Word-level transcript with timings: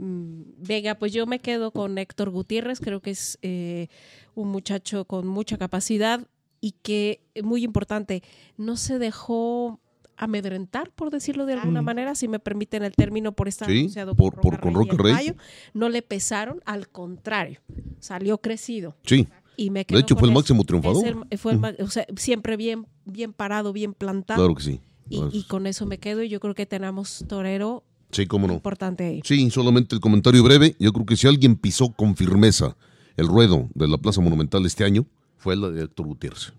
Mm, 0.00 0.42
Venga, 0.66 0.94
pues 0.94 1.12
yo 1.12 1.26
me 1.26 1.38
quedo 1.40 1.70
con 1.72 1.98
Héctor 1.98 2.30
Gutiérrez, 2.30 2.80
creo 2.80 3.00
que 3.00 3.10
es 3.10 3.38
eh, 3.42 3.88
un 4.34 4.48
muchacho 4.48 5.04
con 5.04 5.26
mucha 5.26 5.58
capacidad 5.58 6.26
y 6.60 6.72
que, 6.82 7.20
eh, 7.34 7.42
muy 7.42 7.64
importante, 7.64 8.22
no 8.56 8.76
se 8.76 8.98
dejó 8.98 9.78
amedrentar, 10.16 10.90
por 10.90 11.10
decirlo 11.10 11.46
de 11.46 11.54
alguna 11.54 11.80
Mm. 11.80 11.84
manera, 11.84 12.14
si 12.14 12.28
me 12.28 12.38
permiten 12.38 12.82
el 12.82 12.92
término, 12.92 13.32
por 13.32 13.48
estar 13.48 13.68
Sí, 13.68 13.78
anunciado 13.78 14.14
por- 14.14 14.34
por, 14.40 14.60
por- 14.60 14.72
Roca 14.74 14.96
con 14.96 15.04
Rey 15.06 15.14
Rey. 15.14 15.32
No 15.72 15.88
le 15.88 16.02
pesaron, 16.02 16.60
al 16.66 16.88
contrario, 16.88 17.60
salió 18.00 18.38
crecido. 18.38 18.96
Sí. 19.04 19.26
Y 19.56 19.70
me 19.70 19.84
De 19.84 19.98
hecho, 19.98 20.14
con 20.14 20.20
fue 20.20 20.28
el 20.28 20.34
máximo 20.34 20.64
triunfador. 20.64 21.06
El- 21.30 21.38
fue 21.38 21.52
el 21.52 21.58
ma- 21.58 21.74
o 21.78 21.88
sea, 21.88 22.06
siempre 22.16 22.56
bien, 22.56 22.86
bien 23.06 23.32
parado, 23.32 23.72
bien 23.72 23.94
plantado. 23.94 24.40
Claro 24.40 24.54
que 24.54 24.62
sí. 24.62 24.80
Y, 25.08 25.20
y 25.38 25.42
con 25.44 25.66
eso 25.66 25.86
me 25.86 25.98
quedo 25.98 26.22
y 26.22 26.28
yo 26.28 26.38
creo 26.38 26.54
que 26.54 26.66
tenemos 26.66 27.24
torero 27.26 27.82
Sí, 28.10 28.26
cómo 28.26 28.46
no. 28.46 28.54
importante 28.54 29.04
ahí. 29.04 29.20
Sí, 29.24 29.50
solamente 29.50 29.94
el 29.94 30.00
comentario 30.00 30.42
breve. 30.42 30.76
Yo 30.78 30.92
creo 30.92 31.06
que 31.06 31.16
si 31.16 31.26
alguien 31.26 31.56
pisó 31.56 31.92
con 31.92 32.16
firmeza 32.16 32.76
el 33.16 33.28
ruedo 33.28 33.68
de 33.74 33.88
la 33.88 33.98
Plaza 33.98 34.20
Monumental 34.20 34.64
este 34.66 34.84
año, 34.84 35.06
fue 35.36 35.56
la 35.56 35.70
de 35.70 35.84
Héctor 35.84 36.06
Gutiérrez. 36.06 36.52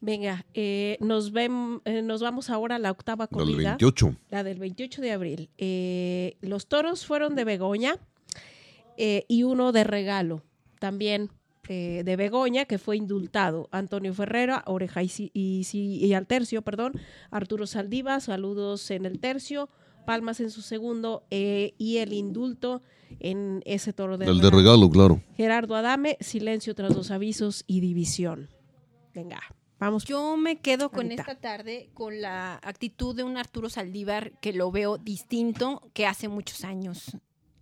Venga, 0.00 0.44
eh, 0.52 0.98
nos, 1.00 1.32
ven, 1.32 1.80
eh, 1.84 2.02
nos 2.02 2.20
vamos 2.20 2.50
ahora 2.50 2.76
a 2.76 2.78
la 2.78 2.90
octava 2.90 3.28
La 3.30 3.38
del 3.38 3.46
corrida. 3.52 3.70
28. 3.70 4.16
La 4.30 4.44
del 4.44 4.58
28 4.58 5.00
de 5.00 5.12
abril. 5.12 5.50
Eh, 5.56 6.36
los 6.40 6.66
toros 6.66 7.06
fueron 7.06 7.34
de 7.34 7.44
Begoña 7.44 7.96
y 8.96 9.42
uno 9.42 9.72
de 9.72 9.84
regalo. 9.84 10.42
También 10.78 11.30
eh, 11.68 12.02
de 12.04 12.16
Begoña, 12.16 12.66
que 12.66 12.78
fue 12.78 12.96
indultado. 12.96 13.68
Antonio 13.72 14.12
Ferrera, 14.12 14.62
Oreja 14.66 15.00
y, 15.02 16.12
al 16.14 16.26
tercio, 16.26 16.62
perdón. 16.62 17.00
Arturo 17.30 17.66
Saldiva, 17.66 18.20
saludos 18.20 18.90
en 18.90 19.06
el 19.06 19.18
tercio. 19.18 19.68
Palmas 20.04 20.40
en 20.40 20.50
su 20.50 20.62
segundo 20.62 21.24
eh, 21.30 21.74
y 21.78 21.98
el 21.98 22.12
indulto 22.12 22.82
en 23.20 23.62
ese 23.64 23.92
toro 23.92 24.18
de 24.18 24.26
El 24.26 24.40
de 24.40 24.50
regalo, 24.50 24.90
claro. 24.90 25.20
Gerardo 25.36 25.74
Adame, 25.74 26.16
silencio 26.20 26.74
tras 26.74 26.94
dos 26.94 27.10
avisos 27.10 27.64
y 27.66 27.80
división. 27.80 28.50
Venga, 29.14 29.40
vamos. 29.78 30.04
Yo 30.04 30.36
me 30.36 30.60
quedo 30.60 30.90
con 30.90 31.06
Anita. 31.06 31.22
esta 31.22 31.36
tarde 31.36 31.90
con 31.94 32.20
la 32.20 32.54
actitud 32.62 33.14
de 33.14 33.22
un 33.22 33.36
Arturo 33.36 33.68
Saldívar 33.68 34.32
que 34.40 34.52
lo 34.52 34.70
veo 34.70 34.98
distinto 34.98 35.90
que 35.92 36.06
hace 36.06 36.28
muchos 36.28 36.64
años. 36.64 37.16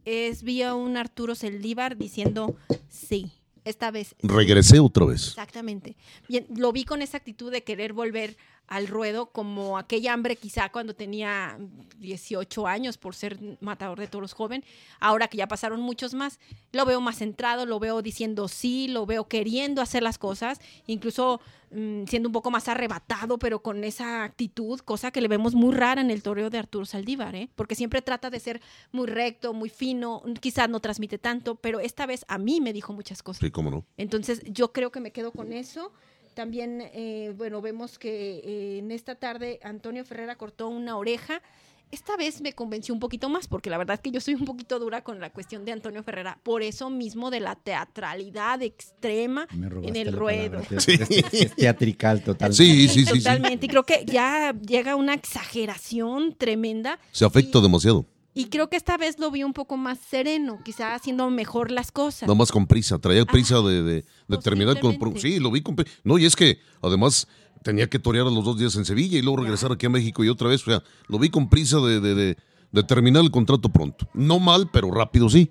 Es 0.05 0.43
vi 0.43 0.63
a 0.63 0.75
un 0.75 0.97
Arturo 0.97 1.35
Saldívar 1.35 1.97
diciendo 1.97 2.57
sí, 2.89 3.33
esta 3.65 3.91
vez 3.91 4.17
sí". 4.21 4.27
Regresé 4.27 4.81
otra 4.81 5.05
vez. 5.05 5.29
Exactamente. 5.29 5.97
Bien, 6.29 6.47
lo 6.57 6.73
vi 6.73 6.85
con 6.85 7.03
esa 7.03 7.19
actitud 7.19 7.53
de 7.53 7.63
querer 7.63 7.93
volver 7.93 8.37
al 8.73 8.89
ruedo 8.89 9.27
como 9.27 9.77
aquella 9.77 10.15
hambre 10.15 10.37
quizá 10.37 10.71
cuando 10.71 10.95
tenía 10.95 11.59
18 11.99 12.67
años 12.67 12.97
por 12.97 13.15
ser 13.15 13.39
matador 13.61 14.01
de 14.01 14.09
toros 14.09 14.33
joven, 14.33 14.65
ahora 14.99 15.29
que 15.29 15.37
ya 15.37 15.47
pasaron 15.47 15.83
muchos 15.83 16.15
más, 16.15 16.41
lo 16.73 16.87
veo 16.87 17.03
más 17.03 17.19
centrado, 17.19 17.67
lo 17.67 17.79
veo 17.79 18.01
diciendo 18.01 18.49
sí, 18.49 18.89
lo 18.89 19.05
veo 19.05 19.29
queriendo 19.29 19.83
hacer 19.83 20.03
las 20.03 20.17
cosas, 20.17 20.59
incluso 20.87 21.43
mm, 21.71 22.05
siendo 22.07 22.31
un 22.31 22.33
poco 22.33 22.51
más 22.51 22.67
arrebatado, 22.67 23.39
pero 23.39 23.63
con 23.63 23.85
esa 23.85 24.25
actitud, 24.25 24.81
cosa 24.81 25.11
que 25.11 25.21
le 25.21 25.29
vemos 25.29 25.55
muy 25.55 25.75
rara 25.75 26.01
en 26.01 26.11
el 26.11 26.23
toreo 26.23 26.49
de 26.49 26.57
Arturo 26.57 26.87
Saldívar, 26.87 27.35
¿eh? 27.35 27.51
porque 27.55 27.75
siempre 27.75 28.01
trata 28.01 28.31
de 28.31 28.41
ser 28.41 28.63
muy 28.91 29.07
recto, 29.07 29.53
muy 29.53 29.69
fino, 29.69 30.23
quizás 30.41 30.71
no 30.71 30.81
transmite 30.81 31.19
tanto, 31.19 31.57
pero 31.57 31.79
esta 31.79 32.07
vez 32.07 32.25
a 32.27 32.39
mí 32.39 32.63
me 32.63 32.73
dijo 32.73 32.95
muchas 32.95 33.23
cosas. 33.23 33.41
Sí, 33.41 33.51
cómo 33.51 33.71
no. 33.71 33.85
Entonces 33.99 34.41
yo 34.47 34.73
creo 34.73 34.91
que 34.91 35.01
me 35.01 35.13
quedo 35.13 35.31
con 35.31 35.53
eso. 35.53 35.93
También, 36.35 36.81
eh, 36.95 37.33
bueno, 37.37 37.61
vemos 37.61 37.99
que 37.99 38.41
eh, 38.45 38.79
en 38.79 38.91
esta 38.91 39.15
tarde 39.15 39.61
Antonio 39.63 40.05
Ferrera 40.05 40.37
cortó 40.37 40.69
una 40.69 40.97
oreja. 40.97 41.43
Esta 41.91 42.17
vez 42.17 42.41
me 42.41 42.55
convenció 42.55 42.95
un 42.95 43.01
poquito 43.01 43.29
más, 43.29 43.47
porque 43.49 43.69
la 43.69 43.77
verdad 43.77 43.97
es 43.97 44.01
que 44.01 44.11
yo 44.11 44.19
soy 44.23 44.33
un 44.33 44.47
poquito 44.47 44.79
dura 44.79 45.05
con 45.05 45.21
la 45.21 45.29
cuestión 45.29 45.67
de 45.67 45.73
Antonio 45.73 46.03
Ferrera, 46.03 46.39
por 46.43 46.63
eso 46.63 46.89
mismo 46.89 47.31
de 47.31 47.41
la 47.41 47.55
teatralidad 47.55 48.63
extrema 48.63 49.47
Me 49.55 49.67
en 49.89 49.97
el 49.97 50.07
la 50.13 50.19
ruedo. 50.19 50.63
palabra. 50.63 50.77
Es, 50.79 50.89
es- 50.89 51.35
es 51.35 51.55
teatrical 51.55 52.25
total. 52.25 52.55
Sí, 52.55 52.89
sí, 52.89 53.05
sí, 53.05 53.13
sí. 53.13 53.19
Totalmente. 53.19 53.67
Y 53.67 53.69
creo 53.69 53.83
que 53.85 54.07
ya 54.07 54.55
llega 54.67 54.97
una 54.97 55.13
exageración 55.13 56.35
tremenda. 56.35 56.99
Se 57.11 57.27
afecta 57.27 57.61
demasiado. 57.61 58.07
Y 58.35 58.47
creo 58.47 58.69
que 58.71 58.77
esta 58.77 58.97
vez 58.97 59.19
lo 59.19 59.31
vi 59.31 59.43
un 59.45 59.53
poco 59.53 59.77
más 59.77 59.99
sereno, 59.99 60.59
quizá 60.65 60.95
haciendo 60.95 61.29
mejor 61.31 61.71
las 61.71 61.93
cosas. 61.93 62.23
Nada 62.23 62.35
más 62.35 62.51
con 62.51 62.67
prisa. 62.67 62.99
Traía 62.99 63.25
prisa 63.27 63.61
de, 63.61 63.83
de- 63.83 64.05
de 64.29 64.39
terminar 64.39 64.75
con. 64.81 64.93
Sí, 65.21 65.39
lo 65.39 65.51
vi 65.51 65.61
con. 65.61 65.77
pri- 65.77 65.87
No, 66.05 66.17
y 66.19 66.25
es 66.25 66.35
que 66.35 66.59
además 66.81 67.29
tenía 67.63 67.89
que 67.91 67.99
torear 67.99 68.27
a 68.27 68.31
los 68.31 68.45
dos 68.45 68.59
días 68.59 68.75
en 68.77 68.85
Sevilla 68.87 69.19
y 69.19 69.23
luego 69.23 69.43
regresar 69.43 69.71
aquí 69.73 69.85
a 69.87 69.91
México 69.91 70.25
y 70.25 70.29
otra 70.31 70.49
vez. 70.49 70.63
O 70.63 70.71
sea, 70.71 70.83
lo 71.09 71.19
vi 71.19 71.29
con 71.29 71.49
prisa 71.51 71.79
de, 71.81 72.01
de- 72.01 72.15
de- 72.15 72.37
de 72.73 72.83
terminar 72.85 73.23
el 73.23 73.31
contrato 73.31 73.69
pronto. 73.69 74.09
No 74.15 74.39
mal, 74.39 74.71
pero 74.73 74.91
rápido 74.91 75.29
sí. 75.29 75.51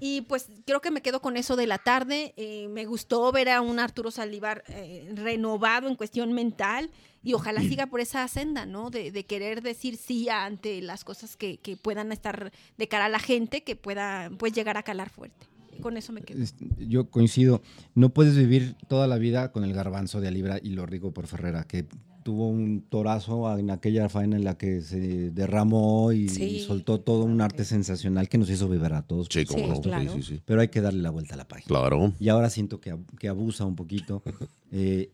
Y 0.00 0.22
pues 0.22 0.48
creo 0.64 0.80
que 0.80 0.90
me 0.90 1.02
quedo 1.02 1.20
con 1.20 1.36
eso 1.36 1.56
de 1.56 1.66
la 1.66 1.78
tarde. 1.78 2.32
Eh, 2.36 2.68
me 2.68 2.86
gustó 2.86 3.30
ver 3.32 3.50
a 3.50 3.60
un 3.60 3.78
Arturo 3.78 4.10
Saldívar 4.10 4.64
eh, 4.68 5.12
renovado 5.14 5.88
en 5.88 5.94
cuestión 5.94 6.32
mental 6.32 6.90
y 7.22 7.34
ojalá 7.34 7.60
siga 7.60 7.86
por 7.86 8.00
esa 8.00 8.26
senda, 8.28 8.64
¿no? 8.64 8.88
De, 8.90 9.12
de 9.12 9.26
querer 9.26 9.62
decir 9.62 9.98
sí 9.98 10.30
ante 10.30 10.80
las 10.80 11.04
cosas 11.04 11.36
que, 11.36 11.58
que 11.58 11.76
puedan 11.76 12.12
estar 12.12 12.50
de 12.78 12.88
cara 12.88 13.04
a 13.04 13.08
la 13.10 13.18
gente, 13.18 13.62
que 13.62 13.76
pueda 13.76 14.30
pues 14.38 14.54
llegar 14.54 14.78
a 14.78 14.82
calar 14.82 15.10
fuerte. 15.10 15.46
Con 15.82 15.96
eso 15.96 16.12
me 16.12 16.22
quedo. 16.22 16.44
Yo 16.78 17.10
coincido. 17.10 17.62
No 17.94 18.10
puedes 18.10 18.36
vivir 18.36 18.76
toda 18.88 19.06
la 19.06 19.18
vida 19.18 19.52
con 19.52 19.64
el 19.64 19.72
garbanzo 19.72 20.20
de 20.20 20.28
a 20.28 20.30
libra 20.30 20.58
y 20.62 20.70
lo 20.70 20.86
digo 20.86 21.12
por 21.12 21.26
Ferrera, 21.26 21.64
que 21.64 21.86
tuvo 22.22 22.48
un 22.48 22.82
torazo 22.88 23.56
en 23.58 23.70
aquella 23.70 24.08
faena 24.08 24.36
en 24.36 24.44
la 24.44 24.56
que 24.58 24.82
se 24.82 25.30
derramó 25.30 26.12
y, 26.12 26.28
Sí. 26.28 26.44
y 26.44 26.60
soltó 26.60 27.00
todo 27.00 27.24
un 27.24 27.40
arte 27.40 27.64
sensacional 27.64 28.28
que 28.28 28.38
nos 28.38 28.50
hizo 28.50 28.68
vibrar 28.68 28.94
a 28.94 29.02
todos. 29.02 29.28
Sí, 29.30 29.44
claro. 29.44 30.12
Sí, 30.14 30.22
sí, 30.22 30.34
sí. 30.36 30.42
Pero 30.44 30.60
hay 30.60 30.68
que 30.68 30.80
darle 30.80 31.02
la 31.02 31.10
vuelta 31.10 31.34
a 31.34 31.38
la 31.38 31.48
página. 31.48 31.66
Claro. 31.68 32.12
Y 32.20 32.28
ahora 32.28 32.50
siento 32.50 32.80
que, 32.80 32.96
que 33.18 33.28
abusa 33.28 33.64
un 33.64 33.76
poquito. 33.76 34.22
Eh, 34.72 35.10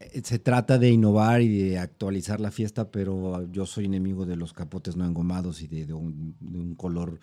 eh, 0.00 0.20
se 0.24 0.38
trata 0.40 0.78
de 0.78 0.90
innovar 0.90 1.40
y 1.40 1.48
de 1.48 1.78
actualizar 1.78 2.40
la 2.40 2.50
fiesta, 2.50 2.90
pero 2.90 3.48
yo 3.52 3.66
soy 3.66 3.84
enemigo 3.84 4.26
de 4.26 4.34
los 4.34 4.52
capotes 4.52 4.96
no 4.96 5.06
engomados 5.06 5.62
y 5.62 5.68
de, 5.68 5.86
de 5.86 5.92
un, 5.94 6.34
de 6.40 6.58
un 6.58 6.74
color 6.74 7.20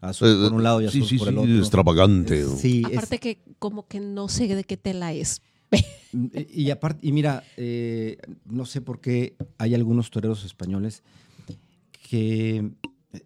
azul 0.00 0.26
Eh, 0.28 0.34
por 0.48 0.54
un 0.54 0.62
lado 0.64 0.80
y 0.82 0.86
azul 0.86 1.04
sí, 1.04 1.18
por 1.18 1.28
sí, 1.28 1.32
el 1.32 1.38
otro. 1.38 1.56
extravagante. 1.58 2.44
Sí, 2.56 2.82
es- 2.90 2.96
Aparte 2.98 3.18
que 3.18 3.38
como 3.60 3.86
que 3.86 4.00
no 4.00 4.26
sé 4.28 4.48
de 4.54 4.64
qué 4.64 4.76
tela 4.76 5.12
es. 5.12 5.40
y, 6.12 6.62
y 6.64 6.70
aparte, 6.70 7.06
y 7.06 7.12
mira, 7.12 7.44
eh, 7.56 8.18
no 8.46 8.66
sé 8.66 8.80
por 8.80 9.00
qué 9.00 9.36
hay 9.58 9.74
algunos 9.74 10.10
toreros 10.10 10.44
españoles 10.44 11.02
que 12.08 12.56
eh, 13.12 13.20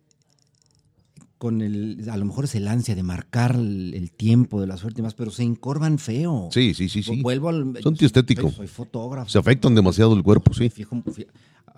con 1.38 1.60
el, 1.62 2.06
a 2.10 2.16
lo 2.16 2.25
mejor 2.25 2.44
es 2.44 2.55
el 2.55 2.69
ansia 2.69 2.94
de 2.94 3.03
marcar 3.03 3.56
el, 3.56 3.93
el 3.94 4.12
tiempo 4.12 4.60
de 4.60 4.66
las 4.66 4.84
últimas, 4.84 5.15
pero 5.15 5.31
se 5.31 5.43
encorvan 5.43 5.99
feo. 5.99 6.49
Sí, 6.53 6.75
sí, 6.75 6.88
sí, 6.88 7.03
sí. 7.03 7.21
Vuelvo 7.22 7.49
al. 7.50 7.77
Es 7.77 7.84
antiestético. 7.87 8.50
Soy 8.50 8.66
fotógrafo. 8.66 9.28
Se 9.31 9.38
afectan 9.38 9.75
demasiado 9.75 10.15
el 10.15 10.22
cuerpo, 10.22 10.55
sí. 10.55 10.71
Fijo- 10.71 11.03
fi- 11.12 11.26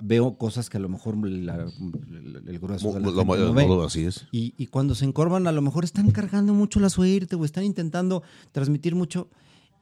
veo 0.03 0.37
cosas 0.37 0.69
que 0.69 0.77
a 0.77 0.81
lo 0.81 0.89
mejor 0.89 1.17
la- 1.27 1.67
el 2.47 2.59
grueso 2.61 2.93
de 2.93 3.01
la 3.01 3.07
La 3.07 3.07
gente 3.13 3.25
mayoría- 3.25 3.47
no 3.47 3.55
ve. 3.55 3.67
no, 3.67 3.83
así 3.83 4.05
es. 4.05 4.27
Y, 4.31 4.53
y 4.59 4.67
cuando 4.67 4.95
se 4.95 5.05
encorvan, 5.05 5.47
a 5.47 5.53
lo 5.53 5.63
mejor 5.63 5.85
están 5.85 6.11
cargando 6.11 6.53
mucho 6.53 6.79
la 6.81 6.91
suerte 6.91 7.35
o 7.35 7.45
están 7.45 7.65
intentando 7.65 8.23
transmitir 8.53 8.95
mucho 8.95 9.29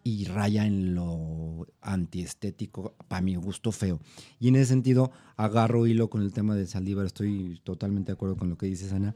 y 0.06 0.26
raya 0.26 0.66
en 0.66 0.94
lo 0.94 1.66
antiestético, 1.80 2.94
para 3.08 3.22
mi 3.22 3.34
gusto 3.36 3.72
feo. 3.72 4.00
Y 4.38 4.48
en 4.48 4.56
ese 4.56 4.66
sentido, 4.66 5.10
agarro 5.36 5.86
hilo 5.86 6.10
con 6.10 6.20
el 6.22 6.32
tema 6.32 6.54
de 6.54 6.66
Saldívar, 6.66 7.06
estoy 7.06 7.58
totalmente 7.64 8.12
de 8.12 8.14
acuerdo 8.14 8.36
con 8.36 8.50
lo 8.50 8.56
que 8.58 8.66
dices, 8.66 8.92
Ana. 8.92 9.14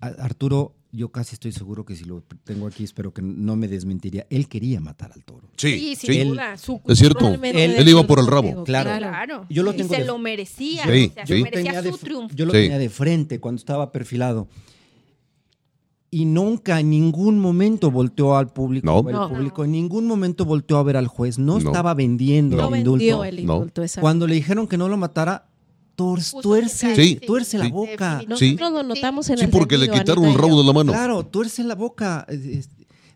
Arturo, 0.00 0.74
yo 0.92 1.10
casi 1.10 1.34
estoy 1.34 1.50
seguro 1.52 1.84
que 1.84 1.96
si 1.96 2.04
lo 2.04 2.22
tengo 2.44 2.66
aquí, 2.68 2.84
espero 2.84 3.12
que 3.12 3.20
no 3.20 3.56
me 3.56 3.66
desmentiría. 3.66 4.26
Él 4.30 4.48
quería 4.48 4.78
matar 4.80 5.10
al 5.12 5.24
toro. 5.24 5.50
Sí, 5.56 5.96
sin 5.96 6.12
sí. 6.12 6.24
duda. 6.24 6.56
su- 6.56 6.80
Es 6.86 6.98
cierto. 6.98 7.28
Él- 7.42 7.88
iba 7.88 8.06
por 8.06 8.20
el 8.20 8.26
rabo. 8.28 8.62
Claro. 8.64 8.90
Claro. 8.96 9.46
Yo 9.50 9.62
lo 9.64 9.72
Y 9.72 9.76
tengo 9.78 9.94
se 9.94 10.00
de- 10.02 10.06
lo 10.06 10.18
merecía. 10.18 10.84
Sí, 10.84 11.08
o 11.10 11.14
sea, 11.14 11.26
sí. 11.26 11.32
se 11.32 11.38
Yo 11.38 11.44
merecía 11.44 11.82
su 11.82 11.98
triunfo. 11.98 12.34
yo 12.36 12.46
lo 12.46 12.52
Sí. 12.52 12.58
tenía 12.58 12.78
de 12.78 12.88
frente 12.90 13.40
cuando 13.40 13.58
estaba 13.58 13.90
perfilado. 13.90 14.48
Y 16.10 16.24
nunca, 16.24 16.80
en 16.80 16.88
ningún 16.90 17.38
momento 17.38 17.90
volteó 17.90 18.36
al 18.36 18.48
público. 18.50 18.86
No. 18.86 19.00
El 19.08 19.14
No. 19.14 19.28
público 19.28 19.64
en 19.64 19.72
ningún 19.72 20.06
momento 20.06 20.44
volteó 20.46 20.78
a 20.78 20.82
ver 20.82 20.96
al 20.96 21.06
juez. 21.06 21.38
No, 21.38 21.58
No. 21.60 21.68
estaba 21.68 21.92
vendiendo 21.94 22.56
No 22.56 22.68
el 22.68 22.78
indulto. 22.80 22.98
vendió 22.98 23.24
el 23.24 23.40
indulto. 23.40 23.82
Cuando 24.00 24.26
le 24.26 24.34
dijeron 24.36 24.66
que 24.66 24.78
no 24.78 24.88
lo 24.88 24.96
matara, 24.96 25.46
tuerce, 26.42 26.94
Sí. 26.94 27.18
la 27.58 27.64
Sí. 27.66 27.70
boca. 27.70 28.20
Sí. 28.20 28.26
Nosotros 28.26 28.72
lo 28.72 28.82
notamos 28.84 29.28
en 29.30 29.38
Sí, 29.38 29.44
el 29.44 29.50
porque 29.50 29.76
le 29.76 29.88
quitaron 29.90 30.28
y 30.28 30.34
rabo 30.36 30.58
de 30.60 30.66
la 30.66 30.72
mano. 30.72 30.92
Claro, 30.92 31.26
tuerce 31.26 31.62
la 31.64 31.74
boca. 31.74 32.24
Es- 32.28 32.44
es- 32.46 32.68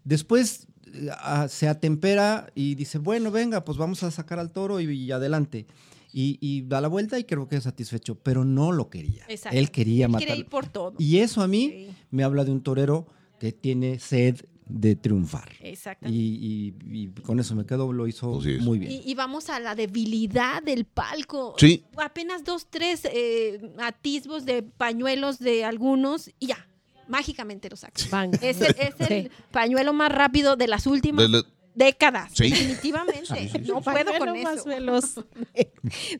Después 0.05 0.67
eh, 0.95 1.09
se 1.49 1.69
atempera 1.69 2.49
y 2.57 2.75
dice, 2.75 2.99
bueno, 2.99 3.31
venga, 3.31 3.65
pues 3.65 3.79
vamos 3.79 4.03
a 4.03 4.11
sacar 4.11 4.39
al 4.41 4.51
toro 4.51 4.81
y, 4.81 4.91
y 4.93 5.13
adelante. 5.13 5.67
Y, 6.13 6.39
y 6.41 6.63
da 6.63 6.81
la 6.81 6.89
vuelta 6.89 7.19
y 7.19 7.25
creo 7.25 7.49
que 7.49 7.57
es 7.57 7.65
satisfecho, 7.65 8.15
pero 8.17 8.45
no 8.45 8.71
lo 8.73 8.91
quería. 8.91 9.25
Exacto. 9.29 9.57
Él 9.59 9.71
quería 9.71 10.07
Él 10.07 10.13
matar. 10.13 10.27
quiere 10.27 10.41
ir 10.41 10.47
por 10.47 10.67
todo. 10.69 10.95
Y 10.99 11.19
eso 11.19 11.41
a 11.43 11.49
mí 11.49 11.69
Sí. 11.71 11.95
me 12.11 12.23
habla 12.25 12.45
de 12.45 12.51
un 12.53 12.63
torero 12.63 13.07
que 13.41 13.53
tiene 13.53 13.99
sed 13.99 14.37
de 14.67 14.95
triunfar. 14.95 15.51
Exactamente. 15.61 16.17
Y, 16.19 16.75
y- 16.91 17.03
y 17.03 17.09
con 17.23 17.41
eso 17.41 17.55
me 17.55 17.67
quedo, 17.67 17.93
lo 17.93 18.07
hizo 18.07 18.41
muy 18.61 18.79
bien. 18.79 18.93
Y, 18.93 19.03
y 19.11 19.15
vamos 19.15 19.49
a 19.51 19.59
la 19.59 19.75
debilidad 19.75 20.63
del 20.63 20.85
palco. 20.85 21.55
Sí. 21.59 21.85
Apenas 21.97 22.45
dos, 22.45 22.67
tres 22.71 23.03
eh, 23.13 23.61
atisbos 23.79 24.45
de 24.45 24.63
pañuelos 24.63 25.39
de 25.39 25.65
algunos 25.65 26.31
y 26.39 26.47
ya. 26.49 26.67
mágicamente 27.09 27.69
lo 27.69 27.77
saca. 27.77 28.01
Es 28.41 28.61
el, 28.61 28.75
es 28.79 28.95
el 29.11 29.25
Sí. 29.25 29.31
pañuelo 29.51 29.93
más 29.93 30.11
rápido 30.13 30.57
de 30.57 30.69
las 30.69 30.87
últimas 30.87 31.25
De 31.25 31.29
la- 31.39 31.45
décadas. 31.75 32.31
Sí. 32.35 32.51
Definitivamente. 32.51 33.51
No 33.67 33.81
puedo 33.83 34.05
con 34.19 34.19
Pañuelo 34.29 34.35
más 34.43 34.59
eso. 34.61 34.69
veloz 34.69 35.15
de, 35.55 35.71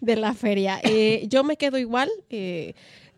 de 0.01 0.17
la 0.17 0.35
feria. 0.35 0.81
Eh, 0.83 1.27
yo 1.29 1.45
me 1.45 1.57
quedo 1.57 1.79
igual. 1.79 2.11
eh, 2.31 2.75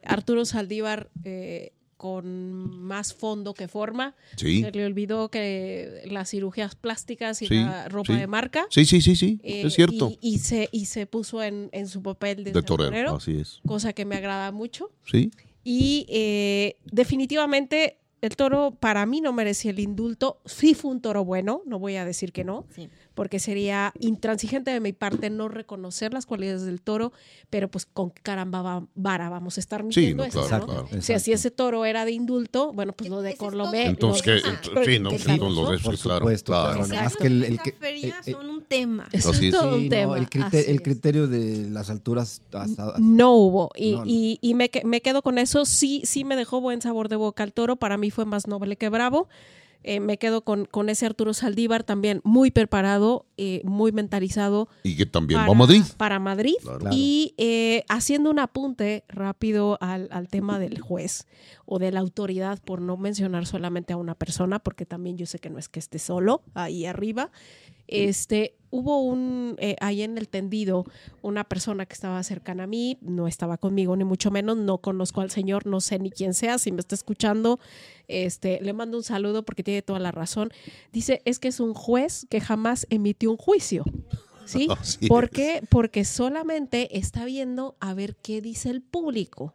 Arturo 0.07 0.45
Saldívar 0.45 1.09
eh, 1.25 1.73
con 1.97 2.79
más 2.83 3.15
fondo 3.15 3.55
que 3.55 3.69
forma. 3.69 4.15
Sí. 4.37 4.61
Se 4.63 4.71
le 4.73 4.85
olvidó 4.85 5.31
que 5.31 6.03
las 6.05 6.29
cirugías 6.31 6.75
plásticas 6.75 7.41
y 7.41 7.47
Sí, 7.47 7.55
la 7.55 7.89
ropa 7.89 8.13
sí. 8.13 8.19
de 8.21 8.27
marca. 8.27 8.67
Sí, 8.69 8.85
sí, 8.85 9.01
sí, 9.01 9.17
sí, 9.17 9.41
eh, 9.43 9.63
es 9.65 9.73
cierto. 9.73 10.11
Y, 10.21 10.35
y 10.35 10.39
se, 10.41 10.69
y 10.73 10.85
se 10.85 11.07
puso 11.07 11.43
en, 11.43 11.71
en 11.73 11.89
su 11.89 12.03
papel 12.03 12.45
de, 12.45 12.53
de 12.53 12.63
torero, 12.63 12.91
torero, 12.91 13.17
así 13.17 13.39
es. 13.39 13.61
cosa 13.67 13.95
que 13.95 14.05
me 14.05 14.17
agrada 14.17 14.53
mucho. 14.53 14.91
Sí, 15.11 15.31
Y 15.63 16.05
eh, 16.11 16.77
definitivamente 16.85 17.97
el 18.25 18.37
toro 18.37 18.71
para 18.81 19.05
mí 19.05 19.21
no 19.21 19.33
merecía 19.35 19.71
el 19.71 19.79
indulto. 19.81 20.41
Sí 20.47 20.75
fue 20.75 20.91
un 20.91 21.03
toro 21.03 21.25
bueno, 21.27 21.61
no 21.67 21.79
voy 21.79 21.97
a 21.97 22.05
decir 22.07 22.33
que 22.33 22.43
no, 22.43 22.65
Sí. 22.71 22.89
Porque 23.15 23.39
sería 23.39 23.93
intransigente 24.01 24.71
de 24.71 24.81
mi 24.81 24.93
parte 24.93 25.31
no 25.31 25.49
reconocer 25.49 26.13
las 26.13 26.27
cualidades 26.27 26.63
del 26.63 26.81
toro, 26.81 27.13
pero 27.51 27.69
pues 27.71 27.87
con 27.87 28.11
caramba 28.11 28.63
va- 28.63 28.87
vara 28.95 29.29
vamos 29.29 29.57
a 29.57 29.61
estar 29.61 29.81
sí, 29.91 30.01
midiendo 30.01 30.25
no, 30.25 30.29
eso, 30.29 30.47
claro, 30.47 30.67
¿no? 30.67 30.73
claro. 30.87 30.89
O 30.99 31.03
sea, 31.03 31.19
si 31.19 31.33
ese 31.33 31.51
toro 31.51 31.85
era 31.85 32.05
de 32.05 32.13
indulto, 32.13 32.73
bueno, 32.73 32.93
pues 32.93 33.09
lo 33.11 33.23
de. 33.23 33.37
Colomé. 33.37 33.87
Entonces, 33.87 34.43
deja. 34.43 34.61
Ent- 34.63 34.85
sí, 34.85 34.99
no, 34.99 35.11
¿Qué 35.11 35.19
sí, 35.19 35.31
entonces 35.31 35.57
lo 35.57 35.63
tal? 35.65 35.73
ves, 35.73 35.83
Por 35.83 35.99
claro, 35.99 36.19
supuesto, 36.21 36.53
claro. 36.53 36.69
claro. 36.73 36.85
Exacto, 36.85 37.05
Más 37.05 37.17
que 37.17 37.27
el- 37.27 37.45
el 37.45 37.61
que- 37.61 37.71
eh, 37.71 38.13
eh, 38.27 38.33
son 38.33 38.51
un 38.51 38.63
tema. 38.63 39.09
Es 39.13 39.23
todo 39.23 39.33
Sí, 39.33 39.51
un 39.53 39.89
tema. 39.89 40.07
no, 40.07 40.17
el, 40.17 40.83
criterio 40.83 41.27
de 41.29 41.71
las 41.71 41.91
alturas 41.91 42.41
hasta, 42.53 42.95
No 42.99 43.33
hubo. 43.35 43.71
Y, 43.77 43.99
y- 44.05 44.39
y 44.41 44.55
me, 44.55 44.71
que- 44.71 44.85
me 44.85 45.01
quedo 45.01 45.23
con 45.23 45.39
eso. 45.39 45.65
Sí, 45.65 46.03
sí 46.05 46.25
me 46.25 46.37
dejó 46.37 46.61
buen 46.61 46.81
sabor 46.83 47.09
de 47.09 47.17
boca 47.17 47.43
el 47.45 47.53
toro. 47.53 47.77
Para 47.77 47.97
mí 47.97 48.11
fue 48.11 48.25
más 48.25 48.47
noble 48.49 48.77
que 48.77 48.89
bravo. 48.89 49.29
Eh, 49.87 50.01
me 50.01 50.17
quedo 50.17 50.43
con, 50.43 50.65
con 50.65 50.89
ese 50.89 51.05
Arturo 51.05 51.35
Saldívar 51.35 51.85
también 51.85 52.23
muy 52.25 52.51
preparado, 52.51 53.27
eh, 53.37 53.61
muy 53.65 53.93
mentalizado. 53.93 54.69
Y 54.83 54.97
que 54.97 55.05
también 55.05 55.41
para, 55.41 55.49
va 55.49 55.55
a 55.55 55.59
Madrid. 55.59 55.83
Para 55.99 56.19
Madrid. 56.19 56.55
Claro. 56.63 56.89
Y 56.91 57.35
eh, 57.37 57.85
haciendo 57.91 58.31
un 58.31 58.39
apunte 58.39 59.05
rápido 59.09 59.77
al, 59.83 60.09
al 60.11 60.29
tema 60.29 60.59
del 60.59 60.81
juez 60.81 61.27
o 61.67 61.79
de 61.79 61.93
la 61.93 62.01
autoridad, 62.01 62.63
por 62.63 62.81
no 62.81 62.97
mencionar 62.97 63.47
solamente 63.47 63.93
a 63.93 63.99
una 63.99 64.15
persona, 64.15 64.59
porque 64.59 64.87
también 64.87 65.19
yo 65.19 65.27
sé 65.27 65.39
que 65.39 65.51
no 65.51 65.59
es 65.59 65.69
que 65.69 65.81
esté 65.81 65.99
solo 65.99 66.43
ahí 66.55 66.87
arriba. 66.87 67.31
Este, 67.87 68.57
hubo 68.75 69.05
un, 69.05 69.55
eh, 69.59 69.77
ahí 69.81 70.03
en 70.03 70.19
el 70.19 70.29
tendido, 70.29 70.85
una 71.23 71.45
persona 71.45 71.87
que 71.87 71.95
estaba 71.95 72.21
cercana 72.25 72.65
a 72.65 72.67
mí, 72.67 72.99
no 73.03 73.29
estaba 73.29 73.57
conmigo 73.57 73.95
ni 73.95 74.03
mucho 74.03 74.33
menos, 74.33 74.57
no 74.57 74.79
conozco 74.79 75.21
al 75.21 75.31
señor, 75.31 75.65
no 75.65 75.81
sé 75.81 76.01
ni 76.01 76.11
quién 76.11 76.35
sea, 76.35 76.59
si 76.59 76.73
me 76.73 76.81
está 76.81 76.97
escuchando, 76.97 77.61
este, 78.09 78.61
le 78.63 78.73
mando 78.73 78.97
un 78.97 79.05
saludo 79.05 79.45
porque 79.45 79.63
tiene 79.63 79.83
toda 79.83 80.01
la 80.01 80.11
razón. 80.11 80.51
Dice, 80.93 81.23
es 81.25 81.39
que 81.39 81.47
es 81.49 81.61
un 81.61 81.73
juez 81.73 82.27
que 82.29 82.41
jamás 82.41 82.89
emitió 82.91 83.31
un 83.31 83.37
juicio. 83.37 83.85
¿Sí? 84.45 84.67
Así 84.79 85.07
¿Por 85.07 85.25
es. 85.25 85.31
qué? 85.31 85.63
Porque 85.71 86.05
solamente 86.05 86.99
está 86.99 87.25
viendo 87.25 87.77
a 87.81 87.95
ver 87.95 88.17
qué 88.17 88.43
dice 88.43 88.71
el 88.71 88.83
público. 88.83 89.55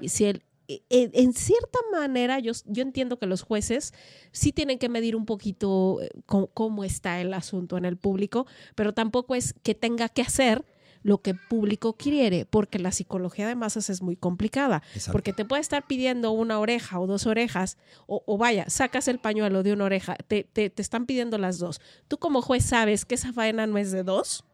Y 0.00 0.08
si 0.08 0.24
el, 0.24 0.42
en 0.88 1.32
cierta 1.32 1.78
manera, 1.92 2.38
yo, 2.38 2.52
yo 2.66 2.82
entiendo 2.82 3.18
que 3.18 3.26
los 3.26 3.42
jueces 3.42 3.92
sí 4.32 4.52
tienen 4.52 4.78
que 4.78 4.88
medir 4.88 5.16
un 5.16 5.26
poquito 5.26 6.00
eh, 6.02 6.10
cómo, 6.26 6.48
cómo 6.48 6.84
está 6.84 7.20
el 7.20 7.34
asunto 7.34 7.76
en 7.76 7.84
el 7.84 7.96
público, 7.96 8.46
pero 8.74 8.92
tampoco 8.94 9.34
es 9.34 9.54
que 9.62 9.74
tenga 9.74 10.08
que 10.08 10.22
hacer 10.22 10.64
lo 11.02 11.22
que 11.22 11.30
el 11.30 11.38
público 11.48 11.94
quiere, 11.94 12.44
porque 12.44 12.78
la 12.78 12.92
psicología 12.92 13.48
de 13.48 13.54
masas 13.54 13.88
es 13.90 14.02
muy 14.02 14.16
complicada, 14.16 14.82
Exacto. 14.94 15.12
porque 15.12 15.32
te 15.32 15.44
puede 15.44 15.62
estar 15.62 15.86
pidiendo 15.86 16.30
una 16.32 16.58
oreja 16.58 17.00
o 17.00 17.06
dos 17.06 17.26
orejas, 17.26 17.78
o, 18.06 18.22
o 18.26 18.36
vaya, 18.36 18.68
sacas 18.68 19.08
el 19.08 19.18
pañuelo 19.18 19.62
de 19.62 19.72
una 19.72 19.84
oreja, 19.84 20.16
te, 20.28 20.44
te, 20.44 20.68
te 20.70 20.82
están 20.82 21.06
pidiendo 21.06 21.38
las 21.38 21.58
dos. 21.58 21.80
Tú 22.08 22.18
como 22.18 22.42
juez 22.42 22.64
sabes 22.64 23.04
que 23.04 23.14
esa 23.14 23.32
faena 23.32 23.66
no 23.66 23.78
es 23.78 23.92
de 23.92 24.02
dos, 24.02 24.44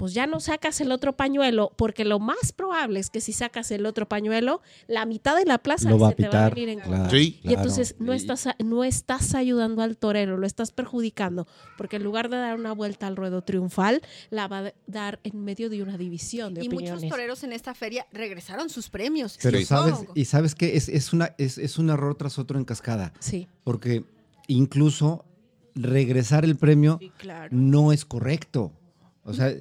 pues 0.00 0.14
ya 0.14 0.26
no 0.26 0.40
sacas 0.40 0.80
el 0.80 0.92
otro 0.92 1.14
pañuelo, 1.14 1.72
porque 1.76 2.06
lo 2.06 2.18
más 2.18 2.52
probable 2.56 3.00
es 3.00 3.10
que 3.10 3.20
si 3.20 3.34
sacas 3.34 3.70
el 3.70 3.84
otro 3.84 4.08
pañuelo, 4.08 4.62
la 4.88 5.04
mitad 5.04 5.36
de 5.36 5.44
la 5.44 5.58
plaza 5.58 5.90
lo 5.90 5.98
va 5.98 6.08
a 6.08 6.10
se 6.12 6.16
te 6.16 6.28
va 6.28 6.46
a 6.46 6.48
venir 6.48 6.70
en 6.70 6.80
claro, 6.80 7.10
Sí. 7.10 7.38
Y 7.42 7.52
entonces 7.52 7.96
no 7.98 8.14
estás, 8.14 8.48
no 8.64 8.82
estás 8.82 9.34
ayudando 9.34 9.82
al 9.82 9.98
torero, 9.98 10.38
lo 10.38 10.46
estás 10.46 10.70
perjudicando, 10.72 11.46
porque 11.76 11.96
en 11.96 12.02
lugar 12.04 12.30
de 12.30 12.38
dar 12.38 12.56
una 12.58 12.72
vuelta 12.72 13.06
al 13.06 13.14
ruedo 13.16 13.42
triunfal, 13.42 14.00
la 14.30 14.48
va 14.48 14.68
a 14.68 14.72
dar 14.86 15.20
en 15.22 15.44
medio 15.44 15.68
de 15.68 15.82
una 15.82 15.98
división 15.98 16.54
de 16.54 16.64
Y 16.64 16.68
opiniones. 16.68 16.94
muchos 17.02 17.10
toreros 17.10 17.44
en 17.44 17.52
esta 17.52 17.74
feria 17.74 18.06
regresaron 18.10 18.70
sus 18.70 18.88
premios. 18.88 19.38
Pero 19.42 19.58
Sí. 19.58 19.66
sabes, 19.66 19.96
y 20.14 20.24
sabes 20.24 20.54
que 20.54 20.78
es, 20.78 20.88
es, 20.88 21.12
una, 21.12 21.34
es, 21.36 21.58
es 21.58 21.76
un 21.78 21.90
error 21.90 22.14
tras 22.14 22.38
otro 22.38 22.58
en 22.58 22.64
cascada. 22.64 23.12
Sí. 23.18 23.48
Porque 23.64 24.04
incluso 24.48 25.26
regresar 25.74 26.44
el 26.44 26.56
premio 26.56 26.96
Sí, 27.00 27.12
claro. 27.18 27.48
no 27.52 27.92
es 27.92 28.06
correcto. 28.06 28.72
O 29.24 29.32
sea, 29.34 29.52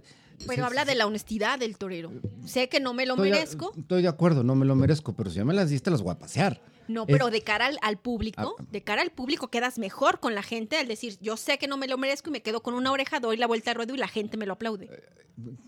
Pero 0.48 0.66
habla 0.66 0.86
de 0.86 0.96
la 0.96 1.06
honestidad 1.08 1.60
del 1.60 1.78
torero. 1.78 2.12
Sé 2.46 2.70
que 2.70 2.80
no 2.80 2.94
me 2.94 3.06
lo 3.06 3.14
estoy, 3.16 3.30
a- 3.30 3.34
merezco. 3.36 3.74
estoy 3.78 4.02
de 4.02 4.08
acuerdo, 4.08 4.44
no 4.44 4.56
me 4.56 4.66
lo 4.66 4.76
merezco, 4.76 5.14
pero 5.14 5.30
si 5.30 5.38
ya 5.38 5.46
me 5.46 5.54
las 5.54 5.70
diste, 5.70 5.92
las 5.92 6.02
voy 6.02 6.12
a 6.14 6.20
pasear. 6.20 6.62
No, 6.90 7.04
Es- 7.04 7.08
pero 7.08 7.30
de 7.30 7.42
cara 7.42 7.68
al, 7.68 7.78
al 7.82 7.98
público, 7.98 8.56
Ah. 8.60 8.64
de 8.72 8.82
cara 8.84 9.02
al 9.02 9.12
público 9.12 9.48
quedas 9.50 9.78
mejor 9.80 10.20
con 10.20 10.36
la 10.36 10.44
gente 10.44 10.76
al 10.78 10.88
decir, 10.88 11.18
yo 11.22 11.38
sé 11.38 11.58
que 11.58 11.68
no 11.68 11.78
me 11.78 11.88
lo 11.88 11.98
merezco 11.98 12.30
y 12.30 12.34
me 12.34 12.42
quedo 12.42 12.62
con 12.62 12.74
una 12.74 12.92
oreja, 12.92 13.20
doy 13.20 13.38
la 13.38 13.48
vuelta 13.48 13.72
al 13.72 13.76
ruedo 13.78 13.94
y 13.94 13.98
la 13.98 14.08
gente 14.08 14.36
me 14.36 14.46
lo 14.46 14.54
aplaude. 14.54 14.90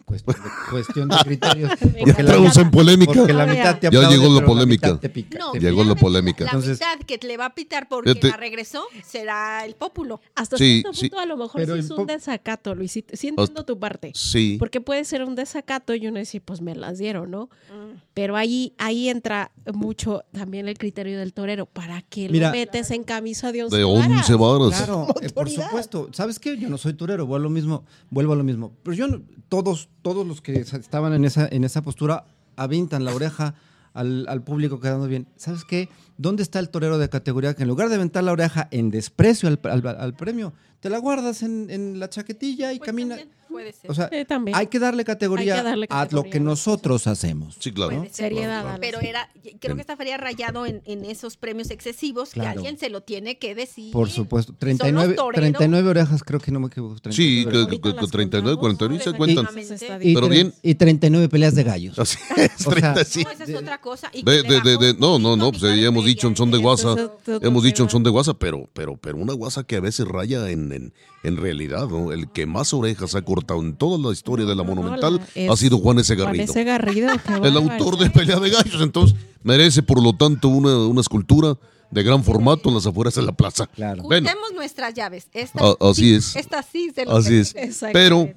Cuestión 0.04 0.36
de, 0.44 0.50
cuestión 0.70 1.08
de 1.10 1.16
criterios. 1.24 1.70
Me 1.70 1.78
porque 1.86 2.04
la 2.06 2.20
Entramos 2.20 2.50
mitad- 2.50 2.62
en 2.64 2.72
polémica. 2.72 3.14
porque 3.14 3.34
la 3.34 3.46
Ya 3.46 3.52
mitad 3.54 3.80
te 3.80 3.90
llegó 3.90 4.34
la 4.42 4.46
polémica. 4.46 4.88
mitad 4.88 5.00
te 5.00 5.10
pica, 5.10 5.40
No, 5.40 5.52
te 5.54 5.60
Llegó 5.62 5.84
la 5.86 5.96
polémica. 5.96 6.44
La 6.44 6.50
Entonces- 6.52 6.80
mitad 6.80 7.00
que 7.06 7.18
le 7.26 7.38
va 7.38 7.46
a 7.46 7.56
pitar 7.56 7.88
porque 7.88 8.10
Fíjate. 8.10 8.28
la 8.32 8.38
regresó 8.38 8.84
será 9.06 9.64
el 9.64 9.76
pópulo. 9.76 10.20
Hasta 10.36 10.58
Sí, 10.58 10.82
cierto 10.82 10.94
sí. 10.94 11.08
punto 11.10 11.20
a 11.20 11.26
lo 11.26 11.38
mejor 11.38 11.62
Pero 11.62 11.76
sí 11.76 11.80
es 11.80 11.92
un 11.92 12.06
desacato, 12.06 12.76
Luisito. 12.76 13.16
Sí 13.16 13.30
entiendo 13.30 13.64
tu 13.64 13.80
parte. 13.80 14.12
Sí. 14.14 14.58
Porque 14.60 14.82
puede 14.82 15.06
ser 15.06 15.24
un 15.24 15.36
desacato 15.36 15.96
y 15.96 16.06
uno 16.08 16.18
decir, 16.20 16.42
pues 16.42 16.60
me 16.62 16.76
las 16.76 16.98
dieron, 16.98 17.32
¿no? 17.32 17.46
Mm. 17.74 18.02
Pero 18.14 18.36
ahí, 18.36 18.74
ahí 18.78 19.08
entra 19.08 19.52
mucho 19.74 20.24
también 20.34 20.68
el 20.68 20.78
criterio 20.78 21.11
del 21.18 21.34
torero. 21.34 21.66
¿Para 21.66 22.02
qué 22.02 22.30
Mira- 22.30 22.48
lo 22.50 22.54
metes 22.58 22.92
en 22.92 23.04
camisa 23.04 23.52
de 23.52 23.64
once 23.64 23.78
De 23.78 23.84
varas? 23.84 24.30
11 24.30 24.36
varas. 24.36 24.78
Claro, 24.78 25.08
eh, 25.22 25.30
por 25.30 25.50
supuesto. 25.50 26.10
¿Sabes 26.14 26.40
qué? 26.40 26.58
Yo 26.58 26.70
no 26.70 26.78
soy 26.78 26.94
torero, 26.94 27.26
vuelvo 27.26 27.46
a 27.46 27.50
lo 27.50 27.50
mismo, 27.50 27.84
vuelvo 28.10 28.34
a 28.34 28.36
lo 28.36 28.44
mismo. 28.44 28.72
Pero 28.84 28.96
yo 28.96 29.08
no- 29.08 29.22
todos, 29.50 29.90
todos 30.02 30.26
los 30.26 30.42
que 30.42 30.60
estaban 30.60 31.14
en 31.14 31.26
esa, 31.26 31.48
en 31.52 31.64
esa 31.64 31.82
postura 31.82 32.26
avientan 32.56 33.04
la 33.06 33.14
oreja 33.14 33.56
al, 33.94 34.26
al 34.30 34.44
público 34.44 34.80
quedando 34.80 35.08
bien. 35.08 35.28
¿Sabes 35.36 35.66
qué? 35.66 35.90
¿Dónde 36.18 36.44
está 36.44 36.60
el 36.60 36.70
torero 36.70 36.98
de 36.98 37.10
categoría 37.10 37.54
que 37.56 37.64
en 37.64 37.68
lugar 37.68 37.90
de 37.90 37.96
aventar 37.96 38.24
la 38.24 38.32
oreja 38.32 38.68
en 38.72 38.90
desprecio 38.92 39.50
al, 39.50 39.60
al- 39.64 39.88
al 39.88 40.14
premio, 40.16 40.54
te 40.80 40.90
la 40.90 40.98
guardas 41.00 41.44
en, 41.44 41.70
en 41.70 42.00
la 42.00 42.10
chaquetilla 42.10 42.72
y 42.74 42.78
Pues 42.78 42.88
camina? 42.88 43.18
también 43.18 43.41
puede 43.52 43.72
ser. 43.74 43.92
O 43.92 43.94
sea, 43.94 44.10
Sí, 44.12 44.26
también. 44.26 44.58
hay 44.58 44.68
que 44.68 44.80
darle 44.80 45.04
categoría, 45.06 45.56
que 45.58 45.64
darle 45.64 45.88
a 45.90 45.96
lo 45.96 46.04
categoría. 46.04 46.32
que 46.32 46.40
nosotros 46.40 47.08
hacemos. 47.08 47.56
Sí, 47.60 47.72
claro. 47.72 48.02
Ser. 48.04 48.14
Seriedad, 48.14 48.62
Claro, 48.62 48.70
Alex. 48.76 48.80
Pero 48.82 49.00
era, 49.08 49.30
creo 49.60 49.76
que 49.76 49.82
esta 49.82 49.96
feria 49.98 50.18
rayado 50.18 50.66
en, 50.66 50.82
en 50.86 51.06
esos 51.06 51.38
premios 51.38 51.70
excesivos 51.72 52.30
que 52.30 52.40
Claro. 52.40 52.60
alguien 52.60 52.78
se 52.80 52.90
lo 52.90 53.02
tiene 53.02 53.38
que 53.38 53.54
decir. 53.56 53.92
Por 53.92 54.10
supuesto. 54.10 54.54
Son 54.54 54.60
39, 54.60 55.08
los 55.10 55.16
toreros. 55.16 55.42
39 55.42 55.90
orejas, 55.90 56.24
creo 56.24 56.40
que 56.40 56.52
no 56.52 56.60
me 56.60 56.68
equivoco. 56.68 56.96
Sí, 57.12 57.44
39 57.44 57.52
que, 57.52 57.58
orejas. 57.58 57.68
que- 57.68 57.88
Ahorita 57.88 57.96
que 57.98 58.02
las 58.02 58.12
39, 58.12 58.58
contamos. 58.58 59.02
41 59.02 59.04
se 59.04 59.14
cuentan. 59.18 60.02
Y 60.02 60.14
Pero 60.14 60.30
bien. 60.30 60.54
Y 60.64 60.76
39 60.76 61.30
peleas 61.30 61.56
de 61.56 61.64
gallos. 61.64 62.00
Así 62.00 62.18
es, 62.38 62.66
O 62.68 62.72
sea, 62.72 62.94
30, 62.94 63.06
sí. 63.06 63.24
No, 63.24 63.32
esa 63.32 63.44
es 63.44 63.56
otra 63.56 63.82
cosa. 63.82 64.10
Y 64.14 64.24
De, 64.24 64.44
que 64.44 64.62
de, 64.62 64.78
de, 64.78 64.94
no, 65.00 65.20
no, 65.20 65.36
no, 65.36 65.52
pues 65.52 65.62
ya 65.62 65.70
hemos 65.88 66.06
dicho 66.06 66.28
en 66.28 66.36
son 66.36 66.52
de 66.52 66.58
¿eh? 66.58 66.62
guasa, 66.62 66.96
hemos 67.42 67.64
dicho 67.64 67.84
en 67.84 67.90
son 67.90 68.04
de 68.04 68.10
guasa, 68.10 68.34
pero, 68.34 68.70
pero, 68.74 68.98
pero 68.98 69.18
una 69.18 69.34
guasa 69.34 69.64
que 69.64 69.76
a 69.76 69.80
veces 69.80 70.08
raya 70.08 70.50
en, 70.50 70.72
en, 70.72 70.94
en 71.24 71.38
realidad, 71.38 71.88
¿no? 71.88 72.12
El 72.12 72.32
que 72.32 72.46
más 72.46 72.74
orejas 72.74 73.16
ha 73.16 73.22
cortado 73.22 73.41
en 73.50 73.76
toda 73.76 73.98
la 73.98 74.12
historia 74.14 74.46
de 74.46 74.56
la 74.56 74.64
Monumental 74.64 75.20
ha 75.50 75.56
sido 75.56 75.78
Juan 75.80 76.00
S. 76.00 76.16
Juan 76.16 76.26
Garrido. 76.28 76.44
ese 76.46 76.64
Garrido. 76.64 77.10
qué 77.26 77.34
El 77.48 77.58
autor 77.58 77.98
de 77.98 78.10
Pelea 78.10 78.40
de 78.40 78.50
Gallos, 78.50 78.82
entonces 78.82 79.18
merece 79.44 79.84
por 79.84 80.02
lo 80.02 80.14
tanto 80.14 80.48
una, 80.50 80.78
una 80.88 81.02
escultura 81.02 81.58
de 81.92 82.04
gran 82.04 82.24
formato 82.24 82.70
en 82.70 82.76
las 82.76 82.88
afueras 82.88 83.16
de 83.16 83.22
la 83.22 83.34
plaza. 83.34 83.68
Claro. 83.68 84.04
Bueno, 84.04 84.30
nuestras 84.56 84.94
llaves. 84.94 85.28
Esta 85.34 85.60
A- 85.64 85.90
así 85.90 86.02
sí, 86.04 86.14
es. 86.16 86.36
Esta 86.36 86.64
sí 86.64 86.92
se 86.94 87.06
lo 87.06 87.18
así 87.18 87.36
es. 87.36 87.54
Pero, 87.92 88.30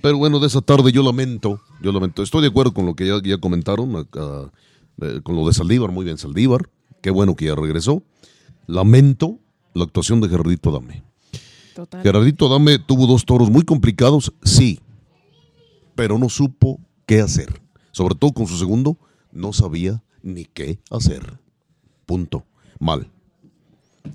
pero 0.00 0.16
bueno, 0.18 0.38
de 0.40 0.46
esa 0.46 0.60
tarde 0.60 0.90
yo 0.92 1.02
lamento, 1.02 1.60
yo 1.82 1.92
lamento. 1.92 2.22
Estoy 2.22 2.42
de 2.42 2.48
acuerdo 2.48 2.72
con 2.72 2.86
lo 2.86 2.94
que 2.94 3.06
ya, 3.06 3.20
ya 3.22 3.38
comentaron, 3.38 3.96
acá, 3.96 4.50
eh, 5.02 5.20
con 5.22 5.36
lo 5.36 5.46
de 5.46 5.52
Saldívar, 5.52 5.90
muy 5.90 6.04
bien 6.04 6.16
Saldívar, 6.16 6.70
qué 7.02 7.10
bueno 7.10 7.36
que 7.36 7.46
ya 7.46 7.54
regresó. 7.54 8.02
Lamento 8.66 9.38
la 9.74 9.84
actuación 9.84 10.20
de 10.20 10.28
Gerardito 10.28 10.70
Dame. 10.70 11.04
Total. 11.74 12.02
Gerardito 12.02 12.48
Dame 12.48 12.78
tuvo 12.78 13.06
dos 13.06 13.24
toros 13.24 13.50
muy 13.50 13.62
complicados, 13.62 14.32
sí, 14.42 14.80
pero 15.94 16.18
no 16.18 16.28
supo 16.28 16.80
qué 17.06 17.20
hacer. 17.20 17.60
Sobre 17.92 18.14
todo 18.14 18.32
con 18.32 18.46
su 18.46 18.56
segundo, 18.56 18.96
no 19.32 19.52
sabía 19.52 20.02
ni 20.22 20.44
qué 20.44 20.78
hacer. 20.90 21.38
Punto. 22.06 22.44
Mal. 22.78 23.10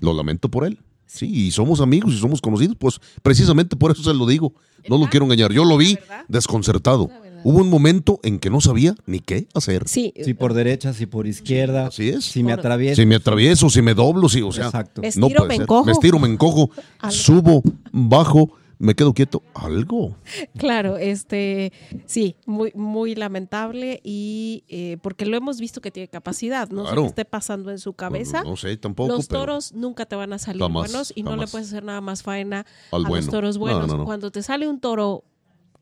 Lo 0.00 0.12
lamento 0.12 0.50
por 0.50 0.64
él. 0.64 0.78
Sí, 1.06 1.26
y 1.26 1.50
somos 1.50 1.80
amigos 1.80 2.12
y 2.14 2.18
somos 2.18 2.40
conocidos, 2.40 2.76
pues 2.78 3.00
precisamente 3.22 3.74
por 3.74 3.90
eso 3.90 4.02
se 4.02 4.14
lo 4.14 4.26
digo. 4.26 4.52
No 4.88 4.96
lo 4.96 5.08
quiero 5.08 5.24
engañar. 5.26 5.52
Yo 5.52 5.64
lo 5.64 5.76
vi 5.76 5.98
desconcertado. 6.28 7.10
Hubo 7.44 7.58
un 7.60 7.68
momento 7.70 8.20
en 8.22 8.38
que 8.38 8.50
no 8.50 8.60
sabía 8.60 8.94
ni 9.06 9.20
qué 9.20 9.46
hacer. 9.54 9.88
Sí, 9.88 10.12
Si 10.24 10.34
por 10.34 10.54
derecha, 10.54 10.92
si 10.92 11.06
por 11.06 11.26
izquierda. 11.26 11.86
Así 11.86 12.08
es. 12.08 12.24
Si 12.24 12.42
me 12.42 12.52
atravieso. 12.52 13.00
Si 13.00 13.06
me 13.06 13.14
atravieso, 13.16 13.70
si 13.70 13.82
me 13.82 13.94
doblo, 13.94 14.28
si, 14.28 14.42
o 14.42 14.52
sea, 14.52 14.66
Exacto. 14.66 15.00
Me 15.02 15.10
no 15.16 15.26
estiro, 15.26 15.46
me 15.46 15.54
encojo. 15.56 15.84
Me 15.84 15.92
estiro, 15.92 16.18
me 16.18 16.28
encojo, 16.28 16.70
subo, 17.10 17.62
bajo, 17.92 18.52
me 18.78 18.94
quedo 18.94 19.12
quieto. 19.12 19.42
Algo. 19.54 20.16
Claro, 20.56 20.96
este, 20.96 21.72
sí, 22.06 22.36
muy, 22.46 22.72
muy 22.74 23.14
lamentable 23.14 24.00
y 24.02 24.64
eh, 24.68 24.96
porque 25.02 25.26
lo 25.26 25.36
hemos 25.36 25.60
visto 25.60 25.80
que 25.82 25.90
tiene 25.90 26.08
capacidad, 26.08 26.70
no 26.70 26.86
sé 26.86 26.94
qué 26.94 27.06
esté 27.06 27.24
pasando 27.26 27.70
en 27.70 27.78
su 27.78 27.92
cabeza. 27.92 28.42
No, 28.42 28.56
sé 28.56 28.76
tampoco. 28.78 29.12
los 29.12 29.26
pero- 29.26 29.40
toros 29.40 29.72
nunca 29.74 30.06
te 30.06 30.16
van 30.16 30.32
a 30.32 30.38
salir 30.38 30.62
Jamás, 30.62 30.90
buenos 30.90 31.12
y 31.14 31.22
no 31.22 31.36
le 31.36 31.46
puedes 31.46 31.68
hacer 31.68 31.84
nada 31.84 32.00
más 32.00 32.22
faena 32.22 32.64
Al 32.90 33.04
a 33.04 33.08
bueno. 33.08 33.26
los 33.26 33.30
toros 33.30 33.56
No, 33.56 33.60
buenos. 33.60 33.86
no, 33.88 33.98
no. 33.98 34.04
Cuando 34.06 34.30
te 34.30 34.42
sale 34.42 34.66
un 34.66 34.80
toro 34.80 35.24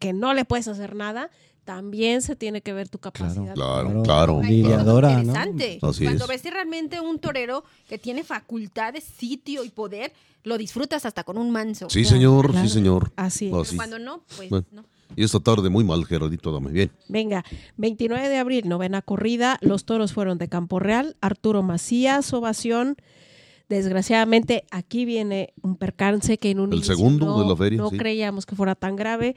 que 0.01 0.13
no 0.13 0.35
le 0.35 0.45
puedes 0.45 0.67
hacer 0.69 0.95
nada, 0.97 1.31
también 1.69 2.23
se 2.23 2.35
tiene 2.35 2.63
que 2.63 2.73
ver 2.73 2.89
tu 2.89 2.97
capacidad. 2.99 3.53
Claro, 3.53 4.03
claro. 4.03 4.41
Ay, 4.43 4.63
Lidiadora, 4.63 5.13
¿no? 5.13 5.21
interesante. 5.21 5.79
Así 5.83 6.05
Cuando 6.05 6.25
es. 6.25 6.31
ves 6.43 6.51
realmente 6.51 6.99
un 6.99 7.19
torero 7.19 7.63
que 7.87 7.99
tiene 7.99 8.25
facultades, 8.25 9.05
sitio 9.05 9.65
y 9.65 9.69
poder, 9.69 10.15
lo 10.45 10.57
disfrutas 10.57 11.05
hasta 11.05 11.25
con 11.25 11.37
un 11.37 11.51
manso. 11.51 11.91
Sí, 11.91 12.01
Claro, 12.05 12.17
señor, 12.17 12.51
claro. 12.53 12.67
sí, 12.67 12.73
señor. 12.73 13.13
Así 13.17 13.45
es. 13.45 13.51
Pero 13.51 13.61
Así. 13.65 13.77
cuando 13.77 13.99
no, 13.99 14.23
pues 14.35 14.49
Bueno. 14.49 14.67
no. 14.73 14.85
Y 15.15 15.25
esta 15.25 15.41
tarde 15.41 15.69
muy 15.69 15.85
mal, 15.85 16.07
Gerardito, 16.07 16.53
dame 16.53 16.71
bien. 16.71 16.91
Venga, 17.07 17.45
29 17.77 18.31
de 18.31 18.39
abril, 18.39 18.67
novena 18.67 19.03
corrida. 19.03 19.59
Los 19.61 19.85
toros 19.85 20.15
fueron 20.15 20.39
de 20.39 20.49
Campo 20.49 20.79
Real. 20.79 21.19
Arturo 21.21 21.63
Macías, 21.63 22.33
ovación. 22.33 22.97
Desgraciadamente, 23.69 24.65
aquí 24.71 25.05
viene 25.05 25.53
un 25.61 25.77
percance 25.77 26.39
que 26.39 26.51
en 26.51 26.61
un 26.61 26.71
El 26.73 26.77
inicio 26.79 26.95
segundo 26.97 27.27
no, 27.27 27.43
de 27.43 27.47
la 27.47 27.57
feria, 27.57 27.77
no 27.79 27.91
sí. 27.91 27.99
creíamos 27.99 28.47
que 28.47 28.57
fuera 28.57 28.75
tan 28.75 28.97
grave, 28.97 29.37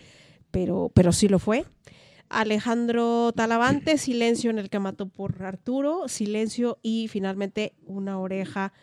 pero, 0.50 0.90
pero 0.94 1.12
sí 1.12 1.28
lo 1.28 1.38
fue. 1.40 1.66
Alejandro 2.32 3.32
Talavante, 3.34 3.98
silencio 3.98 4.50
en 4.50 4.60
el 4.60 4.70
que 4.70 4.80
mató 4.80 5.08
por 5.08 5.44
Arturo, 5.44 6.08
silencio 6.08 6.80
y 6.82 7.08
finalmente 7.10 7.74
una 7.86 8.20
oreja 8.20 8.74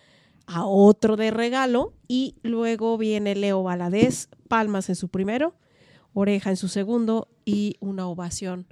a 0.47 0.65
otro 0.67 1.17
de 1.17 1.31
regalo. 1.31 1.95
Y 2.07 2.37
luego 2.43 2.99
viene 2.99 3.35
Leo 3.35 3.63
Valadez, 3.63 4.29
palmas 4.49 4.89
en 4.89 4.97
su 4.97 5.09
primero, 5.09 5.55
oreja 6.13 6.51
en 6.51 6.57
su 6.57 6.69
segundo 6.69 7.29
y 7.45 7.77
una 7.81 8.07
ovación 8.07 8.67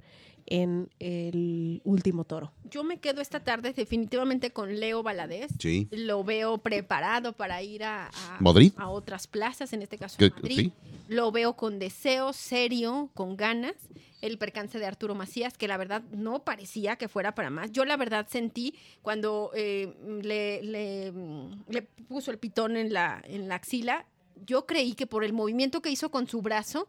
en 0.47 0.89
el 0.99 1.81
último 1.83 2.23
toro. 2.23 2.51
Yo 2.69 2.83
me 2.83 2.99
quedo 2.99 3.21
esta 3.21 3.41
tarde 3.43 3.73
definitivamente 3.73 4.51
con 4.51 4.79
Leo 4.79 5.03
Valadez. 5.03 5.51
Sí. 5.59 5.87
Lo 5.91 6.23
veo 6.23 6.57
preparado 6.57 7.33
para 7.33 7.61
ir 7.61 7.83
a, 7.83 8.07
a- 8.07 8.37
¿Madrid? 8.39 8.73
a 8.77 8.89
otras 8.89 9.27
plazas, 9.27 9.73
en 9.73 9.81
este 9.81 9.97
caso 9.97 10.17
Madrid. 10.19 10.55
sí. 10.57 10.73
Lo 11.09 11.31
veo 11.31 11.55
con 11.55 11.79
deseo, 11.79 12.33
serio, 12.33 13.09
con 13.13 13.37
ganas. 13.37 13.75
El 14.19 14.37
percance 14.39 14.79
de 14.79 14.85
Arturo 14.87 15.13
Macías, 15.15 15.57
que 15.57 15.67
la 15.67 15.77
verdad 15.77 16.01
no 16.11 16.43
parecía 16.43 16.95
que 16.95 17.07
fuera 17.07 17.35
para 17.35 17.49
más. 17.51 17.71
Yo 17.71 17.85
la 17.85 17.95
verdad 17.97 18.27
sentí 18.29 18.73
cuando 19.03 19.51
eh, 19.53 19.93
le, 20.23 20.61
le, 20.63 21.13
le 21.69 21.81
puso 22.07 22.31
el 22.31 22.39
pitón 22.39 22.75
en 22.77 22.91
la, 22.91 23.21
en 23.25 23.47
la 23.47 23.55
axila, 23.55 24.05
yo 24.45 24.65
creí 24.65 24.95
que 24.95 25.05
por 25.07 25.23
el 25.23 25.33
movimiento 25.33 25.81
que 25.81 25.91
hizo 25.91 26.09
con 26.09 26.27
su 26.27 26.41
brazo, 26.41 26.87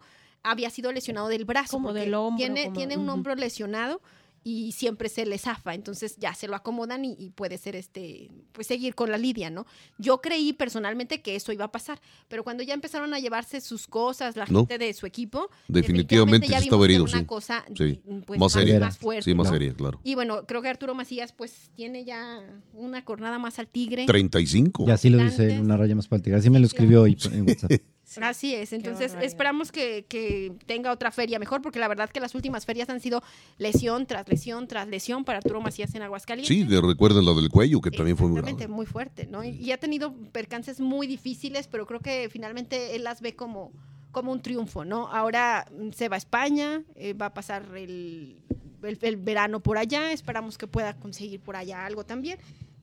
había 0.50 0.70
sido 0.70 0.92
lesionado 0.92 1.28
del 1.28 1.44
brazo. 1.44 1.72
Como 1.72 1.92
del 1.92 2.14
hombro, 2.14 2.38
Tiene, 2.38 2.64
como- 2.64 2.76
tiene 2.76 2.96
un 2.96 3.08
hombro 3.08 3.34
lesionado 3.34 4.00
y 4.44 4.72
siempre 4.72 5.08
se 5.10 5.26
le 5.26 5.36
zafa, 5.36 5.74
entonces 5.74 6.16
ya 6.16 6.32
se 6.32 6.46
lo 6.46 6.54
acomodan 6.54 7.04
y, 7.04 7.16
y 7.18 7.30
puede 7.30 7.58
ser 7.58 7.76
este, 7.76 8.30
pues 8.52 8.66
seguir 8.68 8.94
con 8.94 9.10
la 9.10 9.18
lidia, 9.18 9.50
¿no? 9.50 9.66
Yo 9.98 10.22
creí 10.22 10.52
personalmente 10.54 11.20
que 11.20 11.34
eso 11.34 11.52
iba 11.52 11.66
a 11.66 11.72
pasar, 11.72 12.00
pero 12.28 12.44
cuando 12.44 12.62
ya 12.62 12.72
empezaron 12.72 13.12
a 13.12 13.18
llevarse 13.18 13.60
sus 13.60 13.86
cosas, 13.88 14.36
la 14.36 14.46
No. 14.46 14.60
gente 14.60 14.78
de 14.78 14.94
su 14.94 15.04
equipo, 15.06 15.50
Definitivamente 15.66 16.46
ya 16.46 16.58
estaba 16.58 16.84
herido, 16.84 17.04
una 17.04 17.18
sí. 17.18 17.24
cosa 17.26 17.64
Sí. 17.76 18.00
pues, 18.26 18.38
Más 18.38 18.38
más, 18.38 18.52
seria. 18.52 18.80
más 18.80 18.96
fuerte. 18.96 19.24
Sí, 19.24 19.34
más 19.34 19.48
¿no? 19.48 19.52
seria, 19.52 19.74
claro. 19.74 20.00
Y 20.04 20.14
bueno, 20.14 20.46
creo 20.46 20.62
que 20.62 20.68
Arturo 20.68 20.94
Macías 20.94 21.32
pues 21.32 21.70
tiene 21.74 22.04
ya 22.04 22.40
una 22.72 23.04
cornada 23.04 23.38
más 23.38 23.58
al 23.58 23.66
tigre. 23.68 24.06
35. 24.06 24.84
Y 24.86 24.90
así 24.92 25.10
lo 25.10 25.18
dice 25.18 25.60
una 25.60 25.76
raya 25.76 25.94
más 25.96 26.06
para 26.06 26.18
el 26.18 26.22
tigre. 26.22 26.38
Así 26.38 26.48
me 26.48 26.60
lo 26.60 26.66
escribió 26.66 27.02
hoy 27.02 27.18
en 27.32 27.42
WhatsApp. 27.48 27.70
Así 28.22 28.54
es, 28.54 28.72
entonces 28.72 29.12
esperamos 29.26 29.70
que, 29.70 30.06
que 30.08 30.52
tenga 30.66 30.90
otra 30.92 31.10
feria 31.10 31.38
mejor, 31.38 31.60
porque 31.60 31.78
la 31.78 31.88
verdad 31.88 32.08
que 32.08 32.20
las 32.20 32.34
últimas 32.34 32.64
ferias 32.64 32.88
han 32.88 33.00
sido 33.00 33.22
lesión 33.58 34.06
tras 34.06 34.26
lesión 34.28 34.66
tras 34.66 34.88
lesión 34.88 35.24
para 35.24 35.38
Arturo 35.38 35.60
Macías 35.60 35.94
en 35.94 36.02
Aguascalientes. 36.02 36.48
Sí, 36.56 36.64
de- 36.64 36.80
recuerden 36.80 37.24
la 37.26 37.34
del 37.34 37.50
cuello, 37.50 37.80
que 37.80 37.90
también 37.90 38.16
fue 38.16 38.28
muy 38.28 38.40
grave. 38.40 38.68
muy 38.68 38.86
fuerte, 38.86 39.26
¿no? 39.26 39.44
Y, 39.44 39.50
y 39.50 39.72
ha 39.72 39.78
tenido 39.78 40.14
percances 40.32 40.80
muy 40.80 41.06
difíciles, 41.06 41.68
pero 41.68 41.86
creo 41.86 42.00
que 42.00 42.28
finalmente 42.30 42.96
él 42.96 43.04
las 43.04 43.20
ve 43.20 43.34
como, 43.36 43.72
como 44.10 44.32
un 44.32 44.40
triunfo, 44.40 44.84
¿no? 44.84 45.08
Ahora 45.08 45.66
mm, 45.70 45.90
se 45.90 46.08
va 46.08 46.16
a 46.16 46.18
España, 46.18 46.82
eh, 46.94 47.12
va 47.12 47.26
a 47.26 47.34
pasar 47.34 47.64
el, 47.76 48.38
el- 48.82 48.98
el 49.02 49.16
verano 49.16 49.60
por 49.60 49.76
allá, 49.76 50.12
esperamos 50.12 50.56
que 50.56 50.66
pueda 50.66 50.96
conseguir 50.96 51.40
por 51.40 51.56
allá 51.56 51.84
algo 51.84 52.04
también. 52.04 52.38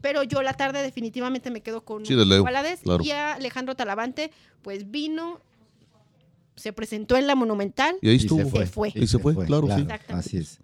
Pero 0.06 0.22
yo 0.22 0.44
la 0.44 0.54
tarde 0.54 0.84
definitivamente 0.84 1.50
me 1.50 1.62
quedo 1.62 1.84
con 1.84 2.06
Sí, 2.06 2.14
de 2.14 2.28
Leo, 2.28 2.44
Valadez 2.44 2.82
claro. 2.82 3.04
y 3.04 3.10
a 3.10 3.34
Alejandro 3.34 3.74
Talavante, 3.76 4.30
pues 4.62 4.92
vino, 4.92 5.40
se 6.56 6.72
presentó 6.74 7.18
en 7.18 7.26
la 7.26 7.34
Monumental. 7.34 7.96
Y 8.04 8.10
ahí 8.10 8.14
Y 8.14 8.18
estuvo. 8.18 8.48
se 8.60 8.68
fue. 8.68 8.92
Y 8.94 9.08
se 9.08 9.18
fue, 9.18 9.34
claro, 9.48 9.66
sí. 9.66 9.82
Exactamente. 9.82 10.14
Así 10.14 10.38
es. 10.38 10.60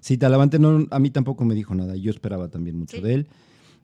Sí, 0.00 0.16
Talavante 0.16 0.58
no, 0.58 0.86
a 0.90 0.98
mí 0.98 1.10
tampoco 1.10 1.44
me 1.44 1.54
dijo 1.54 1.74
nada. 1.74 1.94
Yo 1.94 2.10
esperaba 2.10 2.48
también 2.48 2.78
mucho 2.78 2.96
Sí. 2.96 3.02
de 3.02 3.12
él. 3.12 3.28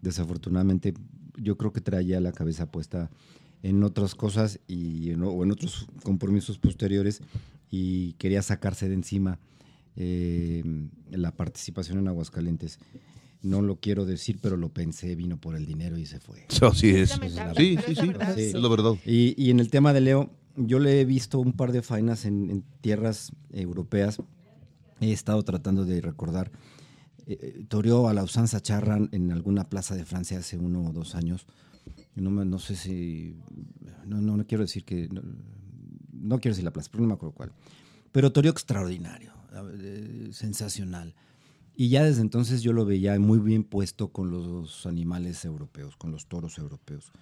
Desafortunadamente, 0.00 0.94
yo 1.36 1.58
creo 1.58 1.74
que 1.74 1.82
traía 1.82 2.18
la 2.18 2.32
cabeza 2.32 2.64
puesta 2.72 3.10
en 3.62 3.84
otras 3.84 4.14
cosas 4.14 4.60
y 4.66 5.10
en, 5.10 5.22
o 5.24 5.42
en 5.44 5.52
otros 5.52 5.88
compromisos 6.04 6.58
posteriores 6.58 7.20
y 7.70 8.14
quería 8.14 8.40
sacarse 8.40 8.88
de 8.88 8.94
encima 8.94 9.38
eh, 9.96 10.62
la 11.10 11.32
participación 11.32 11.98
en 11.98 12.08
Aguascalientes. 12.08 12.78
No 13.42 13.60
lo 13.60 13.76
quiero 13.80 14.04
decir, 14.04 14.38
pero 14.40 14.56
lo 14.56 14.68
pensé, 14.68 15.14
vino 15.16 15.36
por 15.36 15.56
el 15.56 15.66
dinero 15.66 15.98
y 15.98 16.06
se 16.06 16.20
fue. 16.20 16.46
Es. 16.48 17.10
lamentable, 17.10 17.54
Sí, 17.60 17.76
sí, 17.86 17.92
es 17.92 17.98
sí. 17.98 18.06
verdad. 18.06 18.34
Sí. 18.36 18.40
Es 18.42 18.54
la 18.54 18.68
verdad. 18.68 18.94
Y, 19.04 19.34
y 19.42 19.50
en 19.50 19.58
el 19.60 19.68
tema 19.70 19.92
de 19.92 20.00
Leo, 20.00 20.30
yo 20.56 20.78
le 20.78 21.00
he 21.00 21.04
visto 21.04 21.38
un 21.40 21.52
par 21.52 21.72
de 21.72 21.82
faenas 21.82 22.24
en, 22.24 22.50
en 22.50 22.64
tierras 22.80 23.32
europeas. 23.52 24.18
He 25.00 25.12
estado 25.12 25.42
tratando 25.42 25.84
de 25.84 26.00
recordar. 26.00 26.52
Eh, 27.26 27.38
eh, 27.40 27.64
toreó 27.68 28.08
a 28.08 28.14
la 28.14 28.22
usanza 28.22 28.60
charra 28.60 28.98
en 29.10 29.32
alguna 29.32 29.64
plaza 29.68 29.94
de 29.96 30.04
Francia 30.04 30.38
hace 30.38 30.56
uno 30.58 30.84
o 30.86 30.92
dos 30.92 31.14
años. 31.16 31.46
No, 32.14 32.30
me- 32.30 32.44
no 32.44 32.58
sé 32.60 32.76
si. 32.76 33.36
No, 34.06 34.20
no, 34.20 34.36
no 34.36 34.46
quiero 34.46 34.62
decir 34.62 34.84
que. 34.84 35.08
No, 35.08 35.22
no 36.12 36.38
quiero 36.38 36.52
decir 36.52 36.64
la 36.64 36.72
plaza, 36.72 36.90
pero 36.92 37.02
no 37.02 37.08
me 37.08 37.14
acuerdo 37.14 37.34
cuál. 37.34 37.52
Pero 38.12 38.30
toreó 38.30 38.52
extraordinario, 38.52 39.32
eh, 39.80 40.28
sensacional. 40.32 41.14
Y 41.76 41.88
ya 41.88 42.04
desde 42.04 42.20
entonces 42.20 42.62
yo 42.62 42.72
lo 42.72 42.84
veía 42.84 43.18
muy 43.18 43.38
bien 43.38 43.64
puesto 43.64 44.08
con 44.08 44.30
los 44.30 44.86
animales 44.86 45.44
europeos, 45.44 45.96
con 45.96 46.10
los 46.12 46.26
toros 46.26 46.58
europeos. 46.58 47.12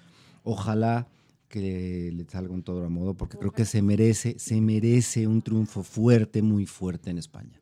Ojalá 0.42 1.06
que 1.48 2.10
le 2.14 2.24
salga 2.24 2.52
un 2.52 2.62
toro 2.62 2.86
a 2.86 2.88
modo, 2.88 3.14
porque 3.14 3.36
creo 3.38 3.52
que 3.52 3.64
se 3.64 3.82
merece, 3.82 4.38
se 4.38 4.60
merece 4.60 5.26
un 5.26 5.42
triunfo 5.42 5.82
fuerte, 5.82 6.42
muy 6.42 6.66
fuerte 6.66 7.10
en 7.10 7.18
España, 7.18 7.60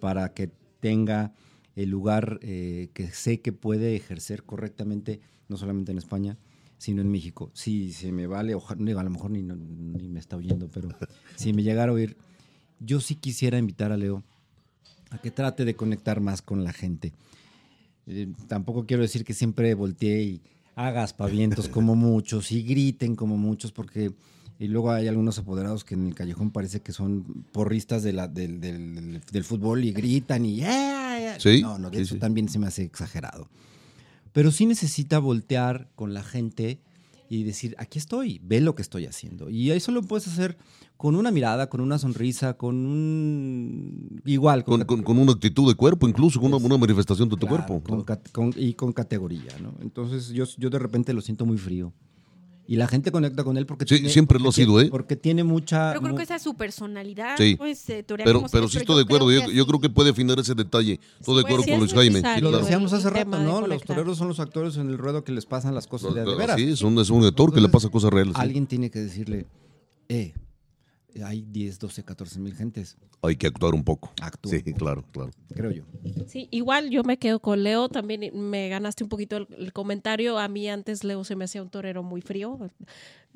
para 0.00 0.32
que 0.32 0.50
tenga 0.80 1.32
el 1.74 1.90
lugar 1.90 2.38
eh, 2.42 2.88
que 2.94 3.10
sé 3.10 3.40
que 3.40 3.52
puede 3.52 3.94
ejercer 3.96 4.42
correctamente, 4.44 5.20
no 5.48 5.56
solamente 5.58 5.92
en 5.92 5.98
España, 5.98 6.38
sino 6.78 7.02
en 7.02 7.10
México. 7.10 7.50
Si 7.54 7.92
se 7.92 8.12
me 8.12 8.26
vale, 8.26 8.54
ojalá, 8.54 9.00
a 9.00 9.04
lo 9.04 9.10
mejor 9.10 9.30
ni, 9.30 9.42
no- 9.42 9.56
ni 9.56 10.08
me 10.08 10.18
está 10.20 10.36
oyendo, 10.36 10.68
pero 10.68 10.88
si 11.36 11.52
me 11.52 11.62
llegara 11.62 11.92
a 11.92 11.94
oír, 11.94 12.16
yo 12.80 13.00
sí 13.00 13.14
quisiera 13.16 13.58
invitar 13.58 13.92
a 13.92 13.96
Leo 13.98 14.22
a 15.10 15.18
que 15.18 15.30
trate 15.30 15.64
de 15.64 15.74
conectar 15.76 16.20
más 16.20 16.42
con 16.42 16.64
la 16.64 16.72
gente. 16.72 17.12
Eh, 18.06 18.28
tampoco 18.48 18.86
quiero 18.86 19.02
decir 19.02 19.24
que 19.24 19.34
siempre 19.34 19.74
voltee 19.74 20.22
y 20.22 20.40
haga 20.74 21.02
aspavientos 21.02 21.68
como 21.68 21.94
muchos 21.96 22.52
y 22.52 22.62
griten 22.62 23.16
como 23.16 23.36
muchos, 23.36 23.72
porque 23.72 24.12
y 24.58 24.68
luego 24.68 24.90
hay 24.90 25.06
algunos 25.06 25.38
apoderados 25.38 25.84
que 25.84 25.94
en 25.94 26.06
el 26.06 26.14
callejón 26.14 26.50
parece 26.50 26.80
que 26.80 26.92
son 26.92 27.44
porristas 27.52 28.02
de 28.02 28.12
la, 28.14 28.26
del, 28.26 28.58
del- 28.60 29.20
del 29.30 29.44
fútbol 29.44 29.84
y 29.84 29.92
gritan 29.92 30.46
y 30.46 30.56
"Yeah, 30.56 31.18
yeah". 31.18 31.40
Sí, 31.40 31.60
no, 31.60 31.78
no, 31.78 31.90
sí, 31.90 31.98
eso 31.98 32.14
sí. 32.14 32.20
también 32.20 32.48
se 32.48 32.58
me 32.58 32.66
hace 32.66 32.82
exagerado. 32.82 33.48
Pero 34.32 34.50
sí 34.50 34.64
necesita 34.66 35.18
voltear 35.18 35.88
con 35.94 36.14
la 36.14 36.22
gente 36.22 36.80
y 37.28 37.42
decir, 37.44 37.74
aquí 37.78 37.98
estoy, 37.98 38.40
ve 38.42 38.60
lo 38.60 38.74
que 38.74 38.82
estoy 38.82 39.06
haciendo. 39.06 39.50
Y 39.50 39.70
eso 39.70 39.92
lo 39.92 40.02
puedes 40.02 40.26
hacer 40.28 40.56
con 40.96 41.14
una 41.16 41.30
mirada, 41.30 41.68
con 41.68 41.80
una 41.80 41.98
sonrisa, 41.98 42.54
con 42.56 42.74
un... 42.86 44.20
Igual, 44.24 44.64
Con, 44.64 44.84
con- 44.84 45.02
con 45.02 45.18
una 45.18 45.32
actitud 45.32 45.68
de 45.68 45.74
cuerpo, 45.74 46.08
incluso 46.08 46.40
con 46.40 46.52
una, 46.52 46.64
una 46.64 46.78
manifestación 46.78 47.28
de 47.28 47.36
tu 47.36 47.46
Claro, 47.46 47.66
cuerpo. 47.80 48.04
y 48.56 48.74
con 48.74 48.92
categoría, 48.92 49.52
¿no? 49.60 49.74
Entonces 49.80 50.28
yo, 50.28 50.44
yo 50.56 50.70
de 50.70 50.78
repente 50.78 51.12
lo 51.12 51.20
siento 51.20 51.44
muy 51.46 51.58
frío. 51.58 51.92
Y 52.68 52.76
la 52.76 52.88
gente 52.88 53.12
conecta 53.12 53.44
con 53.44 53.56
él 53.56 53.64
porque 53.64 53.84
Sí, 53.86 54.08
siempre 54.08 54.38
lo 54.38 54.44
ha 54.44 54.46
porque 54.46 54.54
sido, 54.62 54.72
tiene- 54.74 54.86
¿eh? 54.88 54.90
Porque 54.90 55.14
tiene 55.16 55.44
mucha... 55.44 55.90
Pero 55.90 56.00
creo 56.00 56.12
mu- 56.12 56.16
que 56.18 56.24
esa 56.24 56.34
es 56.34 56.42
su 56.42 56.54
personalidad. 56.54 57.36
Sí. 57.38 57.54
Pues, 57.56 57.88
eh, 57.90 58.04
Pero, 58.06 58.34
como 58.40 58.48
pero 58.48 58.68
sí 58.68 58.78
estoy 58.78 58.96
de 58.96 59.02
acuerdo. 59.02 59.30
Yo, 59.30 59.50
yo 59.52 59.66
creo 59.66 59.80
que 59.80 59.88
puede 59.88 60.10
afinar 60.10 60.38
ese 60.40 60.54
detalle. 60.54 60.98
Estoy 61.20 61.36
de 61.36 61.42
Pues 61.42 61.44
acuerdo 61.44 61.62
sí 61.62 61.70
con 61.70 61.74
es 61.74 61.80
Luis 61.80 61.94
Jaime. 61.94 62.34
Sí, 62.34 62.40
Lo 62.40 62.50
decíamos 62.58 62.92
hace 62.92 63.08
rato, 63.10 63.30
de 63.38 63.44
¿no? 63.44 63.66
Los 63.66 63.82
toreros 63.82 64.18
son 64.18 64.28
los 64.28 64.40
actores 64.40 64.76
en 64.78 64.88
el 64.90 64.98
ruedo 64.98 65.22
que 65.22 65.30
les 65.32 65.46
pasan 65.46 65.74
las 65.74 65.86
cosas 65.86 66.12
de, 66.14 66.24
de 66.24 66.34
veras. 66.34 66.56
Sí, 66.56 66.64
es 66.70 66.82
un, 66.82 66.98
es 66.98 67.08
un 67.10 67.24
actor 67.24 67.50
que 67.52 67.60
le 67.60 67.66
Entonces, 67.66 67.88
pasa 67.88 67.92
cosas 67.92 68.12
reales. 68.12 68.34
sí. 68.34 68.40
Alguien 68.42 68.66
tiene 68.66 68.90
que 68.90 68.98
decirle, 68.98 69.46
eh, 70.08 70.34
hay 71.24 71.42
10, 71.42 71.78
12, 71.78 72.04
14 72.04 72.40
mil 72.40 72.54
gentes. 72.54 72.96
Hay 73.22 73.36
que 73.36 73.46
actuar 73.46 73.74
un 73.74 73.84
poco. 73.84 74.12
Actúa 74.20 74.52
Sí, 74.52 74.62
claro, 74.74 75.04
claro. 75.12 75.30
Creo 75.54 75.70
yo. 75.70 75.84
Sí, 76.26 76.48
igual 76.50 76.90
yo 76.90 77.02
me 77.02 77.18
quedo 77.18 77.40
con 77.40 77.62
Leo, 77.62 77.88
también 77.88 78.30
me 78.34 78.68
ganaste 78.68 79.04
un 79.04 79.08
poquito 79.08 79.36
el, 79.36 79.48
el 79.58 79.72
comentario. 79.72 80.38
A 80.38 80.48
mí 80.48 80.68
antes 80.68 81.04
Leo 81.04 81.24
se 81.24 81.36
me 81.36 81.44
hacía 81.44 81.62
un 81.62 81.70
torero 81.70 82.02
muy 82.02 82.20
frío. 82.20 82.58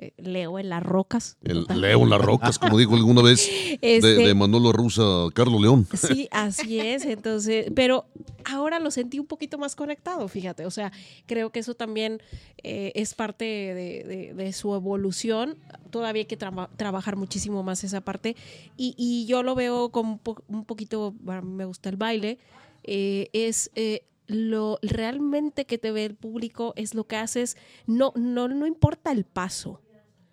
Eh, 0.02 0.14
Leo 0.16 0.58
en 0.58 0.70
las 0.70 0.82
rocas. 0.82 1.36
El. 1.42 1.66
Leo 1.74 2.02
en 2.04 2.08
las 2.08 2.20
rocas, 2.22 2.58
como 2.58 2.78
dijo 2.78 2.96
alguna 2.96 3.20
vez 3.20 3.46
de, 3.46 3.96
Este- 3.96 4.14
de 4.16 4.34
Manolo 4.34 4.72
Rusa, 4.72 5.02
Carlos 5.34 5.60
León. 5.60 5.86
Sí, 5.92 6.26
así 6.32 6.80
es. 6.80 7.04
Entonces, 7.04 7.66
pero 7.74 8.06
ahora 8.46 8.78
lo 8.78 8.90
sentí 8.90 9.18
un 9.18 9.26
poquito 9.26 9.58
más 9.58 9.76
conectado, 9.76 10.26
fíjate. 10.26 10.64
O 10.64 10.70
sea, 10.70 10.90
creo 11.26 11.50
que 11.50 11.58
eso 11.58 11.74
también 11.74 12.22
eh, 12.62 12.92
es 12.94 13.14
parte 13.14 13.44
de, 13.44 14.04
de- 14.04 14.32
de 14.34 14.52
su 14.54 14.74
evolución. 14.74 15.58
Todavía 15.90 16.20
hay 16.20 16.26
que 16.26 16.38
traba- 16.38 16.70
trabajar 16.78 17.16
muchísimo 17.16 17.62
más 17.62 17.84
esa 17.84 18.00
parte. 18.00 18.36
Y, 18.78 18.94
y 18.96 19.26
yo 19.26 19.42
lo 19.42 19.54
veo 19.54 19.90
como 19.90 20.12
un, 20.12 20.18
po- 20.18 20.42
un 20.48 20.64
poquito, 20.64 21.14
bueno, 21.20 21.42
me 21.42 21.66
gusta 21.66 21.90
el 21.90 21.96
baile. 21.96 22.38
eh, 22.84 23.28
es 23.34 23.70
eh, 23.74 24.00
lo 24.26 24.78
realmente 24.80 25.66
que 25.66 25.76
te 25.76 25.90
ve 25.90 26.04
el 26.06 26.14
público, 26.14 26.72
es 26.76 26.94
lo 26.94 27.04
que 27.04 27.16
haces. 27.16 27.56
No, 27.86 28.12
no, 28.16 28.48
no 28.48 28.64
importa 28.66 29.12
el 29.12 29.24
paso. 29.24 29.82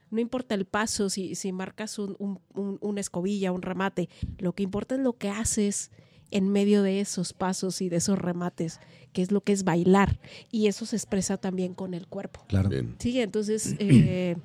No 0.09 0.19
importa 0.21 0.55
el 0.55 0.65
paso, 0.65 1.09
si, 1.09 1.35
si 1.35 1.51
marcas 1.51 1.99
un, 1.99 2.15
un- 2.19 2.39
un- 2.53 2.77
una 2.81 3.01
escobilla, 3.01 3.51
un 3.51 3.61
remate, 3.61 4.09
lo 4.37 4.53
que 4.53 4.63
importa 4.63 4.95
es 4.95 5.01
lo 5.01 5.13
que 5.13 5.29
haces 5.29 5.91
en 6.31 6.49
medio 6.49 6.81
de 6.83 6.99
esos 6.99 7.33
pasos 7.33 7.81
y 7.81 7.89
de 7.89 7.97
esos 7.97 8.17
remates, 8.19 8.79
que 9.13 9.21
es 9.21 9.31
lo 9.31 9.41
que 9.41 9.53
es 9.53 9.63
bailar. 9.63 10.19
Y 10.51 10.67
eso 10.67 10.85
se 10.85 10.95
expresa 10.95 11.37
también 11.37 11.73
con 11.73 11.93
el 11.93 12.07
cuerpo. 12.07 12.41
Claro. 12.47 12.69
Bien. 12.69 12.95
Sí, 12.99 13.19
entonces 13.21 13.75
eh, 13.79 14.35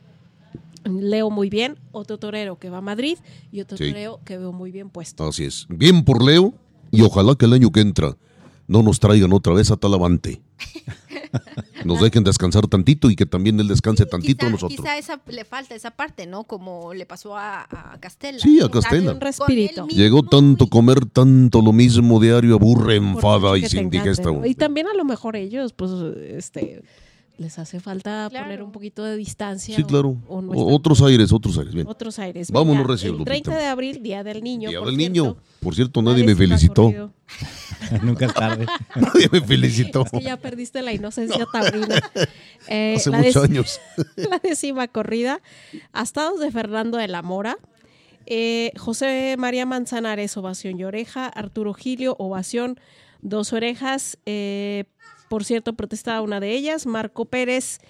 leo 0.84 1.30
muy 1.30 1.48
bien, 1.50 1.78
otro 1.92 2.18
torero 2.18 2.58
que 2.58 2.70
va 2.70 2.78
a 2.78 2.82
Madrid 2.82 3.18
y 3.50 3.60
otro 3.60 3.76
Sí. 3.78 3.88
torero 3.88 4.20
que 4.24 4.38
veo 4.38 4.52
muy 4.52 4.70
bien 4.72 4.90
puesto. 4.90 5.26
Así 5.26 5.44
es. 5.44 5.66
Bien 5.68 6.04
por 6.04 6.24
Leo 6.24 6.54
y 6.90 7.02
ojalá 7.02 7.34
que 7.36 7.44
el 7.46 7.52
año 7.52 7.70
que 7.70 7.80
entra 7.80 8.16
no 8.68 8.82
nos 8.82 8.98
traigan 9.00 9.32
otra 9.32 9.52
vez 9.52 9.70
a 9.70 9.76
Talavante. 9.76 10.40
Nos 11.84 12.00
dejen 12.00 12.24
descansar 12.24 12.66
tantito 12.66 13.10
y 13.10 13.16
que 13.16 13.26
también 13.26 13.58
él 13.60 13.68
descanse 13.68 14.06
tantito 14.06 14.46
quizá, 14.46 14.50
nosotros. 14.50 14.80
quizá 14.80 14.98
esa, 14.98 15.20
le 15.26 15.44
falta 15.44 15.74
esa 15.74 15.90
parte, 15.90 16.26
¿no? 16.26 16.44
Como 16.44 16.94
le 16.94 17.06
pasó 17.06 17.36
a, 17.36 17.62
a 17.62 17.98
Castella. 18.00 18.38
Sí, 18.38 18.60
a 18.60 18.68
Castella. 18.68 19.12
Un 19.12 19.20
respirito. 19.20 19.86
Llegó 19.88 20.22
tanto 20.22 20.66
comer 20.66 21.06
tanto 21.06 21.60
lo 21.62 21.72
mismo 21.72 22.20
diario, 22.20 22.54
aburre, 22.54 22.96
enfada 22.96 23.56
y 23.56 23.62
que 23.62 23.68
sin 23.68 23.90
te 23.90 23.96
encante, 23.98 24.10
digesta. 24.10 24.30
¿no? 24.30 24.46
Y 24.46 24.54
también 24.54 24.88
a 24.88 24.94
lo 24.94 25.04
mejor 25.04 25.36
ellos, 25.36 25.72
pues, 25.72 25.90
este, 26.28 26.82
les 27.42 27.58
hace 27.58 27.78
falta 27.80 28.28
Claro. 28.30 28.44
poner 28.46 28.62
un 28.62 28.72
poquito 28.72 29.04
de 29.04 29.16
distancia. 29.16 29.76
Sí, 29.76 29.84
claro. 29.84 30.16
o 30.28 30.40
no 30.40 30.52
O- 30.52 30.54
están- 30.54 30.74
otros 30.74 31.02
aires, 31.02 31.32
otros 31.32 31.58
aires. 31.58 31.74
Bien. 31.74 31.86
otros 31.86 32.18
aires. 32.18 32.50
Vámonos, 32.50 32.78
Venga, 32.84 32.92
recién, 32.94 33.10
El 33.12 33.18
Lupita. 33.18 33.30
30 33.32 33.56
de 33.58 33.66
abril, 33.66 34.02
Día 34.02 34.24
del 34.24 34.42
Niño. 34.42 34.70
Día 34.70 34.78
por 34.78 34.88
del 34.88 34.96
cierto. 34.96 35.12
niño. 35.22 35.36
Por 35.60 35.74
cierto, 35.74 36.00
nadie 36.02 36.24
me 36.24 36.34
felicitó. 36.34 37.12
Nunca 38.02 38.26
es 38.26 38.34
tarde. 38.34 38.66
Nadie 38.96 39.28
me 39.30 39.40
felicitó. 39.42 40.04
Es 40.04 40.10
que 40.12 40.22
ya 40.22 40.36
perdiste 40.36 40.80
la 40.82 40.92
inocencia 40.92 41.46
taurina. 41.52 42.00
Eh, 42.68 42.94
Hace 42.96 43.10
muchos 43.10 43.34
dec- 43.34 43.44
años. 43.50 43.80
la 44.16 44.38
décima 44.38 44.86
corrida. 44.86 45.40
Astados 45.92 46.38
de 46.38 46.50
Fernando 46.52 46.96
de 46.96 47.08
la 47.08 47.20
Mora. 47.22 47.56
Eh, 48.26 48.70
José 48.78 49.34
María 49.36 49.66
Manzanares, 49.66 50.36
ovación 50.36 50.78
y 50.78 50.84
oreja. 50.84 51.26
Arturo 51.26 51.74
Gilio, 51.74 52.14
ovación, 52.20 52.78
dos 53.20 53.52
orejas. 53.52 54.16
Eh, 54.26 54.84
por 55.32 55.46
cierto, 55.46 55.72
protestaba 55.72 56.20
una 56.20 56.40
de 56.40 56.52
ellas. 56.52 56.84
Marco 56.84 57.24
Pérez, 57.24 57.80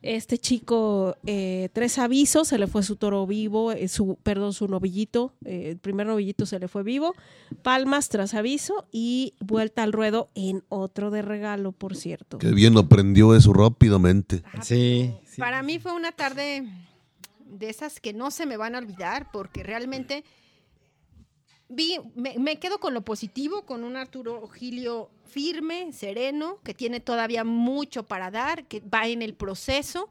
este 0.00 0.38
chico, 0.38 1.14
eh, 1.26 1.68
tres 1.74 1.98
avisos, 1.98 2.48
se 2.48 2.56
le 2.56 2.66
fue 2.66 2.82
su 2.82 2.96
toro 2.96 3.26
vivo, 3.26 3.72
eh, 3.72 3.88
su, 3.88 4.16
perdón, 4.22 4.54
su 4.54 4.66
novillito, 4.66 5.34
eh, 5.44 5.72
el 5.72 5.76
primer 5.76 6.06
novillito 6.06 6.46
se 6.46 6.58
le 6.58 6.66
fue 6.66 6.82
vivo, 6.82 7.14
palmas 7.62 8.08
tras 8.08 8.32
aviso 8.32 8.86
y 8.90 9.34
vuelta 9.38 9.82
al 9.82 9.92
ruedo 9.92 10.30
en 10.34 10.64
otro 10.70 11.10
de 11.10 11.20
regalo, 11.20 11.72
por 11.72 11.94
cierto. 11.94 12.38
Qué 12.38 12.52
bien 12.52 12.78
aprendió 12.78 13.36
eso 13.36 13.52
rápidamente. 13.52 14.42
Sí, 14.62 15.12
sí. 15.26 15.38
Para 15.38 15.62
mí 15.62 15.78
fue 15.78 15.92
una 15.92 16.12
tarde 16.12 16.64
de 17.44 17.68
esas 17.68 18.00
que 18.00 18.14
no 18.14 18.30
se 18.30 18.46
me 18.46 18.56
van 18.56 18.76
a 18.76 18.78
olvidar 18.78 19.30
porque 19.30 19.62
realmente 19.62 20.24
vi, 21.68 21.98
me, 22.14 22.58
quedo 22.58 22.78
con 22.78 22.94
lo 22.94 23.02
positivo, 23.02 23.62
con 23.62 23.84
un 23.84 23.96
Arturo 23.96 24.46
Gilio 24.48 25.10
firme, 25.24 25.92
sereno, 25.92 26.58
que 26.62 26.74
tiene 26.74 27.00
todavía 27.00 27.44
mucho 27.44 28.04
para 28.04 28.30
dar, 28.30 28.64
que 28.64 28.80
va 28.80 29.06
en 29.06 29.22
el 29.22 29.34
proceso, 29.34 30.08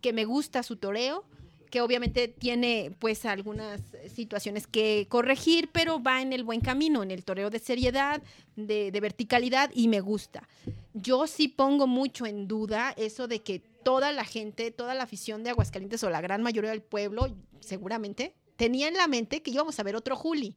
que 0.00 0.12
me 0.12 0.24
gusta 0.24 0.62
su 0.62 0.76
toreo, 0.76 1.24
que 1.70 1.80
obviamente 1.80 2.28
tiene 2.28 2.92
pues 2.98 3.24
algunas 3.26 3.80
situaciones 4.14 4.66
que 4.66 5.06
corregir, 5.08 5.68
pero 5.70 6.02
va 6.02 6.22
en 6.22 6.32
el 6.32 6.44
buen 6.44 6.60
camino, 6.60 7.02
en 7.02 7.10
el 7.10 7.24
toreo 7.24 7.50
de 7.50 7.58
seriedad, 7.58 8.22
de, 8.56 8.90
de 8.90 9.00
verticalidad 9.00 9.70
y 9.74 9.88
me 9.88 10.00
gusta. 10.00 10.48
Yo 10.94 11.26
sí 11.26 11.48
pongo 11.48 11.86
mucho 11.86 12.26
en 12.26 12.48
duda 12.48 12.94
eso 12.96 13.28
de 13.28 13.42
que 13.42 13.60
toda 13.82 14.12
la 14.12 14.24
gente, 14.24 14.70
toda 14.70 14.94
la 14.94 15.04
afición 15.04 15.42
de 15.42 15.50
Aguascalientes 15.50 16.02
o 16.04 16.10
la 16.10 16.20
gran 16.20 16.42
mayoría 16.42 16.70
del 16.70 16.82
pueblo, 16.82 17.34
seguramente, 17.60 18.34
tenía 18.56 18.88
en 18.88 18.94
la 18.94 19.06
mente 19.06 19.42
que 19.42 19.50
íbamos 19.50 19.78
a 19.78 19.82
ver 19.82 19.96
otro 19.96 20.16
Juli. 20.16 20.56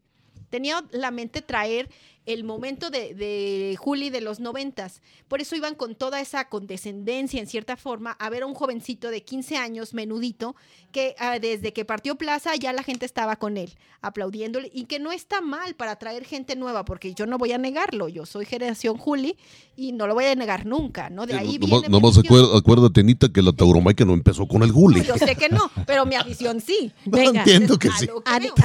Tenía 0.51 0.83
la 0.91 1.09
mente 1.09 1.41
traer 1.41 1.89
el 2.27 2.43
momento 2.43 2.89
de, 2.91 3.15
de 3.15 3.75
Juli 3.79 4.09
de 4.11 4.21
los 4.21 4.39
noventas. 4.39 5.01
Por 5.27 5.41
eso 5.41 5.55
iban 5.55 5.73
con 5.75 5.95
toda 5.95 6.21
esa 6.21 6.49
condescendencia, 6.49 7.39
en 7.39 7.47
cierta 7.47 7.77
forma, 7.77 8.11
a 8.11 8.29
ver 8.29 8.43
a 8.43 8.45
un 8.45 8.53
jovencito 8.53 9.09
de 9.09 9.23
15 9.23 9.57
años, 9.57 9.93
menudito, 9.95 10.55
que 10.91 11.15
ah, 11.17 11.39
desde 11.39 11.73
que 11.73 11.83
partió 11.83 12.15
Plaza 12.15 12.55
ya 12.55 12.73
la 12.73 12.83
gente 12.83 13.05
estaba 13.07 13.37
con 13.37 13.57
él, 13.57 13.73
aplaudiéndole, 14.01 14.69
y 14.73 14.85
que 14.85 14.99
no 14.99 15.11
está 15.11 15.41
mal 15.41 15.73
para 15.75 15.95
traer 15.97 16.23
gente 16.25 16.55
nueva, 16.55 16.85
porque 16.85 17.13
yo 17.15 17.25
no 17.25 17.37
voy 17.39 17.53
a 17.53 17.57
negarlo, 17.57 18.07
yo 18.07 18.25
soy 18.27 18.45
generación 18.45 18.97
Juli 18.97 19.35
y 19.75 19.91
no 19.93 20.05
lo 20.05 20.13
voy 20.13 20.25
a 20.25 20.35
negar 20.35 20.65
nunca, 20.67 21.09
¿no? 21.09 21.25
De 21.25 21.33
ahí 21.33 21.57
viene 21.57 21.89
afición. 22.19 22.25
acuer- 22.51 22.57
acuérdate, 22.59 22.99
Anita, 23.01 23.29
que 23.33 23.41
la 23.41 23.51
tauromaquia 23.53 24.05
no 24.05 24.13
empezó 24.13 24.47
con 24.47 24.61
el 24.61 24.71
guli. 24.71 25.01
Yo 25.03 25.17
sé 25.17 25.35
que 25.35 25.49
no, 25.49 25.71
pero 25.87 26.05
mi 26.05 26.15
afición 26.15 26.61
sí. 26.61 26.91
Venga. 27.05 27.39
Entiendo 27.39 27.79
que 27.79 27.89
sí. 27.97 28.07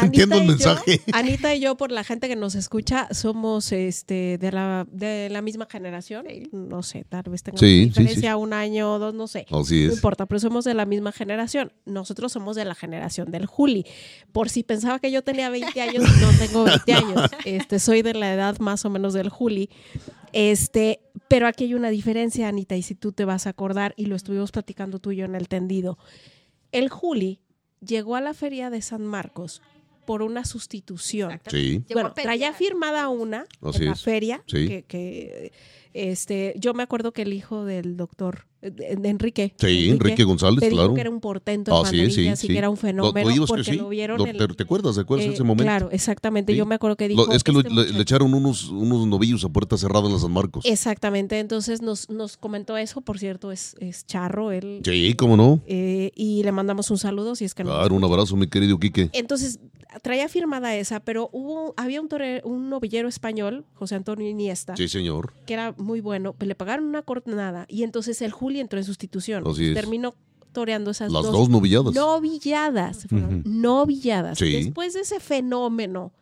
Entiendo 0.03 0.37
el 0.37 0.43
y 0.43 0.47
yo- 0.47 0.53
mensaje. 0.53 1.01
Anita 1.13 1.55
y 1.55 1.61
yo, 1.61 1.77
por 1.77 1.91
la 1.91 2.05
gente 2.05 2.29
que 2.29 2.37
nos 2.37 2.55
escucha, 2.55 3.09
somos 3.13 3.46
este 3.55 4.39
de 4.39 4.53
la, 4.53 4.87
de 4.91 5.29
la 5.31 5.43
misma 5.43 5.67
generación. 5.71 6.27
No 6.53 6.83
sé, 6.83 7.05
tal 7.09 7.23
vez 7.31 7.43
tengamos 7.43 7.61
Sí, 7.61 7.67
sí, 7.83 7.85
diferencia 7.87 8.37
un 8.37 8.53
año 8.53 8.95
o 8.95 8.99
dos, 8.99 9.15
no 9.15 9.27
sé. 9.27 9.47
Así 9.51 9.87
No 9.87 9.93
es. 9.93 9.97
importa, 9.97 10.27
pero 10.27 10.39
somos 10.39 10.65
de 10.65 10.75
la 10.75 10.87
misma 10.87 11.13
generación. 11.13 11.73
Nosotros 11.85 12.33
somos 12.33 12.57
de 12.57 12.65
la 12.65 12.75
generación 12.75 13.31
del 13.31 13.47
Juli. 13.47 13.87
Por 14.33 14.49
si 14.49 14.63
pensaba 14.63 14.99
que 14.99 15.11
yo 15.11 15.23
tenía 15.23 15.49
20 15.51 15.81
años, 15.81 16.05
no 16.21 16.31
tengo 16.39 16.65
20 16.65 16.93
años. 16.93 17.31
Este, 17.45 17.79
soy 17.79 18.03
de 18.03 18.15
la 18.15 18.33
edad 18.33 18.59
más 18.59 18.85
o 18.85 18.91
menos 18.91 19.15
del 19.15 19.29
Juli. 19.29 19.71
Este, 20.33 21.01
pero 21.29 21.47
aquí 21.47 21.65
hay 21.65 21.75
una 21.75 21.91
diferencia, 21.91 22.49
Anita, 22.49 22.77
y 22.77 22.83
si 22.83 22.95
tú 22.95 23.13
te 23.13 23.25
vas 23.25 23.47
a 23.47 23.51
acordar, 23.51 23.95
y 23.97 24.07
lo 24.07 24.17
estuvimos 24.17 24.53
platicando 24.53 24.99
tú 24.99 25.13
y 25.13 25.17
yo 25.17 25.25
en 25.25 25.35
el 25.35 25.49
tendido. 25.49 25.99
El 26.73 26.89
Juli 26.89 27.41
llegó 27.81 28.17
a 28.17 28.21
la 28.21 28.35
feria 28.35 28.69
de 28.71 28.83
San 28.83 29.05
Marcos 29.07 29.63
por 30.07 30.23
una 30.23 30.45
sustitución. 30.45 31.41
Sí. 31.49 31.85
Bueno, 31.93 32.13
traía 32.15 32.53
firmada 32.53 33.09
una 33.09 33.45
Así 33.61 33.79
en 33.83 33.87
la 33.87 33.93
es. 33.93 34.03
feria 34.03 34.43
Sí. 34.47 34.67
que, 34.67 34.85
que, 34.85 35.53
este, 35.93 36.55
yo 36.57 36.73
me 36.75 36.83
acuerdo 36.83 37.13
que 37.13 37.23
el 37.23 37.33
hijo 37.33 37.65
del 37.65 37.97
doctor 37.97 38.47
de, 38.71 39.09
Enrique, 39.09 39.55
Sí, 39.59 39.91
Enrique 39.91 40.25
González, 40.25 40.61
te 40.61 40.67
dijo 40.67 40.77
claro. 40.79 40.95
que 40.95 41.01
era 41.01 41.11
un 41.11 41.21
portento 41.21 41.71
en 41.73 41.87
Ah, 41.87 41.89
sí, 41.89 42.11
sí, 42.37 42.49
que 42.49 42.59
era 42.59 42.71
un 42.71 42.77
fenómeno 42.77 43.35
lo 43.37 43.47
porque 43.47 43.75
lo 43.75 43.89
vieron 43.89 44.19
Lo- 44.19 44.27
el- 44.27 44.37
te, 44.37 44.49
te 44.49 44.63
acuerdas? 44.63 44.95
¿Te 44.97 45.03
acuerdas 45.03 45.29
eh, 45.29 45.33
ese 45.35 45.43
momento? 45.43 45.65
Claro, 45.65 45.89
exactamente. 45.93 46.55
Yo 46.55 46.67
me 46.67 46.75
acuerdo 46.75 46.97
que 46.97 47.09
dijo. 47.09 47.31
es 47.33 47.43
que 47.45 47.53
este 47.53 47.71
le, 47.71 48.01
echaron 48.03 48.35
unos, 48.35 48.69
unos 48.71 49.07
novillos 49.07 49.45
a 49.45 49.49
puerta 49.49 49.77
cerrada 49.77 50.07
en 50.07 50.13
la 50.15 50.19
San 50.19 50.33
Marcos. 50.33 50.65
Exactamente. 50.67 51.39
Entonces 51.39 51.83
nos, 51.83 52.09
nos 52.11 52.37
comentó 52.37 52.77
eso. 52.77 53.01
Por 53.01 53.19
cierto, 53.19 53.53
es, 53.53 53.75
es 53.81 54.07
charro 54.07 54.53
él. 54.53 54.81
Sí, 54.85 55.15
cómo 55.15 55.37
no. 55.37 55.61
eh, 55.67 56.11
y 56.15 56.43
le 56.43 56.53
mandamos 56.53 56.91
un 56.91 56.99
saludo 56.99 57.35
si 57.35 57.45
es 57.45 57.55
que 57.55 57.65
no. 57.65 57.71
Claro, 57.71 57.95
un 57.95 58.05
abrazo, 58.05 58.37
mi 58.37 58.47
querido 58.49 58.79
Quique. 58.79 59.11
Entonces, 59.13 59.59
traía 60.03 60.29
firmada 60.29 60.75
esa, 60.77 61.01
pero 61.01 61.31
hubo, 61.33 61.73
había 61.77 62.01
un, 62.01 62.09
tore- 62.09 62.43
un 62.45 62.69
novillero 62.69 63.09
español, 63.09 63.65
José 63.75 63.95
Antonio 63.95 64.29
Iniesta, 64.29 64.77
Sí, 64.77 64.89
señor. 64.89 65.33
que 65.47 65.55
era 65.55 65.75
muy 65.79 66.01
bueno, 66.01 66.35
le 66.39 66.55
pagaron 66.55 66.85
una 66.87 67.03
cornada 67.03 67.65
y 67.69 67.83
entonces 67.83 68.21
el 68.21 68.31
Juli 68.57 68.61
entró 68.61 68.79
en 68.79 68.85
sustitución. 68.85 69.47
Así 69.47 69.67
es. 69.69 69.75
Terminó 69.75 70.15
toreando 70.53 70.91
esas 70.91 71.13
Las 71.13 71.25
dos, 71.25 71.33
dos 71.33 71.49
novilladas. 71.51 71.95
novilladas. 71.95 73.07
fueron 73.09 73.41
Ujú. 73.41 73.43
novilladas. 73.49 74.39
Sí. 74.39 74.53
Después 74.53 74.95
de 74.95 75.01
ese 75.01 75.21
fenómeno 75.21 76.13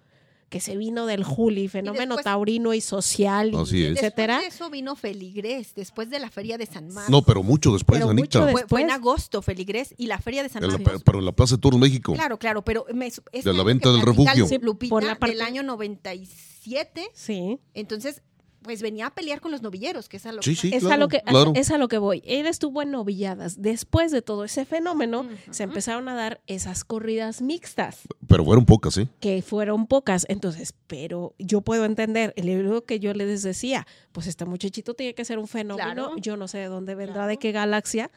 que 0.49 0.61
se 0.61 0.77
vino 0.77 1.07
del 1.07 1.25
Juli, 1.25 1.67
fenómeno 1.69 2.15
después- 2.17 2.25
taurino 2.25 2.75
y 2.75 2.81
social, 2.81 3.53
Así 3.57 3.85
es. 3.85 3.97
etcétera. 3.97 4.35
Después 4.37 4.53
de 4.59 4.65
eso 4.65 4.71
vino 4.71 4.95
Feligrés, 4.95 5.75
después 5.75 6.11
de 6.11 6.21
la 6.21 6.31
feria 6.31 6.59
de 6.59 6.67
San 6.67 6.89
Marcos. 6.89 7.11
No, 7.11 7.23
pero 7.23 7.43
mucho 7.43 7.73
después, 7.73 7.99
Pero 7.99 8.11
Anita. 8.11 8.41
mucho 8.41 8.53
fue, 8.53 8.65
fue 8.69 8.83
en 8.83 8.91
agosto 8.93 9.43
Feligrés 9.43 9.95
y 9.99 10.07
la 10.07 10.19
feria 10.19 10.43
de 10.45 10.49
San 10.49 10.63
la- 10.63 10.69
Marcos. 10.79 11.03
pero 11.05 11.19
en 11.19 11.25
la 11.25 11.33
Plaza 11.33 11.57
de 11.57 11.61
Toros 11.61 11.81
México. 11.81 12.13
Claro, 12.15 12.39
claro, 12.39 12.63
pero 12.63 12.87
me, 12.95 13.07
este 13.07 13.25
De 13.43 13.53
la 13.53 13.65
venta 13.65 13.91
del 13.91 14.03
refugio. 14.03 14.47
Sí, 14.47 14.59
Lupita, 14.61 14.91
por 14.91 15.03
la 15.03 15.17
parte- 15.19 15.35
del 15.35 15.43
año 15.45 15.63
97, 15.65 17.09
Sí. 17.15 17.59
entonces 17.75 18.23
pues 18.65 18.83
venía 18.83 19.07
a 19.07 19.11
pelear 19.15 19.41
con 19.41 19.53
los 19.53 19.63
novilleros, 19.63 20.09
que 20.09 20.17
es 20.17 20.27
a 20.27 20.33
lo 20.33 20.43
Sí, 20.43 20.57
que 20.57 20.61
sí, 20.61 20.71
es, 20.75 20.85
a 20.85 20.97
lo 20.97 21.07
que, 21.07 21.21
claro. 21.21 21.53
es 21.55 21.71
a 21.71 21.79
lo 21.79 21.87
que 21.87 21.99
voy. 21.99 22.23
Él 22.27 22.47
estuvo 22.47 22.83
en 22.83 22.91
novilladas. 22.91 23.63
Después 23.63 24.11
de 24.11 24.23
todo 24.23 24.43
ese 24.45 24.65
fenómeno, 24.65 25.29
se 25.51 25.63
empezaron 25.63 26.09
a 26.09 26.15
dar 26.15 26.41
esas 26.49 26.83
corridas 26.83 27.43
mixtas, 27.43 28.01
Pero 28.27 28.45
fueron 28.45 28.65
pocas, 28.67 28.97
¿eh? 28.99 29.07
que 29.21 29.41
fueron 29.43 29.87
pocas. 29.87 30.27
Entonces, 30.29 30.75
pero 30.89 31.35
yo 31.39 31.61
puedo 31.61 31.85
entender, 31.85 32.35
lo 32.37 32.85
que 32.85 32.99
yo 32.99 33.13
les 33.15 33.43
decía, 33.43 33.87
pues 34.13 34.27
este 34.27 34.45
muchachito 34.47 34.95
tiene 34.95 35.15
que 35.15 35.25
ser 35.25 35.39
un 35.39 35.47
fenómeno. 35.47 35.93
Claro. 35.95 36.17
Yo 36.17 36.37
no 36.37 36.49
sé 36.49 36.59
de 36.59 36.67
dónde 36.67 36.95
vendrá, 36.95 37.15
Claro. 37.15 37.29
de 37.29 37.37
qué 37.37 37.53
galaxia, 37.53 38.11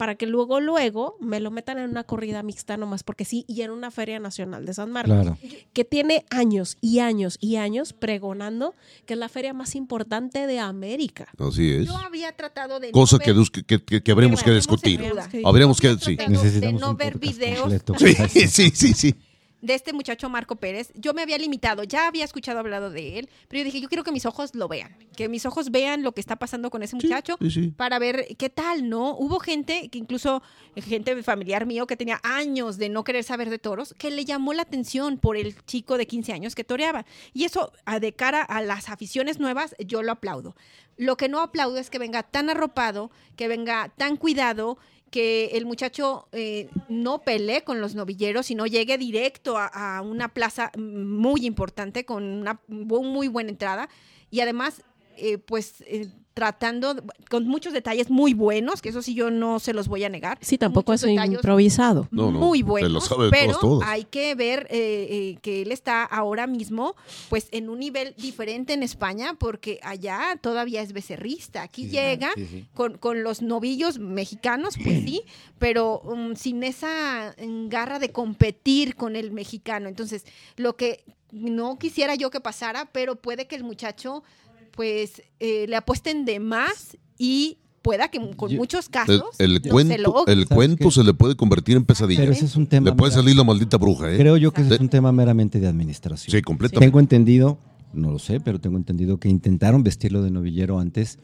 para 0.00 0.14
que 0.14 0.24
luego, 0.24 0.60
luego 0.60 1.18
me 1.20 1.40
lo 1.40 1.50
metan 1.50 1.78
en 1.78 1.90
una 1.90 2.04
corrida 2.04 2.42
mixta 2.42 2.78
nomás 2.78 3.02
porque 3.02 3.26
sí, 3.26 3.44
y 3.46 3.60
en 3.60 3.70
una 3.70 3.90
feria 3.90 4.18
nacional 4.18 4.64
de 4.64 4.72
San 4.72 4.90
Marcos. 4.90 5.12
Claro. 5.14 5.36
que 5.74 5.84
tiene 5.84 6.24
años 6.30 6.78
y 6.80 7.00
años 7.00 7.36
y 7.38 7.56
años 7.56 7.92
pregonando 7.92 8.74
que 9.04 9.12
es 9.12 9.18
la 9.18 9.28
feria 9.28 9.52
más 9.52 9.74
importante 9.74 10.46
de 10.46 10.58
América. 10.58 11.28
Así 11.38 11.70
es. 11.70 11.86
Yo 11.86 11.98
había 11.98 12.32
tratado 12.34 12.80
de 12.80 12.92
Cosa 12.92 13.18
no 13.18 13.44
que, 13.52 13.62
que, 13.66 13.84
que- 13.84 14.02
que 14.02 14.10
habremos 14.10 14.42
que 14.42 14.52
discutir. 14.52 15.04
Habríamos 15.44 15.78
que, 15.78 15.90
sí. 15.98 16.16
tratando 16.16 16.40
de 16.40 16.46
Necesitamos 16.46 16.80
no 16.80 16.90
un 16.92 16.96
ver 16.96 17.18
videos 17.18 17.60
completo. 17.60 17.94
Sí, 17.98 18.14
sí, 18.48 18.70
sí, 18.74 18.94
sí. 18.94 19.14
De 19.62 19.74
este 19.74 19.92
muchacho 19.92 20.28
Marco 20.28 20.56
Pérez, 20.56 20.92
yo 20.94 21.14
me 21.14 21.22
había 21.22 21.38
limitado, 21.38 21.84
ya 21.84 22.06
había 22.06 22.24
escuchado 22.24 22.58
hablado 22.58 22.90
de 22.90 23.18
él, 23.18 23.28
pero 23.48 23.58
yo 23.58 23.64
dije, 23.64 23.80
yo 23.80 23.88
quiero 23.88 24.04
que 24.04 24.12
mis 24.12 24.26
ojos 24.26 24.54
lo 24.54 24.68
vean, 24.68 24.96
que 25.16 25.28
mis 25.28 25.46
ojos 25.46 25.70
vean 25.70 26.02
lo 26.02 26.12
que 26.12 26.20
está 26.20 26.36
pasando 26.36 26.70
con 26.70 26.82
ese 26.82 26.96
muchacho 26.96 27.36
sí, 27.40 27.50
sí. 27.50 27.68
para 27.76 27.98
ver 27.98 28.36
qué 28.38 28.50
tal, 28.50 28.88
¿no? 28.88 29.16
Hubo 29.16 29.38
gente, 29.38 29.88
que 29.90 29.98
incluso 29.98 30.42
gente 30.76 31.22
familiar 31.22 31.66
mío 31.66 31.86
que 31.86 31.96
tenía 31.96 32.20
años 32.22 32.78
de 32.78 32.88
no 32.88 33.04
querer 33.04 33.24
saber 33.24 33.50
de 33.50 33.58
toros, 33.58 33.94
que 33.98 34.10
le 34.10 34.24
llamó 34.24 34.52
la 34.52 34.62
atención 34.62 35.18
por 35.18 35.36
el 35.36 35.54
chico 35.64 35.98
de 35.98 36.06
15 36.06 36.32
años 36.32 36.54
que 36.54 36.64
toreaba. 36.64 37.04
Y 37.32 37.44
eso, 37.44 37.72
de 38.00 38.12
cara 38.12 38.42
a 38.42 38.62
las 38.62 38.88
aficiones 38.88 39.38
nuevas, 39.38 39.74
yo 39.78 40.02
lo 40.02 40.12
aplaudo. 40.12 40.54
Lo 40.96 41.16
que 41.16 41.28
no 41.28 41.40
aplaudo 41.40 41.78
es 41.78 41.88
que 41.88 41.98
venga 41.98 42.22
tan 42.22 42.50
arropado, 42.50 43.10
que 43.36 43.48
venga 43.48 43.90
tan 43.96 44.16
cuidado, 44.16 44.78
que 45.10 45.46
el 45.54 45.66
muchacho 45.66 46.28
eh, 46.32 46.68
no 46.88 47.22
pelee 47.22 47.62
con 47.62 47.80
los 47.80 47.94
novilleros, 47.94 48.46
sino 48.46 48.66
llegue 48.66 48.96
directo 48.96 49.56
a, 49.58 50.00
una 50.02 50.28
plaza 50.28 50.70
muy 50.76 51.46
importante 51.46 52.04
con 52.04 52.22
una 52.24 52.60
muy 52.68 53.28
buena 53.28 53.50
entrada. 53.50 53.88
Y 54.30 54.40
además, 54.40 54.82
eh, 55.16 55.38
pues 55.38 55.82
eh, 55.86 56.08
tratando 56.40 56.96
con 57.28 57.46
muchos 57.46 57.74
detalles 57.74 58.08
muy 58.08 58.32
buenos, 58.32 58.80
que 58.80 58.88
eso 58.88 59.02
sí 59.02 59.12
yo 59.12 59.30
no 59.30 59.60
se 59.60 59.74
los 59.74 59.88
voy 59.88 60.04
a 60.04 60.08
negar. 60.08 60.38
Sí, 60.40 60.56
tampoco 60.56 60.92
Muchos 60.92 61.10
es 61.10 61.26
improvisado. 61.26 62.08
No, 62.10 62.32
no, 62.32 62.38
muy 62.38 62.60
te 62.60 62.64
lo 62.64 62.70
buenos, 62.70 63.04
sabe 63.04 63.28
pero 63.28 63.80
hay 63.84 64.04
que 64.04 64.34
ver 64.34 64.66
eh, 64.70 65.06
eh, 65.10 65.38
que 65.42 65.60
él 65.60 65.70
está 65.70 66.02
ahora 66.02 66.46
mismo 66.46 66.96
pues 67.28 67.48
en 67.50 67.68
un 67.68 67.78
nivel 67.78 68.14
diferente 68.16 68.72
en 68.72 68.82
España 68.82 69.34
porque 69.38 69.80
allá 69.82 70.38
todavía 70.40 70.80
es 70.80 70.94
becerrista. 70.94 71.60
Aquí 71.60 71.84
Sí, 71.84 71.90
llega 71.90 72.30
sí, 72.36 72.46
sí. 72.46 72.66
Con, 72.72 72.96
con 72.96 73.22
los 73.22 73.42
novillos 73.42 73.98
mexicanos, 73.98 74.76
pues 74.82 75.04
sí, 75.04 75.20
pero 75.58 76.00
um, 76.00 76.36
sin 76.36 76.62
esa 76.62 77.34
mm, 77.38 77.68
garra 77.68 77.98
de 77.98 78.12
competir 78.12 78.96
con 78.96 79.14
el 79.14 79.30
mexicano. 79.30 79.90
Entonces, 79.90 80.24
lo 80.56 80.74
que 80.74 81.04
no 81.32 81.78
quisiera 81.78 82.14
yo 82.14 82.30
que 82.30 82.40
pasara, 82.40 82.86
pero 82.92 83.16
puede 83.16 83.46
que 83.46 83.56
el 83.56 83.64
muchacho 83.64 84.22
pues 84.70 85.22
eh, 85.40 85.66
le 85.68 85.76
apuesten 85.76 86.24
de 86.24 86.40
más 86.40 86.96
y 87.18 87.58
pueda 87.82 88.08
que 88.08 88.18
con 88.36 88.50
Yo- 88.50 88.58
muchos 88.58 88.88
casos 88.88 89.22
el 89.38 89.54
no 89.54 89.60
se 89.62 89.68
cuento, 89.70 89.96
logre. 89.98 90.32
el 90.34 90.40
¿Sabes 90.46 90.54
cuento 90.54 90.84
qué? 90.88 90.90
se 90.94 91.04
le 91.04 91.14
puede 91.14 91.34
convertir 91.36 91.76
en 91.76 91.84
pesadilla. 91.84 92.20
Pero 92.20 92.32
ese 92.32 92.44
es 92.44 92.56
un 92.56 92.66
tema. 92.66 92.90
Le 92.90 92.96
puede 92.96 93.12
salir 93.12 93.34
la 93.36 93.44
maldita 93.44 93.78
bruja, 93.78 94.12
¿eh? 94.12 94.18
Creo 94.18 94.36
yo 94.36 94.52
que 94.52 94.60
ese 94.62 94.74
es 94.74 94.80
un 94.80 94.88
tema 94.90 95.12
meramente 95.12 95.60
de 95.60 95.66
administración. 95.66 96.30
Sí, 96.30 96.42
completamente. 96.42 96.86
Tengo 96.86 97.00
entendido, 97.00 97.58
no 97.94 98.10
lo 98.10 98.18
sé, 98.18 98.38
pero 98.40 98.60
tengo 98.60 98.76
entendido 98.76 99.18
que 99.18 99.28
intentaron 99.28 99.82
vestirlo 99.82 100.22
de 100.22 100.30
novillero 100.30 100.78
antes 100.78 101.18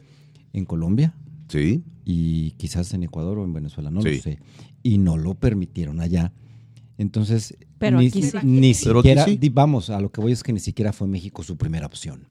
en 0.53 0.65
Colombia 0.65 1.13
Sí. 1.49 1.83
y 2.05 2.51
quizás 2.51 2.91
en 2.93 3.03
Ecuador 3.03 3.37
o 3.37 3.43
en 3.43 3.53
Venezuela, 3.53 3.91
no 3.91 4.01
Sí. 4.01 4.15
lo 4.15 4.21
sé. 4.23 4.39
Y 4.81 4.97
no 4.97 5.15
lo 5.17 5.35
permitieron 5.35 5.99
allá. 6.01 6.33
Entonces, 6.97 7.55
Pero 7.77 7.99
ni, 7.99 8.07
aquí 8.07 8.23
sí. 8.23 8.31
ni 8.43 8.73
Pero 8.73 8.99
aquí 8.99 9.09
siquiera, 9.09 9.25
sí. 9.25 9.37
di- 9.37 9.49
vamos, 9.49 9.89
a 9.91 9.99
lo 10.01 10.11
que 10.11 10.19
voy 10.21 10.31
es 10.31 10.41
que 10.41 10.51
ni 10.53 10.59
siquiera 10.59 10.91
fue 10.93 11.07
México 11.07 11.43
su 11.43 11.55
primera 11.57 11.85
opción. 11.85 12.27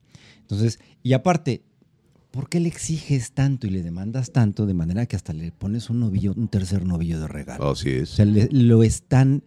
Entonces, 0.46 0.78
y 1.02 1.12
aparte, 1.12 1.62
¿por 2.30 2.48
qué 2.48 2.61
le 2.61 2.68
exiges 2.68 3.32
tanto 3.32 3.66
y 3.66 3.70
le 3.70 3.82
demandas 3.82 4.30
tanto 4.32 4.64
de 4.66 4.74
manera 4.74 5.06
que 5.06 5.16
hasta 5.16 5.32
le 5.32 5.50
pones 5.52 5.90
un 5.90 6.00
novillo, 6.00 6.32
un 6.37 6.48
tercer 6.48 6.85
novillo 6.87 7.18
de 7.20 7.26
regalo? 7.28 7.70
Así 7.70 7.88
O 7.90 8.02
es. 8.02 8.11
sea, 8.11 8.24
le- 8.24 8.48
lo 8.52 8.82
están 8.82 9.42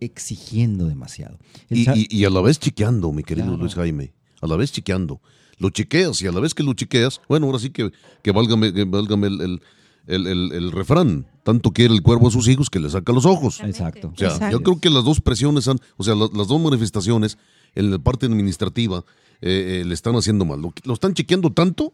exigiendo 0.00 0.86
demasiado. 0.86 1.38
Y, 1.70 1.90
y- 1.90 2.06
y 2.10 2.24
a 2.24 2.30
la 2.30 2.40
vez 2.40 2.58
chiqueando, 2.58 3.12
mi 3.12 3.22
querido 3.24 3.48
Claro. 3.48 3.60
Luis 3.62 3.74
Jaime. 3.74 4.12
A 4.40 4.46
la 4.46 4.56
vez 4.56 4.70
chiqueando. 4.70 5.20
Lo 5.58 5.70
chiqueas 5.70 6.22
y 6.22 6.28
a 6.28 6.32
la 6.32 6.38
vez 6.38 6.54
que 6.54 6.62
lo 6.62 6.72
chiqueas, 6.74 7.20
bueno, 7.28 7.46
ahora 7.46 7.58
sí 7.58 7.70
que, 7.70 7.90
que 8.22 8.30
válgame, 8.30 8.72
que 8.72 8.84
válgame 8.84 9.26
el, 9.26 9.40
el- 9.40 9.60
el- 10.06 10.26
el- 10.28 10.52
el 10.52 10.70
refrán. 10.72 11.26
Tanto 11.42 11.72
quiere 11.72 11.92
el 11.94 12.02
cuervo 12.02 12.28
a 12.28 12.30
sus 12.30 12.46
hijos 12.46 12.70
que 12.70 12.78
le 12.78 12.88
saca 12.90 13.12
los 13.12 13.26
ojos. 13.26 13.60
Exacto. 13.64 14.12
O 14.14 14.16
sea, 14.16 14.28
Exacto. 14.28 14.56
yo 14.56 14.62
creo 14.62 14.80
que 14.80 14.90
las 14.90 15.04
dos 15.04 15.20
presiones, 15.20 15.66
han, 15.66 15.78
o 15.96 16.04
sea, 16.04 16.14
la- 16.14 16.28
las 16.32 16.46
dos 16.46 16.60
manifestaciones 16.60 17.38
en 17.74 17.90
la 17.90 17.98
parte 17.98 18.26
administrativa 18.26 19.04
eh, 19.40 19.80
eh, 19.80 19.84
le 19.84 19.94
están 19.94 20.14
haciendo 20.16 20.44
mal. 20.44 20.60
Lo, 20.60 20.72
lo 20.84 20.94
están 20.94 21.14
chequeando 21.14 21.52
tanto, 21.52 21.92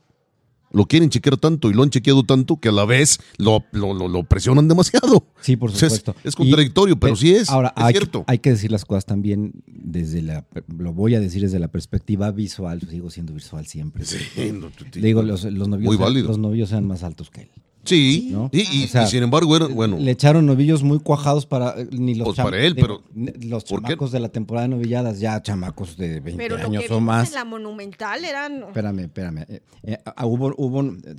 lo 0.73 0.87
quieren 0.87 1.09
chequear 1.11 1.37
tanto 1.37 1.71
y 1.71 1.75
lo 1.75 1.83
han 1.85 1.91
chequeado 1.91 2.25
tanto 2.25 2.57
que 2.59 2.69
a 2.69 2.73
la 2.73 2.85
vez 2.85 3.21
lo, 3.39 3.65
lo- 3.73 3.95
lo- 4.09 4.25
presionan 4.25 4.67
demasiado. 4.67 5.27
Sí, 5.41 5.57
por 5.57 5.71
O 5.71 5.73
sea, 5.73 5.87
es- 5.89 5.97
supuesto. 5.99 6.21
es 6.29 6.35
contradictorio, 6.35 6.99
pero 6.99 7.15
eh, 7.15 7.17
sí 7.17 7.33
es, 7.35 7.49
Ahora, 7.51 7.73
es 7.77 7.83
hay, 7.85 7.93
cierto. 7.93 8.25
hay 8.27 8.39
que 8.41 8.51
decir 8.51 8.73
las 8.73 8.85
cosas 8.85 9.07
también 9.07 9.53
desde 9.67 10.21
la, 10.23 10.47
lo 10.67 10.93
voy 10.93 11.15
a 11.15 11.21
decir 11.21 11.43
desde 11.43 11.59
la 11.61 11.69
perspectiva 11.69 12.31
visual, 12.33 12.81
sigo 12.91 13.09
siendo 13.11 13.35
visual 13.35 13.67
siempre. 13.67 14.05
no, 14.53 14.71
tú- 14.71 14.85
tú- 14.91 15.01
Digo, 15.01 15.23
los, 15.23 15.45
los 15.45 15.69
novillos 15.69 15.97
Muy 15.99 16.13
sean- 16.13 16.27
los 16.27 16.39
novillos 16.39 16.69
sean 16.71 16.87
más 16.87 17.05
altos 17.05 17.31
que 17.31 17.43
él. 17.43 17.51
Sí, 17.85 18.29
¿no? 18.33 18.49
y, 18.53 18.61
y- 18.61 18.85
O 18.85 18.89
sea, 18.89 19.05
y 19.05 19.07
sin 19.09 19.23
embargo, 19.23 19.55
era, 19.57 19.67
bueno, 19.67 19.99
Le 19.99 20.11
echaron 20.11 20.47
novillos 20.47 20.83
muy 20.83 20.99
cuajados 21.01 21.47
para 21.47 21.81
eh, 21.81 21.89
ni 21.93 22.15
los 22.15 22.27
Pues 22.27 22.39
cham- 22.39 22.45
para 22.45 22.59
él, 22.65 22.75
digo, 22.75 22.87
pero 22.87 23.03
ne- 23.15 23.33
los 23.47 23.65
¿por 23.65 23.81
qué? 23.81 23.89
chamacos 23.89 24.13
de 24.13 24.21
la 24.21 24.29
temporada 24.29 24.67
de 24.69 24.75
novilladas, 24.77 25.21
ya 25.21 25.41
chamacos 25.43 25.97
de 25.97 26.21
20 26.21 26.37
Pero 26.37 26.57
lo 26.59 26.65
años 26.65 26.85
que 26.87 26.93
o 26.95 27.01
más. 27.01 27.29
en 27.29 27.35
la 27.35 27.45
monumental 27.45 28.25
eran 28.25 28.63
Espérame, 28.65 29.01
espérame. 29.01 29.39
Eh, 29.49 29.61
eh, 29.83 29.99
ah, 30.05 30.27
hubo, 30.27 30.55
hubo 30.57 30.83
eh, 30.83 31.15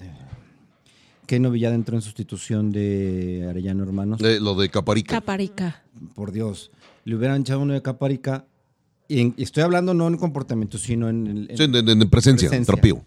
¿Qué 1.27 1.39
novillada 1.39 1.73
entró 1.75 1.95
en 1.95 2.01
sustitución 2.03 2.71
de 2.71 3.47
Arellano 3.49 3.83
Hermanos? 3.83 4.21
lo 4.21 4.55
de 4.55 4.69
Caparica. 4.69 5.15
Caparica. 5.15 5.83
por 6.13 6.31
Dios, 6.31 6.71
le 7.03 7.15
hubieran 7.15 7.41
echado 7.41 7.61
uno 7.61 7.73
de 7.73 7.81
Caparica. 7.81 8.45
Y, 9.07 9.21
en- 9.21 9.33
y 9.37 9.43
estoy 9.43 9.63
hablando 9.63 9.93
no 9.93 10.07
en 10.07 10.17
comportamiento, 10.17 10.77
sino 10.77 11.09
en, 11.09 11.47
en- 11.49 11.57
Sí, 11.57 11.63
en, 11.63 11.75
en- 11.75 12.01
en 12.01 12.09
presencia, 12.09 12.49
en 12.51 12.65
trapío. 12.65 13.03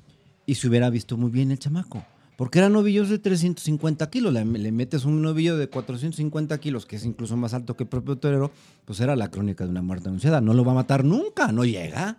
Y 0.46 0.54
se 0.56 0.68
hubiera 0.68 0.90
visto 0.90 1.16
muy 1.16 1.30
bien 1.30 1.50
el 1.50 1.58
chamaco. 1.58 2.04
Porque 2.38 2.60
eran 2.60 2.72
novillos 2.72 3.08
de 3.08 3.18
350 3.18 4.10
kilos. 4.10 4.32
Le, 4.32 4.44
le 4.44 4.70
metes 4.70 5.04
un 5.04 5.20
novillo 5.22 5.56
de 5.56 5.68
450 5.68 6.56
kilos, 6.58 6.86
que 6.86 6.94
es 6.94 7.04
incluso 7.04 7.36
más 7.36 7.52
alto 7.52 7.76
que 7.76 7.82
el 7.82 7.88
propio 7.88 8.14
torero, 8.16 8.52
pues 8.84 9.00
era 9.00 9.16
la 9.16 9.28
crónica 9.28 9.64
de 9.64 9.70
una 9.70 9.82
muerte 9.82 10.08
anunciada. 10.08 10.40
No 10.40 10.54
lo 10.54 10.64
va 10.64 10.70
a 10.70 10.76
matar 10.76 11.04
nunca, 11.04 11.50
no 11.50 11.64
llega. 11.64 12.16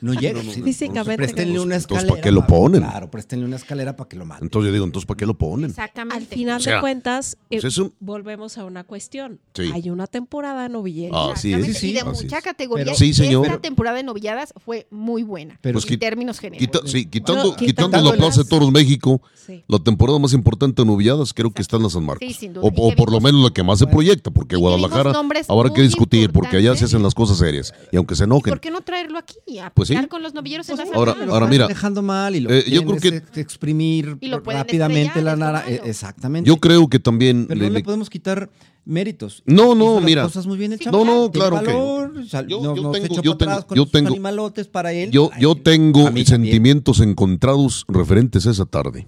No 0.00 0.14
llega. 0.14 0.40
Sí, 0.42 0.62
Físicamente 0.62 1.16
préstenle 1.16 1.60
una 1.60 1.76
Entonces, 1.76 1.82
escalera. 2.04 2.08
¿para 2.08 2.20
qué 2.22 2.30
lo 2.32 2.46
ponen? 2.46 2.82
Claro, 2.82 3.10
préstenle 3.10 3.44
una 3.46 3.56
escalera 3.56 3.96
para 3.96 4.08
que 4.08 4.16
lo 4.16 4.24
maten. 4.24 4.44
Entonces 4.44 4.68
yo 4.68 4.72
digo, 4.72 4.84
entonces 4.84 5.06
¿para 5.06 5.18
qué 5.18 5.26
lo 5.26 5.34
ponen? 5.34 5.70
exactamente. 5.70 6.16
Al 6.16 6.26
final 6.26 6.56
O 6.58 6.60
sea, 6.60 6.74
de 6.76 6.80
cuentas, 6.80 7.34
eh, 7.50 7.58
pues 7.60 7.64
es 7.64 7.78
un- 7.78 7.92
volvemos 8.00 8.58
a 8.58 8.64
una 8.64 8.84
cuestión. 8.84 9.40
Sí. 9.54 9.70
Hay 9.72 9.90
una 9.90 10.06
temporada 10.06 10.68
novillera. 10.68 11.12
Ah, 11.14 11.32
sí, 11.36 11.52
es, 11.52 11.78
sí, 11.78 11.90
y 11.90 11.92
de 11.94 12.00
así 12.00 12.24
mucha 12.24 12.38
es. 12.38 12.44
categoría. 12.44 12.84
Pero- 12.86 12.96
Sí, 12.96 13.12
señor. 13.14 13.46
Esta 13.46 13.60
temporada 13.60 13.96
de 13.96 14.02
novilladas 14.04 14.52
fue 14.64 14.86
muy 14.90 15.22
buena. 15.22 15.58
Pero- 15.60 15.78
Pues 15.80 15.90
en 15.90 15.98
términos 15.98 16.38
generales. 16.38 16.68
Quita- 16.70 16.86
sí, 16.86 17.06
quitando, 17.06 17.44
No, 17.44 17.56
quitando 17.56 17.88
quitando 17.88 18.10
la 18.10 18.16
Plaza 18.16 18.32
de 18.32 18.42
las- 18.42 18.48
Toros 18.48 18.70
México, 18.72 19.20
Sí. 19.34 19.64
la 19.68 19.78
temporada 19.78 20.18
más 20.18 20.32
importante 20.32 20.82
de 20.82 20.86
novilladas 20.86 21.32
creo 21.32 21.52
que 21.52 21.62
está 21.62 21.76
en 21.76 21.82
la 21.84 21.90
San 21.90 22.04
Marcos. 22.04 22.26
Sí, 22.26 22.34
sin 22.34 22.52
duda. 22.52 22.64
O, 22.64 22.68
o 22.68 22.90
que 22.90 22.96
por 22.96 23.10
lo 23.10 23.20
menos 23.20 23.42
la 23.42 23.50
que 23.50 23.62
más 23.62 23.78
se 23.78 23.86
proyecta, 23.86 24.30
porque 24.30 24.56
Guadalajara 24.56 25.12
habrá 25.48 25.72
que 25.72 25.82
discutir, 25.82 26.30
porque 26.32 26.56
allá 26.58 26.74
se 26.76 26.84
hacen 26.84 27.02
las 27.02 27.14
cosas 27.14 27.38
serias. 27.38 27.72
Y 27.90 27.96
aunque 27.96 28.14
se 28.14 28.22
¿Y 28.22 28.26
enojen, 28.26 28.50
por 28.50 28.60
qué 28.60 28.70
no 28.70 28.80
traerlo 28.80 29.18
aquí? 29.18 29.31
A 29.62 29.70
Pues 29.72 29.88
sí. 29.88 29.96
con 30.08 30.22
los 30.22 30.34
novilleros 30.34 30.68
en 30.68 30.76
la 30.78 30.84
Ahora- 30.94 31.16
ahora 31.28 31.46
mira, 31.46 31.66
dejando 31.66 32.02
mal 32.02 32.34
y 32.36 32.40
lo 32.40 32.50
eh, 32.50 32.64
que 32.64 32.70
yo 32.70 32.84
creo 32.84 33.12
es 33.12 33.36
exprimir 33.38 34.16
Y 34.20 34.28
lo 34.28 34.42
pueden 34.42 34.60
rápidamente 34.60 35.20
la 35.22 35.36
nara. 35.36 35.64
eh, 35.68 35.80
Exactamente. 35.84 36.48
yo 36.48 36.56
creo 36.58 36.88
que 36.88 36.98
también... 36.98 37.46
Pero 37.46 37.58
le- 37.60 37.66
no 37.66 37.72
le 37.72 37.78
le- 37.80 37.84
podemos 37.84 38.08
quitar 38.10 38.50
méritos. 38.84 39.42
No, 39.46 39.74
no, 39.74 40.00
mira. 40.00 40.24
cosas 40.24 40.46
muy 40.46 40.58
bien. 40.58 40.76
No, 40.90 41.04
no, 41.04 41.30
claro 41.30 41.60
que- 41.60 41.66
valor, 41.66 42.18
o 42.18 42.24
sea, 42.24 42.46
Yo- 42.46 42.60
no, 42.62 42.74
yo 42.76 42.82
no 42.82 42.94
se 42.94 43.00
tengo- 43.00 43.22
yo 43.22 43.38
para 43.38 43.52
atrás 43.52 43.56
tengo- 43.58 43.66
con 43.68 43.76
yo 43.76 43.82
esos 43.82 43.92
tengo- 43.92 44.08
animalotes 44.08 44.68
para 44.68 44.92
él. 44.92 45.10
Yo, 45.10 45.30
Ay, 45.32 45.42
yo 45.42 45.54
tengo 45.54 46.06
a 46.08 46.10
mí 46.10 46.24
también. 46.24 46.26
sentimientos 46.26 47.00
encontrados 47.00 47.84
referentes 47.88 48.46
a 48.46 48.50
esa 48.50 48.64
tarde. 48.66 49.06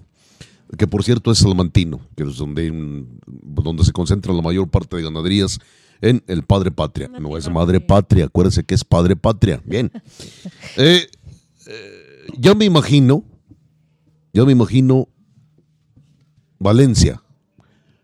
Que 0.77 0.87
por 0.87 1.03
cierto 1.03 1.31
es 1.31 1.37
Salmantino, 1.39 1.99
que 2.17 2.23
es 2.23 2.37
donde, 2.37 2.71
donde 3.27 3.83
se 3.83 3.91
concentra 3.91 4.33
la 4.33 4.41
mayor 4.41 4.67
parte 4.69 4.95
de 4.97 5.03
ganaderías 5.03 5.59
en 6.01 6.23
el 6.27 6.43
Padre 6.43 6.71
Patria. 6.71 7.07
No 7.07 7.37
es 7.37 7.49
Madre 7.49 7.79
Patria, 7.81 8.25
acuérdese 8.25 8.63
que 8.63 8.75
es 8.75 8.83
Padre 8.83 9.15
Patria. 9.15 9.61
Bien. 9.65 9.91
Eh, 10.77 11.07
eh, 11.67 12.27
ya 12.37 12.53
me 12.53 12.65
imagino, 12.65 13.23
ya 14.33 14.43
me 14.43 14.51
imagino 14.51 15.07
Valencia 16.59 17.21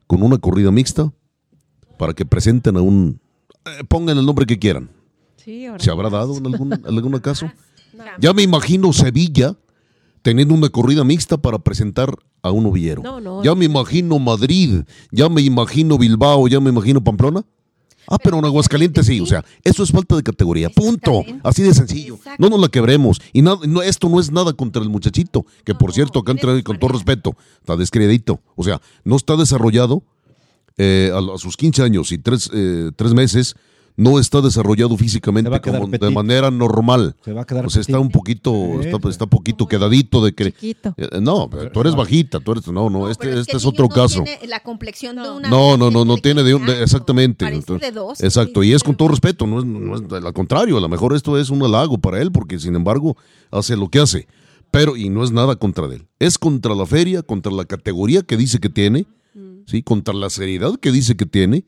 con 0.08 0.24
una 0.24 0.38
corrida 0.38 0.72
mixta 0.72 1.12
para 1.98 2.14
que 2.14 2.26
presenten 2.26 2.78
a 2.78 2.82
un... 2.82 3.20
eh, 3.66 3.84
pongan 3.88 4.18
el 4.18 4.26
nombre 4.26 4.46
que 4.46 4.58
quieran. 4.58 4.90
Sí. 5.38 5.66
¿Se 5.80 5.92
habrá 5.92 6.10
dado 6.10 6.38
en 6.38 6.46
algún, 6.46 6.74
en 6.74 6.86
algún 6.86 7.20
caso? 7.20 7.52
No. 7.94 8.04
Ya 8.20 8.34
me 8.34 8.42
imagino 8.44 8.94
Sevilla 8.94 9.56
teniendo 10.22 10.54
una 10.54 10.70
corrida 10.70 11.04
mixta 11.04 11.38
para 11.38 11.60
presentar 11.60 12.16
a 12.42 12.52
un 12.52 12.64
novillero. 12.64 13.02
No, 13.04 13.20
no, 13.20 13.44
ya 13.44 13.54
me 13.56 13.66
imagino 13.66 14.18
Madrid, 14.20 14.84
ya 15.12 15.30
me 15.30 15.42
imagino 15.42 15.98
Bilbao, 15.98 16.48
ya 16.48 16.60
me 16.60 16.70
imagino 16.70 17.04
Pamplona. 17.04 17.44
Ah, 18.08 18.18
pero 18.18 18.40
en 18.40 18.46
Aguascalientes 18.46 19.06
sí, 19.06 19.20
o 19.22 19.26
sea, 19.26 19.44
eso 19.64 19.84
es 19.84 19.92
falta 19.92 20.16
de 20.16 20.24
categoría, 20.24 20.70
punto. 20.70 21.24
Así 21.44 21.64
de 21.64 21.74
sencillo. 21.74 22.20
No 22.38 22.50
nos 22.50 22.60
la 22.60 22.68
quebremos. 22.70 23.22
Y 23.34 23.42
nada, 23.42 23.60
no, 23.68 23.82
esto 23.82 24.10
no 24.10 24.20
es 24.20 24.32
nada 24.32 24.54
contra 24.54 24.82
el 24.82 24.90
muchachito, 24.90 25.46
que 25.64 25.76
por 25.76 25.94
cierto, 25.94 26.20
acá 26.20 26.32
entra 26.32 26.62
con 26.64 26.80
todo 26.80 26.92
respeto, 26.92 27.36
está 27.60 27.76
descrédito. 27.76 28.42
O 28.56 28.64
sea, 28.64 28.82
no 29.04 29.16
está 29.16 29.36
desarrollado 29.36 30.04
eh, 30.78 31.12
a, 31.14 31.36
a 31.36 31.38
sus 31.38 31.58
15 31.58 31.84
años 31.84 32.12
y 32.12 32.18
tres, 32.18 32.50
eh, 32.54 32.92
tres 32.96 33.14
meses, 33.14 33.56
no 33.98 34.20
está 34.20 34.42
desarrollado 34.42 34.96
físicamente 34.98 35.50
como 35.62 35.88
de 35.88 36.10
manera 36.10 36.50
normal. 36.50 37.16
Se 37.24 37.34
va 37.34 37.42
a 37.42 37.46
quedar 37.46 37.66
O 37.66 37.70
sea, 37.70 37.82
está 37.82 38.00
un 38.00 38.10
poquito, 38.10 38.52
Sí, 38.82 38.88
está, 38.88 39.00
pues. 39.00 39.14
está 39.16 39.26
poquito 39.28 39.68
quedadito 39.68 40.24
de 40.24 40.34
que. 40.34 40.46
Chiquito. 40.52 40.94
Eh, 40.98 41.20
No, 41.22 41.50
tú 41.74 41.82
eres 41.82 41.96
bajita, 41.96 42.40
tú 42.40 42.54
eres. 42.54 42.68
No, 42.68 42.90
no, 42.90 43.10
este, 43.10 43.40
este 43.40 43.58
es 43.58 43.66
otro 43.66 43.88
no 43.88 43.90
caso. 43.96 44.24
tiene 44.24 44.48
la 44.48 44.62
complexión 44.62 45.16
de 45.18 45.22
No. 45.24 45.36
una 45.38 45.50
No, 45.50 45.78
no, 45.78 45.92
no, 45.92 46.06
no 46.06 46.16
de 46.16 46.22
tiene 46.22 46.44
de 46.44 46.54
un. 46.56 46.62
15 46.62 46.72
de- 46.72 46.78
años. 46.80 46.92
exactamente. 46.92 47.48
Entonces, 47.48 47.90
de 47.90 47.96
dos. 48.00 48.22
exacto, 48.24 48.64
y 48.64 48.74
es 48.74 48.84
con 48.84 48.96
todo 48.96 49.10
respeto, 49.10 49.46
no 49.48 49.60
es, 49.60 49.66
no 49.66 49.96
es- 49.96 50.24
al 50.24 50.34
contrario, 50.34 50.78
a 50.78 50.82
lo 50.82 50.90
mejor 50.90 51.14
esto 51.16 51.38
es 51.38 51.50
un 51.50 51.62
halago 51.64 51.98
para 51.98 52.22
él, 52.22 52.32
porque 52.32 52.60
sin 52.60 52.76
embargo 52.76 53.18
hace 53.52 53.76
lo 53.76 53.90
que 53.90 54.00
hace. 54.00 54.28
Pero, 54.72 54.96
y 54.96 55.10
no 55.10 55.24
es 55.24 55.32
nada 55.32 55.58
contra 55.58 55.86
él. 55.88 56.08
Es 56.18 56.38
contra 56.38 56.74
la 56.76 56.86
feria, 56.86 57.24
contra 57.24 57.52
la 57.52 57.66
categoría 57.66 58.22
que 58.22 58.38
dice 58.38 58.60
que 58.60 58.70
tiene, 58.70 59.06
¿sí? 59.66 59.84
contra 59.84 60.14
la 60.14 60.30
seriedad 60.30 60.78
que 60.80 60.92
dice 60.94 61.16
que 61.18 61.26
tiene, 61.26 61.66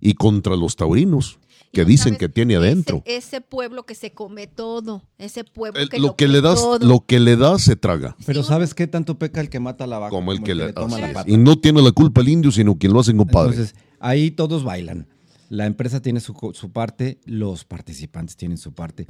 y 0.00 0.14
contra 0.14 0.56
los 0.56 0.76
taurinos 0.76 1.38
que 1.72 1.84
dicen 1.84 2.16
que 2.16 2.28
tiene 2.28 2.56
adentro. 2.56 3.02
Ese, 3.04 3.16
ese 3.18 3.40
pueblo 3.40 3.84
que 3.84 3.94
se 3.94 4.12
come 4.12 4.46
todo, 4.46 5.02
ese 5.18 5.44
pueblo 5.44 5.80
El- 5.80 5.88
que 5.88 5.98
lo 5.98 6.16
que 6.16 6.28
le 6.28 6.40
das, 6.40 6.56
todo. 6.60 6.78
lo 6.86 7.04
que 7.06 7.20
le 7.20 7.36
das 7.36 7.62
se 7.62 7.76
traga. 7.76 8.16
Pero 8.26 8.42
Sí, 8.42 8.48
¿sabes 8.48 8.74
qué 8.74 8.86
tanto 8.86 9.18
peca 9.18 9.40
el 9.40 9.48
que 9.50 9.60
mata 9.60 9.84
a 9.84 9.86
la 9.86 9.98
vaca? 9.98 10.10
Como 10.10 10.32
el 10.32 10.42
que 10.42 10.54
le, 10.54 10.72
toma 10.72 10.98
la 10.98 11.12
pata? 11.12 11.30
Y 11.30 11.36
no 11.36 11.58
tiene 11.58 11.82
la 11.82 11.92
culpa 11.92 12.20
el 12.20 12.28
indio, 12.28 12.50
sino 12.50 12.76
quien 12.78 12.92
lo 12.92 13.00
hace 13.00 13.14
compadre. 13.14 13.50
Entonces, 13.52 13.74
ahí 14.00 14.30
todos 14.30 14.64
bailan. 14.64 15.06
La 15.50 15.64
empresa 15.64 16.02
tiene 16.02 16.20
su, 16.20 16.34
co- 16.34 16.52
su 16.52 16.70
parte, 16.72 17.18
los 17.24 17.64
participantes 17.64 18.36
tienen 18.36 18.58
su 18.58 18.72
parte. 18.72 19.06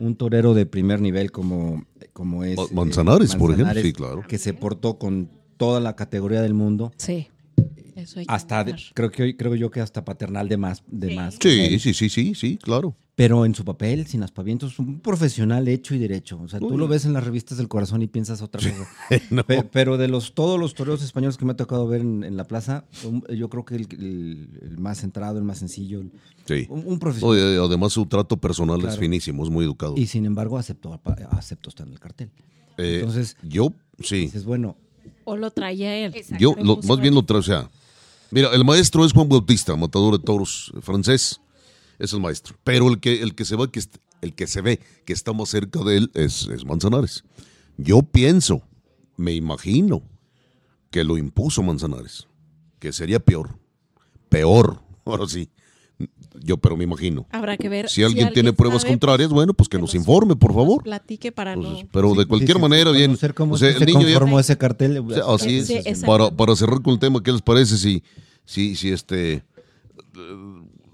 Un 0.00 0.16
torero 0.16 0.52
de 0.54 0.66
primer 0.66 1.00
nivel 1.00 1.30
como, 1.30 1.84
como 2.12 2.42
es... 2.42 2.56
Ma- 2.56 2.64
eh, 2.64 2.68
Manzanares, 2.72 3.36
por 3.36 3.52
ejemplo, 3.52 3.80
sí, 3.80 3.92
claro. 3.92 4.22
Que 4.26 4.38
se 4.38 4.52
portó 4.52 4.98
con 4.98 5.30
toda 5.56 5.78
la 5.80 5.94
categoría 5.94 6.42
del 6.42 6.54
mundo. 6.54 6.92
Sí. 6.96 7.28
Eso 8.06 8.20
hay 8.20 8.26
que 8.26 8.32
Hasta, 8.32 8.62
de- 8.62 8.76
creo, 8.94 9.10
que, 9.10 9.36
creo 9.36 9.54
yo 9.56 9.70
que 9.70 9.80
hasta 9.80 10.04
paternal 10.04 10.48
de 10.48 10.56
más. 10.56 10.82
De 10.86 11.14
más 11.16 11.36
sí, 11.40 11.78
sí, 11.80 11.92
sí, 11.92 12.08
sí, 12.08 12.34
sí, 12.36 12.56
claro. 12.56 12.94
Pero 13.16 13.46
en 13.46 13.54
su 13.54 13.64
papel, 13.64 14.06
sin 14.06 14.22
aspavientos, 14.22 14.78
un 14.78 15.00
profesional 15.00 15.66
hecho 15.68 15.94
y 15.94 15.98
derecho. 15.98 16.38
O 16.38 16.48
sea, 16.48 16.60
tú 16.60 16.76
lo 16.76 16.86
ves 16.86 17.06
en 17.06 17.14
las 17.14 17.24
revistas 17.24 17.56
del 17.58 17.66
corazón 17.66 18.02
y 18.02 18.06
piensas 18.06 18.42
otra 18.42 18.60
cosa. 18.60 18.86
No. 19.30 19.42
Pero 19.72 19.96
de 19.96 20.06
los 20.06 20.34
todos 20.34 20.60
los 20.60 20.74
toreros 20.74 21.02
españoles 21.02 21.36
que 21.38 21.44
me 21.46 21.52
ha 21.52 21.56
tocado 21.56 21.88
ver 21.88 22.02
en, 22.02 22.22
en 22.24 22.36
la 22.36 22.44
plaza, 22.44 22.84
yo 23.34 23.48
creo 23.48 23.64
que 23.64 23.74
el, 23.76 23.86
el- 23.92 24.48
el 24.62 24.78
más 24.78 24.98
centrado, 25.00 25.38
el 25.38 25.44
más 25.44 25.58
sencillo, 25.58 26.00
el- 26.00 26.12
Sí. 26.44 26.66
un, 26.68 26.84
un 26.86 26.98
profesional. 27.00 27.36
Oye, 27.38 27.56
además 27.66 27.92
su 27.92 28.06
trato 28.06 28.36
personal 28.36 28.84
es 28.84 28.96
finísimo, 28.98 29.42
es 29.42 29.50
muy 29.50 29.64
educado. 29.64 29.94
Y 29.96 30.06
sin 30.06 30.26
embargo 30.26 30.58
aceptó, 30.58 31.00
aceptó 31.30 31.70
estar 31.70 31.86
en 31.86 31.94
el 31.94 31.98
cartel. 31.98 32.30
Eh, 32.78 32.98
Entonces, 33.00 33.36
yo, 33.42 33.72
sí. 33.98 34.16
dices, 34.26 34.44
bueno, 34.44 34.76
O 35.24 35.36
lo 35.36 35.50
traía 35.50 35.96
él. 35.96 36.12
Yo 36.38 36.54
lo- 36.62 36.76
más 36.86 37.00
bien 37.00 37.14
lo 37.14 37.24
traigo, 37.24 37.40
o 37.40 37.42
sea, 37.42 37.70
mira, 38.30 38.54
el 38.54 38.64
maestro 38.64 39.04
es 39.04 39.12
Juan 39.12 39.28
Bautista, 39.28 39.76
matador 39.76 40.18
de 40.18 40.24
toros 40.24 40.72
francés, 40.80 41.40
es 41.98 42.12
el 42.12 42.20
maestro. 42.20 42.56
Pero 42.64 42.88
el 42.88 43.00
que, 43.00 43.22
el 43.22 43.34
que 43.34 43.44
se 43.44 43.56
ve 43.56 43.70
que 43.70 43.80
el 44.20 44.34
que 44.34 44.46
se 44.46 44.60
ve 44.60 44.80
que 45.04 45.12
está 45.12 45.32
más 45.32 45.50
cerca 45.50 45.82
de 45.82 45.98
él 45.98 46.10
es, 46.14 46.48
es 46.48 46.64
Manzanares. 46.64 47.24
Yo 47.76 48.02
pienso, 48.02 48.62
me 49.16 49.32
imagino 49.32 50.02
que 50.90 51.04
lo 51.04 51.18
impuso 51.18 51.62
Manzanares, 51.62 52.26
que 52.78 52.92
sería 52.92 53.20
peor, 53.20 53.58
peor, 54.28 54.82
ahora 55.04 55.26
sí. 55.28 55.48
Yo, 56.42 56.58
pero 56.58 56.76
me 56.76 56.84
imagino. 56.84 57.26
Habrá 57.32 57.56
que 57.56 57.68
ver. 57.68 57.88
Si 57.88 58.02
alguien 58.02 58.32
tiene 58.32 58.52
pruebas 58.52 58.82
sabe, 58.82 58.92
contrarias, 58.92 59.30
bueno, 59.30 59.54
pues 59.54 59.68
que 59.68 59.76
que 59.76 59.82
nos 59.82 59.94
informe, 59.94 60.36
por 60.36 60.52
favor. 60.54 60.82
Platique 60.82 61.32
para 61.32 61.54
Entonces, 61.54 61.84
no. 61.84 61.90
pero 61.92 62.14
de 62.14 62.26
cualquier 62.26 62.56
sí, 62.56 62.62
manera, 62.62 62.90
bien. 62.90 63.16
cómo 63.34 63.54
o 63.54 63.58
sea, 63.58 63.72
se 63.72 63.78
el 63.78 63.86
niño 63.86 64.02
ya- 64.02 64.14
conformó 64.14 64.38
ese 64.38 64.56
cartel. 64.58 64.98
o 64.98 65.10
sea, 65.10 65.24
así 65.26 65.48
Sí, 65.48 65.56
es. 65.58 65.66
sí, 65.66 65.74
exacto. 65.74 66.06
para, 66.06 66.30
para 66.30 66.54
cerrar 66.56 66.82
con 66.82 66.92
el 66.94 66.98
tema, 67.00 67.22
¿qué 67.22 67.32
les 67.32 67.42
parece 67.42 67.76
si, 67.78 68.02
si, 68.44 68.76
si 68.76 68.90
este 68.90 69.42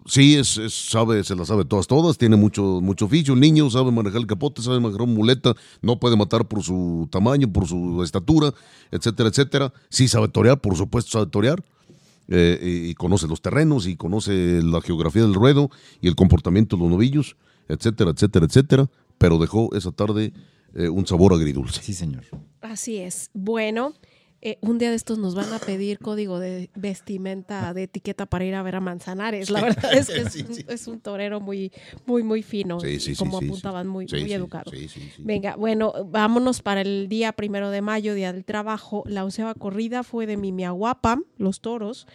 sí 0.07 0.37
es, 0.37 0.59
es- 0.59 0.75
sabe, 0.75 1.23
se 1.25 1.35
la 1.37 1.45
sabe 1.45 1.65
todas, 1.65 1.87
todas, 1.87 2.19
tiene 2.19 2.37
mucho, 2.37 2.81
mucho 2.81 3.07
oficio, 3.07 3.35
el 3.35 3.41
niño 3.41 3.71
sabe 3.71 3.91
manejar 3.93 4.21
el 4.21 4.27
capote, 4.27 4.63
sabe 4.63 4.81
manejar 4.81 5.03
una 5.03 5.13
muleta, 5.15 5.55
no 5.81 5.99
puede 5.99 6.17
matar 6.17 6.47
por 6.47 6.63
su 6.63 7.09
tamaño, 7.11 7.53
por 7.53 7.67
su 7.67 8.03
estatura, 8.03 8.53
etcétera, 8.91 9.29
etcétera. 9.29 9.73
Sí 9.89 10.09
sabe 10.09 10.29
torear, 10.29 10.61
por 10.61 10.77
supuesto 10.77 11.11
sabe 11.13 11.27
torear. 11.27 11.63
Eh, 12.29 12.59
y, 12.63 12.95
conoce 12.95 13.27
los 13.27 13.43
terrenos 13.43 13.87
y 13.87 13.97
conoce 13.97 14.63
la 14.63 14.81
geografía 14.81 15.23
del 15.23 15.35
ruedo 15.35 15.71
y 16.01 16.09
el 16.09 16.15
comportamiento 16.15 16.77
de 16.77 16.83
los 16.83 16.91
novillos, 16.91 17.37
etcétera, 17.69 18.11
etcétera, 18.11 18.47
etcétera. 18.47 18.91
Pero 19.19 19.39
dejó 19.39 19.75
esa 19.75 19.93
tarde 19.93 20.33
eh, 20.75 20.89
un 20.89 21.07
sabor 21.07 21.35
agridulce. 21.35 21.83
Sí, 21.83 21.93
señor. 21.93 22.25
Así 22.61 22.99
es. 22.99 23.31
Bueno, 23.35 23.95
eh, 24.45 24.59
un 24.61 24.77
día 24.77 24.91
de 24.91 24.97
estos 24.97 25.19
nos 25.19 25.37
van 25.37 25.53
a 25.53 25.61
pedir 25.61 26.01
código 26.01 26.41
de 26.41 26.69
vestimenta, 26.75 27.73
de 27.73 27.85
etiqueta 27.85 28.27
para 28.27 28.45
ir 28.45 28.57
a 28.57 28.63
ver 28.63 28.75
a 28.75 28.81
Manzanares. 28.81 29.51
La 29.51 29.61
verdad 29.61 29.95
es 29.95 30.09
que 30.09 30.21
es, 30.23 30.33
Sí, 30.33 30.43
un, 30.43 30.55
sí. 30.55 30.65
es 30.69 30.89
un 30.89 30.99
torero 30.99 31.41
muy, 31.41 31.71
muy, 32.07 32.25
muy 32.25 32.43
fino. 32.43 32.81
Sí, 32.81 33.15
como 33.15 33.37
apuntaban, 33.39 33.87
muy, 33.87 34.07
muy 34.11 34.25
sí, 34.25 34.33
educado. 34.33 34.73
Venga, 35.19 35.55
bueno, 35.55 35.93
vámonos 36.07 36.61
para 36.61 36.81
el 36.81 37.09
día 37.09 37.33
primero 37.33 37.71
de 37.71 37.83
mayo, 37.83 38.15
Día 38.15 38.33
del 38.33 38.45
Trabajo. 38.45 39.05
La 39.07 39.25
onceava 39.25 39.55
corrida 39.55 40.03
fue 40.03 40.27
de 40.27 40.37
Mimiaguapa, 40.37 41.21
los 41.39 41.61
toros. 41.61 42.09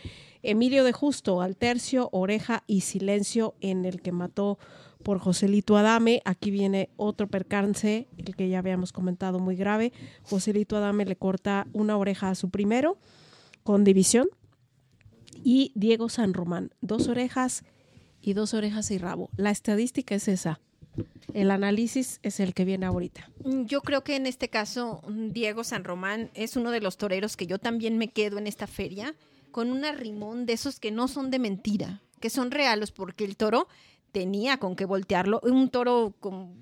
Emilio 0.44 0.84
de 0.84 0.92
Justo, 0.92 1.42
al 1.42 1.56
tercio, 1.56 2.10
oreja 2.12 2.64
y 2.68 2.82
silencio, 2.82 3.56
en 3.62 3.86
el 3.86 4.02
que 4.02 4.12
mató 4.12 4.60
por 5.08 5.20
Joselito 5.20 5.78
Adame. 5.78 6.22
Aquí 6.26 6.52
viene 6.52 6.90
otro 6.98 7.30
percance, 7.30 8.10
el 8.18 8.36
que 8.36 8.50
ya 8.50 8.60
habíamos 8.60 8.92
comentado 8.92 9.40
muy 9.40 9.56
grave. 9.56 9.94
Joselito 10.24 10.76
Adame 10.76 11.06
le 11.06 11.16
corta 11.16 11.66
una 11.72 11.96
oreja 11.96 12.30
a 12.30 12.36
su 12.36 12.50
primero, 12.50 12.98
con 13.64 13.86
división. 13.86 14.28
Y 15.34 15.72
Diego 15.76 16.10
San 16.10 16.34
Román, 16.34 16.74
dos 16.82 17.08
orejas 17.08 17.64
y 18.22 18.34
dos 18.34 18.54
orejas 18.54 18.92
y 18.92 18.98
rabo. 18.98 19.30
La 19.38 19.50
estadística 19.50 20.14
es 20.14 20.28
esa. 20.28 20.60
El 21.34 21.52
análisis 21.52 22.20
es 22.22 22.42
el 22.42 22.54
que 22.54 22.66
viene 22.66 22.86
ahorita. 22.86 23.32
Yo 23.64 23.80
creo 23.84 24.04
que 24.04 24.18
en 24.18 24.26
este 24.26 24.50
caso 24.50 25.02
Diego 25.08 25.64
San 25.64 25.86
Román 25.86 26.32
es 26.34 26.58
uno 26.58 26.70
de 26.70 26.82
los 26.82 26.98
toreros 26.98 27.38
que 27.38 27.48
yo 27.48 27.60
también 27.60 27.98
me 27.98 28.10
quedo 28.10 28.40
en 28.40 28.46
esta 28.46 28.68
feria 28.68 29.16
con 29.52 29.72
un 29.72 29.86
arrimón 29.86 30.46
de 30.46 30.52
esos 30.52 30.82
que 30.82 30.92
no 30.92 31.08
son 31.08 31.32
de 31.32 31.40
mentira, 31.40 32.02
que 32.20 32.30
son 32.30 32.52
reales, 32.52 32.92
porque 32.92 33.24
el 33.24 33.38
toro 33.38 33.70
tenía 34.12 34.58
con 34.58 34.76
qué 34.76 34.86
voltearlo. 34.86 35.40
Un 35.44 35.70
toro 35.70 36.14
con, 36.20 36.54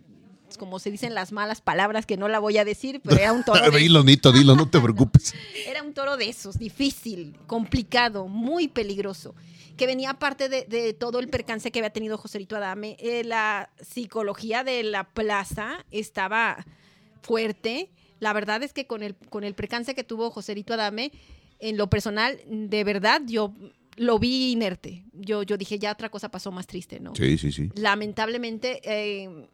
como 0.58 0.80
se 0.80 0.92
dicen 0.92 1.14
las 1.14 1.32
malas 1.32 1.62
palabras, 1.62 2.06
que 2.06 2.18
no 2.18 2.28
la 2.28 2.40
voy 2.40 2.58
a 2.58 2.66
decir, 2.66 3.02
pero 3.04 3.18
era 3.18 3.34
un 3.34 3.44
toro 3.44 3.60
de, 3.72 3.78
Dilo, 3.78 4.00
Anita, 4.00 4.32
dilo, 4.32 4.56
no 4.56 4.70
te 4.70 4.80
preocupes. 4.80 5.34
era 5.68 5.84
un 5.84 5.94
toro 5.94 6.18
de 6.18 6.30
esos, 6.30 6.58
difícil, 6.58 7.38
complicado, 7.48 8.28
muy 8.28 8.68
peligroso, 8.68 9.36
que 9.78 9.88
venía 9.88 10.12
aparte 10.12 10.50
de, 10.50 10.64
de 10.64 10.94
todo 10.94 11.20
el 11.20 11.30
percance 11.30 11.72
que 11.72 11.80
había 11.80 11.92
tenido 11.92 12.18
Joselito 12.18 12.56
Adame. 12.56 12.96
Eh, 13.00 13.24
la 13.24 13.70
psicología 13.82 14.64
de 14.64 14.84
la 14.84 15.04
plaza 15.04 15.86
estaba 15.92 16.66
fuerte. 17.22 17.92
La 18.20 18.32
verdad 18.32 18.64
es 18.64 18.72
que 18.72 18.88
con 18.88 19.04
el, 19.04 19.16
con 19.16 19.44
el 19.44 19.54
percance 19.54 19.94
que 19.94 20.04
tuvo 20.04 20.32
Joselito 20.32 20.74
Adame, 20.74 21.12
en 21.60 21.78
lo 21.78 21.90
personal, 21.90 22.40
de 22.48 22.84
verdad, 22.84 23.22
yo 23.26 23.54
lo 23.96 24.20
vi 24.20 24.52
inerte. 24.52 25.06
Yo, 25.14 25.44
yo 25.44 25.58
dije, 25.58 25.80
ya 25.80 25.92
otra 25.92 26.10
cosa 26.10 26.30
pasó 26.30 26.52
más 26.52 26.68
triste, 26.68 27.00
¿no? 27.00 27.16
Sí, 27.16 27.38
sí, 27.38 27.52
sí. 27.52 27.70
lamentablemente 27.76 28.82
eh, 28.84 29.48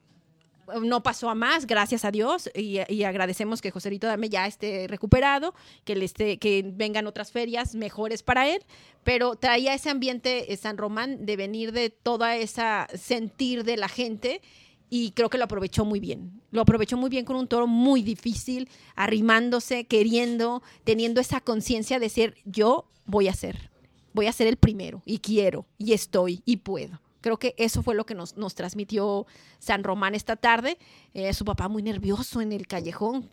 no 0.81 1.03
pasó 1.03 1.29
a 1.29 1.35
más, 1.35 1.67
gracias 1.67 2.05
a 2.05 2.11
Dios, 2.11 2.49
y, 2.55 2.79
y 2.87 3.03
agradecemos 3.03 3.61
que 3.61 3.71
Joselito 3.71 4.07
Dame 4.07 4.29
ya 4.29 4.47
esté 4.47 4.87
recuperado, 4.87 5.53
que, 5.83 5.95
le 5.95 6.05
esté, 6.05 6.37
que 6.37 6.63
vengan 6.65 7.07
otras 7.07 7.31
ferias 7.31 7.75
mejores 7.75 8.23
para 8.23 8.47
él, 8.47 8.63
pero 9.03 9.35
traía 9.35 9.73
ese 9.73 9.89
ambiente 9.89 10.53
eh, 10.53 10.57
San 10.57 10.77
Román 10.77 11.25
de 11.25 11.35
venir 11.35 11.71
de 11.71 11.89
toda 11.89 12.37
esa 12.37 12.87
sentir 12.95 13.63
de 13.63 13.77
la 13.77 13.89
gente 13.89 14.41
y 14.89 15.11
creo 15.11 15.29
que 15.29 15.37
lo 15.37 15.45
aprovechó 15.45 15.85
muy 15.85 15.99
bien. 15.99 16.41
Lo 16.51 16.61
aprovechó 16.61 16.97
muy 16.97 17.09
bien 17.09 17.23
con 17.25 17.37
un 17.37 17.47
toro 17.47 17.65
muy 17.65 18.01
difícil, 18.03 18.69
arrimándose, 18.95 19.85
queriendo, 19.85 20.61
teniendo 20.83 21.21
esa 21.21 21.39
conciencia 21.39 21.97
de 21.97 22.09
ser 22.09 22.35
yo 22.45 22.85
voy 23.05 23.29
a 23.29 23.33
ser, 23.33 23.70
voy 24.13 24.27
a 24.27 24.31
ser 24.31 24.47
el 24.47 24.57
primero 24.57 25.01
y 25.05 25.19
quiero 25.19 25.65
y 25.77 25.93
estoy 25.93 26.41
y 26.45 26.57
puedo. 26.57 26.99
Creo 27.21 27.37
que 27.37 27.53
eso 27.57 27.83
fue 27.83 27.95
lo 27.95 28.05
que 28.05 28.15
nos, 28.15 28.35
nos 28.35 28.55
transmitió 28.55 29.27
San 29.59 29.83
Román 29.83 30.15
esta 30.15 30.35
tarde. 30.35 30.77
Eh, 31.13 31.33
su 31.33 31.45
papá 31.45 31.67
muy 31.67 31.83
nervioso 31.83 32.41
en 32.41 32.51
el 32.51 32.65
callejón, 32.65 33.29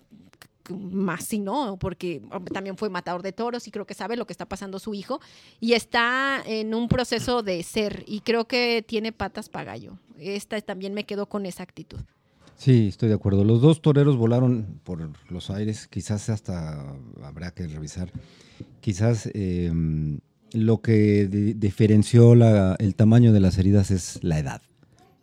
más 0.69 1.25
si 1.25 1.39
no, 1.39 1.79
porque 1.79 2.23
también 2.53 2.77
fue 2.77 2.91
matador 2.91 3.23
de 3.23 3.33
toros 3.33 3.67
y 3.67 3.71
creo 3.71 3.87
que 3.87 3.95
sabe 3.95 4.17
lo 4.17 4.27
que 4.27 4.35
está 4.35 4.47
pasando 4.47 4.79
su 4.79 4.93
hijo 4.93 5.21
y 5.61 5.73
está 5.73 6.43
en 6.45 6.75
un 6.75 6.89
proceso 6.89 7.43
de 7.43 7.63
ser 7.63 8.05
y 8.07 8.21
creo 8.21 8.47
que 8.47 8.85
tiene 8.87 9.13
patas 9.13 9.49
para 9.49 9.73
gallo. 9.73 9.99
Esta 10.19 10.61
también 10.61 10.93
me 10.93 11.05
quedó 11.05 11.27
con 11.27 11.47
esa 11.47 11.63
actitud. 11.63 12.01
Sí, 12.57 12.89
estoy 12.89 13.09
de 13.09 13.15
acuerdo. 13.15 13.45
Los 13.45 13.61
dos 13.61 13.81
toreros 13.81 14.17
volaron 14.17 14.81
por 14.83 15.09
los 15.31 15.49
aires, 15.49 15.87
quizás 15.87 16.29
hasta 16.29 16.93
habrá 17.23 17.53
que 17.53 17.67
revisar. 17.69 18.11
Quizás 18.81 19.31
eh, 19.33 19.73
lo 20.53 20.81
que 20.81 21.27
di- 21.29 21.55
diferenció 21.55 22.35
la- 22.35 22.77
el 22.79 22.95
tamaño 22.95 23.33
de 23.33 23.41
las 23.41 23.59
heridas 23.59 23.91
es 23.91 24.19
la 24.23 24.39
edad, 24.39 24.63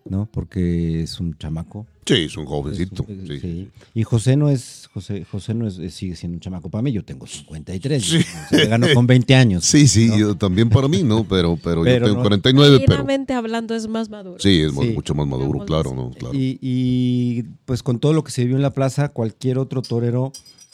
¿no? 0.06 0.28
Porque 0.32 1.02
es 1.04 1.20
un 1.20 1.38
chamaco. 1.38 1.88
Sí, 2.06 2.14
es 2.26 2.38
un 2.38 2.46
jovencito. 2.46 3.04
Es 3.10 3.10
un- 3.10 3.28
sí. 3.28 3.40
sí. 3.40 3.70
Y 3.96 4.04
José 4.04 4.38
no 4.38 4.52
es, 4.52 4.88
José, 4.94 5.26
José 5.26 5.56
no 5.56 5.68
es, 5.68 5.80
sigue 5.92 6.16
siendo 6.16 6.36
un 6.36 6.40
chamaco 6.40 6.70
para 6.70 6.84
mí. 6.84 6.92
Yo 6.92 7.04
tengo 7.04 7.26
53. 7.26 8.04
Se 8.50 8.58
me 8.58 8.66
ganó 8.68 8.86
con 8.94 9.08
20 9.08 9.34
años. 9.34 9.66
Sí, 9.66 9.88
sí, 9.88 10.10
¿no? 10.10 10.18
yo 10.20 10.36
también 10.36 10.70
para 10.70 10.88
mí, 10.88 11.02
¿no? 11.02 11.24
Pero, 11.28 11.58
pero, 11.64 11.82
Pero 11.82 12.06
yo 12.06 12.12
tengo 12.12 12.18
no- 12.18 12.22
49, 12.22 12.84
pero 12.86 13.06
hablando 13.40 13.74
es 13.74 13.88
más 13.88 14.12
maduro. 14.12 14.38
sí, 14.40 14.62
es 14.62 14.72
mu- 14.72 14.84
Sí. 14.84 14.90
mucho 14.92 15.16
más 15.16 15.26
maduro, 15.26 15.66
claro. 15.66 15.96
¿no? 15.96 16.12
Claro. 16.12 16.36
Y, 16.36 16.60
y, 16.62 17.44
pues 17.66 17.82
con 17.82 17.98
todo 18.00 18.14
lo 18.14 18.24
que 18.24 18.30
se 18.32 18.46
vio 18.46 18.56
en 18.56 18.62
la 18.62 18.70
plaza, 18.76 19.10
cualquier 19.10 19.58
otro 19.58 19.82
torero 19.82 20.32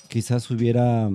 quizás 0.09 0.51
hubiera 0.51 1.09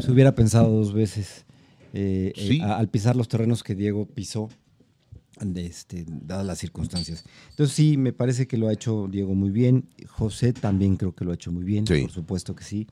se 0.00 0.10
hubiera 0.10 0.34
pensado 0.34 0.70
dos 0.70 0.92
veces 0.92 1.44
eh, 1.92 2.32
eh, 2.36 2.58
a- 2.62 2.78
al 2.78 2.88
pisar 2.88 3.16
los 3.16 3.28
terrenos 3.28 3.62
que 3.62 3.74
Diego 3.74 4.06
pisó, 4.06 4.48
de 5.40 5.64
este, 5.66 6.04
dadas 6.06 6.44
las 6.46 6.58
circunstancias. 6.58 7.24
Entonces 7.50 7.74
sí, 7.74 7.96
me 7.96 8.12
parece 8.12 8.46
que 8.46 8.58
lo 8.58 8.68
ha 8.68 8.72
hecho 8.74 9.08
Diego 9.10 9.34
muy 9.34 9.50
bien. 9.50 9.88
José 10.08 10.52
también 10.52 10.96
creo 10.96 11.14
que 11.14 11.24
lo 11.24 11.30
ha 11.30 11.34
hecho 11.34 11.50
muy 11.50 11.64
bien, 11.64 11.86
Sí. 11.86 12.02
por 12.02 12.10
supuesto 12.10 12.54
que 12.54 12.64
sí. 12.64 12.86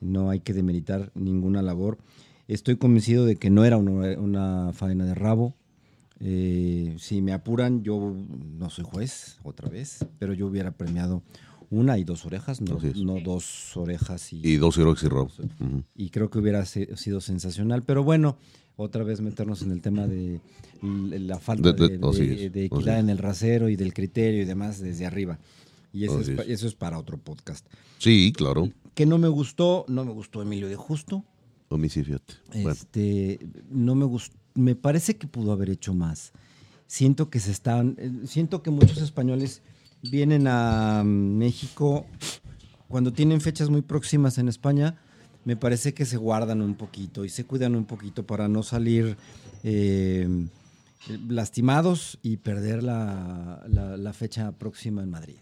No 0.00 0.28
hay 0.30 0.40
que 0.40 0.52
demeritar 0.52 1.10
ninguna 1.14 1.62
labor. 1.62 1.96
Estoy 2.48 2.76
convencido 2.76 3.24
de 3.24 3.36
que 3.36 3.48
no 3.48 3.64
era 3.64 3.78
una, 3.78 4.18
una 4.18 4.72
faena 4.74 5.06
de 5.06 5.14
rabo. 5.14 5.54
Eh, 6.20 6.94
si 6.98 7.22
me 7.22 7.32
apuran, 7.32 7.82
yo 7.82 8.14
no 8.58 8.68
soy 8.68 8.84
juez 8.84 9.38
otra 9.42 9.68
vez, 9.70 10.04
pero 10.18 10.34
yo 10.34 10.46
hubiera 10.48 10.72
premiado 10.72 11.22
una 11.72 11.98
y 11.98 12.04
dos 12.04 12.24
orejas, 12.26 12.60
no, 12.60 12.78
no 12.96 13.20
dos 13.20 13.76
orejas 13.76 14.32
y, 14.32 14.46
Y 14.46 14.56
dos 14.58 14.76
Heroics 14.78 15.02
y 15.02 15.08
Rob. 15.08 15.30
Y 15.96 16.10
creo 16.10 16.30
que 16.30 16.38
hubiera 16.38 16.64
sido 16.66 17.20
sensacional. 17.20 17.82
Pero 17.82 18.04
bueno, 18.04 18.36
otra 18.76 19.02
vez 19.04 19.20
meternos 19.20 19.62
en 19.62 19.72
el 19.72 19.80
tema 19.82 20.06
de 20.06 20.40
la 20.82 21.38
falta 21.38 21.72
De- 21.72 22.64
equidad 22.66 22.98
en 23.00 23.08
el 23.10 23.18
rasero 23.18 23.68
y 23.68 23.76
del 23.76 23.92
criterio 23.94 24.42
y 24.42 24.44
demás 24.44 24.80
desde 24.80 25.06
arriba. 25.06 25.38
Y 25.92 26.04
eso, 26.04 26.20
es, 26.20 26.28
Así 26.28 26.36
pa- 26.36 26.42
es. 26.42 26.48
eso 26.50 26.66
es 26.68 26.74
para 26.74 26.98
otro 26.98 27.18
podcast. 27.18 27.66
Sí, 27.98 28.32
claro. 28.36 28.70
Que 28.94 29.04
no 29.06 29.18
me 29.18 29.28
gustó, 29.28 29.84
no 29.88 30.04
me 30.04 30.12
gustó 30.12 30.40
Emilio 30.42 30.68
de 30.68 30.76
Justo. 30.76 31.24
Bueno, 32.52 32.70
Este, 32.72 33.38
no 33.70 33.94
me 33.94 34.04
gustó, 34.04 34.36
me 34.54 34.74
parece 34.74 35.16
que 35.16 35.26
pudo 35.26 35.52
haber 35.52 35.70
hecho 35.70 35.94
más. 35.94 36.32
Siento 36.86 37.30
que 37.30 37.40
se 37.40 37.50
están, 37.50 37.96
eh, 37.98 38.10
siento 38.26 38.62
que 38.62 38.70
muchos 38.70 38.98
españoles 39.00 39.62
vienen 40.02 40.46
a 40.48 41.02
México 41.04 42.06
cuando 42.88 43.12
tienen 43.12 43.40
fechas 43.40 43.70
muy 43.70 43.82
próximas 43.82 44.38
en 44.38 44.48
España. 44.48 44.96
Me 45.44 45.56
parece 45.56 45.92
que 45.94 46.04
se 46.04 46.16
guardan 46.16 46.62
un 46.62 46.74
poquito 46.74 47.24
y 47.24 47.28
se 47.28 47.44
cuidan 47.44 47.74
un 47.74 47.84
poquito 47.84 48.24
para 48.24 48.48
no 48.48 48.62
salir 48.62 49.16
eh, 49.64 50.46
lastimados 51.28 52.18
y 52.22 52.36
perder 52.36 52.82
la, 52.82 53.62
la- 53.68 53.96
la 53.96 54.12
fecha 54.12 54.52
próxima 54.52 55.02
en 55.02 55.10
Madrid. 55.10 55.36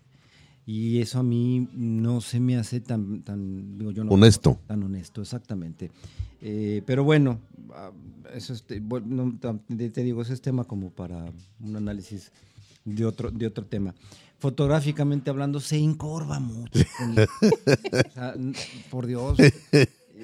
Y 0.67 1.01
eso 1.01 1.19
a 1.19 1.23
mí 1.23 1.69
no 1.75 2.21
se 2.21 2.39
me 2.39 2.57
hace 2.57 2.81
tan, 2.81 3.23
tan 3.23 3.77
digo 3.79 3.91
yo 3.91 4.05
no 4.05 4.13
Honesto. 4.13 4.59
tan 4.67 4.83
honesto, 4.83 5.21
exactamente. 5.21 5.91
Eh, 6.41 6.83
pero 6.87 7.03
bueno, 7.03 7.39
ah, 7.75 7.91
eso 8.35 8.53
es, 8.53 8.63
te- 8.63 8.81
bueno, 8.81 9.37
te 9.41 10.03
digo, 10.05 10.23
ese 10.23 10.33
es 10.35 10.41
tema 10.41 10.65
como 10.65 10.91
para 10.91 11.25
un 11.61 11.77
análisis 11.77 12.31
de 12.85 13.05
otro, 13.05 13.31
de 13.31 13.47
otro 13.47 13.65
tema. 13.67 13.95
Fotográficamente 14.41 15.31
hablando, 15.31 15.61
se 15.61 15.79
encorva 15.79 16.41
mucho. 16.41 16.81
o 16.81 18.11
sea, 18.13 18.35
por 18.91 19.07
Dios. 19.07 19.39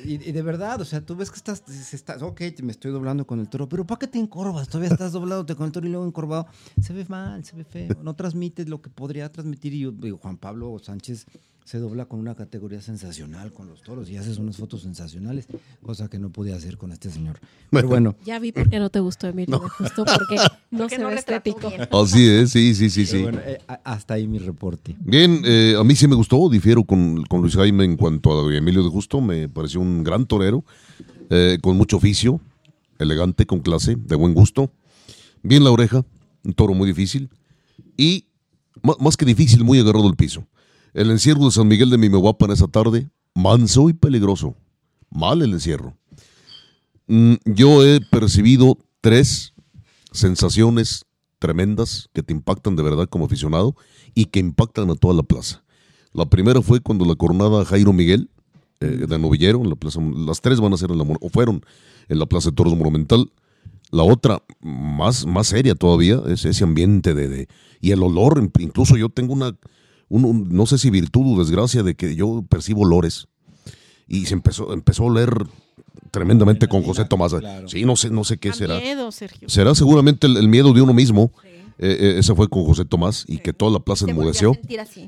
Y, 0.05 0.15
y 0.15 0.33
de 0.33 0.43
verdad, 0.43 0.81
o 0.81 0.85
sea, 0.85 1.01
tú 1.01 1.17
ves 1.17 1.31
que 1.31 1.37
estás, 1.37 1.63
se 1.67 1.97
está, 1.97 2.17
ok, 2.17 2.41
me 2.63 2.73
estoy 2.73 2.91
doblando 2.91 3.27
con 3.27 3.41
el 3.41 3.49
toro, 3.49 3.69
pero 3.69 3.87
¿para 3.87 3.99
qué 3.99 4.07
te 4.07 4.19
encorvas? 4.19 4.69
Todavía 4.69 4.91
estás 4.91 5.13
doblándote 5.13 5.55
con 5.55 5.67
el 5.67 5.73
toro 5.73 5.87
y 5.87 5.91
luego 5.91 6.07
encorvado. 6.07 6.47
Se 6.83 6.93
ve 6.93 7.07
mal, 7.09 7.45
se 7.45 7.57
ve 7.57 7.65
feo, 7.65 7.97
no 8.03 8.15
transmites 8.15 8.69
lo 8.69 8.83
que 8.83 8.91
podría 8.91 9.31
transmitir. 9.31 9.73
Y 9.75 9.81
yo, 9.81 9.93
digo, 9.93 10.19
Juan 10.19 10.37
Pablo 10.37 10.79
Sánchez 10.79 11.27
se 11.67 11.79
dobla 11.81 12.05
con 12.05 12.21
una 12.21 12.37
categoría 12.37 12.81
sensacional 12.81 13.53
con 13.53 13.67
los 13.67 13.83
toros 13.83 14.09
y 14.09 14.17
haces 14.17 14.39
unas 14.39 14.57
fotos 14.57 14.83
sensacionales, 14.83 15.49
cosa 15.83 16.09
que 16.09 16.17
no 16.21 16.31
pude 16.31 16.53
hacer 16.55 16.77
con 16.79 16.93
este 16.93 17.11
señor. 17.11 17.41
Pero 17.73 17.89
bueno, 17.89 18.15
Ya 18.25 18.39
vi 18.39 18.53
por 18.53 18.69
qué 18.71 18.79
no 18.79 18.89
te 18.89 19.01
gustó 19.01 19.27
Emilio, 19.27 19.59
de 19.59 19.69
justo 19.71 20.05
porque 20.05 20.37
no 20.71 20.79
Porque 20.79 20.95
se 20.95 21.03
no 21.03 21.09
ve 21.09 21.15
estético. 21.17 21.69
bien. 21.69 21.89
así 21.91 22.25
es, 22.29 22.51
sí, 22.51 22.73
sí, 22.77 22.89
sí, 22.89 23.05
sí. 23.05 23.21
bueno, 23.21 23.41
eh, 23.45 23.59
a- 23.67 23.81
hasta 23.83 24.15
ahí 24.15 24.29
mi 24.29 24.39
reporte. 24.39 24.95
Bien, 25.01 25.43
eh, 25.45 25.75
a 25.77 25.83
mí 25.83 25.97
sí 25.97 26.07
me 26.07 26.15
gustó, 26.15 26.49
difiero 26.49 26.85
con, 26.85 27.25
con 27.25 27.41
Luis 27.43 27.57
Jaime 27.57 27.85
en 27.85 27.97
cuanto 27.97 28.47
a 28.49 28.55
Emilio 28.55 28.85
de 28.85 28.89
Justo, 28.89 29.21
me 29.21 29.49
pareció 29.49 29.81
un 29.81 30.05
gran 30.05 30.25
torero, 30.25 30.65
eh, 31.31 31.59
con 31.61 31.77
mucho 31.77 31.97
oficio, 31.97 32.41
elegante, 33.01 33.45
con 33.45 33.59
clase, 33.59 33.97
de 33.97 34.15
buen 34.15 34.35
gusto. 34.35 34.71
Bien 35.43 35.65
la 35.65 35.73
oreja, 35.73 36.05
un 36.45 36.55
toro 36.55 36.75
muy 36.75 36.87
difícil 36.87 37.29
y 37.97 38.27
más 39.01 39.17
que 39.17 39.25
difícil, 39.25 39.65
muy 39.65 39.81
agarrado 39.81 40.07
al 40.07 40.15
piso. 40.15 40.47
El 40.97 41.11
encierro 41.11 41.45
de 41.45 41.51
San 41.51 41.69
Miguel 41.69 41.91
de 41.91 41.99
Mimehuapa 41.99 42.47
en 42.47 42.53
esa 42.53 42.69
tarde, 42.69 43.11
manso 43.35 43.91
y 43.91 43.93
peligroso. 43.93 44.57
Mal 45.11 45.43
el 45.43 45.53
encierro. 45.53 45.95
Mm, 47.07 47.35
yo 47.45 47.85
he 47.85 48.01
percibido 48.01 48.79
tres 49.03 49.53
sensaciones 50.11 51.05
tremendas 51.39 52.09
que 52.15 52.23
te 52.23 52.33
impactan 52.33 52.77
de 52.77 52.83
verdad 52.83 53.11
como 53.11 53.27
aficionado 53.27 53.77
y 54.15 54.25
que 54.25 54.41
impactan 54.41 54.89
a 54.89 54.95
toda 54.95 55.13
la 55.13 55.23
plaza. 55.23 55.63
La 56.15 56.25
primera 56.31 56.63
fue 56.63 56.81
cuando 56.81 57.05
la 57.05 57.15
coronada 57.15 57.67
Jairo 57.67 57.93
Miguel 57.93 58.31
eh, 58.81 58.87
de 59.07 59.19
Novillero, 59.19 59.61
en 59.63 59.69
la 59.69 59.77
plaza, 59.77 60.01
las 60.01 60.41
tres 60.41 60.61
van 60.61 60.73
a 60.73 60.79
ser 60.79 60.91
en 60.93 60.97
la, 60.97 61.05
o 61.05 61.29
fueron 61.29 61.63
en 62.09 62.19
la 62.19 62.25
Plaza 62.25 62.49
de 62.49 62.57
Toros 62.57 62.75
Monumental. 62.75 63.31
La 63.91 64.03
otra, 64.03 64.43
más, 64.61 65.27
más 65.27 65.49
seria 65.49 65.75
todavía, 65.75 66.23
es 66.27 66.47
ese 66.47 66.65
ambiente 66.65 67.13
de, 67.13 67.29
de- 67.29 67.49
y 67.83 67.91
el 67.91 68.03
olor. 68.03 68.51
Incluso 68.59 68.97
yo 68.97 69.11
tengo 69.11 69.35
una, 69.35 69.55
un- 70.09 70.25
un- 70.25 70.49
no 70.51 70.67
sé 70.67 70.79
si 70.79 70.91
virtud 70.91 71.35
o 71.35 71.39
desgracia 71.39 71.83
de 71.83 71.95
que 71.95 72.15
yo 72.17 72.45
percibo 72.49 72.83
olores. 72.83 73.29
Y 74.09 74.27
se 74.27 74.35
empezó, 74.35 74.73
empezó 74.73 75.03
a 75.03 75.07
oler 75.07 75.31
tremendamente 76.11 76.69
con 76.69 76.83
José 76.83 77.05
Tomás. 77.05 77.35
Claro. 77.35 77.69
Sí, 77.69 77.85
no 77.85 77.97
sé, 77.97 78.11
no 78.11 78.25
sé 78.25 78.39
qué 78.39 78.53
será. 78.53 78.79
miedo, 78.79 79.11
Sergio. 79.13 79.49
Será 79.49 79.75
seguramente 79.75 80.27
el, 80.27 80.37
el 80.37 80.49
miedo 80.49 80.73
de 80.73 80.81
uno 80.83 80.95
mismo. 80.95 81.33
Sí. 81.43 81.49
Eh, 81.79 81.97
eh, 82.01 82.15
ese 82.19 82.35
fue 82.35 82.49
con 82.49 82.65
José 82.65 82.85
Tomás 82.87 83.25
y 83.29 83.39
que 83.39 83.53
toda 83.53 83.71
la 83.71 83.81
plaza 83.81 84.07
enmudeció 84.09 84.57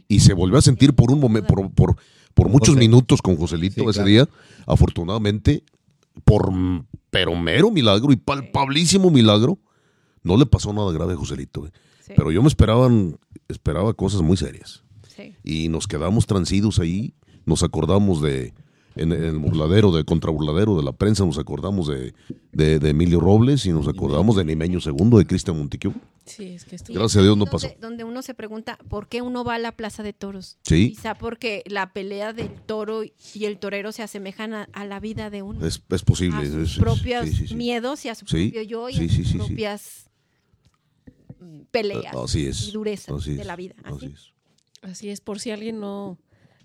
y 0.07 0.21
se 0.21 0.35
volvió 0.35 0.59
a 0.59 0.63
sentir 0.63 0.93
por 0.95 1.11
un 1.11 1.19
momento, 1.19 1.55
por, 1.55 1.71
por, 1.71 1.97
por 2.35 2.49
muchos 2.51 2.75
José. 2.75 2.81
minutos 2.81 3.23
con 3.23 3.37
Joselito 3.39 3.83
Sí, 3.85 3.89
ese 3.89 3.93
claro. 3.95 4.09
día. 4.09 4.29
Afortunadamente, 4.67 5.65
por 6.25 6.53
pero 7.11 7.35
mero 7.37 7.71
milagro 7.71 8.13
y 8.13 8.17
palpabilísimo 8.17 9.11
milagro, 9.11 9.59
no 10.23 10.37
le 10.37 10.45
pasó 10.45 10.73
nada 10.75 10.93
grave 10.93 11.15
a 11.15 11.17
Joselito. 11.17 11.67
eh. 11.67 11.71
Sí. 12.01 12.13
Pero 12.15 12.31
yo 12.33 12.43
me 12.43 12.49
esperaban, 12.49 13.19
esperaba 13.49 13.95
cosas 13.95 14.21
muy 14.21 14.37
serias. 14.37 14.83
Sí. 15.19 15.35
Y 15.45 15.69
nos 15.69 15.87
quedamos 15.87 16.27
transidos 16.27 16.79
ahí, 16.79 17.13
nos 17.45 17.63
acordamos 17.63 18.23
de, 18.23 18.55
en, 18.97 19.13
en 19.13 19.23
el 19.25 19.39
burladero, 19.39 19.91
de 19.93 20.05
contraburladero 20.05 20.77
de 20.77 20.83
la 20.83 20.93
prensa, 20.93 21.25
nos 21.27 21.39
acordamos 21.39 21.89
de, 21.89 22.15
de, 22.53 22.79
de 22.79 22.91
Emilio 22.91 23.21
Robles 23.21 23.67
y 23.67 23.71
nos 23.73 23.87
acordamos 23.89 24.37
de 24.37 24.45
Nimeño 24.45 24.79
II, 24.85 25.19
de 25.19 25.27
Cristian 25.27 25.57
Montiquiu. 25.59 25.93
Sí, 26.27 26.45
es 26.49 26.65
que 26.67 26.77
esto- 26.77 26.93
Y 26.93 26.95
Gracias 26.95 27.17
a 27.21 27.23
Dios 27.23 27.37
no 27.39 27.47
donde- 27.47 27.51
pasó. 27.69 27.69
Donde 27.81 28.05
uno 28.05 28.21
se 28.23 28.35
pregunta 28.35 28.79
por 28.91 29.09
qué 29.09 29.23
uno 29.23 29.45
va 29.45 29.55
a 29.55 29.59
la 29.59 29.73
plaza 29.73 30.03
de 30.03 30.13
toros. 30.13 30.59
Sí. 30.63 30.91
Quizá 30.91 31.15
porque 31.15 31.63
la 31.67 31.93
pelea 31.95 32.33
del 32.35 32.51
toro 32.51 33.03
y 33.03 33.45
el 33.47 33.59
torero 33.59 33.93
se 33.93 34.03
asemejan 34.03 34.53
a, 34.53 34.69
a 34.75 34.85
la 34.85 35.01
vida 35.01 35.31
de 35.31 35.41
uno. 35.43 35.65
Es, 35.67 35.83
es 35.89 36.03
posible. 36.03 36.43
a 36.43 36.45
sus 36.51 36.73
es- 36.73 36.79
propios 36.79 37.27
sí, 37.31 37.35
sí, 37.35 37.49
sí. 37.49 37.55
miedos 37.57 38.05
y 38.05 38.11
a 38.11 38.15
su 38.15 38.27
Sí, 38.27 38.51
propio 38.51 38.63
yo 38.63 38.89
y 38.91 38.95
sí, 39.09 39.23
a 39.23 39.25
sus 39.25 39.33
propias 39.47 40.11
mm, 41.41 41.61
peleas 41.71 42.15
Así 42.15 42.47
es. 42.47 42.69
y 42.69 42.73
durezas 42.73 43.15
Así 43.23 43.35
de 43.35 43.45
la 43.45 43.57
vida. 43.57 43.75
así 43.85 43.97
Así. 43.97 44.07
es. 44.15 44.33
Así 44.83 45.09
es, 45.11 45.21
por 45.21 45.41
si 45.41 45.51
alguien 45.51 45.81
no 45.81 46.19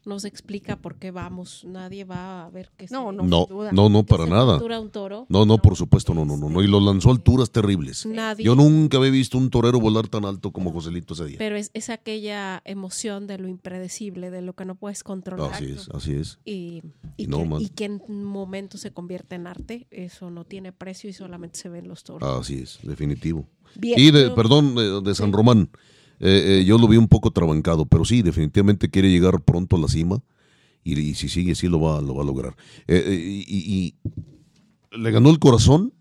nos 0.06 0.26
explica 0.26 0.76
por 0.76 0.96
qué 0.98 1.12
vamos, 1.12 1.64
nadie 1.64 2.04
va 2.04 2.44
a 2.44 2.50
ver 2.50 2.70
que 2.76 2.88
No, 2.92 3.12
se- 3.12 3.16
no. 3.16 3.24
No, 3.24 3.46
duda. 3.50 3.72
no, 3.72 3.88
no, 3.88 4.04
para 4.04 4.26
nada. 4.26 4.56
captura 4.56 4.78
un 4.82 4.90
toro. 4.92 5.26
No, 5.30 5.46
no, 5.46 5.60
por 5.60 5.78
supuesto, 5.78 6.14
no, 6.14 6.26
no, 6.26 6.36
no, 6.36 6.50
no. 6.50 6.62
Y 6.62 6.68
lo 6.68 6.82
lanzó 6.82 7.08
a 7.08 7.14
alturas 7.14 7.52
terribles. 7.52 8.06
Nadie. 8.06 8.44
Yo 8.44 8.54
nunca 8.54 8.98
había 8.98 9.12
visto 9.12 9.38
un 9.38 9.50
torero 9.50 9.80
volar 9.80 10.10
tan 10.10 10.26
alto 10.26 10.52
como 10.52 10.74
Joselito 10.74 11.14
ese 11.14 11.24
día. 11.28 11.38
Pero 11.38 11.56
es, 11.56 11.72
es 11.74 11.90
aquella 11.90 12.62
emoción 12.66 13.28
de 13.28 13.38
lo 13.38 13.48
impredecible, 13.48 14.30
de 14.30 14.42
lo 14.42 14.52
que 14.56 14.66
no 14.66 14.76
puedes 14.76 15.06
controlar. 15.06 15.54
Así 15.54 15.72
es, 15.72 15.88
así 15.94 16.14
es. 16.16 16.38
Y, 16.44 16.82
y, 17.16 17.24
Y 17.24 17.28
no 17.28 17.38
que, 17.38 17.46
más. 17.46 17.62
y 17.62 17.70
que 17.70 17.86
en 17.86 18.02
un 18.06 18.26
momento 18.26 18.78
se 18.78 18.92
convierte 18.92 19.36
en 19.36 19.48
arte, 19.48 19.88
eso 19.90 20.30
no 20.30 20.44
tiene 20.44 20.74
precio 20.74 21.10
y 21.10 21.14
solamente 21.14 21.58
se 21.60 21.70
ve 21.70 21.80
en 21.80 21.88
los 21.88 22.04
toros. 22.04 22.28
Así 22.42 22.56
es, 22.60 22.80
definitivo. 22.84 23.48
Bien, 23.76 23.98
Y 23.98 24.12
de, 24.12 24.32
perdón, 24.32 24.76
de 25.04 25.16
San 25.16 25.32
Román, 25.32 25.70
eh, 26.26 26.60
eh, 26.62 26.66
yo 26.66 26.78
lo 26.78 26.88
vi 26.88 26.96
un 26.96 27.10
poco 27.10 27.32
trabancado, 27.32 27.86
pero 27.86 28.06
sí, 28.06 28.22
definitivamente 28.22 28.90
quiere 28.90 29.12
llegar 29.12 29.42
pronto 29.42 29.76
a 29.76 29.80
la 29.80 29.90
cima 29.90 30.24
y, 30.82 31.16
si 31.16 31.28
sigue 31.28 31.52
así 31.52 31.68
lo 31.68 31.82
va, 31.82 32.00
lo 32.02 32.16
va 32.16 32.24
a 32.24 32.26
lograr. 32.26 32.56
Eh, 32.88 33.04
eh, 33.06 33.44
y, 33.46 33.96
le 34.92 35.12
ganó 35.12 35.30
el 35.32 35.40
corazón, 35.40 35.92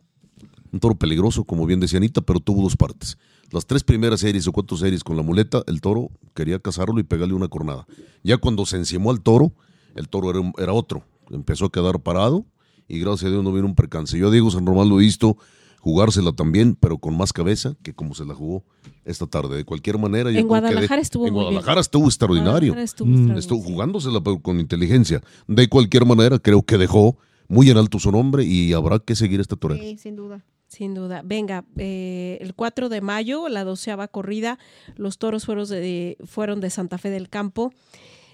un 0.70 0.79
toro 0.79 0.95
peligroso, 0.95 1.43
como 1.43 1.66
bien 1.66 1.81
decía 1.81 1.97
Anita, 1.97 2.20
pero 2.20 2.39
tuvo 2.39 2.62
dos 2.62 2.77
partes. 2.77 3.18
Las 3.51 3.66
tres 3.66 3.83
primeras 3.83 4.20
series 4.20 4.47
o 4.47 4.53
cuatro 4.53 4.77
series 4.77 5.03
con 5.03 5.16
la 5.16 5.23
muleta, 5.23 5.64
el 5.66 5.81
toro 5.81 6.11
quería 6.35 6.61
cazarlo 6.61 7.01
y 7.01 7.03
pegarle 7.03 7.35
una 7.35 7.49
cornada. 7.49 7.85
Ya 8.23 8.37
cuando 8.37 8.64
se 8.64 8.77
encimó 8.77 9.11
al 9.11 9.23
toro, 9.23 9.53
el 9.97 10.09
toro 10.09 10.31
era, 10.31 10.53
era 10.59 10.73
otro. 10.73 11.05
Empezó 11.31 11.64
a 11.64 11.73
quedar 11.73 12.01
parado 12.01 12.47
y 12.87 13.01
gracias 13.01 13.25
a 13.25 13.31
Dios 13.31 13.43
no 13.43 13.53
vino 13.53 13.66
un 13.66 13.75
percance. 13.75 14.16
Yo 14.16 14.29
a 14.29 14.31
Diego 14.31 14.51
San 14.53 14.66
Román 14.66 14.89
lo 14.89 15.01
he 15.01 15.05
visto 15.05 15.37
jugársela 15.83 16.33
también, 16.33 16.76
pero 16.76 16.97
con 16.99 17.16
más 17.16 17.33
cabeza 17.33 17.74
que 17.83 17.93
como 17.93 18.14
se 18.14 18.24
la 18.24 18.35
jugó 18.35 18.64
esta 19.05 19.26
tarde. 19.26 19.57
De 19.57 19.64
cualquier 19.64 19.99
manera, 19.99 20.30
yo 20.30 20.39
En 20.39 20.47
creo 20.47 20.61
que 20.61 20.66
de- 20.66 20.70
Guadalajara 20.72 21.03
estuvo 21.03 21.26
En 21.26 21.33
muy 21.33 21.41
bien. 21.41 21.53
Guadalajara 21.55 21.80
estuvo 21.80 22.07
extraordinario. 22.07 22.72
Guadalajara 22.72 22.85
estuvo 22.85 23.09
Mm. 23.09 23.11
extraordinario, 23.11 23.41
Estuvo 23.41 23.61
jugándosela 23.62 24.20
pero 24.22 24.39
con 24.41 24.61
inteligencia. 24.61 25.20
De 25.49 25.68
cualquier 25.68 26.07
manera, 26.07 26.39
creo 26.39 26.62
que 26.62 26.78
dejó 26.78 27.18
muy 27.49 27.68
en 27.68 27.76
alto 27.76 27.99
su 27.99 28.11
nombre 28.12 28.45
y 28.45 28.72
habrá 28.72 29.01
que 29.01 29.14
seguir 29.16 29.41
este 29.41 29.57
torero. 29.57 29.83
Sí, 29.83 29.99
sin 29.99 30.16
duda. 30.16 30.45
Sin 30.68 30.95
duda. 30.95 31.20
Venga, 31.22 31.66
eh, 31.76 32.39
el 32.41 32.55
4 32.55 32.89
de 32.89 33.03
mayo, 33.03 33.49
la 33.51 33.64
doceava 33.64 34.09
corrida, 34.09 34.59
los 34.97 35.18
toros 35.18 35.45
fueron 35.45 35.68
de, 35.68 36.16
fueron 36.24 36.61
de 36.62 36.70
Santa 36.70 36.97
Fe 36.97 37.11
del 37.11 37.28
Campo. 37.28 37.74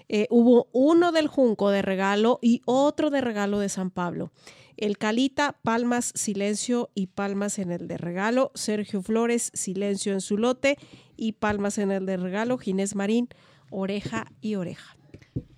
Eh, 0.07 0.25
hubo 0.29 0.67
uno 0.71 1.11
del 1.11 1.27
Junco 1.27 1.69
de 1.69 1.81
regalo 1.81 2.39
y 2.41 2.61
otro 2.65 3.09
de 3.09 3.21
regalo 3.21 3.59
de 3.59 3.67
San 3.69 3.89
Pablo. 3.91 4.31
El 4.79 4.97
Calita, 4.97 5.59
Palmas, 5.61 6.13
Silencio 6.15 6.89
y 6.95 7.07
Palmas 7.07 7.59
en 7.59 7.69
el 7.73 7.89
de 7.89 7.97
regalo. 7.97 8.53
Sergio 8.55 9.01
Flores, 9.01 9.51
Silencio 9.53 10.13
en 10.13 10.21
su 10.21 10.37
lote 10.37 10.77
y 11.17 11.33
Palmas 11.33 11.77
en 11.77 11.91
el 11.91 12.05
de 12.05 12.15
regalo. 12.15 12.57
Ginés 12.57 12.95
Marín, 12.95 13.27
Oreja 13.69 14.31
y 14.39 14.55
Oreja. 14.55 14.95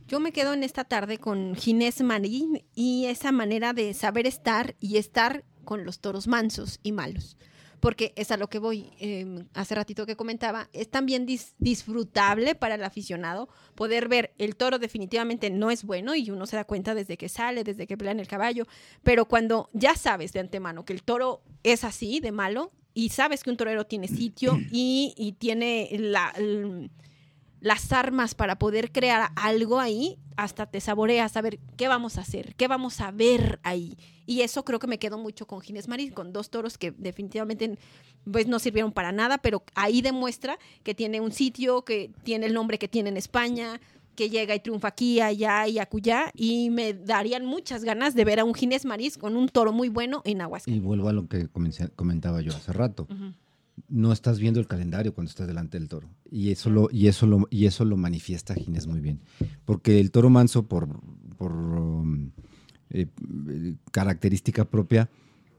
Yo 0.07 0.19
me 0.19 0.31
quedo 0.31 0.53
en 0.53 0.63
esta 0.63 0.85
tarde 0.85 1.19
con 1.19 1.55
Ginés 1.55 2.01
Marín 2.01 2.63
y 2.73 3.05
esa 3.05 3.31
manera 3.31 3.73
de 3.73 3.93
saber 3.93 4.25
estar 4.25 4.75
y 4.79 4.97
estar 4.97 5.45
con 5.65 5.85
los 5.85 5.99
toros 5.99 6.27
mansos 6.27 6.79
y 6.81 6.91
malos. 6.91 7.37
Porque 7.81 8.13
es 8.15 8.31
a 8.31 8.37
lo 8.37 8.47
que 8.47 8.59
voy, 8.59 8.91
eh, 8.99 9.43
hace 9.53 9.75
ratito 9.75 10.05
que 10.05 10.15
comentaba, 10.15 10.69
es 10.71 10.89
también 10.89 11.27
dis- 11.27 11.53
disfrutable 11.57 12.55
para 12.55 12.75
el 12.75 12.83
aficionado 12.83 13.49
poder 13.75 14.07
ver 14.07 14.33
el 14.37 14.55
toro 14.55 14.79
definitivamente 14.79 15.49
no 15.49 15.71
es 15.71 15.83
bueno 15.83 16.15
y 16.15 16.29
uno 16.31 16.45
se 16.45 16.55
da 16.55 16.63
cuenta 16.63 16.95
desde 16.95 17.17
que 17.17 17.27
sale, 17.27 17.63
desde 17.65 17.87
que 17.87 17.97
pelea 17.97 18.13
en 18.13 18.19
el 18.21 18.27
caballo, 18.27 18.65
pero 19.03 19.25
cuando 19.25 19.69
ya 19.73 19.95
sabes 19.95 20.31
de 20.31 20.39
antemano 20.39 20.85
que 20.85 20.93
el 20.93 21.03
toro 21.03 21.41
es 21.63 21.83
así, 21.83 22.19
de 22.21 22.31
malo, 22.31 22.71
y 22.93 23.09
sabes 23.09 23.43
que 23.43 23.49
un 23.49 23.57
torero 23.57 23.85
tiene 23.85 24.07
sitio 24.07 24.57
y, 24.71 25.13
y 25.17 25.33
tiene 25.33 25.89
la, 25.93 26.31
el- 26.37 26.91
las 27.61 27.91
armas 27.93 28.35
para 28.35 28.57
poder 28.59 28.91
crear 28.91 29.29
algo 29.35 29.79
ahí, 29.79 30.17
hasta 30.35 30.65
te 30.65 30.81
saboreas 30.81 31.37
a 31.37 31.41
ver 31.41 31.59
qué 31.77 31.87
vamos 31.87 32.17
a 32.17 32.21
hacer, 32.21 32.55
qué 32.55 32.67
vamos 32.67 32.99
a 33.01 33.11
ver 33.11 33.59
ahí. 33.63 33.95
Y 34.25 34.41
eso 34.41 34.65
creo 34.65 34.79
que 34.79 34.87
me 34.87 34.97
quedó 34.99 35.17
mucho 35.17 35.45
con 35.47 35.61
Ginés 35.61 35.87
Marín, 35.87 36.11
con 36.11 36.33
dos 36.33 36.49
toros 36.49 36.77
que 36.77 36.91
definitivamente 36.91 37.77
pues, 38.29 38.47
no 38.47 38.59
sirvieron 38.59 38.91
para 38.91 39.11
nada, 39.11 39.37
pero 39.37 39.63
ahí 39.75 40.01
demuestra 40.01 40.57
que 40.83 40.95
tiene 40.95 41.21
un 41.21 41.31
sitio, 41.31 41.83
que 41.85 42.11
tiene 42.23 42.47
el 42.47 42.53
nombre 42.53 42.79
que 42.79 42.87
tiene 42.87 43.09
en 43.09 43.17
España, 43.17 43.79
que 44.15 44.29
llega 44.29 44.53
y 44.55 44.59
triunfa 44.59 44.89
aquí, 44.89 45.21
allá 45.21 45.67
y 45.67 45.79
acullá, 45.79 46.31
y 46.35 46.69
me 46.69 46.93
darían 46.93 47.45
muchas 47.45 47.83
ganas 47.83 48.13
de 48.15 48.25
ver 48.25 48.39
a 48.39 48.43
un 48.43 48.53
Ginés 48.53 48.85
Marís 48.85 49.17
con 49.17 49.35
un 49.37 49.47
toro 49.49 49.71
muy 49.71 49.89
bueno 49.89 50.21
en 50.25 50.39
Y 50.39 50.41
Aguascalientes. 50.41 50.85
vuelvo 50.85 51.09
a 51.09 51.13
lo 51.13 51.27
que 51.27 51.47
comencé- 51.47 51.91
comentaba 51.95 52.41
yo 52.41 52.51
hace 52.51 52.73
rato. 52.73 53.07
No 53.87 54.11
estás 54.13 54.39
viendo 54.39 54.59
el 54.59 54.67
calendario 54.67 55.13
cuando 55.13 55.29
estás 55.29 55.47
delante 55.47 55.77
del 55.79 55.87
toro. 55.89 56.09
Y 56.29 56.51
eso 56.51 56.69
lo, 56.69 56.89
y 56.91 57.07
eso 57.07 57.25
lo, 57.27 57.47
y 57.49 57.65
eso 57.65 57.83
lo 57.85 57.97
manifiesta 57.97 58.53
Ginés 58.55 58.87
muy 58.87 58.99
bien. 59.01 59.19
Porque 59.65 59.99
el 59.99 60.11
toro 60.11 60.29
manso, 60.29 60.63
por, 60.67 60.87
por 61.37 61.51
um, 61.53 62.31
eh, 62.89 63.07
característica 63.91 64.65
propia, 64.65 65.09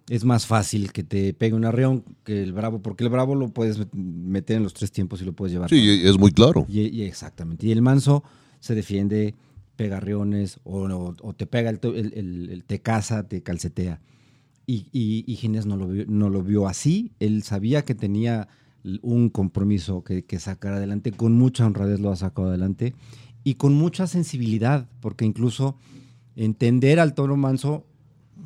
es 0.09 0.25
más 0.25 0.47
fácil 0.47 0.93
que 0.93 1.03
te 1.05 1.33
pegue 1.35 1.55
un 1.55 1.65
arreón 1.65 2.05
que 2.25 2.43
el 2.43 2.53
bravo, 2.53 2.83
porque 2.83 3.05
el 3.05 3.11
bravo 3.11 3.35
lo 3.35 3.49
puedes 3.49 3.79
met- 3.81 3.93
meter 3.95 4.57
en 4.57 4.63
los 4.65 4.75
tres 4.75 4.91
tiempos 4.93 5.23
y 5.23 5.25
lo 5.25 5.33
puedes 5.33 5.53
llevar. 5.53 5.71
Sí, 5.71 6.01
es 6.05 6.19
muy 6.19 6.33
claro. 6.33 6.67
Y, 6.69 6.81
y 6.89 7.03
exactamente. 7.03 7.67
Y 7.67 7.73
el 7.73 7.83
manso 7.83 8.23
se 8.61 8.75
defiende, 8.75 9.35
pega 9.77 10.01
riones, 10.01 10.59
o, 10.65 10.83
o- 10.89 11.17
o 11.21 11.33
te 11.35 11.47
pega, 11.47 11.71
el- 11.71 11.81
el- 11.83 12.51
el- 12.51 12.65
te 12.65 12.81
caza, 12.81 13.27
te 13.29 13.43
calcetea. 13.43 14.01
Y, 14.67 14.87
y, 14.93 15.25
y 15.27 15.37
Ginés 15.37 15.67
no 15.67 15.77
lo, 15.77 15.89
vio, 15.89 16.05
no 16.07 16.31
lo 16.31 16.43
vio 16.43 16.69
así. 16.69 17.13
Él 17.19 17.43
sabía 17.43 17.85
que 17.85 17.95
tenía 17.95 18.49
un 19.03 19.29
compromiso 19.29 20.03
que, 20.05 20.25
que 20.25 20.39
sacar 20.39 20.73
adelante. 20.75 21.13
Con 21.13 21.33
mucha 21.35 21.67
honradez 21.67 22.01
lo 22.01 22.11
ha 22.11 22.17
sacado 22.17 22.49
adelante. 22.49 22.95
Y 23.45 23.55
con 23.55 23.75
mucha 23.75 24.07
sensibilidad, 24.07 24.89
porque 25.01 25.25
incluso 25.25 25.77
entender 26.37 27.01
al 27.01 27.15
toro 27.15 27.37
manso, 27.37 27.85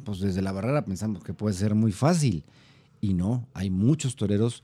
pues 0.05 0.21
desde 0.21 0.43
la 0.43 0.53
barrera 0.53 0.85
pensamos 0.85 1.23
que 1.23 1.35
puede 1.35 1.55
ser 1.55 1.75
muy 1.75 1.93
fácil. 1.93 2.45
Y 3.01 3.15
no, 3.15 3.47
hay 3.55 3.71
muchos 3.71 4.17
toreros 4.17 4.63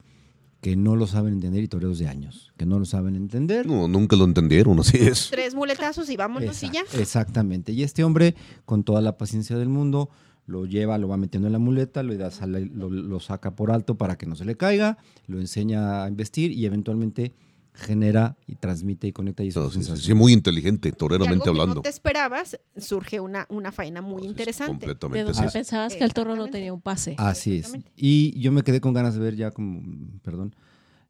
que 0.62 0.76
no 0.76 0.94
lo 0.96 1.06
saben 1.06 1.34
entender 1.34 1.62
y 1.64 1.68
toreros 1.68 1.98
de 1.98 2.06
años, 2.08 2.52
que 2.56 2.64
no 2.66 2.78
lo 2.78 2.84
saben 2.84 3.16
entender. 3.16 3.66
No, 3.66 3.88
nunca 3.88 4.14
lo 4.16 4.24
entendieron, 4.24 4.78
así 4.78 4.96
es. 4.96 5.28
Tres 5.30 5.54
muletazos 5.54 6.08
y 6.08 6.16
vámonos 6.16 6.62
y 6.62 6.70
ya. 6.70 6.82
Exact- 6.82 7.00
Exactamente. 7.00 7.72
Y 7.72 7.82
este 7.82 8.04
hombre, 8.04 8.36
con 8.64 8.84
toda 8.84 9.00
la 9.00 9.18
paciencia 9.18 9.56
del 9.58 9.68
mundo, 9.68 10.08
lo 10.46 10.66
lleva, 10.66 10.98
lo 10.98 11.08
va 11.08 11.16
metiendo 11.16 11.46
en 11.48 11.52
la 11.52 11.58
muleta, 11.58 12.02
lo, 12.02 12.14
lo, 12.14 12.90
lo 12.90 13.20
saca 13.20 13.54
por 13.54 13.70
alto 13.70 13.96
para 13.96 14.16
que 14.16 14.26
no 14.26 14.34
se 14.36 14.44
le 14.44 14.56
caiga, 14.56 14.98
lo 15.26 15.38
enseña 15.40 16.04
a 16.04 16.08
investir 16.08 16.50
y 16.52 16.66
eventualmente 16.66 17.32
genera 17.74 18.36
y 18.46 18.56
transmite 18.56 19.06
y 19.06 19.12
conecta 19.12 19.42
y 19.44 19.48
eso 19.48 19.62
sí, 19.64 19.68
sí, 19.68 19.74
sensacional. 19.84 20.04
sí, 20.04 20.14
muy 20.14 20.32
inteligente, 20.34 20.88
Y 20.88 20.90
algo 20.90 20.98
toreramente 20.98 21.44
que 21.44 21.48
hablando. 21.48 21.74
no 21.76 21.80
te 21.82 21.88
esperabas, 21.88 22.58
surge 22.76 23.18
una, 23.20 23.46
una 23.48 23.72
faena 23.72 24.02
muy 24.02 24.24
interesante. 24.24 24.72
De 24.86 24.92
Completamente. 24.92 25.24
donde 25.24 25.38
así 25.38 25.46
es. 25.46 25.52
pensabas 25.54 25.94
que 25.94 26.04
el 26.04 26.12
toro 26.12 26.36
no 26.36 26.48
tenía 26.48 26.72
un 26.74 26.82
pase. 26.82 27.14
Así 27.16 27.56
es. 27.56 27.72
Y 27.96 28.38
yo 28.38 28.52
me 28.52 28.62
quedé 28.62 28.80
con 28.82 28.92
ganas 28.92 29.14
de 29.14 29.20
ver 29.20 29.36
ya 29.36 29.52
como, 29.52 29.80
perdón, 30.22 30.54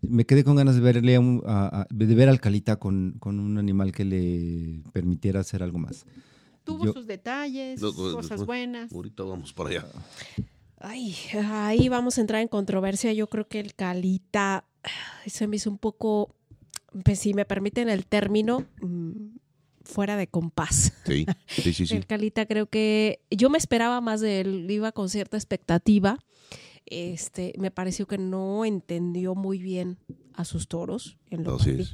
me 0.02 0.24
quedé 0.24 0.44
con 0.44 0.54
ganas 0.54 0.76
de 0.76 0.80
verle 0.82 1.16
a 1.16 1.20
un- 1.20 1.42
a- 1.46 1.80
a- 1.82 1.86
de 1.90 2.14
ver 2.14 2.28
al 2.28 2.40
Calita 2.40 2.76
con, 2.76 3.16
con 3.18 3.40
un 3.40 3.58
animal 3.58 3.90
que 3.90 4.04
le 4.04 4.82
permitiera 4.92 5.40
hacer 5.40 5.64
algo 5.64 5.78
más. 5.78 6.06
Tuvo 6.64 6.84
Yo- 6.86 6.92
sus 6.92 7.06
detalles, 7.06 7.80
No, 7.80 7.88
no, 7.92 8.12
cosas 8.14 8.40
no. 8.40 8.46
buenas. 8.46 8.92
Ahorita 8.92 9.22
vamos 9.24 9.52
para 9.52 9.70
allá. 9.70 9.86
Ay, 10.78 11.14
ahí 11.48 11.88
vamos 11.88 12.18
a 12.18 12.20
entrar 12.20 12.40
en 12.42 12.48
controversia. 12.48 13.12
Yo 13.12 13.28
creo 13.28 13.46
que 13.48 13.60
el 13.60 13.74
Calita 13.74 14.64
se 15.26 15.46
me 15.46 15.56
hizo 15.56 15.70
un 15.70 15.78
poco, 15.78 16.34
pues, 17.04 17.18
si 17.20 17.34
me 17.34 17.44
permiten 17.44 17.88
el 17.88 18.06
término, 18.06 18.66
mm, 18.80 19.36
fuera 19.84 20.16
de 20.16 20.26
compás. 20.28 20.92
Sí, 21.06 21.26
sí, 21.48 21.72
sí. 21.72 21.86
sí. 21.86 21.94
El 21.96 22.06
Calita 22.06 22.46
creo 22.46 22.66
que 22.66 23.20
yo 23.30 23.50
me 23.50 23.58
esperaba 23.58 24.00
más 24.00 24.20
de 24.20 24.40
él, 24.40 24.70
iba 24.70 24.92
con 24.92 25.08
cierta 25.08 25.36
expectativa. 25.36 26.18
Este, 26.86 27.52
me 27.58 27.70
pareció 27.70 28.06
que 28.06 28.18
no 28.18 28.64
entendió 28.64 29.34
muy 29.34 29.58
bien 29.58 29.98
a 30.34 30.44
sus 30.44 30.66
toros 30.68 31.16
en 31.30 31.44
lo 31.44 31.56
Así 31.56 31.70
es. 31.70 31.92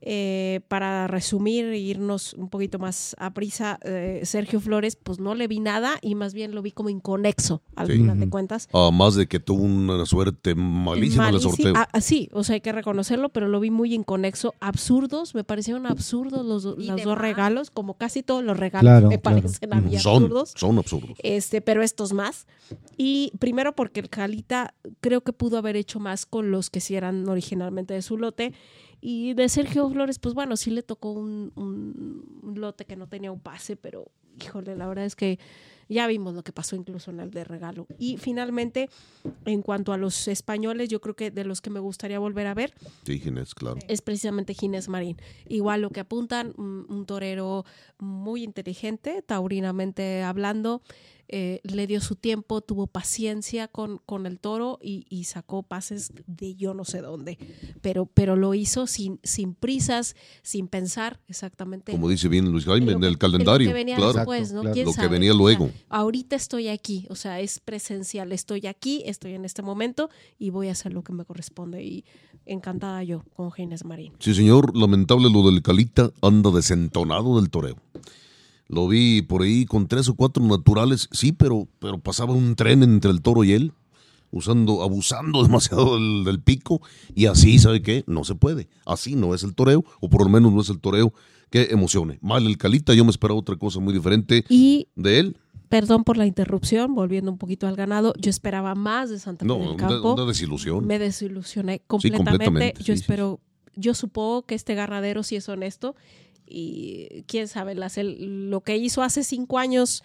Eh, 0.00 0.60
para 0.68 1.08
resumir 1.08 1.64
e 1.66 1.78
irnos 1.78 2.32
un 2.34 2.48
poquito 2.48 2.78
más 2.78 3.16
a 3.18 3.34
prisa, 3.34 3.80
eh, 3.82 4.20
Sergio 4.24 4.60
Flores, 4.60 4.94
pues 4.96 5.18
no 5.18 5.34
le 5.34 5.48
vi 5.48 5.58
nada 5.58 5.98
y 6.02 6.14
más 6.14 6.34
bien 6.34 6.54
lo 6.54 6.62
vi 6.62 6.70
como 6.70 6.88
inconexo 6.88 7.62
al 7.74 7.88
Sí. 7.88 7.94
final 7.94 8.20
de 8.20 8.28
cuentas. 8.28 8.68
Además 8.72 9.16
de 9.16 9.26
que 9.26 9.40
tuvo 9.40 9.62
una 9.64 10.06
suerte 10.06 10.54
malísima 10.54 11.28
en 11.28 11.34
el 11.34 11.40
sorteo. 11.40 11.72
Ah, 11.76 12.00
sí, 12.00 12.28
o 12.32 12.44
sea, 12.44 12.54
hay 12.54 12.60
que 12.60 12.70
reconocerlo, 12.72 13.28
pero 13.30 13.48
lo 13.48 13.58
vi 13.60 13.70
muy 13.70 13.92
inconexo. 13.92 14.54
Absurdos, 14.60 15.34
me 15.34 15.42
parecieron 15.42 15.86
absurdos 15.86 16.46
los, 16.46 16.64
los 16.64 17.02
dos 17.02 17.18
regalos, 17.18 17.70
como 17.70 17.94
casi 17.94 18.22
todos 18.22 18.44
los 18.44 18.56
regalos 18.56 18.82
Claro, 18.82 19.08
me 19.08 19.20
claro. 19.20 19.40
parecen 19.42 19.74
a 19.74 19.80
mí 19.80 19.98
son, 19.98 20.22
absurdos. 20.22 20.52
son 20.56 20.78
absurdos. 20.78 21.18
Este, 21.22 21.60
pero 21.60 21.82
estos 21.82 22.12
más. 22.12 22.46
Y 22.96 23.32
primero 23.40 23.74
porque 23.74 24.00
el 24.00 24.08
Calita 24.10 24.74
creo 25.00 25.22
que 25.22 25.32
pudo 25.32 25.58
haber 25.58 25.74
hecho 25.76 25.98
más 26.00 26.24
con 26.26 26.50
los 26.50 26.70
que 26.70 26.80
sí 26.80 26.94
eran 26.94 27.28
originalmente 27.28 27.94
de 27.94 28.02
su 28.02 28.16
lote. 28.16 28.52
Y 29.00 29.34
de 29.34 29.48
Sergio 29.48 29.88
Flores, 29.90 30.18
pues 30.18 30.34
bueno, 30.34 30.56
sí 30.56 30.70
le 30.70 30.82
tocó 30.82 31.12
un, 31.12 31.52
un- 31.54 32.40
un 32.42 32.60
lote 32.60 32.84
que 32.84 32.96
no 32.96 33.06
tenía 33.08 33.30
un 33.32 33.40
pase, 33.40 33.76
pero 33.76 34.10
híjole, 34.40 34.76
la 34.76 34.86
verdad 34.86 35.04
es 35.04 35.16
que 35.16 35.38
ya 35.88 36.06
vimos 36.06 36.34
lo 36.34 36.42
que 36.44 36.52
pasó 36.52 36.76
incluso 36.76 37.10
en 37.10 37.18
el 37.20 37.30
de 37.30 37.44
regalo. 37.44 37.86
Y 37.98 38.18
finalmente, 38.18 38.88
en 39.46 39.62
cuanto 39.62 39.92
a 39.92 39.96
los 39.96 40.28
españoles, 40.28 40.88
yo 40.90 41.00
creo 41.00 41.16
que 41.16 41.30
de 41.30 41.44
los 41.44 41.60
que 41.60 41.70
me 41.70 41.80
gustaría 41.80 42.18
volver 42.18 42.46
a 42.46 42.54
ver 42.54 42.72
Sí, 43.04 43.18
Ginés, 43.18 43.54
claro. 43.54 43.78
es 43.88 44.00
precisamente 44.02 44.54
Ginés 44.54 44.88
Marín. 44.88 45.16
Igual 45.48 45.80
lo 45.80 45.90
que 45.90 46.00
apuntan, 46.00 46.52
un, 46.56 46.86
un 46.88 47.06
torero 47.06 47.64
muy 47.98 48.42
inteligente, 48.44 49.22
taurinamente 49.22 50.22
hablando, 50.22 50.82
eh, 51.28 51.60
le 51.62 51.86
dio 51.86 52.00
su 52.00 52.16
tiempo, 52.16 52.60
tuvo 52.62 52.86
paciencia 52.86 53.68
con, 53.68 53.98
con 54.06 54.26
el 54.26 54.38
toro 54.40 54.78
y, 54.82 55.06
y 55.10 55.24
sacó 55.24 55.62
pases 55.62 56.10
de 56.26 56.54
yo 56.54 56.72
no 56.74 56.84
sé 56.84 57.00
dónde, 57.02 57.38
pero, 57.82 58.06
pero 58.06 58.34
lo 58.36 58.54
hizo 58.54 58.86
sin, 58.86 59.20
sin 59.22 59.54
prisas, 59.54 60.16
sin 60.42 60.68
pensar 60.68 61.20
exactamente. 61.28 61.92
Como 61.92 62.08
dice 62.08 62.28
bien 62.28 62.50
Luis 62.50 62.64
Jaime, 62.64 62.92
en 62.92 63.00
que- 63.00 63.06
el 63.06 63.18
calendario. 63.18 63.68
lo 63.68 63.70
que 63.72 63.78
venía 63.78 63.96
claro. 63.96 64.12
después, 64.14 64.52
¿no? 64.52 64.60
claro. 64.62 64.74
¿Quién 64.74 64.86
Lo 64.86 64.92
que 64.92 64.96
sabe? 64.96 65.08
venía 65.08 65.32
O 65.32 65.34
sea, 65.34 65.42
luego. 65.42 65.70
ahorita 65.90 66.36
estoy 66.36 66.68
aquí, 66.68 67.06
o 67.10 67.14
sea, 67.14 67.40
es 67.40 67.60
presencial, 67.60 68.32
estoy 68.32 68.66
aquí, 68.66 69.02
estoy 69.06 69.34
en 69.34 69.44
este 69.44 69.62
momento 69.62 70.08
y 70.38 70.50
voy 70.50 70.68
a 70.68 70.72
hacer 70.72 70.92
lo 70.92 71.02
que 71.04 71.12
me 71.12 71.24
corresponde. 71.24 71.82
Y 71.84 72.04
encantada 72.46 73.02
yo 73.02 73.24
con 73.34 73.52
Ginés 73.52 73.84
Marín. 73.84 74.14
Sí, 74.18 74.34
señor, 74.34 74.74
lamentable 74.76 75.28
lo 75.30 75.42
del 75.50 75.60
Calita, 75.62 76.10
anda 76.22 76.50
desentonado 76.50 77.38
del 77.38 77.50
toreo. 77.50 77.76
Lo 78.68 78.86
vi 78.88 79.22
por 79.22 79.42
ahí 79.42 79.64
con 79.64 79.86
tres 79.88 80.08
o 80.08 80.14
cuatro 80.14 80.44
naturales, 80.44 81.08
sí, 81.12 81.32
pero, 81.32 81.66
pero 81.78 81.98
pasaba 81.98 82.34
un 82.34 82.54
tren 82.54 82.82
entre 82.82 83.10
el 83.10 83.22
toro 83.22 83.42
y 83.44 83.52
él. 83.52 83.72
usando, 84.30 84.82
abusando 84.82 85.42
demasiado 85.46 85.94
del, 85.94 86.24
del 86.24 86.40
pico 86.42 86.82
y 87.14 87.26
así, 87.26 87.58
¿sabe 87.58 87.80
qué? 87.80 88.04
No 88.06 88.24
se 88.24 88.34
puede. 88.34 88.68
Así 88.84 89.16
no 89.16 89.34
es 89.34 89.42
el 89.42 89.54
toreo, 89.54 89.84
o 90.00 90.08
por 90.10 90.22
lo 90.24 90.28
menos 90.28 90.52
no 90.52 90.60
es 90.60 90.68
el 90.68 90.80
toreo 90.80 91.12
que 91.50 91.68
emocione. 91.70 92.18
Mal 92.20 92.46
el 92.46 92.58
Calita, 92.58 92.92
yo 92.92 93.04
me 93.06 93.10
esperaba 93.10 93.40
otra 93.40 93.56
cosa 93.56 93.80
muy 93.80 93.94
diferente 93.94 94.44
Y 94.50 94.88
de 94.96 95.18
él. 95.20 95.36
perdón 95.70 96.04
por 96.04 96.18
la 96.18 96.26
interrupción, 96.26 96.94
volviendo 96.94 97.30
un 97.32 97.38
poquito 97.38 97.66
al 97.66 97.74
ganado, 97.74 98.12
yo 98.18 98.28
esperaba 98.28 98.74
más 98.74 99.08
de 99.08 99.18
Santa 99.18 99.44
Fe 99.44 99.48
No, 99.48 99.54
del 99.58 99.68
una, 99.68 99.76
Campo. 99.88 100.12
una 100.12 100.26
desilusión. 100.26 100.86
Me 100.86 100.98
desilusioné 100.98 101.80
completamente. 101.86 102.30
completamente, 102.44 102.74
yo 102.80 102.92
sí, 102.92 102.98
sí, 102.98 103.00
espero, 103.00 103.40
yo 103.76 103.94
supongo 103.94 104.42
que 104.44 104.54
este 104.56 104.74
ganadero 104.74 105.22
sí 105.22 105.36
es 105.36 105.48
honesto 105.48 105.96
y 106.48 107.24
quién 107.26 107.48
sabe, 107.48 107.74
lo 107.74 108.60
que 108.62 108.76
hizo 108.76 109.02
hace 109.02 109.24
cinco 109.24 109.58
años 109.58 110.02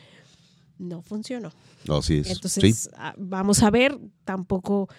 no 0.77 1.01
funcionó. 1.01 1.51
Así 1.89 2.17
es. 2.17 2.29
Entonces, 2.29 2.77
sí. 2.83 2.89
ah, 2.97 3.13
vamos 3.17 3.63
a 3.63 3.69
ver, 3.69 3.97
tampoco 4.25 4.89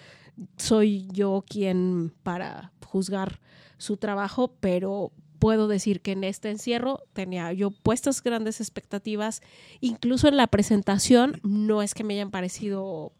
soy 0.57 1.07
yo 1.11 1.43
quien 1.47 2.13
para 2.23 2.71
juzgar 2.85 3.39
su 3.77 3.97
trabajo, 3.97 4.53
pero 4.59 5.11
puedo 5.39 5.67
decir 5.67 6.01
que 6.01 6.13
en 6.13 6.23
este 6.23 6.49
encierro 6.49 7.01
tenía 7.13 7.51
yo 7.53 7.69
puestas 7.71 8.23
grandes 8.23 8.61
expectativas, 8.61 9.41
incluso 9.81 10.27
en 10.27 10.37
la 10.37 10.47
presentación, 10.47 11.39
no 11.43 11.81
es 11.81 11.93
que 11.93 12.03
me 12.03 12.13
hayan 12.15 12.31
parecido 12.31 13.11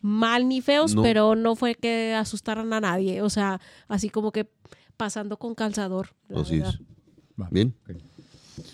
mal 0.00 0.48
ni 0.48 0.60
feos, 0.60 0.94
No. 0.94 1.02
pero 1.02 1.34
no 1.36 1.56
fue 1.56 1.74
que 1.74 2.14
asustaran 2.14 2.72
a 2.72 2.80
nadie, 2.80 3.22
o 3.22 3.30
sea, 3.30 3.60
así 3.88 4.08
como 4.08 4.32
que 4.32 4.48
pasando 4.96 5.38
con 5.38 5.54
calzador. 5.54 6.14
la 6.28 6.40
Así 6.40 6.58
verdad. 6.58 6.74
es. 6.74 6.95
Bien. 7.50 7.74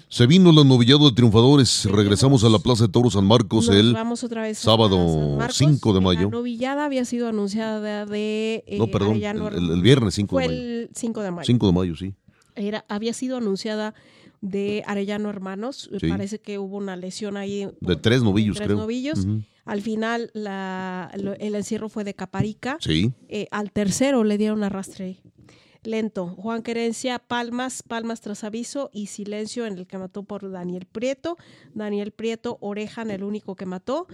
Se 0.08 0.26
vino 0.26 0.50
el 0.50 0.68
novillado 0.68 1.08
de 1.08 1.14
triunfadores. 1.16 1.86
Regresamos 1.86 2.44
a 2.44 2.48
la 2.48 2.58
Plaza 2.58 2.86
de 2.86 2.92
Toros 2.92 3.14
San 3.14 3.26
Marcos 3.26 3.66
Nos 3.66 3.76
el 3.76 3.92
vamos 3.94 4.22
otra 4.22 4.42
vez 4.42 4.58
a 4.60 4.62
sábado 4.62 5.36
Marcos. 5.38 5.56
5 5.56 5.92
de 5.94 6.00
mayo. 6.00 6.20
La 6.22 6.28
novillada 6.28 6.84
había 6.84 7.04
sido 7.04 7.28
anunciada 7.28 8.06
de... 8.06 8.62
eh, 8.66 8.78
No, 8.78 8.86
perdón, 8.88 9.16
el, 9.22 9.82
viernes 9.82 10.14
5 10.14 10.30
Fue 10.36 10.42
de 10.42 10.48
mayo. 10.48 10.60
el 10.62 10.90
5 10.94 11.22
de 11.22 11.30
mayo. 11.32 11.46
5 11.46 11.66
de 11.66 11.72
mayo, 11.72 11.96
sí. 11.96 12.14
Era, 12.54 12.84
había 12.88 13.12
sido 13.14 13.38
anunciada 13.38 13.94
de 14.40 14.84
Arellano 14.86 15.30
Hermanos. 15.30 15.90
Sí. 16.00 16.08
Parece 16.08 16.38
que 16.40 16.58
hubo 16.58 16.76
una 16.76 16.94
lesión 16.96 17.36
ahí. 17.36 17.68
De 17.80 17.96
tres 17.96 18.22
novillos, 18.22 18.56
tres 18.56 18.66
creo. 18.68 18.78
novillos. 18.78 19.26
Al 19.64 19.80
final 19.80 20.30
la- 20.34 21.10
lo- 21.16 21.34
el 21.34 21.54
encierro 21.54 21.88
fue 21.88 22.04
de 22.04 22.14
Caparica. 22.14 22.76
Sí. 22.80 23.12
Eh, 23.28 23.46
al 23.50 23.70
tercero 23.72 24.22
le 24.24 24.36
dieron 24.38 24.62
arrastre 24.64 25.20
lento. 25.82 26.28
Juan 26.28 26.62
Querencia, 26.62 27.18
Palmas, 27.18 27.82
Palmas 27.82 28.20
tras 28.20 28.44
aviso 28.44 28.90
y 28.92 29.06
Silencio 29.06 29.66
en 29.66 29.78
el 29.78 29.86
que 29.86 29.98
mató 29.98 30.22
por 30.22 30.50
Daniel 30.50 30.86
Prieto. 30.86 31.36
Daniel 31.74 32.12
Prieto, 32.12 32.58
Oreja 32.60 33.02
en 33.02 33.10
el 33.10 33.24
único 33.24 33.56
que 33.56 33.66
mató. 33.66 34.06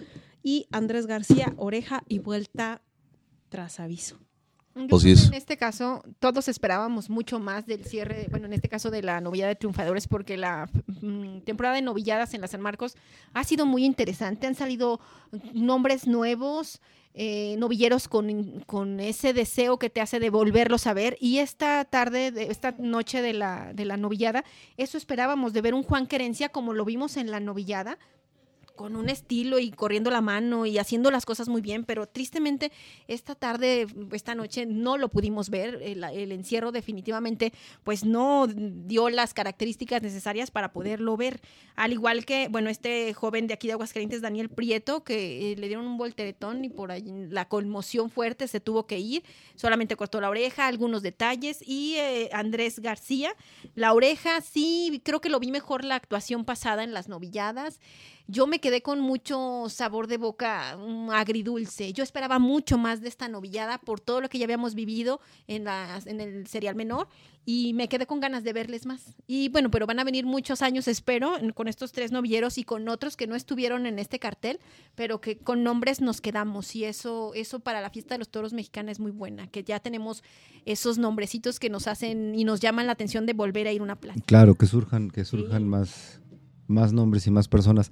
Y 0.43 0.67
Andrés 0.71 1.07
García, 1.07 1.55
Oreja 1.57 2.05
y 2.09 2.21
Vuelta 2.21 2.83
tras 3.49 3.81
aviso. 3.81 4.19
Yo 4.87 4.97
Así 4.97 5.07
creo 5.07 5.15
que 5.15 5.21
es. 5.21 5.29
En 5.29 5.35
este 5.35 5.57
caso, 5.57 6.03
todos 6.19 6.49
esperábamos 6.49 7.11
mucho 7.11 7.39
más 7.39 7.67
del 7.67 7.85
cierre, 7.85 8.27
bueno, 8.31 8.47
en 8.47 8.53
este 8.53 8.69
caso 8.69 8.91
de 8.91 9.03
la 9.03 9.21
novillada 9.21 9.49
de 9.49 9.57
triunfadores, 9.57 10.07
porque 10.09 10.37
la 10.37 10.69
mm, 11.01 11.41
temporada 11.41 11.75
de 11.75 11.83
novilladas 11.83 12.35
en 12.35 12.41
la 12.41 12.49
San 12.49 12.61
Marcos 12.61 12.97
ha 13.35 13.45
sido 13.45 13.67
muy 13.67 13.85
interesante. 13.85 14.47
Han 14.47 14.55
salido 14.55 15.01
nombres 15.53 16.07
nuevos, 16.07 16.81
eh, 17.15 17.57
novilleros 17.59 18.07
con, 18.07 18.61
con 18.67 19.01
ese 19.01 19.33
deseo 19.33 19.79
que 19.79 19.91
te 19.91 20.01
hace 20.01 20.21
de 20.21 20.31
volverlos 20.31 20.87
a 20.87 20.95
ver. 20.95 21.17
Y 21.21 21.39
esta 21.39 21.85
tarde, 21.85 22.31
de, 22.31 22.45
esta 22.45 22.75
noche 22.79 23.23
de 23.23 23.33
la, 23.33 23.73
de 23.75 23.85
la 23.85 23.97
novillada, 23.97 24.45
eso 24.77 24.97
esperábamos, 24.97 25.53
de 25.53 25.63
ver 25.63 25.75
un 25.75 25.83
Juan 25.83 26.07
Querencia 26.07 26.49
como 26.49 26.73
lo 26.73 26.85
vimos 26.85 27.17
en 27.17 27.31
la 27.31 27.41
novillada 27.41 27.99
con 28.79 28.95
un 28.95 29.09
estilo 29.09 29.59
y 29.59 29.73
corriendo 29.73 30.09
la 30.09 30.21
mano 30.21 30.65
y 30.65 30.79
haciendo 30.79 31.11
las 31.11 31.27
cosas 31.27 31.49
muy 31.49 31.61
bien, 31.61 31.85
pero 31.85 32.07
tristemente 32.07 32.71
esta 33.09 33.35
tarde, 33.35 33.89
esta 34.13 34.37
noche 34.37 34.67
no 34.67 34.97
lo 34.97 35.09
pudimos 35.09 35.51
ver. 35.51 35.81
El, 35.83 36.31
encierro 36.31 36.71
definitivamente 36.71 37.53
pues 37.83 38.05
no 38.05 38.47
dio 38.47 39.11
las 39.11 39.35
características 39.35 40.01
necesarias 40.01 40.53
para 40.53 40.73
poderlo 40.73 41.17
ver. 41.17 41.41
Al 41.75 41.93
igual 41.93 42.25
que, 42.25 42.47
bueno, 42.49 42.71
este 42.71 43.13
joven 43.15 43.49
de 43.49 43.55
aquí 43.55 43.67
de 43.67 43.73
Aguascalientes, 43.73 44.23
Daniel 44.23 44.49
Prieto, 44.49 45.03
que 45.03 45.53
eh, 45.53 45.57
le 45.57 45.67
dieron 45.67 45.85
un 45.85 45.99
volteretón 45.99 46.65
y 46.65 46.69
por 46.69 46.93
ahí 46.93 47.03
la 47.31 47.49
conmoción 47.49 48.11
fuerte 48.11 48.47
se 48.47 48.61
tuvo 48.61 48.87
que 48.87 49.01
ir. 49.01 49.25
Solamente 49.57 49.97
cortó 49.97 50.21
la 50.21 50.31
oreja, 50.31 50.69
algunos 50.69 51.03
detalles. 51.03 51.59
Y 51.67 51.97
eh, 51.97 52.31
Andrés 52.33 52.79
García, 52.79 53.35
la 53.75 53.93
oreja, 53.93 54.41
sí, 54.41 55.03
creo 55.05 55.21
que 55.21 55.31
lo 55.31 55.41
vi 55.41 55.51
mejor 55.51 55.85
la 55.85 55.97
actuación 55.97 56.45
pasada 56.45 56.85
en 56.85 56.93
las 56.93 57.09
novilladas 57.09 57.81
yo 58.29 58.47
me 58.47 58.61
quedé 58.61 58.83
con 58.83 59.01
mucho 59.01 59.65
sabor 59.71 60.07
de 60.07 60.19
boca 60.19 60.77
um, 60.77 61.11
agridulce. 61.11 61.95
Yo 61.95 62.05
esperaba 62.05 62.39
mucho 62.39 62.77
más 62.77 63.01
de 63.01 63.09
esta 63.09 63.27
novillada 63.27 63.79
por 63.79 64.01
todo 64.01 64.21
lo 64.21 64.29
que 64.29 64.39
ya 64.39 64.45
habíamos 64.45 64.75
vivido 64.75 65.21
en, 65.47 65.65
las, 65.65 66.07
en 66.07 66.21
el 66.21 66.47
serial 66.47 66.75
menor 66.75 67.09
y 67.47 67.73
me 67.73 67.89
quedé 67.89 68.07
con 68.07 68.21
ganas 68.21 68.45
de 68.45 68.53
verles 68.53 68.85
más. 68.85 69.17
Y 69.27 69.49
bueno, 69.49 69.71
pero 69.71 69.87
van 69.87 69.99
a 69.99 70.05
venir 70.05 70.27
muchos 70.27 70.61
años, 70.61 70.87
espero, 70.87 71.33
con 71.55 71.69
estos 71.69 71.93
tres 71.93 72.13
novilleros 72.13 72.59
y 72.59 72.65
con 72.65 72.87
otros 72.91 73.17
que 73.17 73.27
no 73.27 73.35
estuvieron 73.35 73.87
en 73.87 73.99
este 73.99 74.19
cartel, 74.19 74.61
pero 74.95 75.23
que 75.23 75.39
con 75.39 75.65
nombres 75.65 76.03
nos 76.03 76.21
quedamos 76.21 76.77
y 76.77 76.85
eso, 76.85 77.33
eso 77.35 77.61
para 77.61 77.81
la 77.81 77.89
fiesta 77.89 78.15
de 78.15 78.19
los 78.19 78.29
toros 78.29 78.53
mexicana 78.53 78.93
es 78.93 79.01
muy 79.01 79.11
buena, 79.11 79.47
que 79.47 79.65
ya 79.65 79.81
tenemos 79.81 80.23
esos 80.67 80.99
nombrecitos 80.99 81.59
que 81.59 81.71
nos 81.71 81.87
hacen 81.87 82.35
y 82.35 82.45
nos 82.45 82.61
llaman 82.61 82.87
la 82.87 82.93
atención 82.93 83.25
de 83.25 83.33
volver 83.33 83.67
a 83.67 83.73
ir 83.73 83.81
a 83.81 83.85
una 83.85 83.97
plaza. 83.97 84.21
Claro, 84.27 84.55
que 84.55 84.67
surjan, 84.67 85.11
que 85.11 85.25
surjan 85.25 85.67
más, 85.67 86.21
más 86.69 86.93
nombres 86.93 87.27
y 87.27 87.31
más 87.31 87.49
personas. 87.49 87.91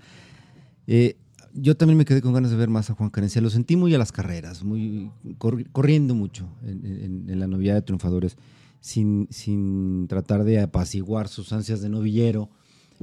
Eh, 0.86 1.16
yo 1.52 1.76
también 1.76 1.96
me 1.96 2.04
quedé 2.04 2.20
con 2.20 2.34
ganas 2.34 2.50
de 2.50 2.56
ver 2.56 2.68
más 2.68 2.90
a 2.90 2.94
Juan 2.94 3.10
Carencia. 3.10 3.40
Lo 3.40 3.50
sentí 3.50 3.76
muy 3.76 3.94
a 3.94 3.98
las 3.98 4.12
carreras, 4.12 4.62
muy 4.62 5.10
corri- 5.38 5.66
corriendo 5.72 6.14
mucho 6.14 6.48
en, 6.62 7.38
la 7.38 7.46
novillada 7.46 7.80
de 7.80 7.86
triunfadores, 7.86 8.36
sin, 8.80 9.26
sin 9.30 10.06
tratar 10.06 10.44
de 10.44 10.60
apaciguar 10.60 11.28
sus 11.28 11.52
ansias 11.52 11.80
de 11.80 11.88
novillero. 11.88 12.50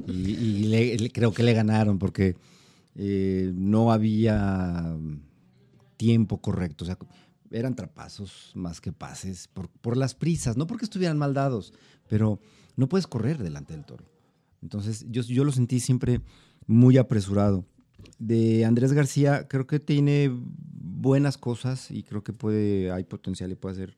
Y, 0.06 1.08
creo 1.10 1.32
que 1.32 1.42
le 1.42 1.52
ganaron 1.52 1.98
porque 1.98 2.36
eh, 2.94 3.52
no 3.54 3.92
había 3.92 4.96
tiempo 5.96 6.40
correcto. 6.40 6.84
O 6.84 6.86
sea, 6.86 6.98
eran 7.50 7.74
trapazos 7.74 8.52
más 8.54 8.80
que 8.80 8.92
pases 8.92 9.48
por, 9.48 9.68
por 9.68 9.96
las 9.96 10.14
prisas, 10.14 10.56
no 10.56 10.66
porque 10.66 10.84
estuvieran 10.84 11.18
mal 11.18 11.34
dados, 11.34 11.72
pero 12.08 12.40
no 12.76 12.88
puedes 12.88 13.06
correr 13.06 13.42
delante 13.42 13.74
del 13.74 13.84
toro. 13.84 14.04
Entonces, 14.64 15.06
yo, 15.08 15.22
yo 15.22 15.44
lo 15.44 15.52
sentí 15.52 15.78
siempre 15.78 16.20
muy 16.66 16.96
apresurado. 16.96 17.64
De 18.18 18.64
Andrés 18.64 18.92
García, 18.92 19.46
creo 19.46 19.66
que 19.66 19.78
tiene 19.78 20.30
buenas 20.72 21.36
cosas 21.38 21.90
y 21.90 22.02
creo 22.02 22.24
que 22.24 22.32
puede, 22.32 22.90
hay 22.90 23.04
potencial 23.04 23.52
y 23.52 23.54
puede 23.54 23.74
hacer 23.74 23.94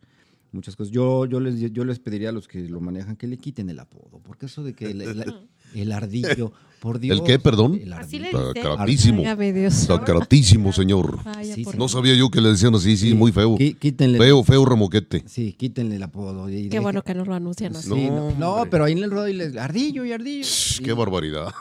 muchas 0.53 0.75
cosas. 0.77 0.93
Yo, 0.93 1.25
yo, 1.27 1.39
les, 1.41 1.73
yo 1.73 1.85
les 1.85 1.99
pediría 2.01 2.31
a 2.31 2.33
los 2.33 2.49
que 2.49 2.69
lo 2.69 2.81
manejan 2.81 3.17
que 3.17 3.27
le 3.29 3.39
quiten 3.39 3.71
el 3.71 3.79
apodo, 3.79 4.21
porque 4.25 4.47
eso 4.47 4.65
de 4.65 4.75
que 4.75 4.87
el- 4.91 5.01
el 5.77 5.93
ardillo, 5.93 6.53
por 6.81 7.01
Dios. 7.01 7.21
qué, 7.23 7.39
perdón? 7.39 7.79
El 7.83 7.93
Así 7.93 8.19
le 8.19 8.29
dicen. 8.29 8.53
caratísimo. 8.63 9.23
Está 9.23 10.05
caratísimo, 10.05 10.73
señor. 10.73 11.23
Vaya 11.25 11.55
Sí. 11.55 11.65
No 11.77 11.89
sabía 11.89 12.15
yo 12.15 12.31
que 12.31 12.41
le 12.41 12.51
decían 12.51 12.75
así, 12.75 12.97
sí, 12.97 13.09
Sí, 13.11 13.15
muy 13.15 13.33
feo. 13.33 13.57
Quítenle. 13.57 14.19
Feo, 14.19 14.45
feo 14.45 14.65
remoquete. 14.65 15.25
Sí, 15.27 15.55
quítenle 15.55 15.97
el 15.97 16.03
apodo. 16.03 16.49
y 16.51 16.69
Qué 16.69 16.79
bueno 16.79 17.03
que 17.03 17.15
no 17.15 17.25
lo 17.25 17.35
anuncian 17.35 17.75
así. 17.75 17.89
Sí, 17.89 18.09
no, 18.11 18.31
No, 18.31 18.39
no, 18.39 18.55
hombre. 18.57 18.71
pero 18.71 18.85
ahí 18.85 18.93
en 18.93 18.99
el 19.05 19.11
rodeo 19.11 19.29
y 19.29 19.33
les 19.33 19.57
ardillo 19.57 20.05
y 20.05 20.13
ardillo. 20.13 20.45
Shh, 20.45 20.81
Y- 20.81 20.85
Qué 20.85 20.93
barbaridad. 20.93 21.53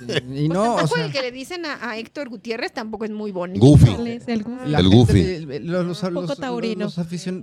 Y, 0.00 0.44
y 0.44 0.46
Pues 0.46 0.48
no, 0.48 0.76
o 0.76 0.86
sea, 0.86 1.04
el 1.06 1.12
que 1.12 1.20
le 1.22 1.32
dicen 1.32 1.66
a, 1.66 1.90
a 1.90 1.98
Héctor 1.98 2.28
Gutiérrez 2.28 2.72
tampoco 2.72 3.04
es 3.04 3.10
muy 3.10 3.32
bonito. 3.32 3.60
Goofy. 3.66 3.90
El 4.26 4.42
Goofy. 4.44 4.70
la 4.70 4.78
El 4.78 4.84
gente 4.86 4.96
Goofy. 4.96 5.22
de- 5.22 5.60
los, 5.60 5.84
los- 5.86 6.02
Un 6.04 6.14
poco 6.14 6.26
los- 6.28 6.38
taurino. 6.38 6.88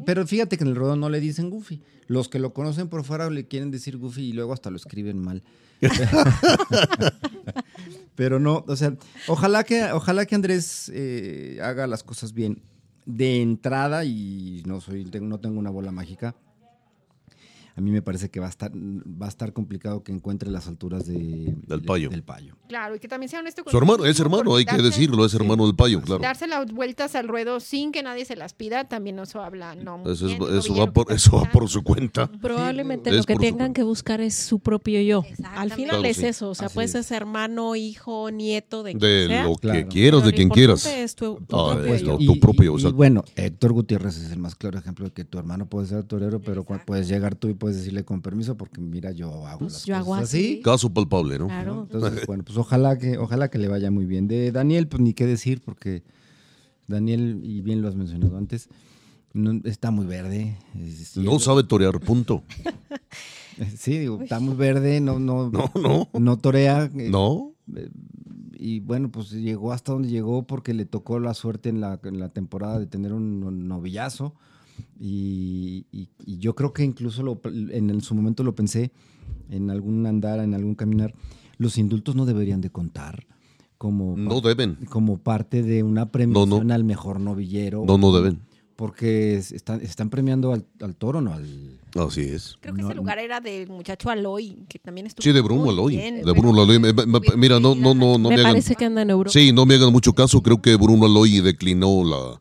pero 0.05 0.25
fíjate 0.25 0.57
que 0.57 0.63
en 0.63 0.69
el 0.69 0.75
rodeo 0.77 0.95
no 0.95 1.09
le 1.09 1.19
dicen 1.19 1.49
Goofy. 1.49 1.81
Los 2.07 2.27
que 2.29 2.39
lo 2.39 2.53
conocen 2.53 2.87
por 2.87 3.03
fuera 3.03 3.29
le 3.29 3.45
quieren 3.47 3.69
decir 3.71 3.97
Goofy 3.97 4.21
y 4.29 4.33
luego 4.33 4.53
hasta 4.53 4.71
lo 4.71 4.77
escriben 4.77 5.19
mal. 5.19 5.43
pero 8.15 8.39
no, 8.39 8.63
o 8.67 8.75
sea, 8.75 8.95
ojalá 9.27 9.63
que, 9.63 9.91
ojalá 9.91 10.25
que 10.25 10.35
Andrés 10.35 10.91
eh, 10.93 11.59
haga 11.61 11.87
las 11.87 12.03
cosas 12.03 12.33
bien. 12.33 12.61
De 13.05 13.41
entrada, 13.41 14.05
y 14.05 14.61
no 14.67 14.81
soy, 14.81 15.05
no 15.05 15.39
tengo 15.39 15.57
una 15.57 15.71
bola 15.71 15.91
mágica. 15.91 16.35
A 17.79 17.81
mí 17.81 17.91
me 17.91 18.01
parece 18.01 18.29
que 18.29 18.41
va 18.41 18.47
a 18.47 18.49
estar, 18.49 18.73
va 18.75 19.25
a 19.27 19.29
estar 19.29 19.53
complicado 19.53 20.03
que 20.03 20.11
encuentre 20.11 20.51
las 20.51 20.67
alturas 20.67 21.05
de, 21.07 21.55
Del 21.65 21.81
payo. 21.81 22.09
Del 22.09 22.23
payo. 22.23 22.57
Claro, 22.67 22.97
y 22.97 22.99
que 22.99 23.07
también 23.07 23.29
sea 23.29 23.39
honesto 23.39 23.63
con 23.63 23.71
Su 23.71 23.77
hermano, 23.77 24.03
es 24.03 24.19
hermano, 24.19 24.53
hay 24.57 24.65
que 24.65 24.73
darse- 24.75 24.83
decirlo, 24.83 25.23
es 25.25 25.33
hermano 25.33 25.65
del 25.65 25.75
payo, 25.77 26.01
claro. 26.01 26.21
Darse 26.21 26.45
las 26.45 26.69
vueltas 26.73 27.15
al 27.15 27.29
ruedo 27.29 27.61
sin 27.61 27.93
que 27.93 28.03
nadie 28.03 28.25
se 28.25 28.35
las 28.35 28.53
pida, 28.53 28.89
también 28.89 29.17
eso 29.19 29.41
habla, 29.41 29.75
no. 29.75 30.03
Eso, 30.11 30.27
es- 30.27 30.37
bien, 30.37 30.57
eso 30.57 30.75
va 30.75 30.91
por, 30.91 31.09
eso 31.13 31.37
va 31.37 31.49
por 31.49 31.69
su 31.69 31.81
cuenta. 31.83 32.27
Probablemente 32.41 33.11
Es 33.11 33.15
lo 33.15 33.23
que 33.23 33.37
tengan 33.37 33.71
que 33.73 33.83
buscar 33.83 34.19
es 34.19 34.35
su 34.35 34.59
propio 34.59 34.99
yo. 35.01 35.23
Al 35.55 35.71
final 35.71 35.89
Claro, 36.01 36.03
es 36.05 36.17
sí. 36.17 36.25
eso, 36.25 36.49
o 36.49 36.55
sea, 36.55 36.65
Así 36.65 36.73
puedes 36.75 36.93
es. 36.95 37.05
ser 37.05 37.21
hermano, 37.21 37.75
hijo, 37.77 38.29
nieto, 38.29 38.83
de 38.83 38.91
quien 38.91 38.99
De 38.99 39.27
sea. 39.27 39.43
lo 39.43 39.53
que 39.55 39.59
Claro. 39.61 39.87
quieras, 39.87 40.19
pero 40.21 40.25
de 40.31 40.33
quien 40.35 40.49
quieras. 40.49 40.85
es 40.85 41.15
tu- 41.15 41.35
tu 41.47 41.55
Ah, 41.57 41.75
propio 41.75 41.93
es 41.95 42.01
yo. 42.01 42.07
lo- 42.07 42.17
tu 42.17 42.39
propio, 42.41 42.71
y 42.73 42.75
exacto. 42.75 42.95
bueno, 42.97 43.23
Héctor 43.35 43.71
Gutiérrez 43.73 44.17
es 44.17 44.31
el 44.31 44.39
más 44.39 44.55
claro 44.55 44.77
ejemplo 44.79 45.05
de 45.05 45.11
que 45.11 45.23
tu 45.23 45.37
hermano 45.39 45.67
puede 45.67 45.87
ser 45.87 46.03
torero, 46.03 46.41
pero 46.41 46.65
puedes 46.65 47.07
llegar 47.07 47.35
tú 47.35 47.47
y 47.49 47.53
puedes 47.53 47.68
decirle 47.77 48.03
con 48.05 48.21
permiso, 48.21 48.55
porque 48.57 48.79
mira, 48.81 49.11
yo 49.11 49.45
hago 49.47 49.59
Pues 49.59 49.73
las 49.73 49.85
yo 49.85 50.05
cosas 50.05 50.23
así. 50.23 50.37
así. 50.55 50.61
Caso 50.61 50.93
palpable, 50.93 51.37
¿no? 51.39 51.47
Claro. 51.47 51.87
Entonces, 51.91 52.25
bueno, 52.27 52.43
pues 52.43 52.57
ojalá 52.57 52.97
que, 52.97 53.17
ojalá 53.17 53.49
que 53.49 53.57
le 53.57 53.67
vaya 53.67 53.91
muy 53.91 54.05
bien. 54.05 54.27
De 54.27 54.51
Daniel, 54.51 54.87
pues 54.87 55.01
ni 55.01 55.13
qué 55.13 55.25
decir, 55.25 55.61
porque 55.63 56.03
Daniel, 56.87 57.39
y 57.43 57.61
bien 57.61 57.81
lo 57.81 57.87
has 57.87 57.95
mencionado 57.95 58.37
antes, 58.37 58.69
no- 59.33 59.61
está 59.65 59.91
muy 59.91 60.05
verde. 60.05 60.57
es- 60.79 61.17
No 61.17 61.39
sabe 61.39 61.63
torear, 61.63 61.99
punto. 61.99 62.43
Sí, 63.77 63.97
digo, 63.97 64.21
está 64.21 64.39
muy 64.39 64.55
verde, 64.55 65.01
no, 65.01 65.19
no, 65.19 65.49
No, 65.51 65.71
no. 65.75 66.09
no 66.17 66.37
torea. 66.37 66.85
eh, 66.95 67.09
No. 67.09 67.53
Y 68.61 68.79
bueno, 68.79 69.11
pues 69.11 69.31
llegó 69.31 69.73
hasta 69.73 69.91
donde 69.93 70.09
llegó 70.09 70.43
porque 70.47 70.73
le 70.73 70.85
tocó 70.85 71.19
la 71.19 71.33
suerte 71.33 71.69
en 71.69 71.81
la, 71.81 71.99
en 72.03 72.19
la 72.19 72.29
temporada 72.29 72.79
de 72.79 72.87
tener 72.87 73.13
un 73.13 73.39
no- 73.39 73.51
novillazo. 73.51 74.33
Y, 74.99 75.85
y- 75.91 76.09
y 76.25 76.37
yo 76.39 76.55
creo 76.55 76.73
que 76.73 76.83
incluso 76.83 77.23
lo- 77.23 77.41
en, 77.71 78.01
su 78.01 78.15
momento 78.15 78.43
lo 78.43 78.55
pensé 78.55 78.91
en 79.49 79.69
algún 79.69 80.05
andar, 80.05 80.39
en 80.39 80.53
algún 80.53 80.75
caminar. 80.75 81.13
Los 81.57 81.77
indultos 81.77 82.15
no 82.15 82.25
deberían 82.25 82.61
de 82.61 82.69
contar 82.69 83.25
como, 83.77 84.15
No 84.17 84.41
pa- 84.41 84.49
deben. 84.49 84.75
como 84.89 85.17
parte 85.17 85.63
de 85.63 85.83
una 85.83 86.11
premiación 86.11 86.67
no. 86.67 86.73
al 86.73 86.83
mejor 86.83 87.19
novillero. 87.19 87.83
No, 87.85 87.97
no 87.97 88.11
deben. 88.13 88.39
Porque 88.75 89.35
es- 89.35 89.51
están, 89.51 89.81
están 89.81 90.09
premiando 90.09 90.53
al, 90.53 90.65
al 90.81 90.95
toro, 90.95 91.19
¿no? 91.21 91.33
Al, 91.33 91.45
Así 91.95 92.21
es. 92.21 92.55
Creo 92.61 92.75
que 92.75 92.81
No, 92.83 92.87
ese 92.89 92.95
lugar 92.95 93.17
era 93.19 93.41
del 93.41 93.67
muchacho 93.67 94.09
Aloy, 94.09 94.63
que 94.69 94.77
también 94.79 95.07
estuvo. 95.07 95.23
Sí, 95.23 95.31
de 95.33 95.41
Bruno 95.41 95.63
muy 95.63 95.73
Aloy. 95.73 95.95
bien. 95.97 96.23
De 96.23 96.31
Bruno 96.33 96.61
Aloy. 96.61 96.79
Me- 96.79 96.93
me- 96.93 97.05
me- 97.05 97.19
Mira, 97.35 97.59
no, 97.59 97.73
no, 97.75 97.93
no, 97.93 98.17
no 98.17 98.29
me 98.29 98.35
me 98.35 98.41
hagan. 98.41 98.51
parece 98.53 98.75
que 98.75 98.85
anda 98.85 99.01
en 99.01 99.09
Europa. 99.09 99.31
Sí, 99.33 99.51
no 99.51 99.65
me 99.65 99.75
hagan 99.75 99.91
mucho 99.91 100.13
caso. 100.13 100.41
Creo 100.43 100.61
que 100.61 100.75
Bruno 100.75 101.05
Aloy 101.07 101.39
declinó 101.41 102.03
la, 102.05 102.39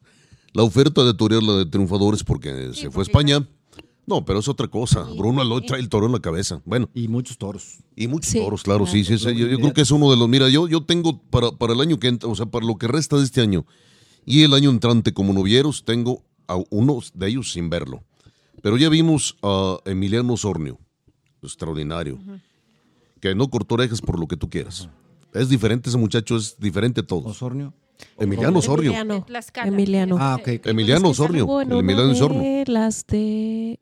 la 0.55 0.63
oferta 0.63 1.05
de 1.05 1.15
torear 1.15 1.43
la 1.43 1.55
de 1.55 1.67
triunfadores 1.67 2.25
porque 2.25 2.73
se 2.75 2.91
fue 2.91 3.03
a 3.03 3.05
España. 3.05 3.47
No, 4.07 4.25
pero 4.25 4.39
es 4.39 4.49
otra 4.49 4.69
cosa. 4.69 5.03
Bruno 5.03 5.43
Aloy 5.43 5.67
trae 5.67 5.81
el 5.81 5.91
toro 5.91 6.07
en 6.07 6.13
la 6.13 6.21
cabeza. 6.21 6.63
Bueno, 6.65 6.89
y 6.95 7.09
muchos 7.09 7.37
toros. 7.37 7.79
y 7.95 8.09
muchos 8.09 8.31
Sí, 8.33 8.39
toros, 8.39 8.63
claro, 8.63 8.85
claro. 8.85 8.93
sí, 8.93 9.05
sí. 9.05 9.19
sí. 9.19 9.35
Yo, 9.37 9.47
yo 9.47 9.59
creo 9.59 9.75
que 9.75 9.83
es 9.83 9.91
uno 9.91 10.11
de 10.11 10.17
los. 10.17 10.29
Mira, 10.31 10.49
yo, 10.49 10.67
yo 10.67 10.83
tengo 10.83 11.21
para, 11.25 11.51
para 11.53 11.75
el 11.75 11.81
año 11.83 11.99
que 11.99 12.09
entra, 12.09 12.29
o 12.29 12.35
sea, 12.35 12.47
para 12.47 12.65
lo 12.65 12.77
que 12.77 12.89
resta 12.89 13.19
de 13.19 13.25
este 13.25 13.43
año 13.43 13.67
y 14.25 14.45
el 14.45 14.55
año 14.55 14.71
entrante 14.71 15.13
como 15.13 15.35
novieros, 15.35 15.85
tengo 15.85 16.25
a 16.47 16.57
unos 16.71 17.13
de 17.15 17.29
ellos 17.29 17.53
sin 17.53 17.69
verlo. 17.69 18.03
Pero 18.63 18.79
ya 18.79 18.89
vimos 18.89 19.37
a 19.43 19.77
Emiliano 19.85 20.37
Sornio, 20.39 20.79
extraordinario, 21.43 22.19
que 23.21 23.35
no 23.35 23.51
cortó 23.51 23.75
orejas 23.75 24.01
por 24.01 24.19
lo 24.19 24.27
que 24.27 24.37
tú 24.39 24.49
quieras. 24.49 24.89
Es 25.35 25.49
diferente 25.51 25.91
ese 25.91 25.99
muchacho, 25.99 26.37
es 26.37 26.59
diferente 26.59 27.03
a 27.03 27.07
todos. 27.07 27.27
Osornio. 27.27 27.75
Emiliano 28.19 28.63
Sornio. 28.63 28.91
Emiliano. 28.93 29.27
Emiliano. 29.65 30.17
Ah. 30.19 30.39
Emiliano 30.65 31.11
estuvo 31.11 31.61
en 31.63 31.73
el 31.73 31.79
Emiliano 31.79 32.65
las 32.67 33.07
de 33.07 33.79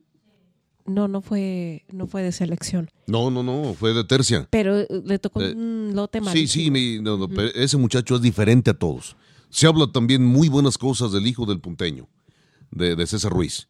no, 0.87 1.09
no 1.09 1.21
fue, 1.21 1.85
no 1.93 2.07
fue 2.07 2.23
de 2.23 2.31
selección, 2.33 2.91
No, 3.09 3.31
no, 3.31 3.43
no, 3.43 3.75
fue 3.75 3.93
de 3.93 4.05
tercia. 4.05 4.47
pero 4.51 4.79
eh, 4.79 4.87
le 5.05 5.19
tocó 5.19 5.43
Eh, 5.43 5.53
un 5.53 5.91
lote 5.95 6.19
Sí, 6.21 6.25
malísimo. 6.25 6.65
sí, 6.65 6.71
mi- 6.71 7.01
no, 7.03 7.17
no, 7.17 7.29
pero 7.29 7.49
ese 7.55 7.77
muchacho 7.77 8.15
es 8.15 8.23
diferente 8.23 8.71
a 8.71 8.75
todos. 8.75 9.17
Se 9.51 9.67
habla 9.67 9.89
también 9.93 10.25
muy 10.25 10.49
buenas 10.49 10.79
cosas 10.79 11.11
del 11.13 11.27
hijo 11.27 11.45
del 11.45 11.59
punteño, 11.61 12.09
de, 12.71 12.95
de 12.95 13.07
César 13.07 13.33
Ruiz, 13.33 13.69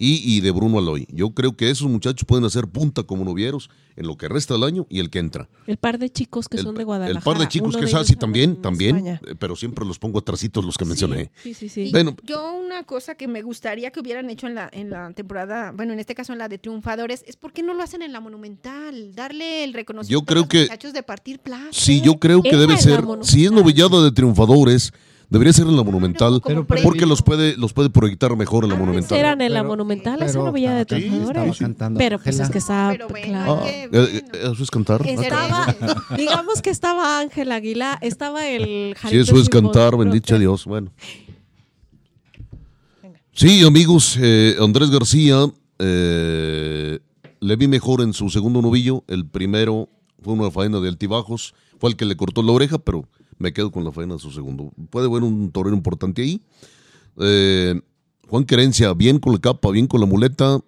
y, 0.00 0.22
y 0.24 0.40
de 0.40 0.52
Bruno 0.52 0.78
Aloy. 0.78 1.06
Yo 1.10 1.30
creo 1.30 1.56
que 1.56 1.68
esos 1.70 1.88
muchachos 1.90 2.24
pueden 2.24 2.44
hacer 2.44 2.68
punta 2.68 3.02
como 3.02 3.24
novieros 3.24 3.68
en 3.96 4.06
lo 4.06 4.16
que 4.16 4.28
resta 4.28 4.54
del 4.54 4.62
año 4.62 4.86
y 4.88 5.00
el 5.00 5.10
que 5.10 5.18
entra. 5.18 5.48
El 5.66 5.76
par 5.76 5.98
de 5.98 6.08
chicos 6.08 6.48
que 6.48 6.56
el, 6.58 6.62
son 6.62 6.76
de 6.76 6.82
el 6.82 6.86
Guadalajara. 6.86 7.20
par 7.24 7.36
de 7.38 7.48
chicos 7.48 7.70
uno 7.70 7.78
que 7.80 7.84
de 7.86 7.90
es 7.90 7.94
así 7.96 8.14
también, 8.14 8.62
también, 8.62 8.96
España. 8.96 9.20
eh, 9.26 9.34
pero 9.38 9.56
siempre 9.56 9.84
los 9.84 9.98
pongo 9.98 10.20
atrasitos 10.20 10.64
los 10.64 10.78
que 10.78 10.84
mencioné. 10.84 11.32
Sí, 11.42 11.52
sí, 11.52 11.68
sí. 11.68 11.88
Bueno. 11.90 12.14
yo 12.22 12.52
una 12.54 12.84
cosa 12.84 13.16
que 13.16 13.26
me 13.26 13.42
gustaría 13.42 13.90
que 13.90 13.98
hubieran 13.98 14.30
hecho 14.30 14.46
en 14.46 14.54
la, 14.54 14.70
en 14.72 14.88
la 14.90 15.10
temporada, 15.12 15.72
bueno, 15.72 15.92
en 15.92 15.98
este 15.98 16.14
caso 16.14 16.32
en 16.32 16.38
la 16.38 16.48
de 16.48 16.58
triunfadores, 16.58 17.24
es 17.26 17.34
por 17.36 17.52
qué 17.52 17.64
no 17.64 17.74
lo 17.74 17.82
hacen 17.82 18.02
en 18.02 18.12
la 18.12 18.20
monumental, 18.20 19.14
darle 19.16 19.64
el 19.64 19.72
reconocimiento 19.74 20.20
Yo 20.20 20.24
creo 20.24 20.42
a 20.42 20.44
los 20.44 20.48
que- 20.48 20.60
muchachos 20.62 20.92
de 20.92 21.02
partir 21.02 21.40
plaza. 21.40 21.68
Sí, 21.72 22.00
yo 22.00 22.20
creo 22.20 22.40
que 22.40 22.50
Esa 22.50 22.58
debe 22.58 22.76
ser, 22.76 23.04
si 23.22 23.44
es 23.46 23.50
novillada 23.50 24.00
de 24.02 24.12
triunfadores, 24.12 24.92
debería 25.30 25.52
ser 25.52 25.66
en 25.66 25.76
la 25.76 25.82
monumental, 25.82 26.40
pero- 26.44 26.66
porque 26.66 27.04
los 27.06 27.22
puede, 27.22 27.56
los 27.56 27.72
puede 27.72 27.90
proyectar 27.90 28.34
mejor 28.36 28.64
en 28.64 28.70
la 28.70 28.76
monumental. 28.76 29.18
eran 29.18 29.40
en 29.40 29.52
la 29.52 29.60
Pero- 29.60 29.68
monumental, 29.70 30.22
esa 30.22 30.38
novilla 30.38 30.74
de 30.74 30.82
estaba- 30.82 31.00
estaba 31.00 31.54
cantando 31.58 31.98
Pero 31.98 32.18
pues 32.18 32.40
es 32.40 32.50
que 32.50 32.58
estaba, 32.58 32.96
claro. 32.96 33.60
Ah, 33.60 33.64
Qué 33.64 33.82
eh, 33.84 33.88
bueno. 33.90 34.06
eh, 34.08 34.22
eso 34.52 34.62
es 34.62 34.70
cantar. 34.70 35.06
Estaba, 35.06 35.76
digamos 36.16 36.62
que 36.62 36.70
estaba 36.70 37.20
Ángel 37.20 37.52
Aguilar, 37.52 37.98
estaba 38.02 38.46
el 38.48 38.94
Si 38.96 39.02
Jaripeo 39.02 39.22
eso 39.22 39.38
es 39.40 39.48
cantar, 39.48 39.96
bendito 39.96 40.38
Dios. 40.38 40.64
Bueno. 40.64 40.90
Sí, 43.32 43.64
amigos, 43.64 44.16
eh, 44.20 44.56
Andrés 44.60 44.90
García 44.90 45.46
eh, 45.78 46.98
le 47.40 47.56
vi 47.56 47.68
mejor 47.68 48.00
en 48.00 48.12
su 48.12 48.30
segundo 48.30 48.60
novillo. 48.62 49.04
El 49.06 49.26
primero 49.26 49.88
fue 50.22 50.32
una 50.34 50.50
faena 50.50 50.80
de 50.80 50.88
altibajos, 50.88 51.54
fue 51.78 51.90
el 51.90 51.96
que 51.96 52.04
le 52.04 52.16
cortó 52.16 52.42
la 52.42 52.50
oreja, 52.52 52.78
pero 52.78 53.08
me 53.38 53.52
quedo 53.52 53.70
con 53.70 53.84
la 53.84 53.92
faena 53.92 54.14
de 54.14 54.20
su 54.20 54.30
segundo. 54.30 54.72
Puede 54.90 55.06
haber 55.06 55.22
un 55.22 55.50
torero 55.50 55.74
importante 55.74 56.22
ahí. 56.22 56.42
Eh, 57.18 57.80
Juan 58.28 58.44
Querencia, 58.44 58.92
bien 58.94 59.18
con 59.18 59.32
la 59.32 59.40
capa, 59.40 59.70
bien 59.70 59.86
con 59.86 60.00
la 60.00 60.06
muleta. 60.06 60.60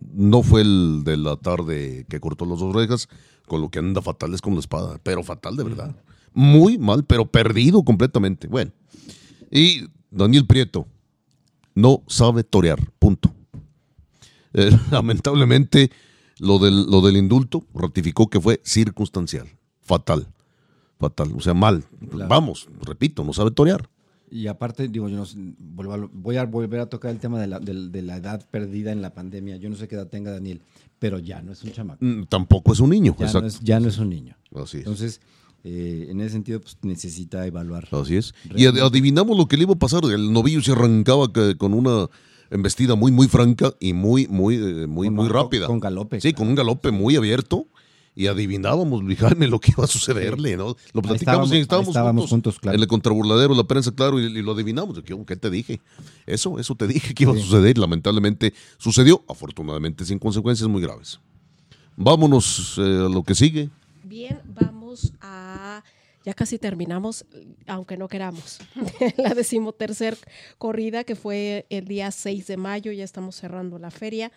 No 0.00 0.42
fue 0.42 0.62
el 0.62 1.02
de 1.04 1.16
la 1.16 1.36
tarde 1.36 2.06
que 2.08 2.20
cortó 2.20 2.46
las 2.46 2.60
dos 2.60 2.74
orejas, 2.74 3.08
con 3.46 3.60
lo 3.60 3.68
que 3.68 3.80
anda 3.80 4.00
fatal 4.00 4.32
es 4.32 4.40
con 4.40 4.54
la 4.54 4.60
espada, 4.60 4.98
pero 5.02 5.22
fatal 5.22 5.56
de 5.56 5.64
verdad. 5.64 5.96
Muy 6.32 6.78
mal, 6.78 7.04
pero 7.04 7.26
perdido 7.26 7.82
completamente. 7.82 8.46
Bueno. 8.46 8.70
Y 9.50 9.86
Daniel 10.10 10.46
Prieto 10.46 10.86
no 11.74 12.02
sabe 12.06 12.44
torear, 12.44 12.78
punto. 12.98 13.32
Eh, 14.52 14.70
lamentablemente, 14.90 15.90
lo 16.38 16.58
del, 16.58 16.84
lo 16.86 17.00
del 17.00 17.16
indulto 17.16 17.64
ratificó 17.74 18.28
que 18.28 18.40
fue 18.40 18.60
circunstancial, 18.64 19.48
fatal, 19.82 20.28
fatal, 20.98 21.32
o 21.36 21.40
sea, 21.40 21.54
mal. 21.54 21.84
Claro. 22.10 22.28
Vamos, 22.28 22.68
repito, 22.82 23.24
no 23.24 23.32
sabe 23.32 23.50
torear. 23.50 23.88
Y 24.30 24.46
aparte, 24.46 24.88
digo, 24.88 25.08
yo 25.08 25.16
no 25.16 25.24
sé, 25.24 25.38
voy 25.58 26.36
a 26.36 26.44
volver 26.44 26.80
a 26.80 26.86
tocar 26.86 27.10
el 27.10 27.18
tema 27.18 27.40
de 27.40 27.46
la, 27.46 27.60
del- 27.60 27.90
de 27.90 28.02
la 28.02 28.16
edad 28.16 28.44
perdida 28.50 28.92
en 28.92 29.00
la 29.00 29.14
pandemia. 29.14 29.56
Yo 29.56 29.70
no 29.70 29.76
sé 29.76 29.88
qué 29.88 29.94
edad 29.94 30.06
tenga 30.08 30.30
Daniel, 30.30 30.60
pero 30.98 31.18
ya 31.18 31.40
no 31.40 31.52
es 31.52 31.62
un 31.64 31.72
chamaco. 31.72 32.04
Mm, 32.04 32.24
Tampoco 32.24 32.72
es 32.74 32.80
un 32.80 32.90
niño. 32.90 33.14
Ya, 33.18 33.20
no 33.20 33.26
exacto. 33.26 33.46
es, 33.46 33.60
ya 33.60 33.80
no 33.80 33.88
es 33.88 33.96
un 33.98 34.10
niño. 34.10 34.36
Así 34.54 34.78
es. 34.78 34.82
Entonces, 34.84 35.20
eh, 35.64 36.08
en 36.10 36.20
ese 36.20 36.30
sentido, 36.30 36.60
pues 36.60 36.76
necesita 36.82 37.46
evaluar. 37.46 37.88
Así 37.90 38.16
es. 38.16 38.34
Y 38.54 38.66
ad- 38.66 38.78
adivinamos 38.80 39.34
lo 39.36 39.46
que 39.46 39.56
le 39.56 39.62
iba 39.62 39.72
a 39.72 39.78
pasar. 39.78 40.04
El 40.04 40.30
novillo 40.32 40.60
se 40.60 40.72
arrancaba 40.72 41.28
con 41.56 41.72
una 41.72 42.08
embestida 42.50 42.96
muy, 42.96 43.10
muy 43.12 43.28
franca 43.28 43.72
y 43.80 43.94
muy, 43.94 44.26
muy, 44.28 44.56
eh, 44.56 44.86
muy, 44.86 45.06
Con- 45.06 45.14
muy 45.16 45.26
con- 45.28 45.34
rápida. 45.36 45.66
con 45.66 45.80
galope, 45.80 46.20
Sí, 46.20 46.32
claro. 46.32 46.36
con 46.38 46.48
un 46.48 46.54
galope 46.54 46.90
muy 46.90 47.16
abierto. 47.16 47.66
Y 48.18 48.26
adivinábamos, 48.26 49.04
Luis 49.04 49.16
Jaime, 49.20 49.46
lo 49.46 49.60
que 49.60 49.70
iba 49.70 49.84
a 49.84 49.86
sucederle, 49.86 50.56
¿no? 50.56 50.74
Lo 50.92 51.02
platicamos 51.02 51.20
estábamos- 51.20 51.52
y 51.52 51.54
ahí 51.54 51.60
estábamos, 51.60 51.88
estábamos 51.90 52.22
juntos, 52.22 52.30
juntos, 52.54 52.58
claro. 52.58 52.74
En 52.74 52.82
el 52.82 52.88
contraburladero, 52.88 53.54
la 53.54 53.62
prensa, 53.62 53.92
claro, 53.92 54.18
y, 54.18 54.24
y 54.24 54.42
lo 54.42 54.50
adivinamos. 54.52 55.00
¿Qué, 55.04 55.16
qué 55.24 55.36
te 55.36 55.50
dije? 55.50 55.80
Eso, 56.26 56.58
eso 56.58 56.74
te 56.74 56.88
dije 56.88 57.14
que 57.14 57.22
iba 57.22 57.32
a 57.32 57.36
suceder. 57.36 57.78
Lamentablemente 57.78 58.54
sucedió, 58.76 59.22
afortunadamente 59.28 60.04
sin 60.04 60.18
consecuencias 60.18 60.68
muy 60.68 60.82
graves. 60.82 61.20
Vámonos 61.94 62.74
eh, 62.78 62.80
a 62.80 63.08
lo 63.08 63.22
que 63.22 63.36
sigue. 63.36 63.70
Bien, 64.02 64.40
vamos 64.46 65.12
a. 65.20 65.84
Ya 66.24 66.34
casi 66.34 66.58
terminamos, 66.58 67.24
aunque 67.68 67.96
no 67.96 68.08
queramos. 68.08 68.58
la 69.16 69.32
decimotercer 69.34 70.18
corrida, 70.58 71.04
que 71.04 71.14
fue 71.14 71.66
el 71.70 71.84
día 71.86 72.10
6 72.10 72.48
de 72.48 72.56
mayo, 72.56 72.90
ya 72.90 73.04
estamos 73.04 73.36
cerrando 73.36 73.78
la 73.78 73.92
feria. 73.92 74.32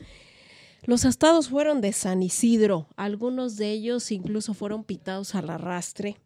Los 0.85 1.05
estados 1.05 1.49
fueron 1.49 1.79
de 1.81 1.93
San 1.93 2.23
Isidro, 2.23 2.87
algunos 2.95 3.55
de 3.57 3.71
ellos 3.71 4.11
incluso 4.11 4.53
fueron 4.53 4.83
pitados 4.83 5.35
al 5.35 5.49
arrastre. 5.49 6.17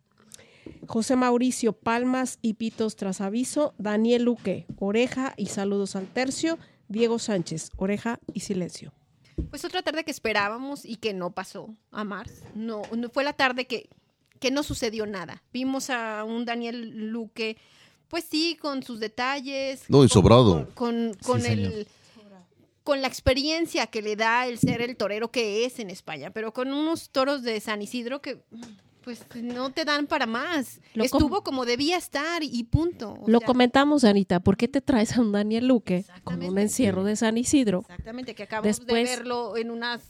José 0.87 1.15
Mauricio 1.15 1.73
Palmas 1.73 2.39
y 2.41 2.53
Pitos 2.53 2.95
tras 2.95 3.21
aviso, 3.21 3.73
Daniel 3.77 4.23
Luque, 4.23 4.65
oreja 4.79 5.33
y 5.37 5.47
saludos 5.47 5.95
al 5.95 6.07
tercio, 6.07 6.57
Diego 6.87 7.19
Sánchez, 7.19 7.71
oreja 7.75 8.19
y 8.33 8.39
silencio. 8.41 8.93
Pues 9.49 9.65
otra 9.65 9.81
tarde 9.83 10.03
que 10.05 10.11
esperábamos 10.11 10.85
y 10.85 10.95
que 10.95 11.13
no 11.13 11.31
pasó 11.31 11.75
a 11.91 12.03
Mars. 12.05 12.43
No, 12.55 12.83
no 12.95 13.09
fue 13.09 13.23
la 13.25 13.33
tarde 13.33 13.67
que, 13.67 13.89
que 14.39 14.49
no 14.51 14.63
sucedió 14.63 15.05
nada. 15.05 15.43
Vimos 15.51 15.89
a 15.89 16.23
un 16.23 16.45
Daniel 16.45 17.09
Luque, 17.11 17.57
pues 18.07 18.23
sí, 18.29 18.57
con 18.61 18.81
sus 18.83 18.99
detalles. 19.01 19.83
No, 19.89 19.97
y 19.97 20.07
con- 20.07 20.09
sobrado. 20.09 20.69
Con, 20.73 21.13
con, 21.23 21.41
Sí, 21.41 21.47
el, 21.51 21.55
señor. 21.71 21.85
Con 22.85 23.01
la 23.01 23.07
experiencia 23.09 23.87
que 23.87 24.01
le 24.01 24.15
da 24.15 24.47
el 24.47 24.57
ser 24.59 24.81
el 24.81 24.95
torero 24.95 25.29
que 25.31 25.65
es 25.65 25.79
en 25.79 25.89
España, 25.89 26.29
pero 26.29 26.53
con 26.53 26.71
unos 26.71 27.09
toros 27.09 27.41
de 27.43 27.59
San 27.59 27.81
Isidro 27.81 28.21
que 28.21 28.41
pues 29.03 29.23
no 29.35 29.71
te 29.71 29.85
dan 29.85 30.07
para 30.07 30.25
más. 30.25 30.79
Lo 30.95 31.03
com- 31.09 31.21
Estuvo 31.21 31.43
como 31.43 31.65
debía 31.65 31.97
estar 31.97 32.41
y 32.43 32.63
punto. 32.63 33.19
O 33.21 33.27
Lo 33.29 33.37
sea, 33.39 33.45
comentamos, 33.45 34.03
Anita, 34.03 34.39
¿por 34.39 34.55
qué 34.57 34.67
te 34.67 34.81
traes 34.81 35.15
a 35.17 35.21
un 35.21 35.31
Daniel 35.31 35.67
Luque 35.67 36.05
con 36.23 36.41
un 36.41 36.57
encierro 36.57 37.03
de 37.03 37.15
San 37.15 37.37
Isidro? 37.37 37.81
Exactamente, 37.81 38.33
que 38.33 38.43
acabamos 38.43 38.77
Después- 38.79 39.09
de 39.09 39.15
verlo 39.17 39.57
en 39.57 39.69
unas 39.69 40.07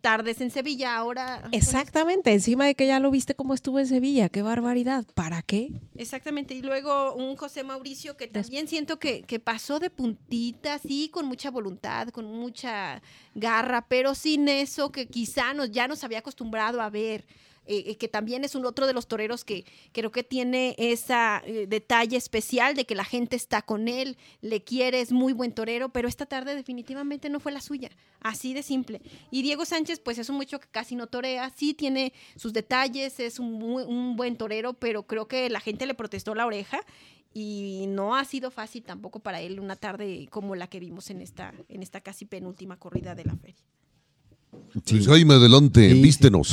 tardes 0.00 0.40
en 0.40 0.50
Sevilla, 0.50 0.96
ahora... 0.96 1.48
Exactamente, 1.52 2.32
encima 2.32 2.66
de 2.66 2.74
que 2.74 2.86
ya 2.86 3.00
lo 3.00 3.10
viste 3.10 3.34
cómo 3.34 3.54
estuvo 3.54 3.78
en 3.78 3.86
Sevilla, 3.86 4.28
qué 4.28 4.42
barbaridad, 4.42 5.04
¿para 5.14 5.42
qué? 5.42 5.72
Exactamente, 5.96 6.54
y 6.54 6.62
luego 6.62 7.14
un 7.14 7.36
José 7.36 7.64
Mauricio 7.64 8.16
que 8.16 8.28
también 8.28 8.68
siento 8.68 8.98
que, 8.98 9.22
que 9.22 9.38
pasó 9.38 9.78
de 9.78 9.90
puntita, 9.90 10.78
sí, 10.78 11.10
con 11.12 11.26
mucha 11.26 11.50
voluntad, 11.50 12.08
con 12.08 12.26
mucha 12.26 13.02
garra, 13.34 13.86
pero 13.88 14.14
sin 14.14 14.48
eso 14.48 14.90
que 14.92 15.06
quizá 15.06 15.54
nos, 15.54 15.70
ya 15.70 15.88
nos 15.88 16.04
había 16.04 16.18
acostumbrado 16.18 16.80
a 16.80 16.90
ver 16.90 17.26
eh, 17.68 17.84
eh, 17.90 17.96
que 17.96 18.08
también 18.08 18.42
es 18.44 18.54
un 18.54 18.64
otro 18.66 18.86
de 18.86 18.92
los 18.94 19.06
toreros 19.06 19.44
que 19.44 19.64
creo 19.92 20.10
que 20.10 20.24
tiene 20.24 20.74
ese 20.78 21.14
detalle 21.68 22.16
especial 22.16 22.74
de 22.74 22.84
que 22.86 22.94
la 22.94 23.04
gente 23.04 23.36
está 23.36 23.62
con 23.62 23.86
él, 23.88 24.16
le 24.40 24.64
quiere, 24.64 25.00
es 25.00 25.12
muy 25.12 25.32
buen 25.32 25.52
torero, 25.52 25.90
pero 25.90 26.08
esta 26.08 26.26
tarde 26.26 26.54
definitivamente 26.56 27.28
no 27.30 27.38
fue 27.40 27.52
la 27.52 27.60
suya, 27.60 27.90
así 28.20 28.54
de 28.54 28.62
simple. 28.62 29.00
Y 29.30 29.42
Diego 29.42 29.64
Sánchez, 29.64 30.00
pues 30.00 30.18
es 30.18 30.28
un 30.28 30.36
mucho 30.36 30.58
que 30.58 30.68
casi 30.68 30.96
no 30.96 31.06
torea, 31.06 31.50
sí 31.56 31.74
tiene 31.74 32.12
sus 32.36 32.52
detalles, 32.52 33.20
es 33.20 33.38
un, 33.38 33.52
muy- 33.52 33.84
un 33.84 34.16
buen 34.16 34.36
torero, 34.36 34.74
pero 34.74 35.04
creo 35.04 35.28
que 35.28 35.48
la 35.50 35.60
gente 35.60 35.86
le 35.86 35.94
protestó 35.94 36.34
la 36.34 36.46
oreja 36.46 36.80
y 37.34 37.84
no 37.88 38.16
ha 38.16 38.24
sido 38.24 38.50
fácil 38.50 38.82
tampoco 38.82 39.20
para 39.20 39.40
él 39.42 39.60
una 39.60 39.76
tarde 39.76 40.26
como 40.30 40.56
la 40.56 40.66
que 40.68 40.80
vimos 40.80 41.10
en 41.10 41.20
esta, 41.20 41.52
en 41.68 41.82
esta 41.82 42.00
casi 42.00 42.24
penúltima 42.24 42.76
corrida 42.78 43.14
de 43.14 43.24
la 43.24 43.36
feria. 43.36 43.62
Sí. 44.84 45.04
Jaime, 45.04 45.34
adelante, 45.34 45.90
Sí, 45.90 45.94
sí. 45.94 46.00